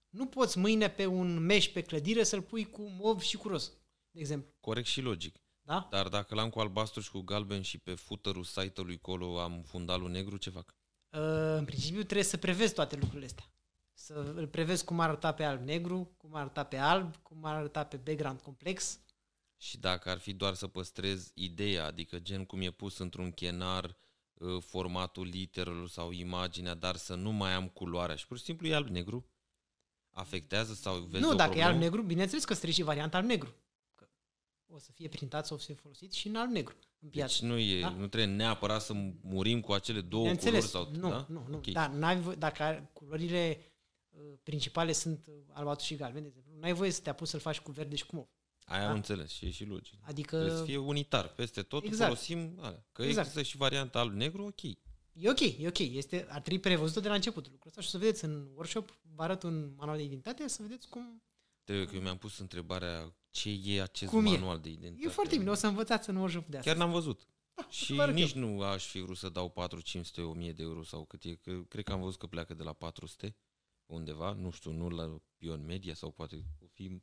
nu 0.08 0.26
poți 0.26 0.58
mâine 0.58 0.90
pe 0.90 1.06
un 1.06 1.38
meș 1.38 1.68
pe 1.68 1.82
clădire 1.82 2.22
să-l 2.22 2.42
pui 2.42 2.70
cu 2.70 2.82
mov 2.82 3.20
și 3.20 3.36
cu 3.36 3.48
roz, 3.48 3.72
de 4.10 4.20
exemplu. 4.20 4.54
Corect 4.60 4.86
și 4.86 5.00
logic. 5.00 5.45
Da? 5.66 5.86
Dar 5.90 6.08
dacă 6.08 6.34
l-am 6.34 6.50
cu 6.50 6.58
albastru 6.60 7.00
și 7.00 7.10
cu 7.10 7.20
galben 7.20 7.62
și 7.62 7.78
pe 7.78 7.94
footer-ul 7.94 8.44
site-ului 8.44 8.98
colo 8.98 9.40
am 9.40 9.62
fundalul 9.62 10.10
negru, 10.10 10.36
ce 10.36 10.50
fac? 10.50 10.74
Uh, 11.10 11.20
În 11.56 11.64
principiu 11.64 12.02
trebuie 12.02 12.24
să 12.24 12.36
prevezi 12.36 12.74
toate 12.74 12.96
lucrurile 12.96 13.26
astea. 13.26 13.50
Să 13.92 14.32
îl 14.36 14.46
prevezi 14.46 14.84
cum 14.84 15.00
ar 15.00 15.08
arăta 15.08 15.32
pe 15.32 15.44
alb-negru, 15.44 16.14
cum 16.16 16.34
ar 16.34 16.40
arăta 16.40 16.64
pe 16.64 16.76
alb, 16.76 17.16
cum 17.16 17.44
ar 17.44 17.54
arăta 17.54 17.84
pe 17.84 17.96
background 17.96 18.40
complex. 18.40 18.98
Și 19.56 19.78
dacă 19.78 20.10
ar 20.10 20.18
fi 20.18 20.32
doar 20.32 20.54
să 20.54 20.66
păstrez 20.66 21.30
ideea, 21.34 21.84
adică 21.84 22.18
gen 22.18 22.44
cum 22.44 22.60
e 22.60 22.70
pus 22.70 22.98
într-un 22.98 23.30
chenar 23.32 23.96
uh, 24.34 24.62
formatul 24.62 25.26
literelor 25.26 25.88
sau 25.88 26.10
imaginea, 26.10 26.74
dar 26.74 26.96
să 26.96 27.14
nu 27.14 27.30
mai 27.30 27.52
am 27.52 27.68
culoarea 27.68 28.16
și 28.16 28.26
pur 28.26 28.38
și 28.38 28.44
simplu 28.44 28.66
e 28.66 28.74
alb-negru, 28.74 29.30
afectează 30.10 30.74
sau 30.74 30.98
vezi 30.98 31.22
nu, 31.22 31.30
o 31.30 31.34
dacă 31.34 31.50
problemă? 31.50 31.68
e 31.68 31.72
alb-negru, 31.72 32.02
bineînțeles 32.02 32.44
că 32.44 32.52
trebuie 32.52 32.72
și 32.74 32.82
varianta 32.82 33.16
alb-negru. 33.16 33.54
Că 34.66 34.74
o 34.74 34.78
să 34.78 34.90
fie 34.94 35.08
printat 35.08 35.46
sau 35.46 35.56
o 35.56 35.58
să 35.60 35.66
fie 35.66 35.74
folosit 35.74 36.12
și 36.12 36.28
în 36.28 36.36
alb-negru 36.36 36.74
în 37.00 37.08
piață. 37.08 37.32
Deci 37.40 37.50
nu, 37.50 37.58
e, 37.58 37.80
Da? 37.80 37.88
nu 37.88 38.06
trebuie 38.06 38.34
neapărat 38.36 38.82
să 38.82 38.92
murim 39.22 39.60
cu 39.60 39.72
acele 39.72 40.00
două 40.00 40.22
Bineînțeles, 40.22 40.70
culori 40.70 40.90
sau... 40.90 41.00
nu, 41.00 41.08
da? 41.10 41.26
nu, 41.28 41.46
nu. 41.48 41.56
Ok. 41.56 41.66
Dar 41.66 41.90
n-ai 41.90 42.20
vo- 42.20 42.38
dacă 42.38 42.62
ai- 42.62 42.88
culorile 42.92 43.58
uh, 44.10 44.20
principale 44.42 44.92
sunt 44.92 45.26
uh, 45.28 45.34
albastru 45.52 45.86
și 45.86 45.94
galben, 45.96 46.22
de 46.22 46.28
exemplu, 46.28 46.52
nu 46.58 46.64
ai 46.64 46.72
voie 46.72 46.90
să 46.90 47.00
te 47.00 47.10
apuci 47.10 47.28
să-l 47.28 47.40
faci 47.40 47.58
cu 47.60 47.70
verde 47.70 47.96
și 47.96 48.06
cu 48.06 48.16
mov. 48.16 48.26
Aia 48.64 48.80
Da? 48.82 48.88
am 48.88 48.94
înțeles 48.94 49.30
și 49.30 49.46
e 49.46 49.50
și 49.50 49.64
logic. 49.64 49.98
Adică 50.02 50.36
Trebuie 50.36 50.58
să 50.58 50.64
fie 50.64 50.76
unitar, 50.76 51.28
peste 51.28 51.62
tot 51.62 51.84
Exact. 51.84 52.02
folosim 52.04 52.58
alea. 52.60 52.86
Că 52.92 53.02
Exact. 53.02 53.26
există 53.26 53.42
și 53.42 53.56
varianta 53.56 53.98
alb-negru, 53.98 54.44
ok. 54.44 54.62
E 55.12 55.30
ok, 55.30 55.40
e 55.40 55.66
ok. 55.66 55.78
Este, 55.78 56.26
ar 56.28 56.40
trebui 56.40 56.60
prevăzută 56.60 57.00
de 57.00 57.08
la 57.08 57.14
început 57.14 57.44
lucrul 57.50 57.66
ăsta 57.66 57.80
și 57.80 57.86
o 57.86 57.90
să 57.90 57.98
vedeți 57.98 58.24
în 58.24 58.48
workshop, 58.54 58.98
vă 59.14 59.22
arăt 59.22 59.42
un 59.42 59.74
manual 59.76 59.96
de 59.96 60.02
identitate, 60.02 60.48
să 60.48 60.62
vedeți 60.62 60.88
cum... 60.88 61.22
Trebuie 61.64 61.86
că 61.86 61.94
eu 61.94 62.00
mi-am 62.00 62.16
pus 62.18 62.38
întrebarea 62.38 63.14
ce 63.36 63.60
e 63.64 63.82
acest 63.82 64.10
Cum 64.10 64.26
e? 64.26 64.30
manual 64.30 64.60
de 64.60 64.68
identitate. 64.68 65.06
E 65.08 65.10
foarte 65.10 65.36
bine, 65.38 65.50
o 65.50 65.54
să 65.54 65.66
învățați 65.66 66.08
în 66.10 66.16
workshop 66.16 66.46
de 66.46 66.56
asta. 66.56 66.70
Chiar 66.70 66.78
n-am 66.78 66.90
văzut. 66.92 67.26
și 67.68 67.92
vă 67.92 68.02
arăt 68.02 68.14
nici 68.14 68.32
nu 68.32 68.62
aș 68.62 68.86
fi 68.86 69.00
vrut 69.00 69.16
să 69.16 69.28
dau 69.28 69.48
4, 69.50 69.80
500, 69.80 70.20
1000 70.20 70.52
de 70.52 70.62
euro 70.62 70.82
sau 70.82 71.04
cât 71.04 71.24
e. 71.24 71.34
Că, 71.34 71.62
cred 71.62 71.84
că 71.84 71.92
am 71.92 72.00
văzut 72.00 72.18
că 72.18 72.26
pleacă 72.26 72.54
de 72.54 72.62
la 72.62 72.72
400 72.72 73.36
undeva, 73.86 74.32
nu 74.32 74.50
știu, 74.50 74.70
nu 74.72 74.88
la 74.88 75.20
Pion 75.36 75.64
Media 75.64 75.94
sau 75.94 76.10
poate 76.10 76.44
o 76.62 76.66
fi 76.66 77.02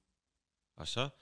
așa. 0.73 1.15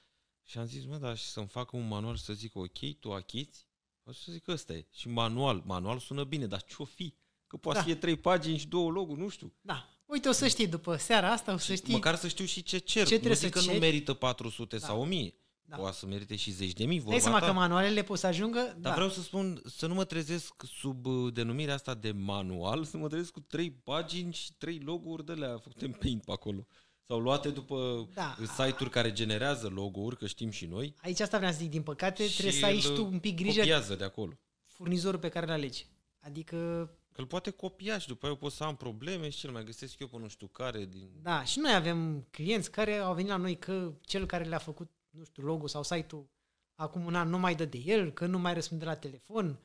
Și 0.43 0.57
am 0.57 0.66
zis, 0.66 0.86
mă, 0.86 0.97
dar 0.97 1.18
și 1.18 1.24
să-mi 1.26 1.47
facă 1.47 1.76
un 1.76 1.88
manual 1.88 2.16
și 2.16 2.24
să 2.24 2.34
zic, 2.34 2.55
ok, 2.55 2.99
tu 2.99 3.14
achiți? 3.14 3.68
O 4.03 4.12
să 4.12 4.32
zic, 4.32 4.47
ăsta 4.47 4.74
e. 4.74 4.88
Și 4.91 5.07
manual, 5.09 5.62
manual 5.66 5.99
sună 5.99 6.24
bine, 6.24 6.47
dar 6.47 6.64
ce-o 6.64 6.84
fi? 6.86 7.16
Că 7.47 7.57
poate 7.57 7.78
Da. 7.78 7.84
să 7.84 7.89
fie 7.91 7.99
trei 7.99 8.16
pagini 8.18 8.57
și 8.57 8.68
două 8.68 8.91
loguri, 8.91 9.20
nu 9.20 9.28
știu. 9.30 9.53
Da. 9.62 9.89
Uite, 10.12 10.30
o 10.30 10.32
să 10.32 10.47
știi 10.47 10.68
după 10.68 10.95
seara 10.95 11.32
asta, 11.32 11.53
o 11.53 11.57
să 11.57 11.76
știi. 11.76 11.93
Măcar 11.93 12.16
să 12.16 12.28
știu 12.28 12.45
și 12.45 12.64
ce 12.64 12.78
cer. 12.78 13.05
Ce 13.07 13.14
nu 13.14 13.18
trebuie 13.20 13.36
zic 13.39 13.47
să 13.47 13.53
că 13.53 13.59
nu 13.59 13.66
ceri. 13.66 13.80
merită 13.80 14.14
400 14.14 14.78
Da. 14.78 14.86
sau 14.86 15.01
1000. 15.01 15.34
Da. 15.64 15.76
Poate 15.78 15.97
să 15.97 16.05
merite 16.05 16.36
și 16.36 16.51
zeci 16.51 16.74
de 16.74 16.86
mii, 16.86 16.95
Dai 16.97 17.05
vorba 17.05 17.20
seama 17.20 17.39
ta. 17.39 17.45
că 17.45 17.51
manualele 17.53 18.03
pot 18.03 18.18
să 18.20 18.28
ajungă. 18.28 18.59
Dar 18.59 18.78
da. 18.80 18.93
vreau 18.93 19.09
să 19.09 19.22
spun, 19.22 19.62
să 19.66 19.88
nu 19.88 19.93
mă 19.93 20.03
trezesc 20.03 20.53
sub 20.80 21.05
uh, 21.05 21.34
denumirea 21.34 21.74
asta 21.74 21.93
de 21.93 22.12
manual, 22.12 22.84
să 22.84 22.97
mă 22.97 23.07
trezesc 23.07 23.32
cu 23.32 23.39
trei 23.39 23.72
pagini 23.72 24.34
și 24.34 24.53
trei 24.57 24.80
loguri 24.80 25.26
de 25.26 25.32
alea 25.32 25.57
făcute 25.57 25.86
în 25.86 25.91
paint 25.91 26.24
pe 26.24 26.32
acolo. 26.32 26.68
Sau 27.07 27.20
luate 27.20 27.49
după 27.49 28.09
Da. 28.14 28.36
uh, 28.41 28.47
site-uri 28.47 28.89
care 28.89 29.12
generează 29.14 29.68
logo-uri, 29.68 30.18
că 30.18 30.28
știm 30.28 30.49
și 30.49 30.66
noi. 30.66 30.95
Aici 31.01 31.20
asta 31.20 31.38
vreau 31.38 31.51
să 31.51 31.57
zic, 31.57 31.70
din 31.70 31.82
păcate, 31.82 32.28
și 32.28 32.34
trebuie 32.38 32.59
să 32.59 32.66
ai 32.66 32.74
îl, 32.76 32.80
și 32.82 32.88
tu 32.91 33.05
un 33.05 33.20
pic 33.20 33.36
grijă 33.36 33.59
Copiază 33.59 33.95
de 33.95 34.03
acolo. 34.03 34.32
furnizorul 34.66 35.20
pe 35.20 35.30
care 35.30 35.45
îl 35.45 35.51
alegi. 35.51 35.86
Adică, 36.20 36.89
Că 37.12 37.22
îl 37.22 37.28
poate 37.28 37.49
copia 37.49 37.97
și 37.97 38.07
după 38.07 38.26
aia 38.26 38.34
eu 38.34 38.39
pot 38.39 38.51
să 38.51 38.64
am 38.64 38.76
probleme 38.76 39.30
și 39.30 39.39
cel 39.39 39.51
mai 39.51 39.64
găsesc 39.64 39.99
eu 39.99 40.07
pe 40.07 40.18
nu 40.18 40.28
știu 40.28 40.47
care 40.47 40.86
din... 40.86 41.09
da, 41.22 41.43
și 41.43 41.59
noi 41.59 41.74
avem 41.74 42.28
clienți 42.32 42.72
care 42.72 42.95
au 42.95 43.14
venit 43.14 43.30
la 43.30 43.38
noi 43.38 43.57
că 43.57 43.93
cel 44.01 44.26
care 44.26 44.43
le-a 44.43 44.57
făcut, 44.57 44.91
nu 45.09 45.24
știu, 45.24 45.43
logo 45.43 45.68
sau 45.68 45.84
site-ul 45.84 46.30
acum 46.76 47.05
un 47.05 47.16
an 47.16 47.30
nu 47.30 47.38
mai 47.38 47.55
dă 47.55 47.66
de 47.66 47.78
el, 47.78 48.12
că 48.12 48.26
nu 48.26 48.39
mai 48.39 48.53
răspunde 48.53 48.86
la 48.86 48.95
telefon, 48.95 49.59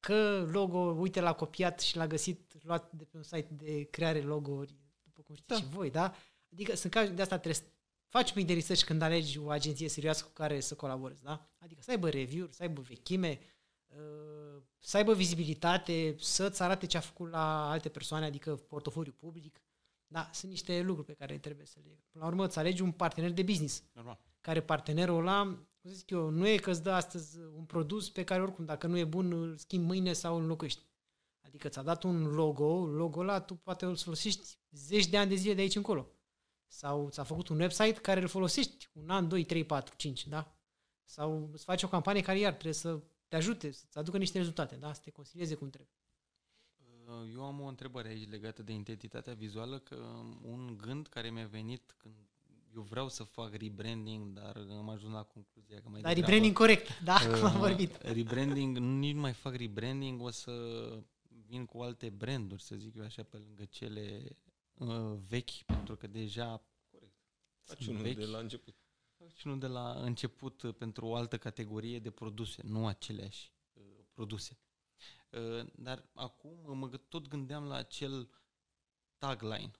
că 0.00 0.48
logo, 0.50 0.78
uite, 0.78 1.20
l-a 1.20 1.32
copiat 1.32 1.80
și 1.80 1.96
l-a 1.96 2.06
găsit 2.06 2.52
luat 2.62 2.92
de 2.92 3.04
pe 3.04 3.16
un 3.16 3.22
site 3.22 3.48
de 3.50 3.82
creare 3.82 4.20
logo-uri, 4.20 4.74
după 5.02 5.22
cum 5.22 5.34
știți 5.34 5.60
Da. 5.60 5.66
și 5.66 5.74
voi, 5.74 5.90
da? 5.90 6.14
Adică 6.52 6.76
sunt 6.76 6.92
cazuri 6.92 7.14
de 7.16 7.22
asta 7.22 7.38
trebuie 7.38 7.62
să 7.62 7.72
faci 8.08 8.28
un 8.28 8.34
pic 8.34 8.46
de 8.46 8.52
research 8.52 8.84
când 8.84 9.02
alegi 9.02 9.38
o 9.38 9.50
agenție 9.50 9.88
serioasă 9.88 10.24
cu 10.24 10.30
care 10.30 10.60
să 10.60 10.74
colaborezi, 10.74 11.22
da? 11.22 11.50
Adică 11.58 11.80
să 11.82 11.90
aibă 11.90 12.08
review-uri, 12.08 12.54
să 12.54 12.62
aibă 12.62 12.80
vechime, 12.80 13.38
uh, 13.40 13.59
să 14.78 14.96
aibă 14.96 15.14
vizibilitate, 15.14 16.16
să-ți 16.18 16.62
arate 16.62 16.86
ce 16.86 16.96
a 16.96 17.00
făcut 17.00 17.30
la 17.30 17.70
alte 17.70 17.88
persoane, 17.88 18.24
adică 18.24 18.56
portofoliu 18.56 19.12
public. 19.12 19.62
Da, 20.06 20.30
sunt 20.32 20.50
niște 20.50 20.82
lucruri 20.82 21.06
pe 21.06 21.14
care 21.14 21.38
trebuie 21.38 21.66
să 21.66 21.78
le... 21.82 22.04
Până 22.10 22.24
la 22.24 22.30
urmă, 22.30 22.44
îți 22.44 22.58
alegi 22.58 22.82
un 22.82 22.92
partener 22.92 23.32
de 23.32 23.42
business, 23.42 23.82
Normal. 23.92 24.20
care 24.40 24.62
partenerul 24.62 25.18
ăla, 25.18 25.44
cum 25.80 25.90
să 25.90 25.96
zic 25.96 26.10
eu, 26.10 26.28
nu 26.28 26.48
e 26.48 26.56
că 26.56 26.70
îți 26.70 26.82
dă 26.82 26.90
astăzi 26.90 27.38
un 27.38 27.64
produs 27.64 28.10
pe 28.10 28.24
care 28.24 28.42
oricum, 28.42 28.64
dacă 28.64 28.86
nu 28.86 28.98
e 28.98 29.04
bun, 29.04 29.32
îl 29.32 29.56
schimbi 29.56 29.86
mâine 29.86 30.12
sau 30.12 30.36
îl 30.36 30.42
înlocuiești. 30.42 30.82
Adică 31.40 31.68
ți-a 31.68 31.82
dat 31.82 32.02
un 32.02 32.22
logo, 32.22 32.86
logo 32.86 33.20
ăla 33.20 33.40
tu 33.40 33.54
poate 33.54 33.84
îl 33.84 33.96
folosești 33.96 34.58
zeci 34.70 35.06
de 35.06 35.18
ani 35.18 35.28
de 35.28 35.34
zile 35.34 35.54
de 35.54 35.60
aici 35.60 35.76
încolo. 35.76 36.10
Sau 36.66 37.08
ți-a 37.10 37.22
făcut 37.22 37.48
un 37.48 37.60
website 37.60 37.92
care 37.92 38.20
îl 38.20 38.28
folosești 38.28 38.88
un 38.92 39.10
an, 39.10 39.28
2, 39.28 39.44
3, 39.44 39.64
4, 39.64 39.94
5, 39.96 40.26
da? 40.26 40.54
Sau 41.04 41.50
îți 41.52 41.64
faci 41.64 41.82
o 41.82 41.88
campanie 41.88 42.22
care 42.22 42.38
iar 42.38 42.52
trebuie 42.52 42.72
să 42.72 43.00
te 43.30 43.36
ajute, 43.36 43.70
să-ți 43.70 43.98
aducă 43.98 44.18
niște 44.18 44.38
rezultate, 44.38 44.76
da? 44.76 44.92
Să 44.92 45.00
te 45.04 45.10
consilieze 45.10 45.54
cum 45.54 45.70
trebuie. 45.70 45.94
Uh, 47.06 47.30
Eu 47.34 47.44
am 47.44 47.60
o 47.60 47.66
întrebare 47.66 48.08
aici 48.08 48.28
legată 48.28 48.62
de 48.62 48.72
identitatea 48.72 49.34
vizuală, 49.34 49.78
că 49.78 49.94
un 50.42 50.76
gând 50.76 51.06
care 51.06 51.30
mi-a 51.30 51.46
venit 51.46 51.94
când 51.98 52.14
eu 52.74 52.82
vreau 52.82 53.08
să 53.08 53.22
fac 53.22 53.54
rebranding, 53.54 54.32
dar 54.32 54.56
am 54.56 54.88
ajuns 54.88 55.12
la 55.12 55.22
concluzia 55.22 55.80
că 55.80 55.88
mai 55.88 56.00
Dar 56.00 56.12
degrabă, 56.14 56.32
rebranding 56.32 56.56
corect, 56.56 57.00
da? 57.02 57.16
Cum 57.18 57.44
am 57.50 57.54
uh, 57.54 57.58
vorbit. 57.58 57.96
Rebranding, 58.02 58.76
nici 58.76 59.14
nu 59.14 59.20
mai 59.20 59.32
fac 59.32 59.54
rebranding, 59.54 60.22
o 60.22 60.30
să 60.30 60.52
vin 61.46 61.66
cu 61.66 61.80
alte 61.80 62.08
branduri, 62.10 62.62
să 62.62 62.76
zic 62.76 62.94
eu 62.96 63.04
așa, 63.04 63.22
pe 63.22 63.36
lângă 63.36 63.64
cele 63.64 64.36
uh, 64.74 65.16
vechi, 65.28 65.62
pentru 65.66 65.96
că 65.96 66.06
deja 66.06 66.62
Faci 67.62 67.82
sunt 67.82 67.88
unul 67.88 68.02
vechi. 68.02 68.18
de 68.18 68.24
la 68.24 68.38
început. 68.38 68.74
Și 69.34 69.46
nu 69.46 69.56
de 69.56 69.66
la 69.66 69.90
început 69.92 70.62
uh, 70.62 70.74
pentru 70.74 71.06
o 71.06 71.14
altă 71.14 71.38
categorie 71.38 71.98
de 71.98 72.10
produse, 72.10 72.62
nu 72.64 72.86
aceleași 72.86 73.52
uh, 73.72 73.82
produse. 74.12 74.58
Uh, 75.30 75.66
dar 75.74 76.04
acum 76.14 76.78
mă 76.78 76.88
gă- 76.90 77.08
tot 77.08 77.28
gândeam 77.28 77.64
la 77.64 77.74
acel 77.74 78.30
tagline, 79.18 79.70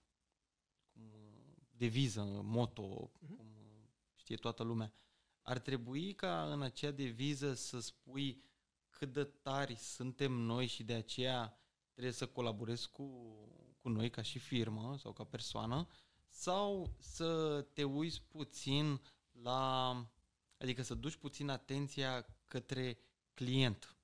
cum, 0.93 1.03
uh, 1.13 1.57
deviză, 1.77 2.23
moto, 2.43 3.11
Mhm. 3.21 3.37
cum 3.37 3.47
uh, 3.57 3.89
știe 4.15 4.37
toată 4.37 4.63
lumea. 4.63 4.93
Ar 5.43 5.59
trebui 5.59 6.13
ca 6.15 6.53
în 6.53 6.63
acea 6.63 6.91
deviză 6.91 7.55
să 7.55 7.81
spui 7.81 8.43
cât 8.91 9.13
de 9.13 9.25
tari 9.25 9.75
suntem 9.75 10.33
noi 10.33 10.67
și 10.67 10.83
de 10.83 10.93
aceea 10.93 11.59
trebuie 11.93 12.13
să 12.13 12.27
colaborezi 12.27 12.91
cu, 12.91 13.05
cu 13.83 13.89
noi 13.89 14.11
ca 14.11 14.23
și 14.23 14.39
firmă 14.39 14.97
sau 14.99 15.13
ca 15.13 15.25
persoană 15.25 15.87
sau 16.29 16.95
să 16.99 17.61
te 17.73 17.85
uiți 17.85 18.23
puțin 18.23 19.01
la, 19.33 19.89
adică 20.59 20.83
să 20.83 20.95
duci 20.95 21.17
puțin 21.17 21.49
atenția 21.49 22.27
către 22.47 22.99
client. 23.35 23.97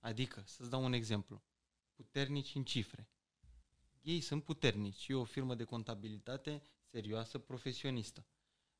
Adică, 0.00 0.42
să-ți 0.46 0.70
dau 0.70 0.84
un 0.84 0.92
exemplu, 0.92 1.42
puternici 1.94 2.54
în 2.54 2.64
cifre. 2.64 3.08
Ei 4.00 4.20
sunt 4.20 4.44
puternici, 4.44 5.08
e 5.08 5.14
o 5.14 5.24
firmă 5.24 5.54
de 5.54 5.64
contabilitate 5.64 6.62
serioasă, 6.90 7.38
profesionistă. 7.38 8.26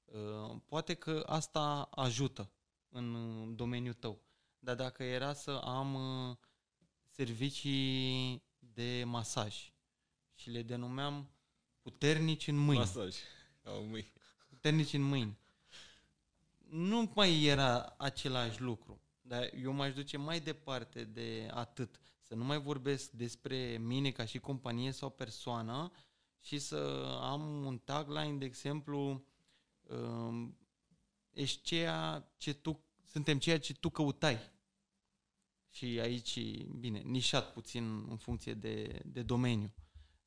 Uh, 0.04 0.56
Poate 0.66 0.94
că 0.94 1.24
asta 1.26 1.82
ajută 1.82 2.50
în 2.88 3.14
uh, 3.14 3.52
domeniul 3.56 3.94
tău, 3.94 4.22
dar 4.58 4.74
dacă 4.74 5.02
era 5.02 5.32
să 5.32 5.50
am 5.50 5.94
uh, 5.94 6.36
servicii 7.08 8.42
de 8.58 9.02
masaj 9.06 9.72
și 10.34 10.50
le 10.50 10.62
denumeam 10.62 11.30
puternici 11.80 12.46
în 12.46 12.56
mâini, 12.56 12.80
Masaj. 12.80 13.16
Au 13.62 13.84
mâini. 13.84 14.12
puternici 14.48 14.92
în 14.92 15.02
mâini. 15.02 15.38
Nu 16.76 17.12
mai 17.14 17.44
era 17.44 17.94
același 17.98 18.60
lucru, 18.60 19.00
dar 19.20 19.50
eu 19.62 19.72
m-aș 19.72 19.94
duce 19.94 20.16
mai 20.16 20.40
departe 20.40 21.04
de 21.04 21.48
atât. 21.50 22.00
Să 22.20 22.34
nu 22.34 22.44
mai 22.44 22.60
vorbesc 22.60 23.10
despre 23.10 23.78
mine 23.80 24.10
ca 24.10 24.24
și 24.24 24.38
companie 24.38 24.90
sau 24.90 25.10
persoană 25.10 25.90
și 26.40 26.58
să 26.58 26.76
am 27.20 27.64
un 27.64 27.78
tagline, 27.78 28.38
de 28.38 28.44
exemplu, 28.44 29.26
um, 29.82 30.58
ești 31.30 31.62
ceea 31.62 32.32
ce 32.36 32.52
tu, 32.52 32.84
suntem 33.06 33.38
ceea 33.38 33.58
ce 33.58 33.74
tu 33.74 33.90
căutai. 33.90 34.52
Și 35.70 35.84
aici, 35.84 36.64
bine, 36.64 36.98
nișat 36.98 37.52
puțin 37.52 38.06
în 38.08 38.16
funcție 38.16 38.54
de, 38.54 39.00
de 39.04 39.22
domeniu. 39.22 39.74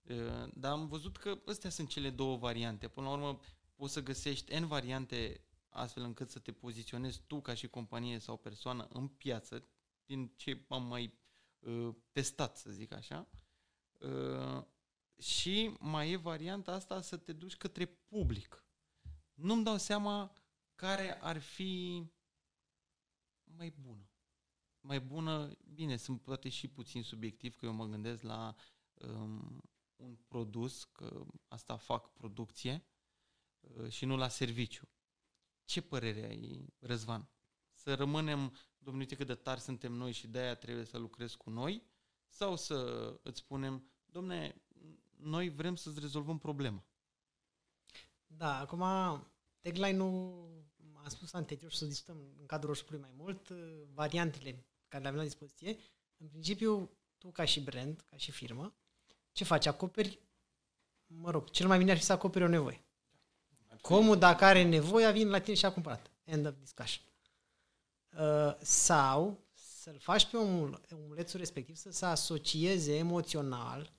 Uh, 0.02 0.50
Dar 0.54 0.72
am 0.72 0.88
văzut 0.88 1.18
că 1.18 1.42
astea 1.46 1.70
sunt 1.70 1.90
cele 1.90 2.10
două 2.10 2.38
variante. 2.38 2.88
Până 2.88 3.08
la 3.08 3.14
urmă, 3.14 3.40
poți 3.76 3.94
să 3.94 4.04
găsești 4.04 4.60
N 4.60 4.66
variante 4.66 5.42
astfel 5.78 6.04
încât 6.04 6.30
să 6.30 6.40
te 6.40 6.52
poziționezi 6.52 7.22
tu 7.28 7.42
ca 7.42 7.54
și 7.54 7.68
companie 7.68 8.20
sau 8.20 8.38
persoană 8.38 8.88
în 8.90 9.08
piață, 9.08 9.68
din 10.06 10.32
ce 10.36 10.66
am 10.68 10.84
mai 10.84 11.20
uh, 11.60 11.96
testat, 12.12 12.58
să 12.58 12.72
zic 12.72 12.92
așa. 12.92 13.28
Uh, 14.00 14.64
și 15.18 15.76
mai 15.80 16.12
e 16.12 16.16
varianta 16.16 16.72
asta 16.72 17.02
să 17.02 17.18
te 17.18 17.34
duci 17.34 17.56
către 17.56 17.86
public. 17.86 18.66
Nu-mi 19.34 19.64
dau 19.64 19.78
seama 19.78 20.34
care 20.76 21.22
ar 21.22 21.40
fi 21.40 22.04
mai 23.44 23.74
bună. 23.82 24.10
Mai 24.80 25.00
bună, 25.02 25.58
bine, 25.74 25.98
sunt 25.98 26.22
poate 26.22 26.50
și 26.50 26.68
puțin 26.68 27.04
subiectiv, 27.04 27.56
că 27.56 27.66
eu 27.66 27.74
mă 27.74 27.86
gândesc 27.86 28.22
la 28.22 28.56
um, 28.94 29.62
un 29.96 30.16
produs, 30.28 30.84
că 30.84 31.26
asta 31.48 31.78
fac 31.78 32.14
producție, 32.14 32.86
uh, 33.60 33.90
și 33.90 34.06
nu 34.06 34.16
la 34.16 34.28
serviciu. 34.28 34.88
Ce 35.68 35.82
părere 35.82 36.26
ai, 36.26 36.74
Răzvan? 36.80 37.30
Să 37.74 37.96
rămânem, 37.96 38.56
domnule, 38.78 39.04
uite 39.04 39.16
cât 39.16 39.28
de 39.28 39.36
tari 39.36 39.62
suntem 39.62 39.92
noi 39.92 40.12
și 40.12 40.28
de-aia 40.28 40.56
trebuie 40.56 40.86
să 40.86 40.98
lucrezi 40.98 41.38
cu 41.38 41.50
noi? 41.50 41.84
Sau 42.28 42.56
să 42.56 42.76
îți 43.24 43.40
spunem, 43.40 43.92
domne, 44.06 44.62
noi 45.16 45.50
vrem 45.50 45.76
să-ți 45.76 46.00
rezolvăm 46.00 46.38
problema. 46.38 46.86
Da, 48.28 48.60
acum 48.60 48.84
tagline-ul, 49.62 50.66
am 50.96 51.08
spus 51.08 51.34
anterior 51.34 51.72
și 51.72 51.78
să 51.78 51.86
discutăm 51.86 52.18
în 52.40 52.46
cadrul 52.46 52.74
roșului 52.74 53.00
mai 53.00 53.14
mult, 53.16 53.50
uh, 53.50 53.58
variantele 53.94 54.66
care 54.88 55.02
le 55.04 55.08
avem 55.08 55.20
la 55.20 55.26
dispoziție. 55.26 55.78
În 56.18 56.28
principiu, 56.28 56.98
tu 57.18 57.32
ca 57.32 57.46
și 57.46 57.62
brand, 57.62 58.06
ca 58.10 58.18
și 58.18 58.32
firmă, 58.32 58.76
ce 59.32 59.44
faci? 59.44 59.66
Acoperi, 59.66 60.20
mă 61.06 61.32
rog, 61.32 61.50
cel 61.50 61.68
mai 61.68 61.78
bine 61.78 61.92
ar 61.92 61.98
fi 61.98 62.04
să 62.04 62.14
acoperi 62.14 62.44
o 62.44 62.48
nevoie. 62.48 62.87
Comul, 63.82 64.18
dacă 64.18 64.46
are 64.46 64.64
nevoie, 64.64 65.12
vine 65.12 65.30
la 65.30 65.40
tine 65.40 65.56
și 65.56 65.66
a 65.66 65.72
cumpărat. 65.72 66.12
End 66.24 66.46
of 66.46 66.54
discussion. 66.60 67.06
Uh, 68.18 68.56
sau 68.62 69.40
să-l 69.54 70.00
faci 70.00 70.26
pe 70.26 70.38
omul, 70.38 70.82
omulețul 70.92 71.40
respectiv 71.40 71.76
să 71.76 71.92
se 71.92 72.06
asocieze 72.06 72.96
emoțional 72.96 73.92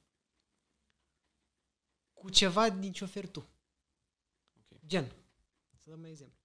cu 2.13 2.31
ceva 2.31 2.71
din 2.71 2.93
ce 2.93 3.05
oferi 3.05 3.27
tu. 3.27 3.49
Ok. 4.59 4.81
Gen, 4.87 5.13
să 5.77 5.91
dăm 5.91 5.99
un 5.99 6.05
exemplu. 6.05 6.39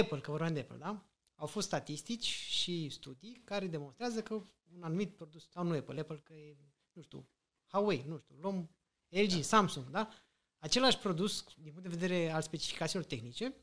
Apple, 0.00 0.20
că 0.20 0.30
vorbeam 0.30 0.52
de 0.54 0.60
Apple, 0.60 0.76
da? 0.76 1.04
Au 1.34 1.46
fost 1.46 1.66
statistici 1.66 2.26
și 2.26 2.88
studii 2.88 3.42
care 3.44 3.66
demonstrează 3.66 4.22
că 4.22 4.34
un 4.74 4.82
anumit 4.82 5.16
produs, 5.16 5.50
sau 5.50 5.64
nu 5.64 5.76
Apple, 5.76 6.00
Apple 6.00 6.18
că 6.18 6.32
e, 6.32 6.56
nu 6.92 7.02
știu, 7.02 7.28
Huawei, 7.66 8.04
nu 8.06 8.18
știu, 8.18 8.34
luăm 8.40 8.70
LG, 9.08 9.42
Samsung, 9.42 9.90
da? 9.90 10.08
Același 10.64 10.98
produs, 10.98 11.44
din 11.56 11.72
punct 11.72 11.88
de 11.88 11.96
vedere 11.96 12.30
al 12.30 12.42
specificațiilor 12.42 13.04
tehnice, 13.04 13.54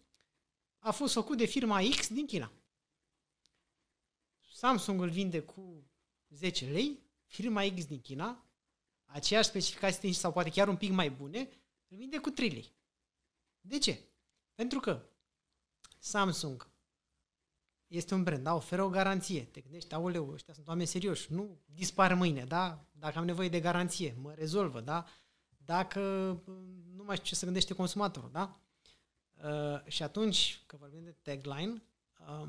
a 0.79 0.91
fost 0.91 1.13
făcut 1.13 1.37
de 1.37 1.45
firma 1.45 1.79
X 1.97 2.07
din 2.07 2.25
China. 2.25 2.51
Samsung 4.53 5.01
îl 5.01 5.09
vinde 5.09 5.41
cu 5.41 5.91
10 6.29 6.65
lei, 6.65 6.99
firma 7.25 7.61
X 7.75 7.85
din 7.85 8.01
China, 8.01 8.45
aceeași 9.05 9.47
specificații 9.47 9.99
tehnice 9.99 10.19
sau 10.19 10.31
poate 10.31 10.49
chiar 10.49 10.67
un 10.67 10.77
pic 10.77 10.91
mai 10.91 11.11
bune, 11.11 11.49
îl 11.87 11.97
vinde 11.97 12.17
cu 12.17 12.29
3 12.29 12.49
lei. 12.49 12.73
De 13.61 13.77
ce? 13.77 13.99
Pentru 14.53 14.79
că 14.79 15.05
Samsung 15.99 16.71
este 17.87 18.13
un 18.13 18.23
brand, 18.23 18.43
da, 18.43 18.53
oferă 18.53 18.83
o 18.83 18.89
garanție. 18.89 19.43
Te 19.43 19.61
gândești, 19.61 19.93
aoleu, 19.93 20.29
ăștia 20.29 20.53
sunt 20.53 20.67
oameni 20.67 20.87
serioși, 20.87 21.33
nu 21.33 21.61
dispar 21.65 22.13
mâine, 22.13 22.45
da? 22.45 22.85
Dacă 22.91 23.17
am 23.17 23.25
nevoie 23.25 23.49
de 23.49 23.59
garanție, 23.59 24.15
mă 24.17 24.33
rezolvă, 24.33 24.81
da? 24.81 25.05
Dacă 25.65 25.99
nu 26.95 27.03
mai 27.03 27.15
știu 27.15 27.27
ce 27.27 27.35
să 27.35 27.45
gândește 27.45 27.73
consumatorul, 27.73 28.31
da? 28.31 28.59
Uh, 29.43 29.81
și 29.87 30.03
atunci, 30.03 30.63
că 30.65 30.77
vorbim 30.77 31.03
de 31.03 31.15
tagline, 31.21 31.83
uh, 32.19 32.47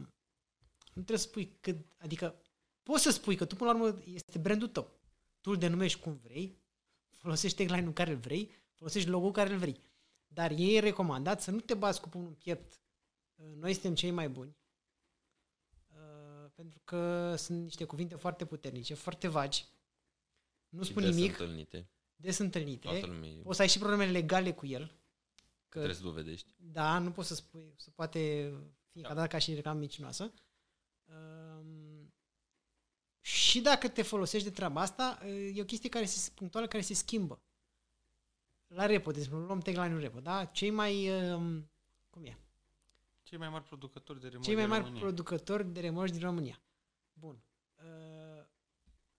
nu 0.94 1.02
trebuie 1.02 1.18
să 1.18 1.26
spui 1.28 1.56
cât, 1.60 1.76
adică 1.98 2.34
poți 2.82 3.02
să 3.02 3.10
spui 3.10 3.36
că 3.36 3.44
tu 3.44 3.54
până 3.54 3.72
la 3.72 3.82
urmă 3.82 4.02
este 4.04 4.38
brandul 4.38 4.68
tău. 4.68 4.90
Tu 5.40 5.50
îl 5.50 5.56
denumești 5.56 6.00
cum 6.00 6.20
vrei, 6.22 6.58
folosești 7.10 7.56
tagline-ul 7.56 7.92
care 7.92 8.10
îl 8.10 8.16
vrei, 8.16 8.50
folosești 8.74 9.08
logo-ul 9.08 9.32
care 9.32 9.52
îl 9.52 9.58
vrei. 9.58 9.80
Dar 10.26 10.50
e 10.56 10.78
recomandat 10.78 11.42
să 11.42 11.50
nu 11.50 11.60
te 11.60 11.74
bați 11.74 12.00
cu 12.00 12.08
pumnul 12.08 12.28
în 12.28 12.34
piept. 12.34 12.80
Uh, 13.34 13.46
noi 13.54 13.72
suntem 13.72 13.94
cei 13.94 14.10
mai 14.10 14.28
buni. 14.28 14.56
Uh, 15.88 16.50
pentru 16.54 16.80
că 16.84 17.34
sunt 17.36 17.62
niște 17.62 17.84
cuvinte 17.84 18.14
foarte 18.14 18.46
puternice, 18.46 18.94
foarte 18.94 19.28
vagi. 19.28 19.64
Nu 20.68 20.82
Și 20.82 20.90
spun 20.90 21.02
des 21.02 21.14
nimic, 21.14 21.30
întâlnite. 21.30 21.88
Des 22.22 22.38
întâlnite. 22.38 22.88
Toată 22.88 23.06
lumea 23.06 23.28
e- 23.28 23.42
Poți 23.42 23.56
să 23.56 23.62
ai 23.62 23.68
și 23.68 23.78
probleme 23.78 24.06
legale 24.10 24.52
cu 24.52 24.66
el. 24.66 24.86
Că 25.68 25.78
trebuie 25.78 25.94
să 25.94 26.02
dovedești. 26.02 26.54
da, 26.58 26.98
nu 26.98 27.10
poți 27.10 27.28
să 27.28 27.34
spui, 27.34 27.72
se 27.76 27.90
poate 27.90 28.18
fi 28.92 29.00
Da. 29.00 29.08
încadrat 29.08 29.28
ca 29.30 29.38
și 29.38 29.54
reclamă 29.54 29.78
mincinoasă. 29.78 30.32
Um, 31.04 32.12
și 33.20 33.60
dacă 33.60 33.88
te 33.88 34.02
folosești 34.02 34.48
de 34.48 34.54
treaba 34.54 34.80
asta, 34.80 35.26
e 35.54 35.60
o 35.60 35.64
chestie 35.64 35.88
care 35.88 36.04
se, 36.04 36.30
punctuală 36.34 36.66
care 36.66 36.82
se 36.82 36.94
schimbă. 36.94 37.42
La 38.66 38.86
repo, 38.86 39.10
de 39.10 39.18
exemplu, 39.18 39.44
luăm 39.46 39.60
tagline-ul 39.60 40.00
repo, 40.00 40.20
da? 40.20 40.44
Cei 40.44 40.70
mai, 40.70 41.10
um, 41.32 41.70
cum 42.10 42.24
e? 42.24 42.38
Cei 43.22 43.38
mai 43.38 43.48
mari 43.48 43.64
producători 43.64 44.20
de 44.20 44.26
remorci 44.28 44.44
Cei 44.46 44.54
mai 44.54 44.62
din 44.64 44.72
mari 44.72 44.84
România. 44.84 45.06
producători 45.06 45.64
de 45.72 45.80
remorci 45.80 46.10
din 46.12 46.20
România. 46.20 46.60
Bun. 47.12 47.42
Uh, 47.76 48.44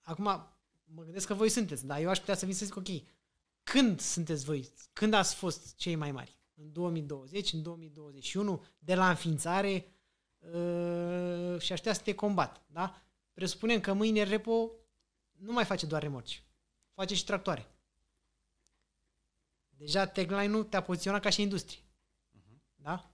acum, 0.01 0.53
mă 0.95 1.03
gândesc 1.03 1.27
că 1.27 1.33
voi 1.33 1.49
sunteți, 1.49 1.85
dar 1.85 1.99
eu 1.99 2.09
aș 2.09 2.19
putea 2.19 2.35
să 2.35 2.45
vin 2.45 2.55
să 2.55 2.65
zic, 2.65 2.75
ok, 2.75 2.87
când 3.63 3.99
sunteți 3.99 4.45
voi? 4.45 4.69
Când 4.93 5.13
ați 5.13 5.35
fost 5.35 5.75
cei 5.75 5.95
mai 5.95 6.11
mari? 6.11 6.37
În 6.53 6.71
2020, 6.71 7.53
în 7.53 7.61
2021, 7.61 8.63
de 8.79 8.95
la 8.95 9.09
înființare 9.09 9.87
uh, 10.39 11.59
și 11.59 11.71
aș 11.71 11.77
putea 11.77 11.93
să 11.93 12.01
te 12.01 12.15
combat, 12.15 12.65
da? 12.67 13.01
Presupunem 13.33 13.79
că 13.79 13.93
mâine 13.93 14.23
Repo 14.23 14.71
nu 15.31 15.51
mai 15.51 15.65
face 15.65 15.85
doar 15.85 16.01
remorci, 16.01 16.43
face 16.93 17.15
și 17.15 17.25
tractoare. 17.25 17.67
Deja 19.69 20.07
tagline-ul 20.07 20.63
te-a 20.63 20.81
poziționat 20.81 21.21
ca 21.21 21.29
și 21.29 21.41
industrie. 21.41 21.79
Da? 22.75 23.12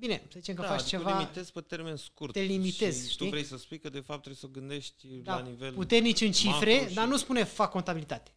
Uh, 0.00 0.06
Bine, 0.06 0.22
să 0.28 0.38
zicem 0.38 0.54
că 0.54 0.60
da, 0.62 0.68
faci 0.68 0.80
adică 0.80 0.96
ceva... 0.96 1.18
limitezi 1.18 1.52
pe 1.52 1.60
termen 1.60 1.96
scurt. 1.96 2.32
Te 2.32 2.40
limitezi, 2.40 3.04
și 3.06 3.12
știi? 3.12 3.24
tu 3.24 3.30
vrei 3.30 3.44
să 3.44 3.56
spui 3.56 3.78
că 3.78 3.88
de 3.88 4.00
fapt 4.00 4.22
trebuie 4.22 4.34
să 4.40 4.46
o 4.46 4.48
gândești 4.48 5.06
da, 5.08 5.34
la 5.34 5.40
nivel 5.42 5.72
puternici 5.72 6.20
în 6.20 6.32
cifre, 6.32 6.72
macro 6.74 6.88
și- 6.88 6.94
dar 6.94 7.06
nu 7.06 7.16
spune 7.16 7.44
fac 7.44 7.70
contabilitate. 7.70 8.32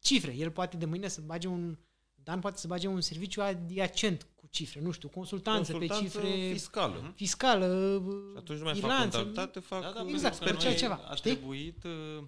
Cifre. 0.00 0.34
El 0.34 0.50
poate 0.50 0.76
de 0.76 0.84
mâine 0.84 1.08
să 1.08 1.20
bage 1.20 1.46
un... 1.48 1.78
Dan 2.14 2.40
poate 2.40 2.58
să 2.58 2.66
bage 2.66 2.86
un 2.86 3.00
serviciu 3.00 3.42
adiacent 3.42 4.26
cu 4.34 4.46
cifre, 4.50 4.80
nu 4.80 4.90
știu, 4.90 5.08
consultanță, 5.08 5.72
consultanță 5.72 6.02
pe 6.18 6.26
cifre 6.28 6.52
fiscală. 6.52 7.00
Mhm. 7.02 7.14
fiscală, 7.14 7.66
Și 8.32 8.38
atunci 8.38 8.58
nu 8.58 8.64
mai 8.64 8.72
fac 8.74 8.82
bilanțe. 8.82 9.02
contabilitate, 9.16 9.60
fac 9.60 9.82
Da, 9.82 9.90
da, 9.90 10.02
uh, 10.02 10.08
exact, 10.10 10.38
pentru 10.38 10.54
că 10.56 10.60
făceai 10.62 10.70
noi 10.70 10.80
ceva, 10.80 10.94
A 11.10 11.14
știi? 11.14 11.30
trebuit 11.36 11.84
uh, 11.84 12.24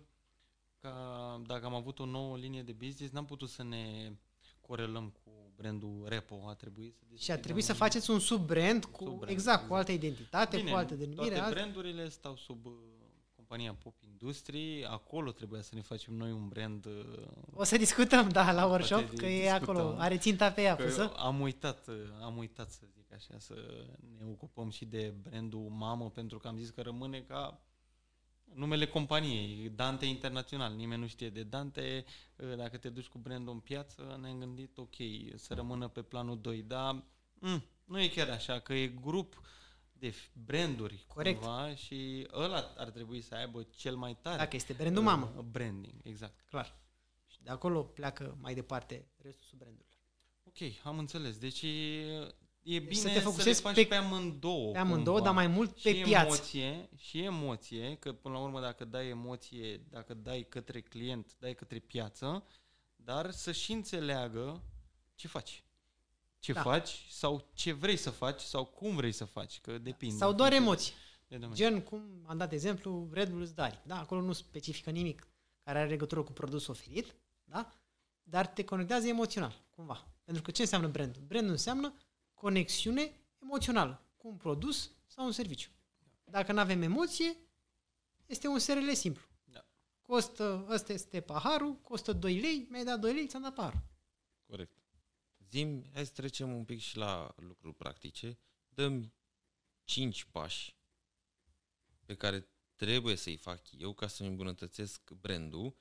ca 0.81 0.93
dacă 1.47 1.65
am 1.67 1.75
avut 1.75 1.99
o 1.99 2.05
nouă 2.05 2.37
linie 2.37 2.63
de 2.63 2.73
business, 2.73 3.13
n-am 3.13 3.25
putut 3.25 3.49
să 3.49 3.63
ne 3.63 4.13
corelăm 4.61 5.15
cu 5.25 5.31
brandul 5.59 6.05
Repo. 6.09 6.35
A 6.49 6.55
trebuit 6.55 6.95
să 6.99 7.05
Și 7.05 7.07
a 7.11 7.15
deschidem 7.15 7.41
trebuit 7.41 7.65
să 7.65 7.73
un- 7.73 7.79
faceți 7.79 8.11
un 8.11 8.19
sub-brand 8.19 8.85
cu, 8.85 9.05
Sub-brand, 9.05 9.31
exact, 9.31 9.59
cu 9.59 9.65
exact. 9.65 9.79
altă 9.79 9.93
identitate, 9.93 10.57
Bine, 10.57 10.71
cu 10.71 10.77
altă 10.77 10.95
denumire. 10.95 11.25
Toate 11.35 11.41
alt... 11.41 11.55
brandurile 11.55 12.09
stau 12.09 12.37
sub 12.37 12.67
uh, 12.67 12.73
compania 13.37 13.75
Pop 13.83 13.95
Industrie. 14.11 14.87
Acolo 14.91 15.31
trebuia 15.33 15.61
să 15.63 15.75
ne 15.75 15.81
facem 15.81 16.15
noi 16.15 16.31
un 16.33 16.49
brand. 16.49 16.85
uh, 16.87 16.93
O 17.55 17.65
să 17.65 17.77
discutăm, 17.77 18.29
da, 18.29 18.53
la 18.53 18.67
workshop, 18.67 19.01
Poate 19.01 19.17
că 19.17 19.27
e 19.27 19.41
discutăm. 19.51 19.77
acolo, 19.77 19.95
are 19.99 20.19
ținta 20.19 20.53
pe 20.53 20.63
ea 20.63 20.77
Că 20.77 20.83
pusă. 20.85 21.13
am 21.17 21.41
uitat, 21.41 21.87
uh, 21.89 21.95
am 22.23 22.37
uitat 22.37 22.71
să 22.71 22.81
zic 22.95 23.13
așa, 23.13 23.35
să 23.39 23.55
ne 24.19 24.25
ocupăm 24.31 24.71
și 24.71 24.85
de 24.85 25.15
brandul 25.23 25.69
mamă, 25.69 26.11
pentru 26.11 26.39
că 26.39 26.49
am 26.49 26.57
zis 26.57 26.71
că 26.71 26.83
rămâne 26.83 27.21
ca 27.21 27.61
numele 28.55 28.87
companiei, 28.87 29.69
Dante 29.69 30.07
Internațional. 30.07 30.75
Nimeni 30.75 31.01
nu 31.01 31.07
știe 31.07 31.31
de 31.31 31.43
Dante. 31.43 32.05
Uh, 32.37 32.57
Dacă 32.57 32.77
te 32.77 32.89
duci 32.89 33.07
cu 33.07 33.19
brandul 33.19 33.53
în 33.53 33.61
piață, 33.61 34.19
ne-am 34.21 34.39
gândit, 34.39 34.79
ok, 34.79 34.95
să 35.35 35.55
rămână 35.55 35.89
pe 35.89 36.03
planul 36.03 36.41
2, 36.41 36.63
dar 36.63 37.05
mm, 37.35 37.63
nu 37.85 38.01
e 38.01 38.09
chiar 38.09 38.29
așa, 38.29 38.59
că 38.59 38.75
e 38.75 38.87
grup 38.87 39.41
de 39.93 40.11
f- 40.11 40.33
branduri 40.33 41.05
Corect. 41.09 41.41
cumva 41.41 41.75
și 41.75 42.27
ăla 42.33 42.73
ar 42.77 42.91
trebui 42.91 43.21
să 43.21 43.35
aibă 43.35 43.63
cel 43.63 43.97
mai 43.97 44.17
tare 44.17 44.37
Dacă 44.37 44.57
este 44.57 44.73
brandul 44.73 45.03
uh, 45.03 45.09
mamă, 45.09 45.45
branding, 45.51 45.95
exact. 46.03 46.41
clar. 46.49 46.77
Și 47.27 47.43
de 47.43 47.51
acolo 47.51 47.83
pleacă 47.83 48.37
mai 48.41 48.55
departe 48.55 49.09
restul 49.17 49.45
sub-brandurilor. 49.47 49.87
Ok, 50.45 50.57
am 50.87 50.99
înțeles. 50.99 51.39
Deci 51.39 51.65
e, 52.63 52.75
e 52.75 52.79
bine 52.79 52.95
să 52.95 53.01
să, 53.01 53.09
te 53.09 53.15
le 53.15 53.21
focusezi 53.21 53.61
faci 53.61 53.75
pe- 53.75 53.85
pe, 53.85 53.95
amândouă. 53.95 54.73
Pe 54.73 54.79
amândouă, 54.79 55.17
cumva. 55.17 55.25
dar 55.33 55.35
mai 55.45 55.47
mult 55.55 55.81
pe 55.83 55.95
și 55.95 56.03
piață. 56.03 56.27
emoție, 56.27 56.89
și 56.97 57.23
emoție, 57.23 57.97
că 57.97 58.13
până 58.13 58.35
la 58.35 58.41
urmă 58.41 58.61
dacă 58.61 58.85
dai 58.85 59.09
emoție, 59.09 59.77
dacă 59.91 60.15
dai 60.15 60.47
către 60.49 60.81
client, 60.81 61.37
dai 61.39 61.55
către 61.55 61.79
piață, 61.79 62.45
dar 62.97 63.31
să 63.31 63.53
și 63.53 63.73
înțeleagă 63.73 64.63
ce 65.15 65.29
faci. 65.29 65.63
Ce 66.39 66.53
Da. 66.53 66.63
faci 66.63 67.07
sau 67.11 67.49
ce 67.55 67.73
vrei 67.73 67.97
să 67.97 68.11
faci 68.11 68.41
sau 68.41 68.65
cum 68.65 68.97
vrei 68.97 69.13
să 69.13 69.25
faci, 69.25 69.61
că 69.61 69.79
depinde. 69.79 70.17
Sau 70.17 70.31
în 70.31 70.37
doar 70.37 70.49
funcție 70.53 70.67
emoții. 70.71 70.93
de 71.29 71.37
domeniu. 71.37 71.55
Gen, 71.57 71.81
cum 71.81 72.23
am 72.27 72.37
dat 72.37 72.53
exemplu, 72.53 73.09
Red 73.13 73.29
Bull 73.31 73.43
îți 73.43 73.55
dari. 73.55 73.81
Da? 73.87 73.99
Acolo 74.01 74.21
nu 74.21 74.33
specifică 74.33 74.91
nimic 74.91 75.27
care 75.63 75.79
are 75.79 75.89
legătură 75.89 76.23
cu 76.23 76.33
produsul 76.33 76.73
oferit, 76.75 77.15
da? 77.45 77.73
dar 78.23 78.47
te 78.47 78.65
conectează 78.65 79.07
emoțional, 79.09 79.65
cumva. 79.71 80.07
Pentru 80.25 80.43
că 80.43 80.51
ce 80.51 80.63
înseamnă 80.63 80.89
brandul? 80.89 81.23
Brandul 81.27 81.51
înseamnă 81.51 81.95
conexiune 82.41 83.13
emoțională 83.43 84.03
cu 84.17 84.29
un 84.29 84.37
produs 84.37 84.91
sau 85.07 85.25
un 85.25 85.33
serviciu. 85.33 85.71
Dacă 86.25 86.53
nu 86.53 86.59
avem 86.59 86.83
emoție, 86.83 87.37
este 88.27 88.49
un 88.49 88.59
SRL 88.59 88.93
simplu. 88.93 89.27
Da. 89.45 89.67
Costă, 90.03 90.67
ăsta 90.69 90.93
este 90.93 91.21
paharul, 91.21 91.75
costă 91.75 92.13
2 92.13 92.41
lei, 92.41 92.67
mi-ai 92.71 92.85
dat 92.85 93.01
2 93.01 93.13
lei, 93.13 93.27
ți-am 93.27 93.43
dat 93.43 93.55
paharul. 93.55 93.83
Corect. 94.47 94.77
Zim, 95.51 95.85
hai 95.93 96.07
să 96.07 96.13
trecem 96.13 96.55
un 96.55 96.65
pic 96.65 96.81
și 96.81 96.97
la 96.97 97.35
lucruri 97.37 97.75
practice. 97.75 98.39
Dăm 98.69 99.13
cinci 99.85 100.25
pași 100.25 100.77
pe 102.05 102.15
care 102.15 102.49
trebuie 102.75 103.17
să-i 103.17 103.37
fac 103.37 103.63
eu 103.79 103.93
ca 103.93 104.07
să-mi 104.07 104.29
îmbunătățesc 104.29 105.11
brandul, 105.11 105.77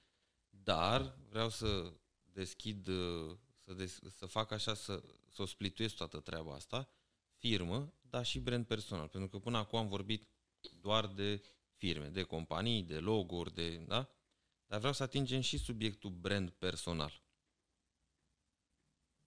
dar 0.50 1.18
vreau 1.30 1.50
să 1.50 1.94
deschid, 2.32 2.88
uh, 2.88 3.38
să, 3.68 3.74
des, 3.74 4.00
să 4.16 4.26
fac 4.26 4.52
așa, 4.52 4.74
să, 4.74 5.04
să 5.30 5.42
o 5.42 5.46
splituiesc 5.46 5.96
toată 5.96 6.20
treaba 6.20 6.54
asta, 6.54 6.90
firmă, 7.36 7.94
dar 8.02 8.26
și 8.26 8.40
brand 8.40 8.66
personal. 8.66 9.08
Pentru 9.08 9.30
că 9.30 9.40
până 9.40 9.58
acum 9.58 9.80
am 9.80 9.88
vorbit 9.88 10.28
doar 10.82 11.08
de 11.08 11.44
firme, 11.76 12.08
de 12.08 12.24
companii, 12.24 12.84
de 12.84 13.00
logo-uri, 13.00 13.54
de, 13.54 13.78
da? 13.78 14.10
Dar 14.68 14.78
vreau 14.80 14.94
să 14.94 15.04
atingem 15.04 15.42
și 15.42 15.58
subiectul 15.58 16.10
brand 16.10 16.50
personal. 16.50 17.22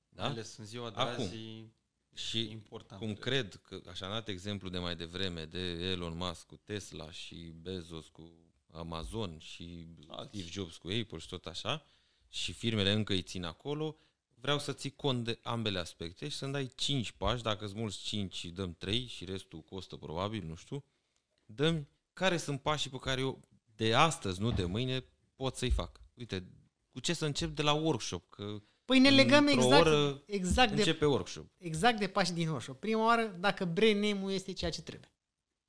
Da? 0.09 0.23
Da? 0.23 0.29
Ales 0.29 0.57
în 0.57 0.65
ziua 0.65 0.91
de 0.91 1.01
Acum. 1.01 1.25
azi 1.25 1.37
e 1.37 1.71
Și 2.15 2.51
important. 2.51 3.01
cum 3.01 3.15
cred 3.15 3.55
că, 3.55 3.81
așa 3.89 4.07
am 4.07 4.13
dat 4.13 4.29
exemplu 4.29 4.69
de 4.69 4.79
mai 4.79 4.97
devreme, 4.97 5.45
de 5.45 5.59
Elon 5.59 6.17
Musk 6.17 6.47
cu 6.47 6.57
Tesla 6.57 7.11
și 7.11 7.35
Bezos 7.35 8.09
cu 8.09 8.33
Amazon 8.73 9.39
și 9.39 9.87
Alții. 10.09 10.39
Steve 10.39 10.53
Jobs 10.53 10.77
cu 10.77 10.89
Apple 10.89 11.19
și 11.19 11.29
tot 11.29 11.47
așa, 11.47 11.87
și 12.29 12.53
firmele 12.53 12.93
încă 12.93 13.13
îi 13.13 13.23
țin 13.23 13.45
acolo, 13.45 13.97
vreau 14.41 14.59
să 14.59 14.73
ții 14.73 14.91
cont 14.91 15.25
de 15.25 15.39
ambele 15.43 15.79
aspecte 15.79 16.29
și 16.29 16.37
să-mi 16.37 16.53
dai 16.53 16.71
5 16.75 17.13
pași, 17.13 17.43
dacă 17.43 17.65
îți 17.65 17.75
mulți 17.77 17.99
5 18.03 18.35
și 18.35 18.49
dăm 18.49 18.75
3 18.75 19.07
și 19.07 19.25
restul 19.25 19.61
costă 19.61 19.97
probabil, 19.97 20.45
nu 20.45 20.55
știu, 20.55 20.85
dăm 21.45 21.89
care 22.13 22.37
sunt 22.37 22.61
pașii 22.61 22.91
pe 22.91 22.99
care 22.99 23.21
eu 23.21 23.41
de 23.75 23.95
astăzi, 23.95 24.41
nu 24.41 24.51
de 24.51 24.65
mâine, 24.65 25.05
pot 25.37 25.57
să-i 25.57 25.71
fac. 25.71 26.01
Uite, 26.15 26.47
cu 26.91 27.01
ce 27.01 27.13
să 27.13 27.27
încep 27.27 27.55
de 27.55 27.63
la 27.63 27.73
workshop, 27.73 28.29
că 28.29 28.63
Păi 28.85 28.99
ne 28.99 29.11
legăm 29.11 29.47
Într-o 29.47 29.63
exact, 29.63 29.87
oră 29.87 30.23
exact, 30.27 30.71
de, 30.73 30.77
începe 30.79 31.05
workshop. 31.07 31.47
exact 31.59 31.99
de 31.99 32.09
pași 32.09 32.33
din 32.33 32.49
workshop. 32.49 32.81
Prima 32.81 33.05
oară, 33.05 33.37
dacă 33.39 33.65
brand 33.65 33.95
name-ul 33.95 34.31
este 34.31 34.53
ceea 34.53 34.71
ce 34.71 34.83
trebuie. 34.83 35.13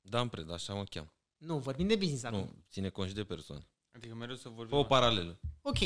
Dan 0.00 0.28
Preda, 0.28 0.54
așa 0.54 0.74
mă 0.74 0.84
cheam. 0.84 1.12
Nu, 1.36 1.58
vorbim 1.58 1.86
de 1.86 1.96
business 1.96 2.22
acum. 2.24 2.38
Nu, 2.38 2.64
ține 2.70 2.88
cont 2.88 3.08
și 3.08 3.14
de 3.14 3.24
persoană. 3.24 3.68
Adică 3.90 4.14
mereu 4.14 4.34
să 4.36 4.48
vorbim 4.48 4.68
Fă 4.68 4.74
o 4.74 4.78
așa. 4.78 4.88
paralelă. 4.88 5.40
Ok. 5.60 5.78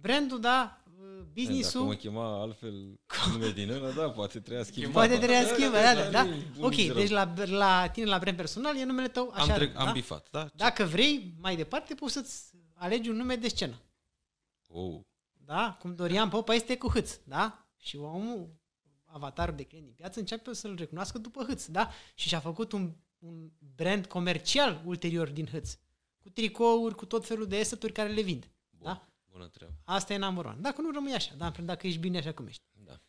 Brandul, 0.00 0.40
da, 0.40 0.81
Dacă 1.18 1.30
business-ul... 1.34 1.84
mă 1.84 1.94
chema 1.94 2.40
altfel 2.40 3.00
nume 3.32 3.50
din 3.50 3.70
ăla, 3.70 3.90
da, 3.90 4.10
poate 4.10 4.40
trebuia 4.40 4.64
schimbat. 4.64 4.92
Poate 4.92 5.16
trebuia 5.16 5.42
Da, 5.42 5.48
schimbat, 5.54 5.82
da, 5.82 5.94
da, 5.94 6.10
da, 6.10 6.10
da. 6.24 6.28
e 6.34 6.42
bun 6.56 6.64
Ok, 6.64 6.74
zero. 6.74 6.94
deci 6.94 7.10
la, 7.10 7.32
la 7.44 7.88
tine, 7.92 8.06
la 8.06 8.18
brand 8.18 8.36
personal, 8.36 8.76
e 8.76 8.84
numele 8.84 9.08
tău 9.08 9.30
așa, 9.34 9.52
am, 9.52 9.58
trec, 9.58 9.72
da? 9.72 9.80
am 9.80 9.92
bifat, 9.92 10.28
da? 10.30 10.48
Dacă 10.54 10.84
vrei, 10.84 11.34
mai 11.40 11.56
departe, 11.56 11.94
poți 11.94 12.12
să-ți 12.12 12.42
alegi 12.74 13.08
un 13.08 13.16
nume 13.16 13.36
de 13.36 13.48
scenă. 13.48 13.74
Oh, 14.68 15.00
Da? 15.44 15.76
Cum 15.80 15.94
Dorian 15.94 16.28
Popa 16.28 16.54
este 16.54 16.76
cu 16.76 16.88
hâț, 16.88 17.18
da? 17.24 17.66
Și 17.76 17.96
omul, 17.96 18.56
avatarul 19.04 19.54
de 19.54 19.62
client 19.62 19.86
din 19.86 19.94
piață, 19.94 20.18
începe 20.18 20.52
să-l 20.54 20.74
recunoască 20.78 21.18
după 21.18 21.42
hâț, 21.44 21.66
da? 21.66 21.90
Și 22.14 22.28
și-a 22.28 22.40
făcut 22.40 22.72
un, 22.72 22.92
un 23.18 23.50
brand 23.76 24.06
comercial 24.06 24.82
ulterior 24.84 25.28
din 25.28 25.46
hâț. 25.46 25.74
Cu 26.18 26.28
tricouri, 26.30 26.94
cu 26.94 27.06
tot 27.06 27.26
felul 27.26 27.46
de 27.46 27.56
eseturi 27.58 27.92
care 27.92 28.08
le 28.08 28.22
vind. 28.22 28.50
bun, 28.70 28.80
Da? 28.92 29.06
Bună 29.32 29.46
treabă. 29.48 29.74
Asta 29.84 30.12
e 30.12 30.16
number 30.16 30.44
one. 30.44 30.56
Dacă 30.60 30.80
nu 30.80 30.90
rămâi 30.90 31.12
așa, 31.12 31.34
da? 31.36 31.52
Dacă 31.62 31.86
ești 31.86 31.98
bine 31.98 32.18
așa 32.18 32.32
cum 32.32 32.46
ești. 32.46 32.62
Da. 32.72 33.00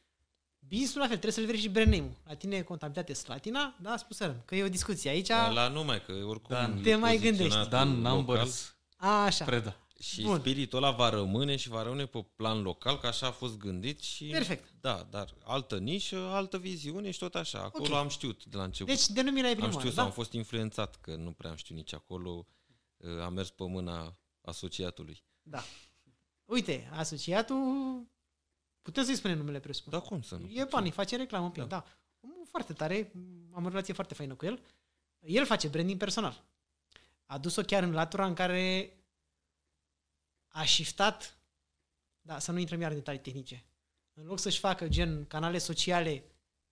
Business-ul 0.59 0.99
la 1.01 1.07
fel, 1.07 1.17
trebuie 1.17 1.31
să-l 1.31 1.45
verifici 1.45 1.69
brand 1.71 1.91
name-ul. 1.91 2.15
La 2.25 2.35
tine 2.35 2.61
contabilitate 2.61 3.13
Slatina, 3.13 3.75
da, 3.81 3.97
spusărăm, 3.97 4.41
că 4.45 4.55
e 4.55 4.63
o 4.63 4.69
discuție 4.69 5.09
aici. 5.09 5.27
La 5.27 5.67
numai 5.67 6.01
că 6.05 6.11
oricum 6.11 6.55
Dan. 6.55 6.77
e 6.77 6.81
Te 6.81 6.95
mai 6.95 7.15
poziționat 7.15 7.37
gândești. 7.37 7.69
Dan 7.69 7.87
local 7.97 8.13
Numbers 8.13 8.75
A, 8.97 9.23
așa. 9.23 9.45
Preda. 9.45 9.77
Și 9.99 10.21
Bun. 10.21 10.39
spiritul 10.39 10.77
ăla 10.83 10.91
va 10.91 11.09
rămâne 11.09 11.55
și 11.55 11.69
va 11.69 11.83
rămâne 11.83 12.05
pe 12.05 12.25
plan 12.35 12.61
local, 12.61 12.97
că 12.99 13.07
așa 13.07 13.27
a 13.27 13.31
fost 13.31 13.57
gândit 13.57 14.01
și... 14.01 14.25
Perfect. 14.25 14.73
Da, 14.81 15.07
dar 15.09 15.33
altă 15.43 15.77
nișă, 15.77 16.17
altă 16.17 16.57
viziune 16.57 17.11
și 17.11 17.19
tot 17.19 17.35
așa. 17.35 17.59
Acolo 17.59 17.93
Ok. 17.93 17.99
am 17.99 18.07
știut 18.07 18.45
de 18.45 18.57
la 18.57 18.63
început. 18.63 18.93
Deci 18.93 19.07
denumirea 19.07 19.49
e 19.49 19.51
am 19.51 19.57
prima 19.57 19.71
știut 19.71 19.83
oară, 19.83 19.95
sau 19.95 20.03
da? 20.03 20.09
am 20.09 20.15
fost 20.15 20.31
influențat, 20.33 20.95
că 21.01 21.15
nu 21.15 21.31
prea 21.31 21.49
am 21.49 21.55
știut 21.55 21.77
nici 21.77 21.93
acolo. 21.93 22.47
Uh, 22.97 23.21
Am 23.23 23.33
mers 23.33 23.49
pe 23.49 23.63
mâna 23.67 24.17
asociatului. 24.41 25.23
Da. 25.41 25.63
Uite, 26.45 26.89
asociatul, 26.91 27.57
putem 28.81 29.03
să-i 29.03 29.15
spunem 29.15 29.37
numele 29.37 29.59
presupun. 29.59 29.91
Da, 29.91 29.99
cum 29.99 30.21
să 30.21 30.35
nu? 30.35 30.49
E 30.49 30.63
bani, 30.63 30.91
face 30.91 31.15
reclamă 31.15 31.45
un 31.45 31.51
pic, 31.51 31.63
da. 31.63 31.85
Omul 32.19 32.45
foarte 32.49 32.73
tare, 32.73 33.11
am 33.51 33.65
o 33.65 33.67
relație 33.67 33.93
foarte 33.93 34.13
faină 34.13 34.35
cu 34.35 34.45
el. 34.45 34.61
El 35.19 35.45
face 35.45 35.67
branding 35.67 35.97
personal. 35.97 36.43
A 37.25 37.37
dus-o 37.37 37.61
chiar 37.61 37.83
în 37.83 37.91
latura 37.91 38.25
în 38.25 38.33
care 38.33 38.93
a 40.47 40.65
shiftat, 40.65 41.37
da, 42.21 42.39
să 42.39 42.51
nu 42.51 42.59
intrăm 42.59 42.81
iar 42.81 42.91
în 42.91 42.97
detalii 42.97 43.21
tehnice. 43.21 43.65
În 44.13 44.25
loc 44.25 44.39
să-și 44.39 44.59
facă 44.59 44.87
gen 44.87 45.25
canale 45.25 45.57
sociale 45.57 46.23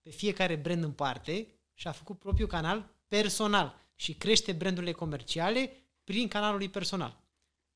pe 0.02 0.10
fiecare 0.10 0.56
brand 0.56 0.84
în 0.84 0.92
parte, 0.92 1.48
și-a 1.74 1.92
făcut 1.92 2.20
propriul 2.20 2.48
canal 2.48 2.90
personal 3.08 3.80
și 3.96 4.14
crește 4.14 4.54
brandurile 4.54 4.92
comerciale 4.92 5.74
prin 6.04 6.28
canalul 6.28 6.58
lui 6.58 6.70
personal. 6.70 7.21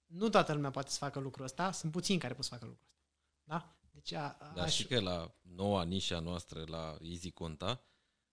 Nu 0.05 0.29
toată 0.29 0.53
lumea 0.53 0.69
poate 0.71 0.89
să 0.89 0.97
facă 0.97 1.19
lucrul 1.19 1.45
ăsta, 1.45 1.71
sunt 1.71 1.91
puțini 1.91 2.19
care 2.19 2.33
pot 2.33 2.43
să 2.43 2.49
facă 2.53 2.65
lucrul 2.65 2.83
ăsta. 2.85 2.97
Da? 3.43 3.75
Deci 3.91 4.11
a, 4.13 4.37
a, 4.39 4.51
Dar 4.55 4.65
aș- 4.65 4.73
și 4.73 4.85
că 4.85 4.99
la 4.99 5.35
noua 5.41 5.83
nișa 5.83 6.19
noastră, 6.19 6.63
la 6.67 6.97
Easy 7.01 7.31
Conta, 7.31 7.83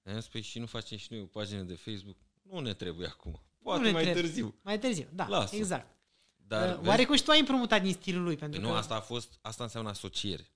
am 0.04 0.12
spus, 0.12 0.26
păi 0.26 0.40
și 0.40 0.58
nu 0.58 0.66
facem 0.66 0.98
și 0.98 1.06
noi 1.10 1.20
o 1.20 1.26
pagină 1.26 1.62
de 1.62 1.74
Facebook? 1.74 2.16
Nu 2.42 2.60
ne 2.60 2.74
trebuie 2.74 3.06
acum. 3.06 3.40
Poate 3.62 3.82
ne 3.82 3.90
mai 3.90 4.02
trebuie. 4.02 4.22
târziu. 4.22 4.54
Mai 4.62 4.78
târziu, 4.78 5.08
da, 5.12 5.26
Lasă. 5.28 5.56
exact. 5.56 5.96
Dar 6.36 6.66
Dar 6.66 6.76
vezi, 6.76 6.88
Oarecum 6.88 7.16
și 7.16 7.22
tu 7.22 7.30
ai 7.30 7.38
împrumutat 7.38 7.82
din 7.82 7.92
stilul 7.92 8.22
lui, 8.22 8.36
pentru 8.36 8.60
Păi 8.60 8.68
că... 8.68 8.74
nu, 8.74 8.80
asta 8.80 8.94
a 8.94 9.00
fost, 9.00 9.38
asta 9.40 9.62
înseamnă 9.62 9.90
asociere. 9.90 10.50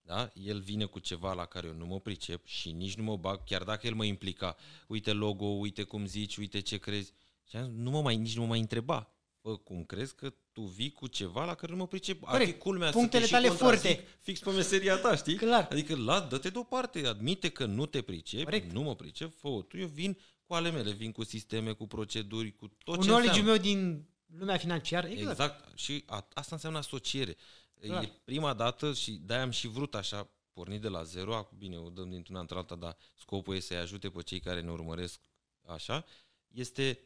Da? 0.00 0.30
El 0.34 0.60
vine 0.60 0.84
cu 0.84 0.98
ceva 0.98 1.32
la 1.32 1.44
care 1.44 1.66
eu 1.66 1.74
nu 1.74 1.86
mă 1.86 2.00
pricep 2.00 2.46
și 2.46 2.70
nici 2.72 2.94
nu 2.94 3.02
mă 3.02 3.16
bag, 3.16 3.44
chiar 3.44 3.62
dacă 3.64 3.86
el 3.86 3.94
mă 3.94 4.04
implica. 4.04 4.56
Uite 4.86 5.12
logo, 5.12 5.44
uite 5.46 5.82
cum 5.82 6.06
zici, 6.06 6.36
uite 6.36 6.60
ce 6.60 6.78
crezi. 6.78 7.12
Și 7.48 7.56
am 7.56 7.64
zis, 7.64 7.72
nu 7.74 7.90
mă 7.90 8.02
mai, 8.02 8.16
nici 8.16 8.34
nu 8.34 8.40
mă 8.42 8.48
mai 8.48 8.60
întreba. 8.60 9.11
Bă, 9.42 9.56
cum 9.56 9.84
crezi 9.84 10.14
că 10.14 10.34
tu 10.52 10.62
vii 10.62 10.92
cu 10.92 11.06
ceva 11.06 11.44
la 11.44 11.54
care 11.54 11.72
nu 11.72 11.78
mă 11.78 11.86
pricep? 11.86 12.22
Ar 12.24 12.30
fi 12.30 12.38
Corect. 12.38 12.58
culmea 12.58 12.90
Punctele 12.90 13.24
să 13.24 13.28
te 13.28 13.34
tale 13.34 13.46
și 13.46 13.58
contrazic 13.58 13.90
forte. 13.90 14.08
Fix 14.20 14.40
pe 14.40 14.50
meseria 14.50 14.96
ta, 14.96 15.16
știi? 15.16 15.36
Clar. 15.36 15.68
Adică, 15.70 15.96
la, 15.96 16.20
dă-te 16.20 16.48
deoparte, 16.50 17.06
admite 17.06 17.48
că 17.48 17.64
nu 17.64 17.86
te 17.86 18.02
pricepi, 18.02 18.44
Corect. 18.44 18.72
nu 18.72 18.82
mă 18.82 18.94
pricep, 18.94 19.38
fă 19.38 19.48
tu, 19.68 19.76
eu 19.76 19.86
vin 19.86 20.18
cu 20.46 20.54
ale 20.54 20.70
mele, 20.70 20.92
vin 20.92 21.12
cu 21.12 21.24
sisteme, 21.24 21.72
cu 21.72 21.86
proceduri, 21.86 22.56
cu 22.56 22.68
tot 22.84 22.96
un 22.96 23.02
ce 23.02 23.08
knowledge 23.08 23.38
înseamnă. 23.40 23.52
meu 23.52 23.60
din 23.62 24.06
lumea 24.38 24.56
financiară, 24.56 25.06
exact. 25.06 25.30
Exact. 25.30 25.78
Și 25.78 26.02
a, 26.06 26.28
asta 26.32 26.54
înseamnă 26.54 26.78
asociere. 26.78 27.36
Clar. 27.80 28.02
E 28.02 28.12
prima 28.24 28.54
dată 28.54 28.92
și 28.92 29.10
de-aia 29.10 29.42
am 29.42 29.50
și 29.50 29.68
vrut 29.68 29.94
așa, 29.94 30.30
pornit 30.52 30.80
de 30.80 30.88
la 30.88 31.02
zero, 31.02 31.34
acum 31.34 31.58
bine, 31.58 31.76
o 31.76 31.88
dăm 31.88 32.10
dintr-una 32.10 32.40
într-alta, 32.40 32.74
dar 32.74 32.96
scopul 33.18 33.54
e 33.56 33.60
să-i 33.60 33.76
ajute 33.76 34.10
pe 34.10 34.22
cei 34.22 34.40
care 34.40 34.60
ne 34.60 34.70
urmăresc 34.70 35.20
așa, 35.66 36.04
este 36.48 36.98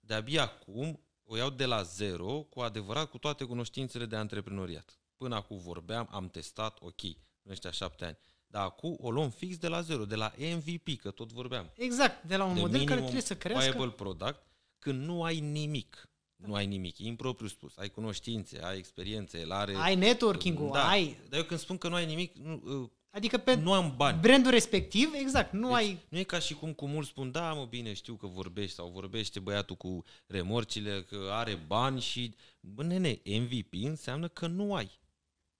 de-abia 0.00 0.42
acum 0.42 1.02
o 1.30 1.36
iau 1.36 1.50
de 1.50 1.64
la 1.64 1.82
zero, 1.82 2.46
cu 2.50 2.60
adevărat, 2.60 3.10
cu 3.10 3.18
toate 3.18 3.44
cunoștințele 3.44 4.06
de 4.06 4.16
antreprenoriat. 4.16 4.98
Până 5.16 5.34
acum 5.34 5.58
vorbeam, 5.58 6.08
am 6.10 6.28
testat, 6.28 6.78
ok, 6.80 7.02
în 7.42 7.50
ăștia 7.50 7.70
șapte 7.70 8.04
ani. 8.04 8.18
Dar 8.46 8.64
acum 8.64 8.96
o 9.00 9.10
luăm 9.10 9.30
fix 9.30 9.56
de 9.56 9.68
la 9.68 9.80
zero, 9.80 10.04
de 10.04 10.14
la 10.14 10.32
MVP, 10.38 11.00
că 11.00 11.10
tot 11.10 11.32
vorbeam 11.32 11.70
Exact, 11.76 12.24
de 12.24 12.36
la 12.36 12.44
un 12.44 12.54
de 12.54 12.60
model 12.60 12.72
care 12.72 13.00
minimum 13.00 13.02
trebuie 13.04 13.22
să 13.22 13.36
crească. 13.36 13.70
viable 13.70 13.90
product 13.90 14.42
când 14.78 15.04
nu 15.04 15.22
ai 15.22 15.40
nimic. 15.40 16.08
Nu 16.36 16.54
ai 16.54 16.66
nimic, 16.66 16.98
e 16.98 17.06
impropriu 17.06 17.48
spus. 17.48 17.76
Ai 17.76 17.90
cunoștințe, 17.90 18.64
ai 18.64 18.78
experiențe, 18.78 19.38
el 19.38 19.52
are... 19.52 19.74
Ai 19.76 19.94
networking-ul, 19.94 20.70
da, 20.72 20.88
ai... 20.88 21.16
Dar 21.28 21.38
eu 21.38 21.44
când 21.44 21.60
spun 21.60 21.78
că 21.78 21.88
nu 21.88 21.94
ai 21.94 22.06
nimic, 22.06 22.36
nu, 22.36 22.62
uh, 22.64 22.90
Adică 23.10 23.38
pe 23.38 23.54
nu 23.54 23.72
am 23.72 23.94
bani. 23.96 24.20
brandul 24.20 24.50
respectiv, 24.50 25.10
exact, 25.14 25.52
nu 25.52 25.66
Deci, 25.66 25.76
ai... 25.76 25.98
Nu 26.08 26.18
e 26.18 26.22
ca 26.22 26.38
și 26.38 26.54
cum 26.54 26.72
cu 26.72 26.86
mulți 26.86 27.08
spun, 27.08 27.30
da, 27.30 27.52
mă, 27.52 27.64
bine, 27.64 27.92
știu 27.92 28.14
că 28.14 28.26
vorbești 28.26 28.74
sau 28.74 28.88
vorbește 28.88 29.40
băiatul 29.40 29.76
cu 29.76 30.04
remorcile, 30.26 31.02
că 31.02 31.28
are 31.32 31.54
bani 31.54 32.00
și... 32.00 32.34
Bă, 32.60 32.82
nene, 32.82 33.20
MVP 33.24 33.72
înseamnă 33.72 34.28
că 34.28 34.46
nu 34.46 34.74
ai. 34.74 34.98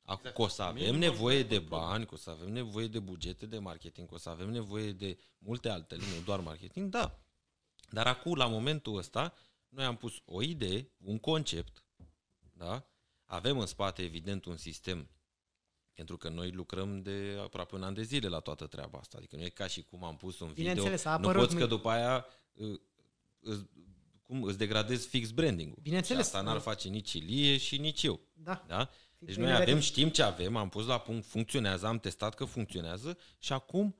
Acum 0.03 0.19
Exact. 0.19 0.37
că 0.37 0.43
o 0.43 0.49
să 0.49 0.63
avem 0.63 0.75
Minimum 0.83 0.99
nevoie 0.99 1.43
de 1.43 1.43
viable 1.43 1.67
product. 1.67 1.89
bani, 1.89 2.07
că 2.07 2.15
o 2.15 2.17
să 2.17 2.31
avem 2.31 2.53
nevoie 2.53 2.87
de 2.87 2.99
bugete 2.99 3.47
de 3.47 3.59
marketing, 3.59 4.09
că 4.09 4.15
o 4.15 4.19
să 4.19 4.29
avem 4.29 4.51
nevoie 4.51 4.93
de 4.93 5.19
multe 5.39 5.69
altele, 5.69 6.03
nu 6.03 6.23
doar 6.25 6.41
marketing, 6.41 6.91
da. 6.91 7.19
Dar 7.91 8.07
acum, 8.07 8.35
la 8.35 8.47
momentul 8.47 8.97
ăsta, 8.97 9.35
noi 9.69 9.85
am 9.85 9.97
pus 9.97 10.23
o 10.25 10.43
idee, 10.43 10.91
un 10.97 11.19
concept, 11.19 11.85
da? 12.53 12.87
Avem 13.25 13.59
în 13.59 13.67
spate, 13.67 14.03
evident, 14.03 14.45
un 14.45 14.57
sistem 14.57 15.09
pentru 15.99 16.17
că 16.17 16.29
noi 16.29 16.51
lucrăm 16.51 17.03
de 17.03 17.39
aproape 17.43 17.75
un 17.75 17.83
an 17.83 17.95
de 17.95 18.03
zile 18.03 18.29
la 18.29 18.39
toată 18.39 18.67
treaba 18.67 18.99
asta. 18.99 19.17
Adică 19.19 19.37
nu 19.37 19.43
e 19.43 19.49
ca 19.49 19.67
și 19.67 19.83
cum 19.83 20.05
am 20.05 20.17
pus 20.17 20.39
un 20.41 20.47
video. 20.47 20.63
Bineînțeles, 20.63 21.05
a 21.05 21.11
nu 21.11 21.17
apărut 21.17 21.43
poți 21.43 21.55
că 21.57 21.63
nu- 21.63 21.69
după 21.69 21.89
aia 21.89 22.27
uh, 22.55 22.81
îți, 23.41 23.65
cum, 24.23 24.43
îți 24.43 24.59
degradezi 24.59 25.09
fix 25.09 25.31
branding-ul. 25.31 25.79
Bineînțeles. 25.83 26.27
Și 26.29 26.35
asta 26.35 26.47
n-ar 26.47 26.59
face 26.59 26.89
nici 26.89 27.13
Ilie 27.13 27.57
și 27.57 27.79
nici 27.79 28.03
eu. 28.03 28.21
Da. 28.33 28.65
Da? 28.67 28.91
Deci 29.19 29.35
pe 29.35 29.41
noi 29.41 29.49
elevate. 29.49 29.71
avem, 29.71 29.83
știm 29.83 30.09
ce 30.09 30.23
avem, 30.23 30.57
am 30.57 30.69
pus 30.69 30.87
la 30.87 30.99
punct, 30.99 31.27
funcționează, 31.27 31.87
am 31.87 31.99
testat 31.99 32.35
că 32.35 32.45
funcționează 32.45 33.19
și 33.39 33.53
acum 33.53 33.97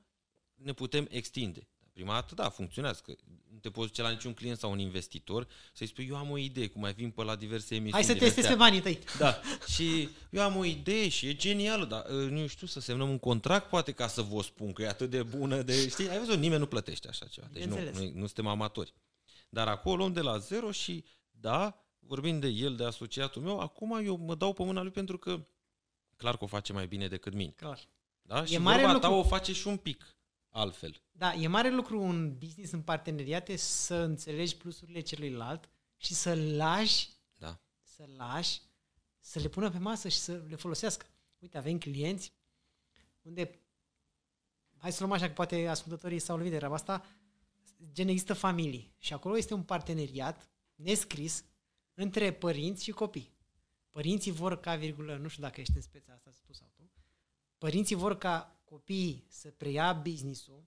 ne 0.53 0.73
putem 0.73 1.07
extinde. 1.09 1.68
Prima 1.99 2.13
dată, 2.13 2.35
da, 2.35 2.49
funcționează. 2.49 3.01
Că 3.05 3.13
nu 3.51 3.57
te 3.57 3.69
poți 3.69 3.87
duce 3.87 4.01
la 4.01 4.09
niciun 4.09 4.33
client 4.33 4.57
sau 4.57 4.71
un 4.71 4.79
investitor 4.79 5.47
să-i 5.73 5.87
spui, 5.87 6.07
eu 6.07 6.15
am 6.15 6.29
o 6.29 6.37
idee, 6.37 6.67
cum 6.67 6.81
mai 6.81 6.93
vin 6.93 7.11
pe 7.11 7.23
la 7.23 7.35
diverse 7.35 7.75
emisiuni. 7.75 7.93
Hai 7.93 8.03
să 8.03 8.11
din 8.11 8.21
testezi 8.21 8.47
astea. 8.47 8.55
pe 8.55 8.63
banii 8.63 8.81
tăi. 8.81 8.99
Da, 9.17 9.39
și 9.73 10.09
eu 10.29 10.41
am 10.41 10.55
o 10.55 10.65
idee 10.65 11.09
și 11.09 11.27
e 11.27 11.33
genială, 11.33 11.85
dar 11.85 12.05
uh, 12.05 12.29
nu 12.29 12.47
știu, 12.47 12.67
să 12.67 12.79
semnăm 12.79 13.09
un 13.09 13.19
contract 13.19 13.69
poate 13.69 13.91
ca 13.91 14.07
să 14.07 14.21
vă 14.21 14.41
spun 14.41 14.73
că 14.73 14.81
e 14.81 14.87
atât 14.87 15.09
de 15.09 15.23
bună 15.23 15.61
de, 15.61 15.89
știi, 15.89 16.09
ai 16.09 16.17
văzut, 16.17 16.37
nimeni 16.37 16.59
nu 16.59 16.67
plătește 16.67 17.07
așa 17.07 17.25
ceva, 17.25 17.47
deci 17.51 17.63
nu, 17.63 17.75
Bineînțeles. 17.75 18.11
nu, 18.11 18.19
nu 18.19 18.25
suntem 18.25 18.47
amatori. 18.47 18.93
Dar 19.49 19.67
acolo 19.67 19.95
luăm 19.95 20.13
de 20.13 20.21
la 20.21 20.37
zero 20.37 20.71
și 20.71 21.03
da, 21.31 21.85
vorbind 21.99 22.41
de 22.41 22.47
el, 22.47 22.75
de 22.75 22.83
asociatul 22.83 23.41
meu, 23.41 23.59
acum 23.59 24.05
eu 24.05 24.17
mă 24.17 24.35
dau 24.35 24.53
pe 24.53 24.63
mâna 24.63 24.81
lui 24.81 24.91
pentru 24.91 25.17
că 25.17 25.45
clar 26.15 26.37
că 26.37 26.43
o 26.43 26.47
face 26.47 26.73
mai 26.73 26.87
bine 26.87 27.07
decât 27.07 27.33
mine. 27.33 27.51
Clar. 27.55 27.79
Da? 28.21 28.45
Și 28.45 28.57
mare 28.57 28.77
vorba 28.77 28.93
lucru. 28.93 29.07
ta 29.07 29.13
o 29.13 29.23
face 29.23 29.53
și 29.53 29.67
un 29.67 29.77
pic 29.77 30.18
altfel. 30.49 31.01
Da, 31.11 31.33
e 31.33 31.47
mare 31.47 31.69
lucru 31.69 32.01
un 32.01 32.37
business 32.37 32.71
în 32.71 32.81
parteneriate 32.81 33.55
să 33.55 33.95
înțelegi 33.95 34.57
plusurile 34.57 34.99
celuilalt 34.99 35.69
și 35.97 36.13
să 36.13 36.35
lași, 36.35 37.09
Da. 37.37 37.61
să 37.81 38.05
lași, 38.17 38.61
să 39.19 39.39
le 39.39 39.47
pună 39.47 39.69
pe 39.71 39.77
masă 39.77 40.07
și 40.07 40.17
să 40.17 40.43
le 40.47 40.55
folosească. 40.55 41.05
Uite, 41.39 41.57
avem 41.57 41.77
clienți 41.77 42.33
unde, 43.21 43.59
hai 44.77 44.91
să 44.91 45.03
luăm 45.03 45.11
așa 45.13 45.27
că 45.27 45.33
poate 45.33 45.67
ascultătorii 45.67 46.19
s-au 46.19 46.35
lovit 46.35 46.51
de 46.51 46.57
treaba 46.57 46.75
asta, 46.75 47.05
gen 47.91 48.07
există 48.07 48.33
familii 48.33 48.93
și 48.97 49.13
acolo 49.13 49.37
este 49.37 49.53
un 49.53 49.63
parteneriat 49.63 50.49
nescris 50.75 51.45
între 51.93 52.33
părinți 52.33 52.83
și 52.83 52.91
copii. 52.91 53.37
Părinții 53.89 54.31
vor 54.31 54.59
ca 54.59 54.75
virgulă, 54.75 55.17
nu 55.17 55.27
știu 55.27 55.43
dacă 55.43 55.61
ești 55.61 55.75
în 55.75 55.81
speța 55.81 56.13
asta 56.13 56.31
tu 56.45 56.53
sau 56.53 56.67
tu, 56.75 56.91
părinții 57.57 57.95
vor 57.95 58.17
ca 58.17 58.58
copiii 58.69 59.25
să 59.29 59.49
preia 59.49 59.93
business-ul 59.93 60.63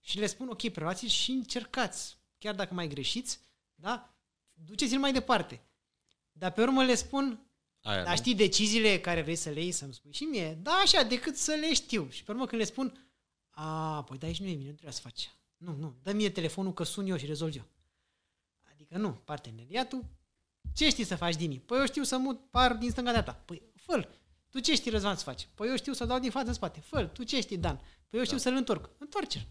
și 0.00 0.18
le 0.18 0.26
spun, 0.26 0.48
ok, 0.48 0.68
preluați 0.68 1.06
și 1.06 1.30
încercați, 1.30 2.18
chiar 2.38 2.54
dacă 2.54 2.74
mai 2.74 2.88
greșiți, 2.88 3.40
da? 3.74 4.14
Duceți-l 4.52 4.98
mai 4.98 5.12
departe. 5.12 5.62
Dar 6.32 6.52
pe 6.52 6.62
urmă 6.62 6.84
le 6.84 6.94
spun, 6.94 7.46
Aia, 7.80 8.02
dar 8.02 8.10
nu? 8.10 8.16
știi 8.16 8.34
deciziile 8.34 9.00
care 9.00 9.22
vrei 9.22 9.36
să 9.36 9.50
le 9.50 9.60
iei 9.62 9.72
să-mi 9.72 9.94
spui 9.94 10.12
și 10.12 10.24
mie? 10.24 10.54
Da, 10.54 10.72
așa, 10.72 11.02
decât 11.02 11.36
să 11.36 11.52
le 11.52 11.74
știu. 11.74 12.08
Și 12.08 12.24
pe 12.24 12.30
urmă 12.30 12.46
când 12.46 12.60
le 12.60 12.66
spun, 12.66 13.10
a, 13.50 14.02
păi 14.04 14.18
da, 14.18 14.26
aici 14.26 14.40
nu 14.40 14.46
e 14.46 14.54
bine, 14.54 14.68
nu 14.68 14.72
trebuie 14.72 14.92
să 14.92 15.00
faci. 15.00 15.30
Nu, 15.56 15.76
nu, 15.76 15.96
dă 16.02 16.12
mie 16.12 16.30
telefonul 16.30 16.72
că 16.72 16.82
sun 16.82 17.06
eu 17.06 17.16
și 17.16 17.26
rezolv 17.26 17.56
eu. 17.56 17.64
Adică 18.70 18.96
nu, 18.96 19.12
parteneriatul, 19.12 20.04
ce 20.74 20.88
știi 20.88 21.04
să 21.04 21.16
faci, 21.16 21.36
Dini? 21.36 21.60
Păi 21.60 21.78
eu 21.78 21.86
știu 21.86 22.02
să 22.02 22.18
mut 22.18 22.50
par 22.50 22.74
din 22.74 22.90
stânga 22.90 23.12
de 23.12 23.22
ta. 23.22 23.32
Păi, 23.32 23.62
fă 23.74 24.08
Tu 24.56 24.62
Tu 24.62 24.68
ce 24.68 24.74
știi, 24.74 24.90
Răzvan, 24.90 25.16
să 25.16 25.22
faci? 25.22 25.48
Păi 25.54 25.68
eu 25.68 25.76
știu 25.76 25.92
să 25.92 26.04
dau 26.04 26.18
din 26.18 26.30
față 26.30 26.46
în 26.48 26.54
spate. 26.54 26.80
fă 26.80 27.04
Tu 27.04 27.22
ce 27.22 27.40
știi, 27.40 27.56
Dan? 27.58 27.76
Păi 28.08 28.18
eu 28.18 28.24
știu 28.24 28.36
Da. 28.36 28.42
să-l 28.42 28.54
întorc. 28.54 28.90
Întoarce 28.98 29.48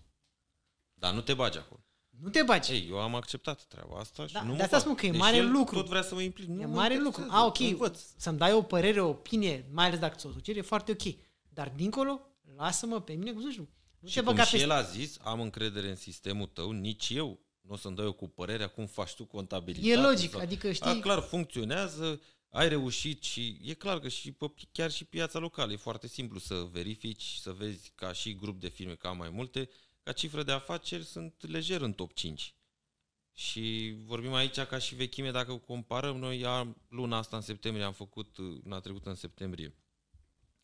Dar 0.93 1.14
nu 1.14 1.22
te 1.22 1.34
bagi 1.34 1.58
acolo. 1.58 1.80
Nu 2.22 2.30
te 2.30 2.43
bagi. 2.43 2.72
Ei, 2.72 2.88
eu 2.89 2.99
am 2.99 3.16
acceptat 3.16 3.64
treaba 3.64 3.99
asta 3.99 4.28
și 4.28 4.34
Da, 4.34 4.41
nu 4.41 4.49
de 4.51 4.56
mă 4.56 4.62
asta 4.64 4.76
fac. 4.76 4.82
spun 4.86 4.95
că 4.95 5.06
e 5.06 5.10
Deci 5.12 5.20
mare 5.20 5.36
el 5.36 5.51
lucru. 5.51 5.76
tot 5.76 5.88
vrea 5.88 6.01
să 6.01 6.14
mă 6.16 6.22
implic. 6.22 6.47
Nu 6.47 6.62
e 6.62 6.66
mă 6.66 6.76
mare 6.76 6.93
interesează, 6.93 7.28
lucru. 7.30 7.38
A, 7.38 7.45
ok, 7.45 7.60
Învăț. 7.60 7.99
să-mi 8.18 8.38
dai 8.38 8.53
o 8.53 8.62
părere, 8.62 9.01
o 9.01 9.08
opinie, 9.10 9.66
mai 9.72 9.86
ales 9.86 9.99
dacă 9.99 10.16
ți-o 10.16 10.30
ceri, 10.41 10.58
e 10.58 10.62
foarte 10.62 10.91
ok. 10.91 11.16
Dar 11.49 11.72
dincolo, 11.76 12.22
lasă-mă 12.56 13.01
pe 13.01 13.14
mine, 13.14 13.32
cum 13.32 13.41
să 13.41 13.49
știu. 13.49 13.70
Nu 13.99 14.08
Și 14.08 14.14
te 14.14 14.22
cum 14.22 14.30
băga 14.32 14.43
și 14.45 14.56
pe 14.56 14.62
el 14.62 14.72
a 14.72 14.82
zis, 14.82 15.18
am 15.24 15.41
încredere 15.41 15.89
în 15.89 15.95
sistemul 15.95 16.47
tău, 16.47 16.72
nici 16.72 17.10
eu 17.10 17.39
nu 17.62 17.74
o 17.74 17.78
să-mi 17.78 17.95
dau 17.95 18.06
eu 18.06 18.12
cu 18.14 18.28
părerea 18.28 18.68
cum 18.68 18.86
faci 18.86 19.14
tu 19.14 19.26
contabilitate. 19.26 19.89
E 19.91 19.95
logic, 20.08 20.32
sau- 20.32 20.39
adică 20.39 20.72
știi... 20.72 20.89
A, 20.89 20.99
clar, 20.99 21.20
funcționează, 21.20 22.22
ai 22.56 22.70
reușit 22.70 23.24
și 23.24 23.60
e 23.64 23.74
clar 23.74 23.99
că 23.99 24.08
și 24.08 24.32
pe, 24.32 24.51
chiar 24.72 24.91
și 24.91 25.06
piața 25.06 25.39
locală 25.39 25.72
e 25.72 25.76
foarte 25.76 26.08
simplu 26.08 26.39
să 26.39 26.56
verifici, 26.56 27.24
să 27.24 27.53
vezi 27.53 27.91
ca 27.95 28.12
și 28.12 28.36
grup 28.36 28.60
de 28.60 28.68
firme 28.68 28.95
ca 28.95 29.12
mai 29.12 29.30
multe, 29.30 29.70
ca 30.03 30.12
cifră 30.12 30.43
de 30.43 30.51
afaceri 30.51 31.03
sunt 31.03 31.47
lejer 31.47 31.82
în 31.82 31.93
top 31.93 32.14
5. 32.14 32.56
Și 33.34 33.95
vorbim 33.97 34.34
aici 34.34 34.60
ca 34.60 34.78
și 34.78 34.95
vechime, 34.95 35.32
dacă 35.32 35.58
comparăm, 35.58 36.18
noi 36.18 36.45
am, 36.45 36.82
luna 36.89 37.18
asta 37.18 37.36
în 37.36 37.41
septembrie 37.41 37.86
am 37.86 37.93
făcut, 37.93 38.38
luna 38.38 38.80
trecută 38.80 39.10
în 39.10 39.16
septembrie, 39.16 39.76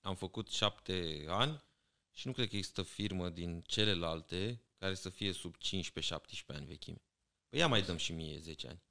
am 0.02 0.16
făcut 0.16 0.50
șapte 0.50 1.26
ani 1.28 1.64
și 2.12 2.28
nu 2.28 2.34
cred 2.34 2.50
că 2.50 2.56
există 2.56 2.82
firmă 2.82 3.30
din 3.30 3.62
celelalte 3.62 4.64
care 4.78 4.94
să 4.94 5.10
fie 5.10 5.32
sub 5.32 5.56
15-17 5.56 5.60
ani 6.46 6.66
vechime. 6.66 7.02
Păi 7.50 7.60
ia 7.60 7.68
mai 7.68 7.82
dăm 7.82 7.98
și 7.98 8.14
mie 8.14 8.40
10 8.40 8.68
ani. 8.68 8.82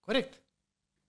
Corect. 0.00 0.41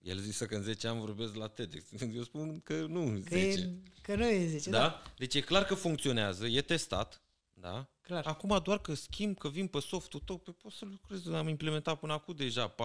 El 0.04 0.18
zise 0.18 0.45
că 0.45 0.56
în 0.56 0.62
10 0.62 0.88
ani 0.88 0.99
vorbesc 0.99 1.36
la 1.36 1.47
TEDx. 1.47 1.91
Eu 2.16 2.24
spun 2.24 2.60
că 2.60 2.86
nu 2.86 3.01
în 3.01 3.24
Că, 3.24 3.36
10. 3.36 3.60
e, 3.60 3.74
că 4.01 4.16
nu 4.16 4.26
e 4.26 4.47
10, 4.47 4.70
da? 4.70 4.78
da? 4.80 5.01
Deci 5.18 5.34
e 5.36 5.41
clar 5.41 5.64
că 5.66 5.76
funcționează, 5.76 6.47
e 6.47 6.62
testat. 6.62 7.22
Da? 7.54 7.88
Clar. 8.01 8.26
Acum 8.26 8.60
doar 8.64 8.80
că 8.82 8.93
schimb, 8.93 9.38
că 9.38 9.49
vin 9.49 9.68
pe 9.68 9.80
softul 9.80 10.20
tău, 10.20 10.38
pe 10.38 10.51
poți 10.51 10.78
să 10.78 10.86
lucrezi. 10.86 11.30
Am 11.34 11.47
implementat 11.47 11.99
până 11.99 12.14
acum 12.14 12.36
deja 12.36 12.76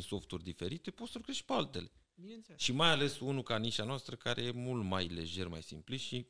4-5 0.00 0.02
softuri 0.06 0.42
diferite, 0.42 0.90
poți 0.90 1.10
să 1.10 1.18
lucrezi 1.18 1.38
și 1.38 1.44
pe 1.44 1.52
altele. 1.52 1.90
Bineînțeles. 2.14 2.60
Și 2.60 2.72
mai 2.72 2.90
ales 2.90 3.18
unul 3.20 3.42
ca 3.42 3.58
nișa 3.58 3.84
noastră, 3.84 4.16
care 4.16 4.42
e 4.42 4.50
mult 4.50 4.84
mai 4.84 5.06
lejer, 5.06 5.48
mai 5.48 5.62
simplu 5.62 5.96
și 5.96 6.26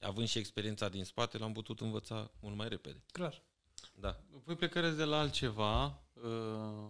având 0.00 0.28
și 0.28 0.38
experiența 0.38 0.88
din 0.88 1.04
spate, 1.04 1.38
l-am 1.38 1.52
putut 1.52 1.80
învăța 1.80 2.30
mult 2.40 2.56
mai 2.56 2.68
repede. 2.68 3.04
Clar. 3.12 3.42
Da, 3.94 4.20
Voi 4.44 4.56
plecați 4.56 4.96
de 4.96 5.04
la 5.04 5.18
altceva, 5.18 6.02
uh, 6.12 6.22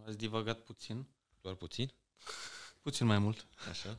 ați 0.06 0.16
divagat 0.16 0.60
puțin, 0.60 1.06
doar 1.40 1.54
puțin. 1.54 1.92
Puțin 2.84 3.06
mai 3.06 3.18
mult. 3.18 3.46
Așa. 3.70 3.98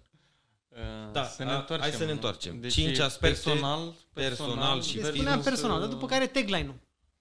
Uh, 0.70 1.12
Da, 1.12 1.24
să 1.26 1.44
ne 1.44 1.52
a- 1.52 1.56
întoarcem. 1.58 1.90
hai 1.90 1.98
să 2.00 2.06
ne 2.06 2.12
întoarcem. 2.12 2.60
Deci 2.60 2.74
Cinci 2.74 2.98
e 2.98 3.02
aspecte, 3.04 3.28
personal, 3.50 3.94
personal 4.14 4.82
și 4.82 4.90
Și 4.90 4.96
versus, 4.98 5.14
spuneam 5.14 5.34
versus, 5.40 5.52
personal, 5.52 5.80
dar 5.80 5.88
uh, 5.88 5.94
după 5.94 6.06
care 6.06 6.28
tagline-ul. 6.28 6.76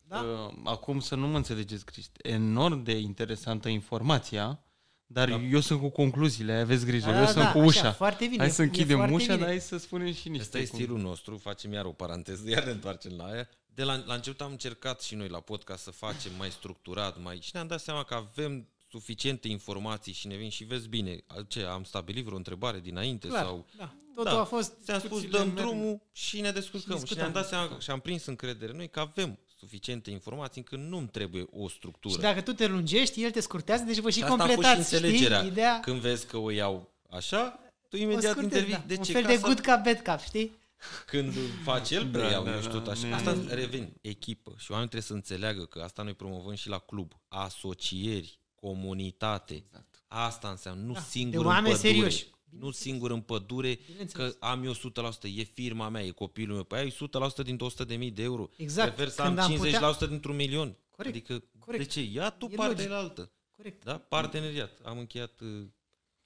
Da? 0.09 0.21
Uh, 0.21 0.53
acum 0.65 1.01
să 1.01 1.15
nu 1.15 1.27
mă 1.27 1.37
înțelegeți, 1.37 1.85
Cristi, 1.85 2.19
enorm 2.23 2.83
de 2.83 2.99
interesantă 2.99 3.69
informația, 3.69 4.65
dar 5.07 5.29
Da. 5.29 5.37
eu 5.37 5.61
sunt 5.61 5.81
cu 5.81 5.89
concluziile, 5.89 6.53
aveți 6.53 6.85
grijă, 6.85 7.11
Da, 7.11 7.17
eu 7.19 7.25
da, 7.25 7.31
sunt 7.31 7.45
da, 7.45 7.53
cu 7.53 7.59
așa, 7.59 7.67
ușa. 7.67 7.93
foarte 7.93 8.25
bine, 8.27 8.37
Hai 8.39 8.47
e- 8.47 8.51
să 8.51 8.63
e 8.63 8.65
închidem 8.65 8.97
foarte 8.97 9.15
ușa, 9.15 9.25
bine. 9.27 9.37
dar 9.39 9.47
hai 9.47 9.61
să 9.61 9.77
spunem 9.77 10.13
și 10.13 10.29
niște 10.29 10.45
Asta 10.45 10.59
e 10.59 10.65
cum- 10.67 10.79
stilul 10.79 10.99
nostru, 11.01 11.37
facem 11.37 11.73
iar 11.73 11.85
o 11.85 11.93
paranteză, 11.93 12.49
iar 12.51 12.65
ne 12.65 12.71
întoarcem 12.71 13.13
la 13.17 13.25
aia. 13.25 13.49
De 13.67 13.83
la, 13.83 14.03
la 14.07 14.15
început 14.15 14.41
am 14.41 14.51
încercat 14.51 15.01
și 15.01 15.15
noi 15.15 15.29
la 15.29 15.41
podcast 15.41 15.83
să 15.83 15.91
facem 15.91 16.33
mai 16.39 16.51
structurat, 16.51 17.23
mai 17.23 17.39
și 17.43 17.51
ne-am 17.53 17.67
dat 17.67 17.81
seama 17.81 18.03
că 18.03 18.15
avem 18.15 18.69
suficiente 18.99 19.49
informații 19.49 20.13
și 20.13 20.27
ne 20.27 20.37
vin 20.37 20.49
și 20.51 20.65
vezi 20.65 20.89
bine, 20.89 21.19
ce, 21.49 21.63
am 21.63 21.85
stabilit 21.85 22.25
vreo 22.25 22.37
întrebare 22.37 22.81
dinainte 22.81 23.29
Clar, 23.29 23.45
sau... 23.45 23.67
da. 23.77 23.95
Totul 24.15 24.33
Da. 24.33 24.41
a 24.41 24.45
fost... 24.45 24.73
Ți-am 24.85 24.99
spus, 24.99 25.21
Discuțiile 25.21 25.39
dăm 25.39 25.55
merg. 25.55 25.67
drumul 25.67 26.01
și 26.13 26.41
ne 26.41 26.51
descurcăm. 26.51 26.99
Și 26.99 27.07
Și, 27.07 27.15
ne-am 27.17 27.33
dat 27.33 27.43
discutăm. 27.43 27.67
seama 27.67 27.81
și 27.81 27.91
am 27.91 28.01
prins 28.01 28.25
încredere 28.27 28.73
noi 28.73 28.89
că 28.91 29.01
avem 29.01 29.39
suficiente 29.59 30.11
informații 30.11 30.65
încât 30.71 30.89
nu-mi 30.89 31.09
trebuie 31.09 31.47
o 31.51 31.69
structură. 31.69 32.15
Și 32.15 32.21
dacă 32.21 32.41
tu 32.41 32.53
te 32.53 32.67
lungești, 32.67 33.23
el 33.23 33.31
te 33.31 33.41
scurtează, 33.41 33.83
deci 33.85 33.99
vă 33.99 34.11
și 34.11 34.17
Și 34.19 34.23
asta 34.23 34.35
a 34.35 34.39
fost 34.39 34.51
și 34.51 34.57
completați, 34.57 34.95
înțelegerea. 34.95 35.39
știi? 35.39 35.51
Ideea... 35.51 35.81
Când 35.81 36.01
vezi 36.01 36.27
că 36.27 36.37
o 36.37 36.51
iau 36.51 36.93
așa, 37.11 37.59
tu 37.89 37.97
o 37.97 37.99
imediat 38.01 38.23
scurtezi, 38.37 38.45
intervii. 38.45 38.73
da. 38.75 38.83
De 38.87 38.95
Un 38.99 39.03
ce? 39.05 39.13
fel 39.13 39.23
Ca 39.23 39.29
de 39.29 39.35
să- 39.37 39.41
good 39.47 39.61
cap, 39.61 39.85
bad 39.85 39.99
cap, 39.99 40.21
știi? 40.21 40.63
când 41.07 41.33
faci 41.63 41.91
el, 41.91 42.09
Da, 42.11 42.19
preiau 42.19 42.45
da, 42.45 42.55
eu 42.55 42.61
și 42.61 42.67
da, 42.67 42.73
tot 42.73 42.87
așa. 42.87 43.07
ne- 43.07 43.15
Asta 43.15 43.37
revin, 43.49 43.93
echipă. 44.01 44.55
Și 44.59 44.71
oamenii 44.71 44.91
trebuie 44.91 45.09
să 45.09 45.13
înțeleagă 45.15 45.65
că 45.65 45.81
asta 45.81 46.03
noi 46.03 46.15
promovăm 46.15 46.55
și 46.55 46.69
la 46.69 46.79
club. 46.79 47.13
Asocieri, 47.29 48.39
comunitate. 48.69 49.55
Exact. 49.55 50.03
Asta 50.09 50.49
înseamnă, 50.49 50.83
nu 50.85 50.93
Da, 50.93 51.01
singur 51.01 51.41
de 51.43 51.47
oameni 51.47 51.67
în 51.75 51.81
pădure. 51.81 51.93
serioși. 51.95 52.27
Nu 52.61 52.71
singur 52.71 53.11
în 53.11 53.21
pădure, 53.21 53.79
Bineînțeles. 53.87 54.33
că 54.33 54.47
am 54.47 54.65
eu 54.65 54.73
100%, 54.73 55.29
e 55.37 55.43
firma 55.43 55.89
mea, 55.89 56.03
e 56.05 56.11
copilul 56.11 56.55
meu. 56.55 56.65
Păi 56.65 56.79
ai 56.79 56.91
100% 56.91 57.43
din 57.45 57.57
100.000 57.57 58.13
de 58.15 58.23
euro. 58.23 58.49
Exact. 58.57 58.95
Prefer 58.95 59.09
să 59.13 59.23
Când 59.23 59.39
am 59.39 59.53
am 59.53 59.95
50% 59.97 60.09
dintr-un 60.09 60.37
milion. 60.37 60.77
Corect, 60.91 61.15
Adică, 61.15 61.43
corect. 61.59 61.85
de 61.85 61.91
ce? 61.91 62.03
Ia 62.03 62.31
tu 62.31 62.49
E 62.51 62.55
partea 62.55 62.77
logic. 62.77 62.91
altă. 62.93 63.31
Corect. 63.57 63.85
Da? 63.85 63.99
Parteneriat. 63.99 64.79
Am 64.85 64.99
încheiat... 64.99 65.41
uh, 65.41 65.49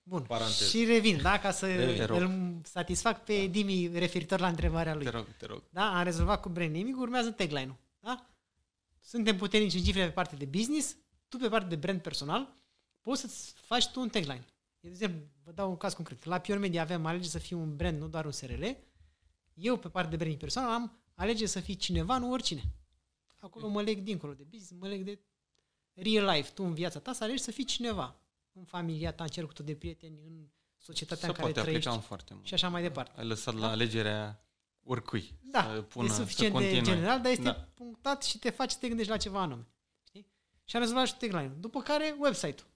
Bun. 0.03 0.23
Paranteză. 0.23 0.65
Și 0.79 0.85
revin, 0.85 1.19
da, 1.23 1.39
ca 1.39 1.51
să 1.51 1.67
Revin. 1.67 1.97
Te 1.97 2.05
rog. 2.05 2.21
îl 2.21 2.61
satisfac 2.65 3.25
pe 3.25 3.47
Dimi 3.47 3.91
referitor 3.93 4.41
la 4.41 4.49
întrebarea 4.49 4.95
lui. 4.95 5.05
Te 5.05 5.11
rog, 5.11 5.27
te 5.39 5.47
rog. 5.47 5.63
Da, 5.71 5.99
am 5.99 6.05
rezolvat 6.05 6.41
cu 6.41 6.49
brand 6.49 6.75
naming, 6.75 7.01
urmează 7.01 7.31
tagline-ul. 7.31 7.77
Da? 8.01 8.27
Suntem 9.01 9.37
puternici 9.37 9.75
în 9.75 9.83
cifre 9.83 10.05
pe 10.05 10.11
partea 10.11 10.39
de 10.39 10.45
business, 10.45 10.97
tu 11.29 11.37
pe 11.37 11.49
partea 11.49 11.69
de 11.69 11.77
brand 11.77 12.01
personal, 12.03 12.55
poți 13.01 13.21
să-ți 13.21 13.53
faci 13.55 13.89
tu 13.89 14.01
un 14.01 14.09
tagline. 14.09 14.45
De 14.81 14.89
exemplu, 14.89 15.21
vă 15.45 15.53
dau 15.53 15.71
un 15.71 15.77
caz 15.77 15.93
concret. 15.95 16.25
La 16.25 16.39
Pure 16.39 16.59
Media 16.59 16.83
avem 16.83 17.07
alege 17.07 17.29
să 17.29 17.39
fii 17.39 17.57
un 17.57 17.77
brand, 17.77 18.01
nu 18.01 18.09
doar 18.09 18.25
un 18.25 18.31
SRL. 18.31 18.65
Eu, 19.55 19.77
pe 19.77 19.89
partea 19.89 20.11
de 20.11 20.17
branding 20.17 20.41
personal, 20.41 20.71
am 20.71 20.99
alege 21.15 21.47
să 21.47 21.61
fii 21.61 21.75
cineva, 21.77 22.19
nu 22.19 22.31
oricine. 22.31 22.63
Acolo 23.39 23.69
mă 23.69 23.83
leg 23.83 23.99
dincolo 23.99 24.33
de 24.33 24.43
business, 24.43 24.81
mă 24.83 24.89
leg 24.89 25.05
de 25.05 25.19
real 25.95 26.25
life. 26.37 26.51
Tu 26.53 26.63
în 26.65 26.75
viața 26.75 26.99
ta 26.99 27.13
să 27.13 27.25
alegi 27.25 27.43
să 27.43 27.51
fii 27.51 27.65
cineva. 27.65 28.17
În 28.53 28.65
familia 28.65 29.13
ta, 29.13 29.23
în 29.25 29.29
cercul 29.31 29.53
tău 29.53 29.65
de 29.65 29.75
prieteni, 29.75 30.21
în 30.27 30.49
societatea 30.77 31.23
Se 31.23 31.27
în 31.27 31.33
care 31.33 31.45
poate 31.45 31.61
trăiești 31.61 31.89
aplica 31.89 32.03
în 32.03 32.09
foarte 32.09 32.35
mult. 32.35 32.47
și 32.47 32.55
așa 32.55 32.69
mai 32.69 32.83
departe. 32.83 33.21
Ai 33.21 33.27
lăsat 33.27 33.55
la 33.55 33.71
alegerea 33.71 34.43
oricui. 34.83 35.35
Da, 35.43 35.63
să 35.75 35.83
pună, 35.83 36.07
e 36.07 36.11
suficient 36.11 36.55
să 36.55 36.59
de 36.61 36.65
continue. 36.71 36.95
general, 36.95 37.21
dar 37.21 37.31
este 37.31 37.43
Da. 37.45 37.69
punctat 37.75 38.23
și 38.23 38.39
te 38.39 38.51
face 38.51 38.73
să 38.73 38.79
te 38.81 38.87
gândești 38.89 39.11
la 39.11 39.17
ceva 39.19 39.41
anume. 39.41 39.67
Știi? 40.69 40.71
Și 40.71 40.77
am 40.77 40.83
rezolvat 40.83 41.07
și 41.07 41.17
tagline 41.17 41.55
După 41.61 41.81
care, 41.81 42.17
website-ul. 42.19 42.69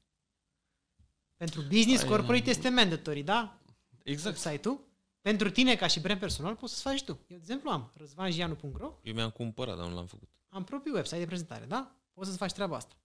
Pentru 1.36 1.61
business 1.61 2.03
Păi, 2.03 2.11
corporate 2.11 2.51
este 2.51 2.68
mandatory, 2.68 3.22
da? 3.22 3.59
Exact. 4.03 4.36
Website-ul. 4.45 4.80
Pentru 5.20 5.51
tine, 5.51 5.76
ca 5.76 5.86
și 5.86 6.01
brand 6.01 6.20
personal, 6.20 6.57
poți 6.57 6.72
să-ți 6.72 6.82
faci 6.82 7.05
tu. 7.05 7.11
Eu, 7.11 7.26
de 7.26 7.34
exemplu, 7.34 7.70
am 7.70 7.93
răzvanjianu.ro, 7.95 8.99
Eu 9.03 9.14
mi-am 9.14 9.30
cumpărat, 9.30 9.76
dar 9.76 9.88
nu 9.88 9.95
l-am 9.95 10.07
făcut. 10.07 10.28
am 10.49 10.64
propriul 10.64 10.97
website 10.97 11.18
de 11.18 11.26
prezentare, 11.26 11.64
da? 11.64 11.97
Poți 12.12 12.26
să-ți 12.26 12.38
faci 12.38 12.53
treaba 12.53 12.76
asta. 12.76 12.97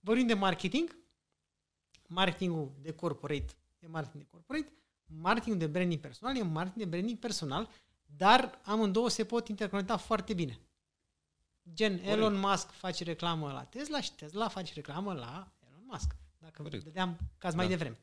Vorbim 0.00 0.26
de 0.26 0.34
marketing, 0.34 0.98
marketingul 2.06 2.72
de 2.80 2.92
corporate 2.92 3.52
e 3.78 3.86
marketing 3.86 4.22
de 4.22 4.28
corporate, 4.30 4.72
marketingul 5.06 5.60
de 5.60 5.66
branding 5.66 6.00
personal 6.00 6.36
e 6.36 6.42
marketing 6.42 6.84
de 6.84 6.90
branding 6.96 7.18
personal, 7.18 7.68
dar 8.16 8.60
amândouă 8.64 9.08
se 9.08 9.24
pot 9.24 9.48
interconecta 9.48 9.96
foarte 9.96 10.34
bine. 10.34 10.60
Gen, 11.74 11.96
Corect. 11.96 12.12
Elon 12.12 12.34
Musk 12.38 12.70
face 12.70 13.04
reclamă 13.04 13.52
la 13.52 13.64
Tesla 13.64 14.00
și 14.00 14.12
Tesla 14.12 14.48
face 14.48 14.72
reclamă 14.74 15.12
la 15.12 15.52
Elon 15.68 15.82
Musk. 15.86 16.16
Dacă 16.38 16.62
Corect. 16.62 16.84
vedeam 16.84 17.18
caz 17.38 17.54
mai 17.54 17.64
Da. 17.64 17.70
devreme. 17.70 17.98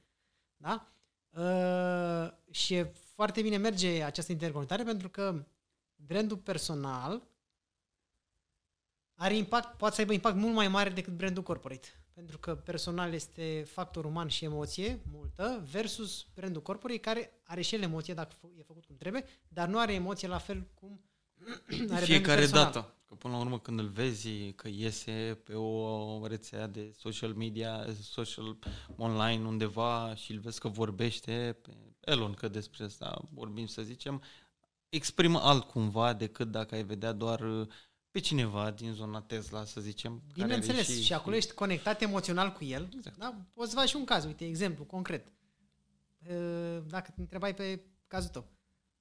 Da? 0.57 0.87
Uh, 1.29 2.31
și 2.53 2.73
e 2.73 2.83
foarte 3.15 3.41
bine 3.41 3.57
merge 3.57 4.03
această 4.03 4.31
interconectare 4.31 4.83
pentru 4.83 5.09
că 5.09 5.45
brandul 5.95 6.37
personal 6.37 7.21
are 9.15 9.35
impact, 9.35 9.77
poate 9.77 9.95
să 9.95 10.01
aibă 10.01 10.13
impact 10.13 10.35
mult 10.35 10.53
mai 10.53 10.67
mare 10.67 10.89
decât 10.89 11.13
brandul 11.13 11.43
corporate. 11.43 11.87
Pentru 12.13 12.37
că 12.37 12.55
personal 12.55 13.13
este 13.13 13.63
factor 13.71 14.05
uman 14.05 14.27
și 14.27 14.45
emoție 14.45 14.99
multă 15.11 15.63
versus 15.71 16.25
brandul 16.33 16.61
corporate 16.61 16.99
care 16.99 17.31
are 17.43 17.61
și 17.61 17.75
el 17.75 17.81
emoție 17.81 18.13
dacă 18.13 18.35
fă- 18.35 18.57
e 18.59 18.63
făcut 18.63 18.85
cum 18.85 18.95
trebuie, 18.97 19.25
dar 19.47 19.67
nu 19.67 19.79
are 19.79 19.93
emoție 19.93 20.27
la 20.27 20.37
fel 20.37 20.67
cum 20.73 21.01
are 21.69 21.85
brandul 21.85 22.05
Fiecare 22.05 22.39
personal. 22.39 22.63
dată. 22.63 22.93
Că 23.05 23.15
până 23.15 23.33
la 23.33 23.39
urmă 23.39 23.59
când 23.59 23.79
îl 23.79 23.87
vezi 23.87 24.51
că 24.51 24.67
iese 24.71 25.39
pe 25.43 25.53
o 25.53 26.27
rețea 26.27 26.67
de 26.67 26.93
social 26.97 27.33
media, 27.33 27.85
social 28.01 28.57
online 28.97 29.47
undeva 29.47 30.15
și 30.15 30.31
îl 30.31 30.39
vezi 30.39 30.59
că 30.59 30.67
vorbește, 30.67 31.57
pe 31.61 31.71
Elon 31.99 32.33
că 32.33 32.47
despre 32.47 32.83
asta 32.83 33.21
vorbim 33.33 33.65
să 33.65 33.81
zicem, 33.81 34.21
exprimă 34.89 35.39
altcumva 35.39 36.13
decât 36.13 36.51
dacă 36.51 36.75
ai 36.75 36.83
vedea 36.83 37.11
doar 37.11 37.39
uh, 37.39 37.67
pe 38.11 38.19
cineva 38.19 38.71
din 38.71 38.93
zona 38.93 39.21
Tesla, 39.21 39.65
să 39.65 39.81
zicem. 39.81 40.11
care 40.11 40.51
are 40.51 40.59
Bineînțeles, 40.59 40.97
și, 40.97 41.03
și 41.03 41.13
acolo 41.13 41.35
ești 41.35 41.53
conectat 41.53 42.01
emoțional 42.01 42.51
cu 42.51 42.63
el. 42.63 42.89
Exact. 42.95 43.17
Da? 43.17 43.35
Poți 43.53 43.69
să 43.71 43.75
faci 43.77 43.89
și 43.89 43.95
un 43.95 44.05
caz, 44.05 44.25
uite, 44.25 44.45
exemplu 44.45 44.83
concret. 44.83 45.27
Uh, 46.29 46.77
Dacă 46.87 47.11
te 47.15 47.21
întrebai 47.21 47.53
pe 47.53 47.81
cazul 48.07 48.29
tău. 48.29 48.45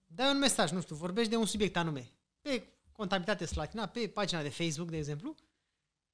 Dai 0.06 0.30
un 0.30 0.38
mesaj, 0.38 0.70
nu 0.70 0.80
știu, 0.80 0.96
vorbești 0.96 1.30
de 1.30 1.36
un 1.36 1.46
subiect 1.46 1.76
anume. 1.76 2.10
Pe 2.44 2.62
contabilitate 2.92 3.44
slatina, 3.44 3.86
pe 3.86 4.08
pagina 4.08 4.42
de 4.42 4.48
Facebook, 4.48 4.90
de 4.90 4.96
exemplu, 4.96 5.34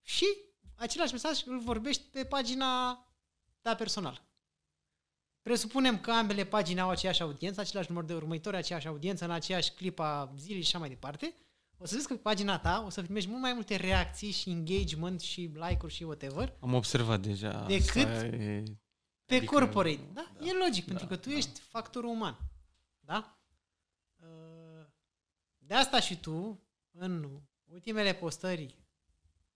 și 0.03 0.26
același 0.74 1.12
mesaj 1.12 1.43
îl 1.47 1.61
vorbești 1.61 2.03
pe 2.11 2.24
pagina 2.24 2.99
ta 3.61 3.74
personală. 3.74 4.18
Presupunem 5.43 6.01
că 6.01 6.11
ambele 6.11 6.45
pagini 6.45 6.81
au 6.81 6.89
aceeași 6.91 7.22
audiență, 7.22 7.61
același 7.61 7.89
număr 7.91 8.05
de 8.05 8.14
urmăritori, 8.14 8.57
aceeași 8.57 8.87
audiență, 8.87 9.24
în 9.24 9.31
aceeași 9.31 9.70
clip 9.72 9.99
a 9.99 10.33
zilei 10.37 10.61
și 10.62 10.66
așa 10.66 10.78
mai 10.78 10.89
departe. 10.89 11.35
O 11.78 11.87
să 11.87 11.95
vezi 11.95 12.07
că 12.07 12.14
pe 12.14 12.20
pagina 12.20 12.59
ta 12.59 12.83
o 12.87 12.91
să 12.91 13.03
primești 13.03 13.28
mult 13.28 13.41
mai 13.43 13.53
multe 13.53 13.76
reacții 13.76 14.31
și 14.31 14.51
engagement 14.51 15.20
și 15.20 15.41
like-uri 15.55 15.93
și 15.95 16.03
whatever 16.03 16.57
Am 16.61 16.74
observat 16.74 17.20
deja. 17.20 17.64
Decât 17.66 18.05
asta 18.07 18.24
e... 18.26 18.62
pe 19.24 19.35
Adică- 19.35 19.55
corporate. 19.55 20.11
Da? 20.12 20.31
da, 20.39 20.47
E 20.47 20.53
logic, 20.53 20.85
pentru 20.85 21.05
da, 21.07 21.11
că 21.14 21.16
tu 21.20 21.28
da. 21.28 21.35
ești 21.37 21.61
factorul 21.61 22.11
uman. 22.11 22.39
Da? 23.01 23.39
Uh, 25.70 25.76
De 25.76 25.82
asta 25.82 26.00
și 26.00 26.16
tu, 26.20 26.60
în 26.92 27.28
ultimele 27.64 28.14
postări 28.14 28.74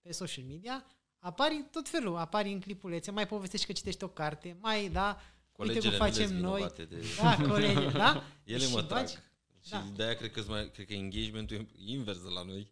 pe 0.03 0.13
social 0.13 0.45
media, 0.45 0.85
apari 1.19 1.65
tot 1.71 1.89
felul. 1.89 2.17
Apari 2.17 2.53
în 2.53 2.61
clipulețe, 2.61 3.11
mai 3.11 3.27
povestești 3.27 3.67
că 3.67 3.73
citești 3.73 4.05
o 4.05 4.09
carte, 4.09 4.57
mai, 4.61 4.89
da, 4.89 5.21
Colegele 5.53 5.85
uite 5.85 5.97
cum 5.97 6.07
nu 6.07 6.13
facem 6.13 6.27
sunt 6.29 6.41
noi. 6.41 6.55
vinovate 6.55 6.85
De... 6.85 7.05
Da, 7.23 7.37
colegi, 7.49 7.93
da? 7.97 8.23
Ele 8.45 8.65
Și 8.65 8.73
mă 8.73 8.83
trag. 8.83 9.05
bagi- 9.05 9.19
Și 9.65 9.71
da. 9.71 9.85
de-aia 9.97 10.15
cred 10.15 10.31
că, 10.33 10.43
mai, 10.49 10.71
cred 10.71 10.87
că 10.87 10.93
engagementul 10.93 11.57
e 11.57 11.67
invers 11.87 12.23
de 12.23 12.29
la 12.29 12.43
noi. 12.43 12.71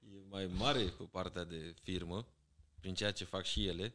E 0.00 0.16
mai 0.28 0.46
mare 0.58 0.80
pe 0.82 1.04
partea 1.10 1.44
de 1.44 1.74
firmă, 1.82 2.26
prin 2.80 2.94
ceea 2.94 3.10
ce 3.12 3.24
fac 3.24 3.44
și 3.44 3.66
ele. 3.66 3.94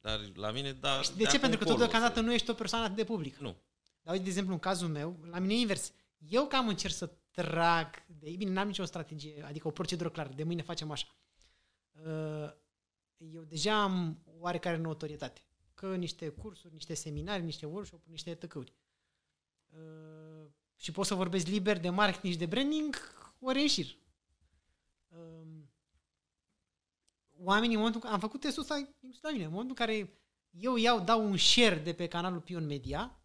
Dar 0.00 0.20
la 0.34 0.50
mine, 0.50 0.72
da... 0.72 1.00
De 1.16 1.22
ce? 1.22 1.26
acum 1.28 1.38
Pentru 1.40 1.58
că 1.58 1.64
tu 1.64 1.70
încolo 1.70 1.76
deocamdată 1.76 2.14
să- 2.14 2.24
nu 2.26 2.32
ești 2.32 2.50
o 2.50 2.54
persoană 2.54 2.84
atât 2.84 2.96
de 2.96 3.04
publică. 3.04 3.36
Nu. 3.40 3.56
Dar 4.02 4.12
uite, 4.12 4.22
de 4.24 4.28
exemplu, 4.30 4.52
în 4.52 4.58
cazul 4.60 4.88
meu, 4.88 5.18
la 5.30 5.38
mine 5.38 5.54
e 5.54 5.58
invers. 5.58 5.92
Eu 6.28 6.46
cam 6.46 6.68
încerc 6.68 6.94
să 6.94 7.10
trag, 7.34 8.06
de, 8.18 8.34
bine, 8.36 8.50
n-am 8.50 8.66
nicio 8.66 8.84
strategie, 8.84 9.42
adică 9.42 9.68
o 9.68 9.70
procedură 9.70 10.10
clară, 10.10 10.32
de 10.34 10.44
mâine 10.44 10.62
facem 10.62 10.90
așa. 10.90 11.06
Uh, 11.92 12.52
Eu 13.16 13.42
deja 13.42 13.82
am 13.82 14.22
oarecare 14.38 14.76
notorietate. 14.76 15.40
Că 15.74 15.96
niște 15.96 16.28
cursuri, 16.28 16.72
niște 16.72 16.94
seminarii, 16.94 17.44
niște 17.44 17.66
workshop 17.66 18.06
niște 18.06 18.34
tăcăuri. 18.34 18.72
Uh, 19.66 20.50
Și 20.76 20.92
pot 20.92 21.06
să 21.06 21.14
vorbesc 21.14 21.46
liber 21.46 21.80
de 21.80 21.90
marketing 21.90 22.32
și 22.32 22.38
de 22.38 22.46
branding 22.46 22.96
ori 23.38 23.60
în 23.60 23.66
șir. 23.66 23.98
Um, 25.08 25.68
Oamenii, 27.36 27.74
în 27.74 27.78
momentul 27.78 27.94
în 27.94 28.00
care 28.00 28.14
am 28.14 28.20
făcut 28.20 28.40
testul 28.40 28.62
ăsta, 28.62 28.76
inclusiv 28.76 29.22
la 29.22 29.30
mine, 29.30 29.44
în 29.44 29.50
momentul 29.50 29.76
în 29.78 29.86
care 29.86 30.18
eu 30.50 30.76
iau, 30.76 31.00
dau 31.00 31.24
un 31.24 31.36
share 31.36 31.78
de 31.78 31.92
pe 31.94 32.08
canalul 32.08 32.40
Pion 32.40 32.66
Media, 32.66 33.18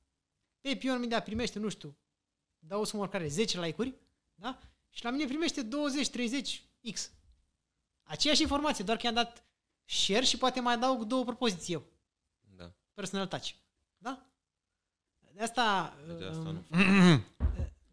pe 0.62 0.76
Pion 0.76 1.00
Media 1.00 1.22
primește, 1.22 1.60
nu 1.60 1.70
știu, 1.70 1.98
dau 2.60 2.82
o 2.82 2.84
sumă 2.84 3.02
oricare, 3.02 3.28
10 3.28 3.60
like-uri, 3.62 3.94
da? 4.36 4.60
Și 4.90 5.04
la 5.04 5.10
mine 5.10 5.26
primește 5.26 5.62
20, 5.62 6.10
30, 6.10 6.64
X. 6.94 7.12
Aceeași 8.04 8.42
informație, 8.42 8.84
doar 8.84 8.98
că 8.98 9.06
i-am 9.06 9.16
dat 9.16 9.44
share 9.86 10.24
și 10.26 10.38
poate 10.38 10.60
mai 10.60 10.74
adaug 10.74 11.04
două 11.04 11.24
propoziții 11.24 11.74
eu. 11.74 11.84
Da. 12.56 12.72
Personal 12.94 13.28
touch. 13.28 13.50
Da? 13.98 14.26
De 15.34 15.42
asta, 15.42 15.96
De 16.18 16.26
asta 16.26 16.40
um, 16.50 16.66
nu. 16.70 17.24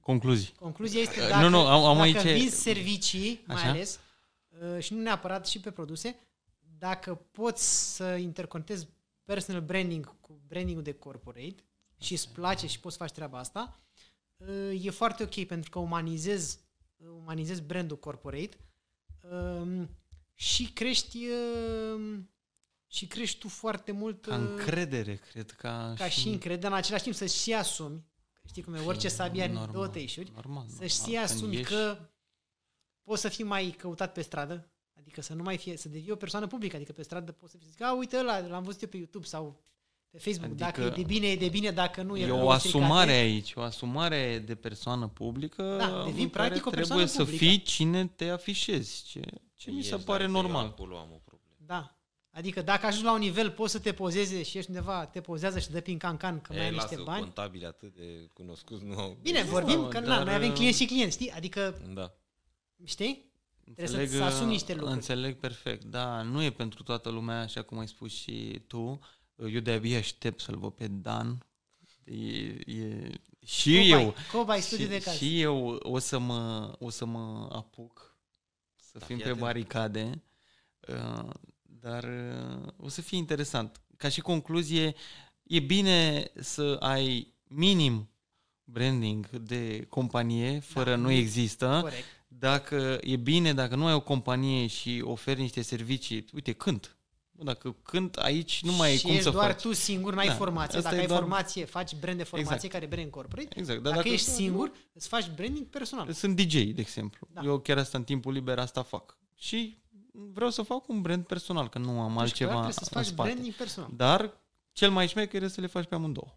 Concluzii. 0.00 0.52
concluzia 0.60 1.00
este 1.00 1.20
Nu, 1.20 1.28
dacă, 1.28 1.48
nu, 1.48 1.66
am- 1.66 1.84
am 1.84 2.12
dacă 2.12 2.28
aici- 2.28 2.38
vinzi 2.38 2.56
servicii, 2.60 3.40
mai 3.46 3.56
Așa? 3.56 3.68
ales, 3.68 4.00
uh, 4.48 4.82
și 4.82 4.94
nu 4.94 5.00
neapărat 5.02 5.46
și 5.46 5.60
pe 5.60 5.70
produse, 5.70 6.18
dacă 6.78 7.14
poți 7.14 7.94
să 7.94 8.04
interconectezi 8.14 8.88
personal 9.24 9.60
branding 9.60 10.20
cu 10.20 10.40
brandingul 10.46 10.82
de 10.82 10.92
corporate 10.92 11.54
și 11.98 12.12
îți 12.12 12.28
place 12.32 12.66
și 12.66 12.80
poți 12.80 12.96
să 12.96 13.02
faci 13.02 13.12
treaba 13.14 13.38
asta, 13.38 13.76
uh, 13.78 13.84
e 14.80 14.90
foarte 14.90 15.22
ok 15.22 15.44
pentru 15.46 15.70
că 15.70 15.78
umanizezi, 15.78 16.58
umanizezi 17.16 17.62
brandul 17.62 17.98
corporate 17.98 18.56
um, 19.30 19.90
și 20.34 20.72
crești 20.72 21.18
um, 21.94 22.30
și 22.86 23.06
crești 23.06 23.38
tu 23.38 23.48
foarte 23.48 23.92
mult 23.92 24.24
Ca 24.26 24.34
uh, 24.36 24.40
încredere, 24.40 25.14
cred, 25.16 25.50
ca, 25.50 25.94
ca 25.96 26.08
și 26.08 26.28
încredere, 26.28 26.66
în 26.66 26.72
același 26.72 27.02
timp 27.02 27.14
să 27.14 27.26
și 27.26 27.54
asumi, 27.54 28.04
știi 28.48 28.62
cum 28.62 28.74
e, 28.74 28.80
orice 28.80 29.08
sabie 29.08 29.42
are 29.42 29.52
normal, 29.52 29.72
două 29.72 29.88
tăișuri, 29.88 30.32
Normal, 30.34 30.66
să-și 30.68 30.78
normal. 30.78 30.88
și 30.88 31.04
Când 31.12 31.16
asumi 31.24 31.56
ești- 31.56 31.68
că 31.72 31.98
poți 33.02 33.20
să 33.20 33.28
fii 33.28 33.44
mai 33.44 33.70
căutat 33.78 34.12
pe 34.12 34.22
stradă, 34.22 34.70
adică 34.98 35.20
să 35.20 35.34
nu 35.34 35.42
mai 35.42 35.56
fie, 35.58 35.76
să 35.76 35.88
devii 35.88 36.10
o 36.10 36.16
persoană 36.16 36.46
publică, 36.46 36.76
adică 36.76 36.92
pe 36.92 37.02
stradă 37.02 37.32
poți 37.32 37.52
să 37.52 37.58
fii, 37.58 37.84
a, 37.84 37.94
uite 37.94 38.16
ăla, 38.18 38.38
l-am 38.38 38.62
văzut 38.62 38.82
eu 38.82 38.88
pe 38.88 38.96
YouTube 38.96 39.26
sau 39.26 39.64
pe 40.10 40.18
Facebook, 40.18 40.50
Adică 40.50 40.64
dacă 40.64 40.80
e 40.82 40.88
de 40.90 41.02
bine, 41.06 41.26
e 41.26 41.36
de 41.36 41.48
bine, 41.48 41.70
dacă 41.70 42.02
nu 42.02 42.16
e 42.16 42.22
E 42.22 42.26
rău, 42.26 42.46
o 42.46 42.52
stricate. 42.58 42.84
asumare 42.84 43.12
aici, 43.12 43.52
o 43.54 43.60
asumare 43.60 44.42
de 44.46 44.54
persoană 44.54 45.06
publică 45.08 45.76
Da, 45.78 46.02
devii 46.04 46.22
în 46.22 46.30
care 46.30 46.48
practic 46.48 46.66
o 46.66 46.70
trebuie 46.70 46.74
persoană 46.96 47.06
să 47.06 47.24
publică. 47.24 47.44
fii 47.44 47.62
cine 47.62 48.06
te 48.06 48.28
afișezi, 48.28 49.02
ce, 49.04 49.20
ce 49.54 49.70
mi 49.70 49.82
se 49.82 49.94
Ești, 49.94 50.04
pare 50.06 50.24
dacă 50.26 50.36
eu 50.36 50.42
normal. 50.42 50.64
Acolo 50.66 50.96
am 50.96 51.08
o 51.12 51.20
problemă. 51.24 51.54
Da. 51.66 51.90
Adică 52.30 52.62
dacă 52.62 52.86
ajungi 52.86 53.04
la 53.04 53.12
un 53.12 53.18
nivel, 53.18 53.50
poți 53.50 53.72
să 53.72 53.78
te 53.78 53.92
pozeze 53.92 54.42
și 54.42 54.58
ești 54.58 54.70
undeva, 54.70 55.06
te 55.06 55.20
pozează 55.20 55.58
și 55.58 55.70
dă 55.70 55.80
prin 55.80 55.98
can-can 55.98 56.40
că 56.40 56.52
mai 56.52 56.60
ai 56.62 56.66
Ei, 56.66 56.72
niște 56.72 56.90
lasă 56.94 57.02
bani. 57.04 57.20
contabili 57.22 57.64
atât 57.66 57.94
de 57.94 58.30
cunoscuți, 58.32 58.84
nu 58.84 58.98
au... 58.98 59.16
Bine, 59.22 59.42
vorbim 59.42 59.80
mă, 59.80 59.88
că 59.88 60.00
na, 60.00 60.06
dar, 60.06 60.24
noi 60.24 60.34
avem 60.34 60.48
uh, 60.48 60.54
clienți 60.54 60.80
și 60.80 60.86
clienți, 60.86 61.14
știi? 61.16 61.30
Adică, 61.30 61.80
Da. 61.94 62.12
știi? 62.84 63.24
Înțeleg, 63.64 64.08
să-ți 64.08 64.22
asumi 64.22 64.50
niște 64.50 64.72
lucruri. 64.72 64.92
Înțeleg 64.94 65.36
perfect, 65.36 65.84
da, 65.84 66.22
nu 66.22 66.42
e 66.42 66.50
pentru 66.50 66.82
toată 66.82 67.08
lumea, 67.08 67.40
așa 67.40 67.62
cum 67.62 67.78
ai 67.78 67.88
spus 67.88 68.12
și 68.14 68.62
tu. 68.66 68.98
Eu 69.38 69.60
de-abia 69.60 69.98
aștept 69.98 70.40
să-l 70.40 70.56
văd 70.58 70.72
pe 70.72 70.86
Dan. 70.88 71.46
E, 72.04 72.14
e, 72.14 73.10
și 73.44 73.70
Cobai, 73.88 74.02
eu, 74.02 74.14
Cobai, 74.32 74.60
studii 74.60 74.84
și, 74.84 74.90
de 74.90 75.00
caz. 75.00 75.16
și 75.16 75.40
eu 75.40 75.66
o 75.68 75.98
să 75.98 76.18
mă, 76.18 76.72
o 76.78 76.90
să 76.90 77.04
mă 77.04 77.48
apuc 77.52 78.16
să 78.76 78.98
Da, 78.98 79.04
fim 79.06 79.14
fii 79.16 79.24
pe 79.24 79.30
atent. 79.30 79.44
baricade, 79.44 80.22
uh, 80.88 81.28
dar 81.62 82.04
uh, 82.04 82.72
o 82.76 82.88
să 82.88 83.00
fie 83.00 83.18
interesant. 83.18 83.80
Ca 83.96 84.08
și 84.08 84.20
concluzie, 84.20 84.94
e 85.42 85.60
bine 85.60 86.30
să 86.40 86.76
ai 86.80 87.34
minim 87.48 88.08
branding 88.64 89.28
de 89.30 89.86
companie, 89.88 90.58
fără 90.60 90.90
Da, 90.90 90.96
nu 90.96 91.06
minim. 91.08 91.22
există. 91.22 91.78
Corect. 91.80 92.04
Dacă 92.28 92.98
e 93.02 93.16
bine, 93.16 93.54
dacă 93.54 93.74
nu 93.76 93.86
ai 93.86 93.94
o 93.94 94.00
companie 94.00 94.66
și 94.66 95.00
oferi 95.04 95.40
niște 95.40 95.62
servicii, 95.62 96.24
uite, 96.32 96.52
cânt. 96.52 96.95
Bă, 97.36 97.44
Dacă 97.44 97.76
cânt 97.82 98.16
aici, 98.16 98.62
nu 98.62 98.72
mai 98.72 98.92
e 98.92 98.96
și 98.96 99.02
cum 99.02 99.10
ești 99.10 99.22
să 99.22 99.30
doar 99.30 99.50
faci. 99.50 99.60
tu 99.60 99.72
singur, 99.72 100.14
n-ai 100.14 100.26
Da, 100.26 100.32
formație. 100.34 100.76
asta 100.78 100.88
Dacă 100.88 100.96
e 100.96 101.00
ai 101.00 101.06
doar- 101.06 101.18
formație, 101.20 101.64
faci 101.64 101.94
brand 101.94 102.16
de 102.16 102.22
formație 102.24 102.54
Exact. 102.54 102.72
care 102.72 102.84
e 102.84 102.94
brand 102.96 103.10
corporate. 103.10 103.58
Exact, 103.58 103.78
Dacă, 103.82 103.94
dar 103.94 103.96
dacă 103.96 104.08
ești 104.14 104.28
nu- 104.28 104.34
singur, 104.34 104.72
îți 104.92 105.08
faci 105.08 105.30
branding 105.34 105.66
personal. 105.66 106.12
Sunt 106.12 106.36
DJ, 106.36 106.52
de 106.54 106.80
exemplu. 106.80 107.28
Da. 107.32 107.40
Eu 107.44 107.58
chiar 107.58 107.78
asta 107.78 107.98
în 107.98 108.04
timpul 108.04 108.32
liber 108.32 108.58
asta 108.58 108.82
fac. 108.82 109.18
Și 109.34 109.78
vreau 110.12 110.50
să 110.50 110.62
fac 110.62 110.88
un 110.88 111.00
brand 111.02 111.24
personal, 111.26 111.68
că 111.68 111.78
nu 111.78 112.00
am 112.00 112.08
Deci, 112.12 112.18
altceva 112.20 112.50
clar, 112.50 112.62
trebuie 112.62 112.72
să-ți 112.84 112.90
în 112.96 113.02
faci 113.02 113.12
spate. 113.12 113.30
branding 113.30 113.54
personal. 113.54 113.90
Dar 113.96 114.32
cel 114.72 114.90
mai 114.90 115.08
șmecher 115.08 115.42
e 115.42 115.48
să 115.48 115.60
le 115.60 115.66
faci 115.66 115.86
pe 115.86 115.94
amândouă. 115.94 116.34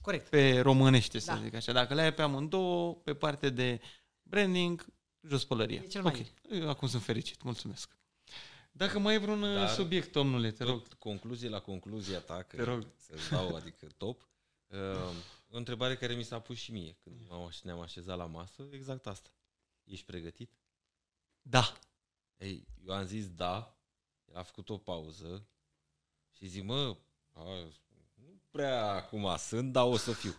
Corect. 0.00 0.28
Pe 0.28 0.60
românește, 0.60 1.18
să 1.18 1.32
Da. 1.32 1.40
zic 1.42 1.54
așa. 1.54 1.72
Dacă 1.72 1.94
le 1.94 2.00
ai 2.02 2.14
pe 2.14 2.22
amândouă, 2.22 2.94
pe 2.94 3.14
parte 3.14 3.50
de 3.50 3.80
branding, 4.22 4.86
jos 5.28 5.44
pălăria. 5.44 5.80
E 5.84 5.86
cel 5.86 6.02
mai 6.02 6.26
ok, 6.50 6.58
Eu 6.60 6.68
acum 6.68 6.88
sunt 6.88 7.02
fericit, 7.02 7.42
mulțumesc. 7.42 7.98
Dacă 8.70 8.98
mai 8.98 9.12
ai 9.12 9.20
vreun 9.20 9.40
Dar- 9.40 9.54
Dar, 9.54 9.68
subiect, 9.68 10.12
domnule, 10.12 10.50
te 10.50 10.64
rog. 10.64 10.82
Tot 10.82 10.94
concluzie 10.98 11.48
la 11.48 11.60
concluzia 11.60 12.20
ta, 12.20 12.42
că 12.42 12.56
Te 12.56 12.62
rog. 12.62 12.86
să-ți 12.96 13.30
dau, 13.30 13.54
adică 13.54 13.86
top. 13.96 14.28
Uh, 14.66 14.78
o 15.50 15.56
întrebare 15.56 15.96
care 15.96 16.14
mi 16.14 16.22
s-a 16.22 16.40
pus 16.40 16.56
și 16.56 16.72
mie 16.72 16.96
când 17.02 17.28
m-am 17.28 17.42
aș- 17.46 17.60
ne-am 17.60 17.80
așezat 17.80 18.16
la 18.16 18.26
masă, 18.26 18.68
exact 18.70 19.06
asta. 19.06 19.30
Ești 19.84 20.04
pregătit? 20.04 20.52
Da. 21.42 21.78
Ei, 22.36 22.66
eu 22.86 22.94
am 22.94 23.04
zis 23.06 23.28
da, 23.30 23.76
el 24.24 24.36
a 24.36 24.42
făcut 24.42 24.68
o 24.70 24.78
pauză 24.78 25.46
și 26.36 26.46
zic, 26.46 26.62
mă, 26.64 26.96
a, 27.32 27.42
nu 28.14 28.40
prea 28.50 28.92
acum 28.92 29.36
sunt, 29.36 29.72
dar 29.72 29.84
o 29.84 29.96
să 29.96 30.12
fiu. 30.12 30.34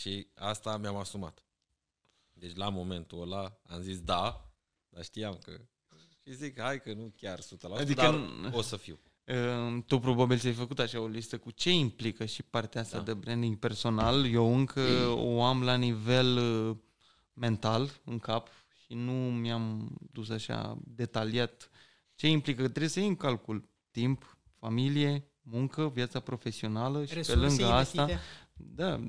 și 0.00 0.28
asta 0.34 0.76
mi-am 0.76 0.96
asumat. 0.96 1.44
Deci 2.32 2.54
la 2.56 2.68
momentul 2.68 3.20
ăla 3.20 3.60
am 3.68 3.80
zis 3.82 4.00
da, 4.00 4.52
dar 4.88 5.04
știam 5.04 5.38
că... 5.38 5.60
Și 6.26 6.34
zic, 6.34 6.60
hai 6.60 6.80
că 6.80 6.92
nu 6.92 7.12
chiar 7.16 7.38
100%, 7.40 7.42
Adică 7.78 8.00
dar 8.00 8.14
n- 8.14 8.52
o 8.54 8.62
să 8.62 8.76
fiu. 8.76 8.98
Uh, 9.26 9.82
Tu 9.86 9.98
probabil 9.98 10.38
ți-ai 10.38 10.52
făcut 10.52 10.78
așa 10.78 11.00
o 11.00 11.06
listă 11.06 11.38
cu 11.38 11.50
ce 11.50 11.70
implică 11.70 12.24
și 12.24 12.42
partea 12.42 12.80
asta 12.80 12.96
Da. 12.96 13.02
de 13.02 13.14
branding 13.14 13.56
personal. 13.58 14.26
Eu 14.26 14.56
încă 14.56 14.80
o 15.16 15.42
am 15.44 15.62
la 15.62 15.74
nivel 15.76 16.36
uh, 16.36 16.76
mental, 17.32 18.00
în 18.04 18.18
cap, 18.18 18.48
și 18.84 18.94
nu 18.94 19.12
mi-am 19.12 19.96
dus 20.12 20.28
așa 20.28 20.78
detaliat 20.84 21.70
ce 22.14 22.28
implică. 22.28 22.62
Trebuie 22.62 22.88
să 22.88 22.98
iei 22.98 23.08
în 23.08 23.16
calcul 23.16 23.68
timp, 23.90 24.36
familie, 24.58 25.24
muncă, 25.42 25.88
viața 25.88 26.20
profesională 26.20 27.04
și 27.04 27.14
Resurse 27.14 27.40
pe 27.40 27.46
lângă 27.46 27.64
asta, 27.74 28.00
investite. 28.00 28.26
da, 28.54 29.00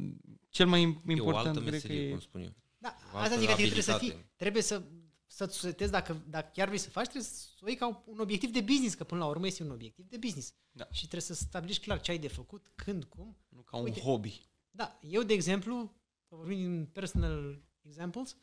cel 0.49 0.68
mai 0.68 0.81
E 0.81 0.85
o 1.07 1.11
important 1.11 1.48
altă 1.48 1.60
cred 1.60 1.81
că 1.81 1.88
meserie, 1.88 2.07
e 2.07 2.10
cum 2.10 2.19
spun 2.19 2.41
eu. 2.41 2.53
Da, 2.77 2.95
O 3.14 3.18
asta 3.18 3.19
altă 3.19 3.40
zic, 3.40 3.49
adică 3.49 3.56
trebuie 3.61 3.81
să 3.84 3.91
fii, 3.91 4.07
abilitate. 4.10 4.34
trebuie 4.35 4.61
să 4.61 4.81
să-ți 5.27 5.59
setezi, 5.59 5.91
dacă, 5.91 6.21
dacă 6.29 6.49
chiar 6.53 6.67
vrei 6.67 6.79
să 6.79 6.89
faci, 6.89 7.03
trebuie 7.03 7.23
să 7.31 7.47
o 7.61 7.67
iei 7.67 7.75
ca 7.75 8.03
un 8.05 8.19
obiectiv 8.19 8.51
de 8.51 8.61
business, 8.61 8.95
că 8.95 9.03
până 9.03 9.19
la 9.21 9.27
urmă 9.27 9.45
este 9.45 9.63
un 9.63 9.71
obiectiv 9.71 10.05
de 10.09 10.17
business. 10.17 10.53
Da. 10.71 10.87
Și 10.91 10.99
trebuie 10.99 11.21
să 11.21 11.33
stabilești 11.33 11.83
clar 11.83 12.01
ce 12.01 12.11
ai 12.11 12.17
de 12.19 12.27
făcut, 12.27 12.71
când, 12.75 13.03
cum. 13.03 13.37
nu 13.49 13.61
ca 13.61 13.77
un 13.77 13.83
Uite. 13.83 13.99
hobby. 13.99 14.41
Da, 14.71 14.99
eu, 15.01 15.23
de 15.23 15.33
exemplu, 15.33 15.95
vorbim 16.27 16.57
din 16.57 16.85
personal 16.85 17.63
examples, 17.81 18.37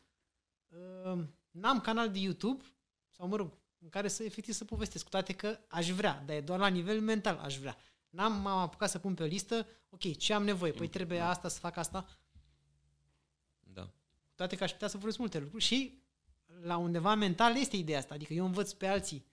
uh, 0.67 1.23
n-am 1.51 1.81
canal 1.81 2.11
de 2.11 2.19
YouTube, 2.19 2.63
sau 3.09 3.27
mă 3.27 3.35
rog, 3.35 3.57
în 3.79 3.89
care 3.89 4.07
să 4.07 4.23
efectiv 4.23 4.53
să 4.53 4.65
povestesc, 4.65 5.03
cu 5.03 5.09
toate 5.09 5.33
că 5.33 5.59
aș 5.67 5.89
vrea, 5.89 6.23
dar 6.25 6.35
e 6.35 6.41
doar 6.41 6.59
la 6.59 6.67
nivel 6.67 7.01
mental 7.01 7.37
aș 7.37 7.57
vrea. 7.57 7.77
N-am 8.09 8.41
m-am 8.41 8.57
apucat 8.57 8.89
să 8.89 8.99
pun 8.99 9.13
pe 9.13 9.23
o 9.23 9.25
listă, 9.25 9.67
ok, 9.89 10.17
ce 10.17 10.33
am 10.33 10.43
nevoie? 10.43 10.71
Păi 10.71 10.87
trebuie 10.87 11.17
Da. 11.17 11.29
asta, 11.29 11.47
să 11.47 11.59
fac 11.59 11.77
asta. 11.77 12.07
Da. 13.59 13.93
Toate 14.35 14.55
că 14.55 14.63
aș 14.63 14.71
putea 14.71 14.87
să 14.87 14.97
folosesc 14.97 15.19
multe 15.19 15.39
lucruri 15.39 15.63
și 15.63 16.00
la 16.61 16.77
undeva 16.77 17.15
mental 17.15 17.55
este 17.57 17.75
ideea 17.75 17.97
asta. 17.97 18.13
Adică 18.13 18.33
eu 18.33 18.45
învăț 18.45 18.71
pe 18.71 18.87
alții, 18.87 19.25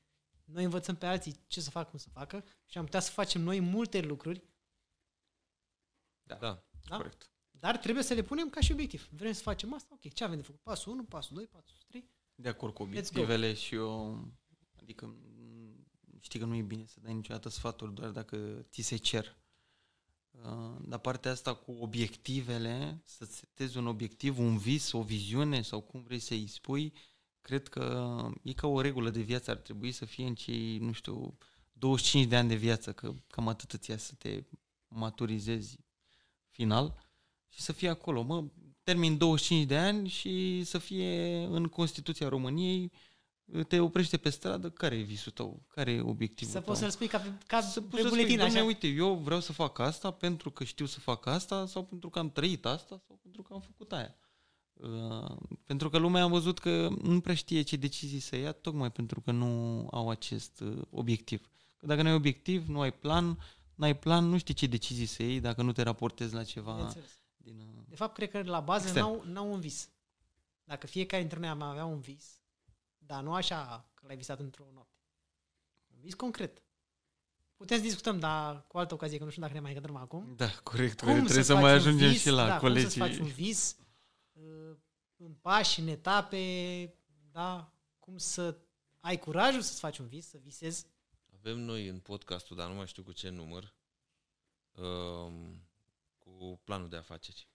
noi 0.45 0.65
învățăm 0.65 0.97
pe 0.97 1.07
alții 1.07 1.35
ce 1.47 1.61
să 1.61 1.71
fac, 1.71 1.91
cum 1.91 1.99
să 1.99 2.09
facă 2.13 2.45
și 2.67 2.79
am 2.79 2.85
putea 2.85 3.01
să 3.01 3.11
facem 3.11 3.43
noi 3.43 3.61
multe 3.61 4.01
lucruri, 4.01 4.43
Da. 6.23 6.35
da? 6.35 6.97
Corect. 6.97 7.31
dar 7.51 7.77
trebuie 7.77 8.05
să 8.05 8.15
le 8.15 8.23
punem 8.23 8.51
ca 8.51 8.61
și 8.61 8.73
obiectiv. 8.73 9.09
Vrem 9.11 9.33
să 9.33 9.43
facem 9.43 9.75
asta? 9.75 9.89
Ok, 9.95 10.13
ce 10.13 10.25
avem 10.25 10.37
de 10.37 10.43
făcut? 10.43 10.61
Pasul 10.61 10.93
1, 10.93 11.05
pasul 11.05 11.37
2, 11.37 11.47
pasul 11.47 11.77
3. 11.89 12.11
De 12.35 12.49
acord 12.49 12.75
cu 12.75 12.83
Let's 12.83 12.87
go. 12.87 12.91
obiectivele 12.91 13.55
și 13.55 13.75
eu, 13.75 14.25
adică 14.81 15.07
m, 15.07 15.87
știi 16.21 16.39
că 16.39 16.45
nu 16.45 16.55
e 16.55 16.63
bine 16.63 16.87
să 16.87 17.01
dai 17.01 17.15
niciodată 17.15 17.49
sfaturi 17.49 17.95
doar 17.95 18.11
dacă 18.11 18.67
ți 18.71 18.81
se 18.83 18.97
cer. 18.97 19.37
Uh, 20.31 20.77
Dar 20.81 20.99
partea 20.99 21.31
asta 21.31 21.55
cu 21.55 21.73
obiectivele, 21.73 23.03
să 23.05 23.25
setezi 23.25 23.77
un 23.77 23.87
obiectiv, 23.87 24.39
un 24.39 24.59
vis, 24.59 24.93
o 24.93 25.03
viziune 25.03 25.63
sau 25.63 25.81
cum 25.81 26.03
vrei 26.03 26.19
să-i 26.19 26.47
spui, 26.47 26.93
cred 27.49 27.69
că 27.69 27.83
e 28.43 28.53
ca 28.53 28.67
o 28.67 28.81
regulă 28.81 29.11
de 29.11 29.21
viață, 29.21 29.51
ar 29.51 29.57
trebui 29.57 29.93
să 29.93 30.05
fie 30.05 30.27
în 30.27 30.35
cei, 30.35 30.79
nu 30.79 30.93
știu, 30.93 31.39
25 31.73 32.27
de 32.29 32.37
ani 32.37 32.49
de 32.49 32.55
viață, 32.55 32.93
că 32.93 33.13
cam 33.27 33.49
atât 33.49 33.73
îți 33.73 33.91
ia 33.91 33.97
să 33.97 34.13
te 34.19 34.43
maturizezi 34.89 35.79
final 36.49 36.95
și 37.49 37.61
să 37.61 37.73
fie 37.73 37.89
acolo. 37.89 38.23
Mă, 38.23 38.45
termin 38.83 39.19
25 39.19 39.67
de 39.67 39.77
ani 39.79 40.09
și 40.09 40.65
să 40.65 40.79
fie 40.79 41.43
în 41.45 41.67
Constituția 41.67 42.29
României, 42.29 42.93
te 43.69 43.81
oprește 43.81 44.17
pe 44.17 44.31
stradă, 44.31 44.71
care 44.71 44.97
e 44.97 45.03
visul 45.03 45.33
tău? 45.33 45.63
Care 45.69 45.91
e 45.91 46.01
obiectivul 46.01 46.53
Să 46.53 46.59
tău? 46.59 46.67
poți 46.69 46.81
să-l 46.81 46.91
spui 46.91 47.07
ca 47.07 47.19
pe, 47.19 47.33
ca 47.47 47.61
să 47.61 47.81
pe 47.81 47.87
poți 47.87 48.03
să 48.03 48.07
spui, 48.09 48.17
buletin, 48.19 48.37
"Doamne, 48.39 48.59
așa. 48.59 48.67
uite, 48.67 48.87
eu 48.87 49.15
vreau 49.15 49.41
să 49.41 49.53
fac 49.53 49.79
asta 49.79 50.11
pentru 50.11 50.51
că 50.51 50.65
știu 50.65 50.87
să 50.87 51.01
fac 51.01 51.27
asta 51.27 51.67
sau 51.67 51.85
pentru 51.85 52.11
că 52.11 52.19
am 52.19 52.31
trăit 52.31 52.65
asta 52.67 53.01
sau 53.07 53.19
pentru 53.23 53.43
că 53.43 53.53
am 53.55 53.61
făcut 53.61 53.93
aia. 53.93 54.15
Uh, 54.81 55.37
pentru 55.65 55.89
că 55.91 55.99
lumea 55.99 56.23
a 56.23 56.27
văzut 56.27 56.59
că 56.59 56.89
nu 57.03 57.21
prea 57.21 57.35
știe 57.35 57.63
ce 57.63 57.77
decizii 57.77 58.21
să 58.21 58.37
ia, 58.37 58.53
tocmai 58.53 58.91
pentru 58.93 59.21
că 59.21 59.31
nu 59.31 59.87
au 59.91 60.09
acest 60.11 60.61
uh, 60.61 60.83
obiectiv. 60.91 61.49
Că 61.77 61.87
dacă 61.87 62.03
nu 62.03 62.09
ai 62.09 62.15
obiectiv, 62.15 62.69
nu 62.69 62.81
ai 62.81 62.93
plan, 62.93 63.39
n-ai 63.75 63.97
plan, 63.97 64.25
nu 64.25 64.39
știi 64.39 64.55
ce 64.55 64.67
decizii 64.67 65.07
să 65.07 65.23
iei 65.23 65.41
dacă 65.41 65.63
nu 65.63 65.73
te 65.73 65.83
raportezi 65.83 66.35
la 66.35 66.45
ceva 66.45 66.73
Bineînțeles. 66.73 67.11
din... 67.37 67.59
uh, 67.59 67.83
De 67.89 67.97
fapt, 67.97 68.15
cred 68.15 68.31
că 68.31 68.43
la 68.43 68.61
bază 68.61 68.85
Extern. 68.85 69.07
n-au, 69.07 69.23
n-au 69.27 69.53
un 69.53 69.61
vis. 69.61 69.89
Dacă 70.65 70.87
fiecare 70.87 71.23
dintre 71.23 71.41
noi 71.41 71.49
am 71.49 71.63
avea 71.63 71.85
un 71.85 72.01
vis, 72.01 72.41
dar 72.99 73.23
nu 73.23 73.33
așa 73.35 73.91
că 73.95 74.05
l-ai 74.07 74.17
visat 74.17 74.41
într-o 74.41 74.65
noapte. 74.75 75.03
Un 75.95 75.99
vis 76.03 76.15
concret. 76.15 76.63
Putem 77.57 77.77
să 77.77 77.83
discutăm, 77.83 78.19
dar 78.19 78.65
cu 78.67 78.79
altă 78.79 78.95
ocazie, 78.95 79.19
că 79.19 79.25
nu 79.25 79.31
știu 79.31 79.43
dacă 79.43 79.55
ne 79.55 79.61
mai 79.61 79.71
încadrăm 79.71 79.97
acum. 79.97 80.33
Da, 80.37 80.51
corect, 80.63 80.99
Cum 80.99 81.09
corect. 81.09 81.25
Trebuie 81.25 81.45
să 81.45 81.53
faci 81.53 81.63
mai 81.63 81.73
un 81.73 81.79
ajungem 81.79 82.09
vis, 82.09 82.21
și 82.21 82.31
la 82.31 82.47
da, 82.47 82.57
colegii. 82.59 82.83
Cum 82.83 83.07
să-ți 83.07 83.17
faci 83.17 83.27
un 83.27 83.33
vis 83.33 83.77
uh, 83.79 83.87
în 85.17 85.35
pași, 85.41 85.81
în 85.81 85.87
etape, 85.87 86.95
da? 87.31 87.73
Cum 87.99 88.19
să 88.19 88.59
ai 89.01 89.19
curajul 89.19 89.61
să-ți 89.61 89.81
faci 89.81 89.99
un 89.99 90.07
vis, 90.07 90.27
să 90.27 90.39
visezi. 90.43 90.87
Avem 91.35 91.59
noi 91.59 91.89
în 91.89 91.99
podcastul, 91.99 92.57
dar 92.57 92.69
nu 92.69 92.75
mai 92.75 92.87
știu 92.87 93.03
cu 93.03 93.13
ce 93.13 93.29
număr, 93.29 93.75
um, 94.73 95.63
cu 96.19 96.61
planul 96.65 96.89
de 96.89 96.97
afaceri. 96.97 97.49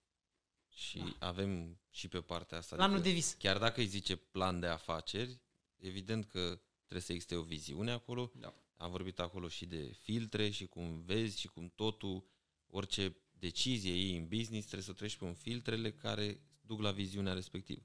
Și 0.70 1.16
avem 1.20 1.80
și 1.90 2.08
pe 2.08 2.22
partea 2.22 2.58
asta. 2.58 2.76
Planul 2.76 2.96
adică 2.96 3.10
de 3.10 3.16
vis. 3.16 3.34
Chiar 3.34 3.58
dacă 3.58 3.80
îi 3.80 3.86
zice 3.86 4.16
plan 4.16 4.60
de 4.60 4.68
afaceri, 4.68 5.42
evident 5.78 6.26
că 6.26 6.60
trebuie 6.76 7.02
să 7.02 7.12
existe 7.12 7.36
o 7.36 7.42
viziune 7.42 7.92
acolo. 7.92 8.32
Da. 8.36 8.54
Am 8.78 8.92
vorbit 8.92 9.20
acolo 9.20 9.48
și 9.48 9.66
de 9.66 9.98
filtre 10.02 10.50
și 10.50 10.66
cum 10.66 11.02
vezi 11.02 11.40
și 11.40 11.48
cum 11.48 11.72
totul, 11.76 12.26
orice 12.68 13.18
decizie 13.32 13.94
iei 13.94 14.18
în 14.18 14.28
business, 14.28 14.68
trebuie 14.68 14.88
să 14.88 14.94
treci 14.94 15.18
pe 15.18 15.24
un 15.24 15.34
filtrele 15.34 15.92
care 15.92 16.42
duc 16.66 16.82
la 16.82 16.92
viziunea 16.92 17.34
respectivă. 17.34 17.82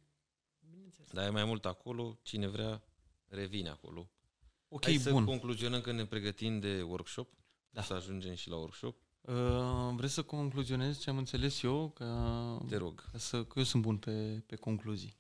Bineînțeles. 0.71 1.11
Dar 1.13 1.27
e 1.27 1.31
mai 1.31 1.45
mult 1.45 1.65
acolo, 1.65 2.19
cine 2.23 2.47
vrea 2.47 2.83
revine 3.27 3.69
acolo. 3.69 4.11
Ok, 4.69 4.85
Hai 4.85 4.97
să 4.97 5.11
bun. 5.11 5.25
concluzionăm 5.25 5.81
că 5.81 5.93
ne 5.93 6.05
pregătim 6.07 6.61
de 6.61 6.83
workshop, 6.83 7.29
Da. 7.71 7.83
să 7.83 7.93
ajungem 7.95 8.35
și 8.35 8.49
la 8.49 8.57
workshop. 8.57 8.97
Uh, 9.21 9.35
vreți 9.97 10.13
să 10.15 10.23
concluzionez 10.23 10.99
ce 11.01 11.11
am 11.11 11.17
înțeles 11.19 11.63
eu? 11.63 11.91
Că, 11.91 12.59
Te 12.69 12.77
rog. 12.77 13.11
ca 13.13 13.19
să, 13.19 13.45
că 13.45 13.59
eu 13.59 13.65
sunt 13.65 13.83
bun 13.83 13.97
pe, 13.99 14.43
pe 14.47 14.57
concluzii. 14.57 15.17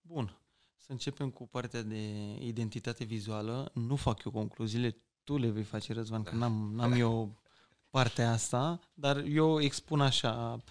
Bun. 0.00 0.38
Să 0.76 0.92
începem 0.92 1.30
cu 1.30 1.46
partea 1.46 1.82
de 1.82 2.12
identitate 2.40 3.04
vizuală. 3.04 3.70
Nu 3.74 3.96
fac 3.96 4.24
eu 4.24 4.32
concluziile, 4.32 4.96
tu 5.24 5.36
le 5.36 5.48
vei 5.50 5.62
face, 5.62 5.92
Răzvan, 5.92 6.22
că 6.22 6.30
Da. 6.30 6.36
n-am, 6.36 6.72
n-am 6.74 6.92
eu 6.92 7.40
partea 7.90 8.30
asta, 8.32 8.80
dar 8.94 9.16
eu 9.24 9.60
expun 9.60 10.00
așa 10.00 10.52
uh, 10.56 10.62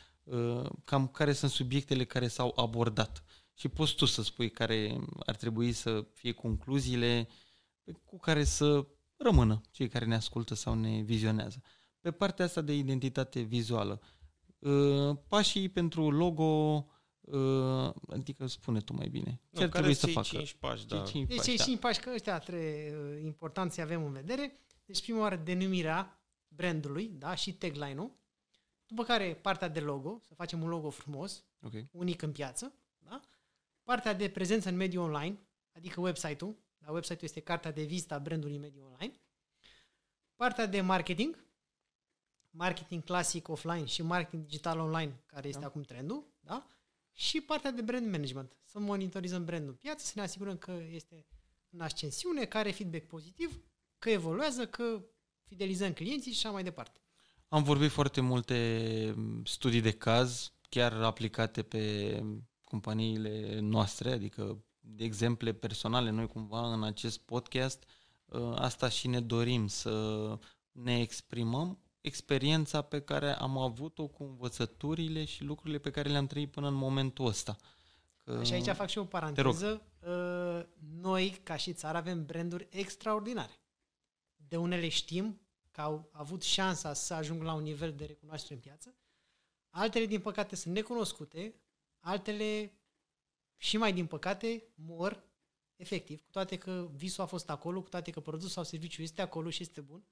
cam 0.84 1.08
care 1.08 1.34
sunt 1.34 1.52
subiectele 1.52 2.06
care 2.06 2.28
s-au 2.28 2.54
abordat. 2.56 3.24
Și 3.54 3.68
poți 3.68 3.96
tu 3.96 4.06
să 4.06 4.24
spui 4.24 4.50
care 4.52 5.00
ar 5.26 5.36
trebui 5.36 5.72
să 5.72 6.06
fie 6.14 6.32
concluziile 6.32 7.28
cu 8.04 8.20
care 8.20 8.44
să 8.44 8.86
rămână 9.18 9.62
cei 9.72 9.88
care 9.88 10.06
ne 10.06 10.16
ascultă 10.16 10.56
sau 10.56 10.74
ne 10.74 11.02
vizionează. 11.02 11.62
Pe 12.00 12.12
partea 12.12 12.46
asta 12.46 12.62
de 12.62 12.76
identitate 12.76 13.42
vizuală, 13.42 14.02
uh, 14.60 15.18
pașii 15.28 15.70
pentru 15.70 16.12
logo, 16.12 16.86
uh, 17.22 17.94
adică 18.10 18.48
spune 18.48 18.80
tu 18.80 18.94
mai 18.94 19.08
bine, 19.08 19.42
ce 19.54 19.64
ar 19.64 19.70
trebui 19.70 19.94
să 19.94 20.06
cei 20.06 20.14
facă? 20.14 20.28
cinci 20.28 20.54
pași, 20.54 20.86
Cei 20.86 20.98
da. 20.98 21.04
cinci 21.04 21.28
Deci 21.28 21.38
pași, 21.38 21.48
cei 21.48 21.58
da. 21.58 21.64
cinci 21.64 21.80
pași, 21.80 22.00
că 22.00 22.12
ăștia 22.14 22.40
trebuie 22.40 22.96
uh, 22.96 23.24
important 23.24 23.72
să 23.72 23.82
avem 23.82 24.06
în 24.06 24.12
vedere. 24.12 24.60
Deci 24.86 25.02
prima 25.02 25.20
oară 25.20 25.36
denumirea 25.36 26.26
brandului, 26.48 27.08
da, 27.18 27.36
și 27.36 27.54
tagline-ul. 27.54 28.24
După 28.88 29.04
care 29.04 29.36
partea 29.36 29.68
de 29.68 29.80
logo, 29.80 30.20
să 30.28 30.34
facem 30.34 30.62
un 30.62 30.70
logo 30.70 30.90
frumos, 30.90 31.44
Ok. 31.62 31.74
unic 31.92 32.22
în 32.22 32.32
piață, 32.32 32.74
da? 32.98 33.22
Partea 33.84 34.14
de 34.14 34.30
prezență 34.30 34.70
în 34.70 34.76
mediul 34.76 35.04
online, 35.04 35.40
adică 35.76 36.02
website-ul, 36.02 36.56
da, 36.78 36.92
website-ul 36.92 37.24
este 37.24 37.40
cartea 37.40 37.72
de 37.72 37.84
vizită 37.84 38.14
a 38.14 38.20
brandului 38.20 38.56
în 38.56 38.62
mediul 38.62 38.86
online. 38.86 39.20
Partea 40.36 40.66
de 40.66 40.82
marketing, 40.82 41.46
marketing 42.50 43.04
clasic 43.04 43.48
offline 43.48 43.86
și 43.86 44.02
marketing 44.02 44.44
digital 44.46 44.80
online, 44.80 45.24
care 45.26 45.48
este 45.48 45.60
Da. 45.60 45.66
acum 45.66 45.82
trendul, 45.82 46.26
da? 46.40 46.68
Și 47.14 47.42
partea 47.42 47.72
de 47.72 47.82
brand 47.82 48.12
management, 48.12 48.58
să 48.64 48.80
monitorizăm 48.80 49.46
brandul 49.46 49.70
în 49.70 49.76
piață, 49.76 50.06
să 50.06 50.12
ne 50.16 50.22
asigurăm 50.22 50.58
că 50.58 50.72
este 50.72 51.26
în 51.70 51.82
ascensiune, 51.82 52.46
că 52.46 52.58
are 52.58 52.72
feedback 52.72 53.06
pozitiv, 53.06 53.64
că 53.98 54.10
evoluează, 54.10 54.68
că 54.68 55.06
fidelizăm 55.44 55.94
clienții 55.94 56.32
și 56.32 56.46
așa 56.46 56.54
mai 56.54 56.64
departe. 56.64 57.00
Am 57.56 57.64
vorbit 57.64 57.92
foarte 57.92 58.22
multe 58.22 59.16
studii 59.44 59.82
de 59.82 59.92
caz, 59.92 60.54
chiar 60.70 60.94
aplicate 60.94 61.64
pe 61.64 62.24
companiile 62.64 63.60
noastre, 63.60 64.12
adică 64.12 64.64
de 64.80 65.04
exemple 65.04 65.54
personale, 65.54 66.10
noi 66.10 66.28
cumva 66.28 66.74
în 66.74 66.84
acest 66.84 67.20
podcast, 67.20 67.84
ă, 68.32 68.56
asta 68.58 68.90
și 68.90 69.08
ne 69.08 69.20
dorim 69.20 69.68
să 69.68 70.38
ne 70.72 71.00
exprimăm 71.00 71.80
experiența 72.02 72.82
pe 72.82 73.02
care 73.02 73.32
am 73.32 73.58
avut-o 73.58 74.08
cu 74.08 74.24
învățăturile 74.24 75.26
și 75.26 75.44
lucrurile 75.44 75.80
pe 75.80 75.92
care 75.92 76.10
le-am 76.10 76.28
trăit 76.28 76.52
până 76.52 76.68
în 76.68 76.74
momentul 76.74 77.26
ăsta. 77.26 77.56
Că, 78.24 78.44
Și 78.44 78.54
aici 78.54 78.70
fac 78.70 78.90
și 78.90 78.98
o 78.98 79.06
paranteză. 79.06 79.82
Uh, 80.00 80.66
Noi, 81.02 81.40
ca 81.44 81.56
și 81.56 81.74
țară, 81.74 81.98
avem 81.98 82.26
branduri 82.26 82.68
extraordinare. 82.70 83.60
De 84.36 84.58
unele 84.58 84.90
știm 84.90 85.40
că 85.76 85.82
au 85.82 86.10
avut 86.12 86.44
șansa 86.44 86.94
să 86.94 87.14
ajungă 87.14 87.44
la 87.44 87.54
un 87.54 87.64
nivel 87.64 87.94
de 87.96 88.06
recunoaștere 88.06 88.54
în 88.54 88.60
piață. 88.60 88.96
Altele, 89.70 90.06
din 90.06 90.22
păcate, 90.22 90.56
sunt 90.56 90.74
necunoscute. 90.74 91.56
Altele, 92.00 92.80
și 93.58 93.78
mai 93.78 93.94
din 93.94 94.06
păcate, 94.06 94.64
mor 94.76 95.24
efectiv, 95.76 96.22
cu 96.22 96.32
toate 96.32 96.58
că 96.58 96.90
visul 96.94 97.24
a 97.24 97.26
fost 97.26 97.50
acolo, 97.50 97.82
cu 97.82 97.90
toate 97.90 98.12
că 98.12 98.20
produsul 98.20 98.50
sau 98.50 98.64
serviciul 98.64 99.04
este 99.04 99.22
acolo 99.22 99.50
și 99.50 99.62
este 99.62 99.82
bun. 99.82 100.08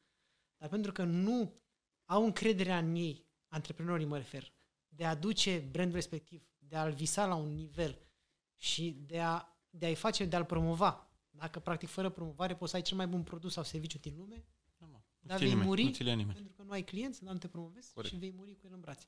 Dar 0.57 0.69
pentru 0.69 0.91
că 0.91 1.03
nu 1.03 1.61
au 2.05 2.23
încrederea 2.23 2.77
în 2.77 2.95
ei, 2.95 3.25
antreprenorii 3.47 4.05
mă 4.05 4.17
refer, 4.17 4.53
de 4.87 5.05
a 5.05 5.15
duce 5.15 5.59
brandul 5.71 5.95
respectiv, 5.95 6.47
de 6.57 6.75
a-l 6.75 6.91
visa 6.91 7.25
la 7.25 7.35
un 7.35 7.53
nivel 7.53 7.99
și 8.55 8.91
de, 9.05 9.19
a, 9.19 9.57
de 9.69 9.85
a-i 9.85 9.95
face, 9.95 10.25
de 10.25 10.35
a-l 10.35 10.45
promova. 10.45 11.07
Dacă, 11.29 11.59
practic, 11.59 11.89
fără 11.89 12.09
promovare 12.09 12.55
poți 12.55 12.71
să 12.71 12.77
ai 12.77 12.83
cel 12.83 12.97
mai 12.97 13.07
bun 13.07 13.23
produs 13.23 13.53
sau 13.53 13.63
serviciu 13.63 13.97
din 13.97 14.15
lume, 14.17 14.45
Da, 14.45 14.45
mă, 14.45 14.59
nu 14.59 14.62
dar 15.25 15.37
ți-e 15.37 15.45
vei 15.45 15.53
nimeni, 15.53 15.69
muri 15.69 15.83
nu 15.83 15.91
ți-l 15.91 16.05
ia 16.05 16.13
nimeni. 16.13 16.33
pentru 16.33 16.53
că 16.53 16.63
nu 16.63 16.71
ai 16.71 16.83
clienți, 16.83 17.23
dar 17.23 17.33
nu 17.33 17.39
te 17.39 17.47
promovezi 17.47 17.93
Corect. 17.93 18.13
și 18.13 18.19
vei 18.19 18.33
muri 18.35 18.55
cu 18.55 18.61
el 18.65 18.73
în 18.73 18.79
brațe. 18.79 19.07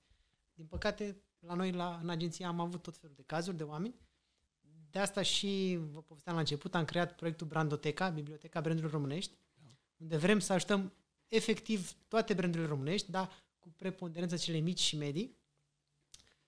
Din 0.53 0.65
păcate, 0.65 1.21
la 1.39 1.53
noi, 1.53 1.71
la, 1.71 1.99
în 2.01 2.09
agenție, 2.09 2.45
am 2.45 2.59
avut 2.59 2.81
tot 2.81 2.97
felul 2.97 3.15
de 3.15 3.23
cazuri 3.23 3.57
de 3.57 3.63
oameni. 3.63 3.95
De 4.89 4.99
asta 4.99 5.21
și, 5.21 5.79
vă 5.91 6.01
povesteam 6.01 6.35
la 6.35 6.41
început, 6.41 6.75
am 6.75 6.85
creat 6.85 7.15
proiectul 7.15 7.47
Brandoteca, 7.47 8.09
Biblioteca 8.09 8.61
Brandurilor 8.61 8.93
Românești, 8.93 9.37
unde 9.97 10.17
vrem 10.17 10.39
să 10.39 10.53
ajutăm 10.53 10.93
efectiv 11.27 11.91
toate 12.07 12.33
brandurile 12.33 12.69
românești, 12.69 13.11
dar 13.11 13.31
cu 13.59 13.69
preponderență 13.69 14.37
cele 14.37 14.57
mici 14.57 14.79
și 14.79 14.97
medii. 14.97 15.37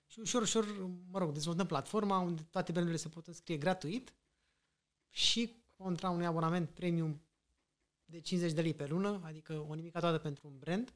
Și 0.06 0.20
ușor, 0.20 0.42
ușor, 0.42 0.88
mă 1.12 1.18
rog, 1.18 1.32
dezvoltăm 1.32 1.66
platforma 1.66 2.20
unde 2.20 2.42
toate 2.42 2.72
brandurile 2.72 3.02
se 3.02 3.10
pot 3.10 3.28
înscrie 3.28 3.58
gratuit 3.58 4.14
și 5.10 5.64
contra 5.78 6.10
unui 6.10 6.26
abonament 6.26 6.70
premium 6.70 7.22
de 8.10 8.20
50 8.20 8.52
de 8.54 8.62
lei 8.62 8.74
pe 8.74 8.86
lună, 8.86 9.22
adică 9.24 9.66
o 9.70 9.74
nimica 9.74 10.00
toată 10.00 10.18
pentru 10.18 10.48
un 10.48 10.58
brand, 10.58 10.94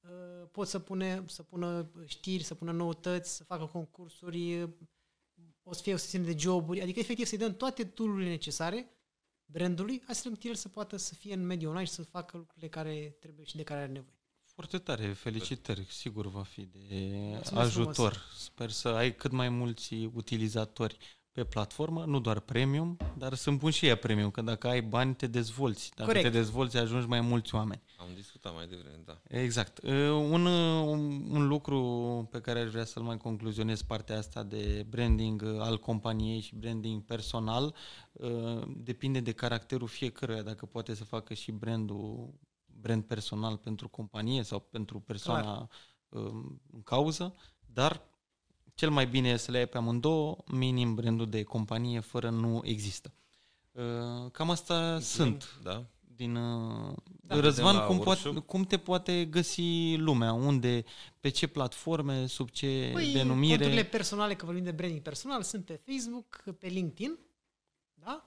uh, 0.00 0.48
pot 0.50 0.68
să, 0.68 0.78
pune, 0.78 1.24
să 1.26 1.42
pună 1.42 1.90
știri, 2.06 2.42
să 2.42 2.54
pună 2.54 2.72
noutăți, 2.72 3.36
să 3.36 3.44
facă 3.44 3.64
concursuri, 3.66 4.62
uh, 4.62 4.70
o 5.62 5.72
să 5.72 5.82
fie 5.82 5.94
o 5.94 5.96
sesiune 5.96 6.24
de 6.24 6.38
joburi, 6.38 6.82
adică 6.82 6.98
efectiv 6.98 7.26
să-i 7.26 7.38
dăm 7.38 7.56
toate 7.56 7.84
tool 7.84 8.16
necesare 8.16 8.90
brandului, 9.44 10.02
astfel 10.06 10.30
încât 10.30 10.48
el 10.48 10.54
să 10.54 10.68
poată 10.68 10.96
să 10.96 11.14
fie 11.14 11.34
în 11.34 11.46
mediul 11.46 11.70
online 11.70 11.86
și 11.86 11.92
să 11.92 12.02
facă 12.02 12.36
lucrurile 12.36 12.68
care 12.68 13.16
trebuie 13.20 13.44
și 13.44 13.56
de 13.56 13.62
care 13.62 13.80
are 13.80 13.92
nevoie. 13.92 14.14
Foarte 14.42 14.78
tare, 14.78 15.12
felicitări, 15.12 15.84
sigur 15.84 16.26
va 16.26 16.42
fi 16.42 16.60
de 16.66 16.78
Mulțumesc 16.80 17.66
ajutor. 17.66 18.12
frumos. 18.12 18.42
Sper 18.42 18.70
să 18.70 18.88
ai 18.88 19.14
cât 19.14 19.30
mai 19.30 19.48
mulți 19.48 19.94
utilizatori 19.94 20.98
pe 21.32 21.44
platformă, 21.44 22.04
nu 22.04 22.20
doar 22.20 22.40
premium, 22.40 22.96
dar 23.18 23.34
sunt 23.34 23.58
bun 23.58 23.70
și 23.70 23.86
ea 23.86 23.96
premium, 23.96 24.30
că 24.30 24.42
dacă 24.42 24.68
ai 24.68 24.82
bani 24.82 25.14
te 25.14 25.26
dezvolți. 25.26 25.90
Dacă 25.94 26.10
Corect. 26.10 26.24
te 26.24 26.38
dezvolți 26.38 26.76
ajungi 26.76 27.06
mai 27.06 27.20
mulți 27.20 27.54
oameni. 27.54 27.82
Am 27.96 28.08
discutat 28.14 28.54
mai 28.54 28.66
devreme, 28.66 29.02
da. 29.04 29.20
Exact. 29.28 29.78
Uh, 29.82 29.92
Un, 30.10 30.46
uh, 30.46 30.84
un, 30.86 31.26
un 31.30 31.46
lucru 31.46 32.28
pe 32.30 32.40
care 32.40 32.60
aș 32.60 32.70
vrea 32.70 32.84
să-l 32.84 33.02
mai 33.02 33.16
concluzionez 33.16 33.82
partea 33.82 34.18
asta 34.18 34.42
de 34.42 34.86
branding 34.88 35.42
uh, 35.42 35.60
al 35.60 35.78
companiei 35.78 36.40
și 36.40 36.54
branding 36.54 37.02
personal 37.02 37.74
uh, 38.12 38.62
depinde 38.76 39.20
de 39.20 39.32
caracterul 39.32 39.88
fiecăruia, 39.88 40.42
dacă 40.42 40.66
poate 40.66 40.94
să 40.94 41.04
facă 41.04 41.34
și 41.34 41.52
brandul 41.52 42.34
brand 42.80 43.04
personal 43.04 43.56
pentru 43.56 43.88
companie 43.88 44.42
sau 44.42 44.60
pentru 44.60 45.00
persoana 45.00 45.68
um, 46.08 46.60
în 46.72 46.82
cauză, 46.82 47.34
dar 47.66 48.09
cel 48.80 48.90
mai 48.90 49.06
bine 49.06 49.28
e 49.28 49.36
să 49.36 49.50
le 49.50 49.58
ai 49.58 49.66
pe 49.66 49.76
amândouă, 49.76 50.36
minim 50.46 50.94
brandul 50.94 51.28
de 51.28 51.42
companie 51.42 52.00
fără 52.00 52.30
nu 52.30 52.60
există. 52.64 53.12
Uh, 53.72 54.30
Cam 54.32 54.50
asta 54.50 55.00
sunt 55.00 55.58
Da. 55.62 55.84
din 56.16 56.36
uh, 56.36 56.94
Da, 57.20 57.34
da, 57.34 57.40
Răzvan, 57.40 57.64
vedem 57.72 57.80
la 57.80 57.86
cum, 57.86 57.98
poate, 57.98 58.20
workshop. 58.28 58.46
cum 58.46 58.64
te 58.64 58.78
poate 58.78 59.24
găsi 59.24 59.94
lumea? 59.96 60.32
Unde, 60.32 60.84
pe 61.20 61.28
ce 61.28 61.46
platforme, 61.46 62.26
sub 62.26 62.48
ce 62.50 62.90
Păi, 62.92 63.12
denumire? 63.12 63.54
conturile 63.56 63.84
personale, 63.84 64.34
că 64.34 64.44
vorbim 64.44 64.64
de 64.64 64.70
branding 64.72 65.02
personal, 65.02 65.42
sunt 65.42 65.64
pe 65.64 65.80
Facebook, 65.86 66.44
pe 66.58 66.66
LinkedIn, 66.66 67.18
da? 67.94 68.24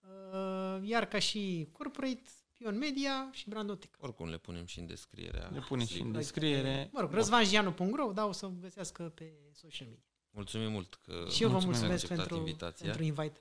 Uh, 0.00 0.88
Iar 0.88 1.04
ca 1.06 1.18
și 1.18 1.68
corporate, 1.72 2.30
Pion 2.56 2.78
Media 2.78 3.28
și 3.32 3.48
Brandotec. 3.48 3.90
Oricum 3.98 4.28
le 4.28 4.36
punem 4.38 4.64
și 4.66 4.78
în 4.78 4.86
descrierea. 4.86 5.48
Le 5.52 5.64
punem 5.68 5.86
și 5.86 5.92
în 5.92 5.98
Sigur. 5.98 6.16
descriere. 6.16 6.90
Mă 6.92 7.00
rog, 7.00 7.12
răzvanjianu.ro, 7.12 8.12
da, 8.12 8.24
o 8.24 8.32
să 8.32 8.50
găsească 8.60 9.02
pe 9.02 9.32
social 9.52 9.86
media. 9.88 10.04
Mulțumim 10.30 10.70
mult 10.70 10.94
că 11.02 11.26
Și 11.30 11.42
eu 11.42 11.48
vă 11.48 11.54
mulțumesc 11.54 11.66
mulțumesc 11.66 11.92
ați 11.92 11.92
acceptat 12.12 12.16
pentru, 12.26 12.36
invitația. 12.36 12.86
pentru 12.86 13.04
invite. 13.04 13.40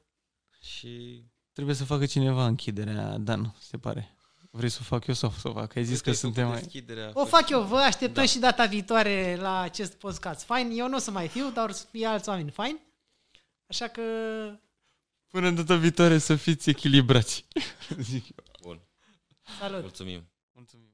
Și 0.62 1.24
Trebuie 1.54 1.76
să 1.76 1.86
facă 1.86 2.06
cineva 2.06 2.46
închiderea, 2.46 3.18
Dan, 3.18 3.56
se 3.60 3.78
pare. 3.78 4.16
Vrei 4.52 4.70
să 4.70 4.78
o 4.82 4.84
fac 4.84 5.08
eu 5.08 5.14
sau 5.14 5.30
să 5.32 5.48
o 5.50 5.54
fac? 5.54 5.76
Ai 5.76 5.84
zis 5.84 6.02
că 6.02 6.10
ai 6.10 6.16
suntem 6.16 6.44
făcut 6.44 6.60
mai... 6.60 6.64
deschiderea, 6.64 7.12
O 7.14 7.26
fă- 7.26 7.30
fac 7.30 7.50
eu, 7.50 7.64
vă 7.64 7.76
așteptăm 7.78 8.24
Da. 8.24 8.30
și 8.30 8.40
data 8.40 8.66
viitoare 8.66 9.36
la 9.40 9.60
acest 9.60 9.94
podcast. 9.94 10.44
Fain, 10.46 10.72
eu 10.74 10.88
nu 10.90 10.96
o 10.96 11.00
să 11.00 11.12
mai 11.12 11.28
fiu, 11.28 11.50
dar 11.52 11.70
o 11.70 11.72
să 11.72 11.86
fie 11.92 12.06
alți 12.06 12.30
oameni 12.30 12.52
fain. 12.52 12.80
Așa 13.68 13.88
că 13.88 14.02
Până 15.28 15.52
data 15.52 15.76
viitoare 15.76 16.18
să 16.18 16.36
fiți 16.36 16.70
echilibrați. 16.70 17.46
Zic 18.00 18.24
eu. 18.28 18.44
Salut! 19.60 19.82
Mulțumim! 19.82 20.30
Mulțumim! 20.54 20.94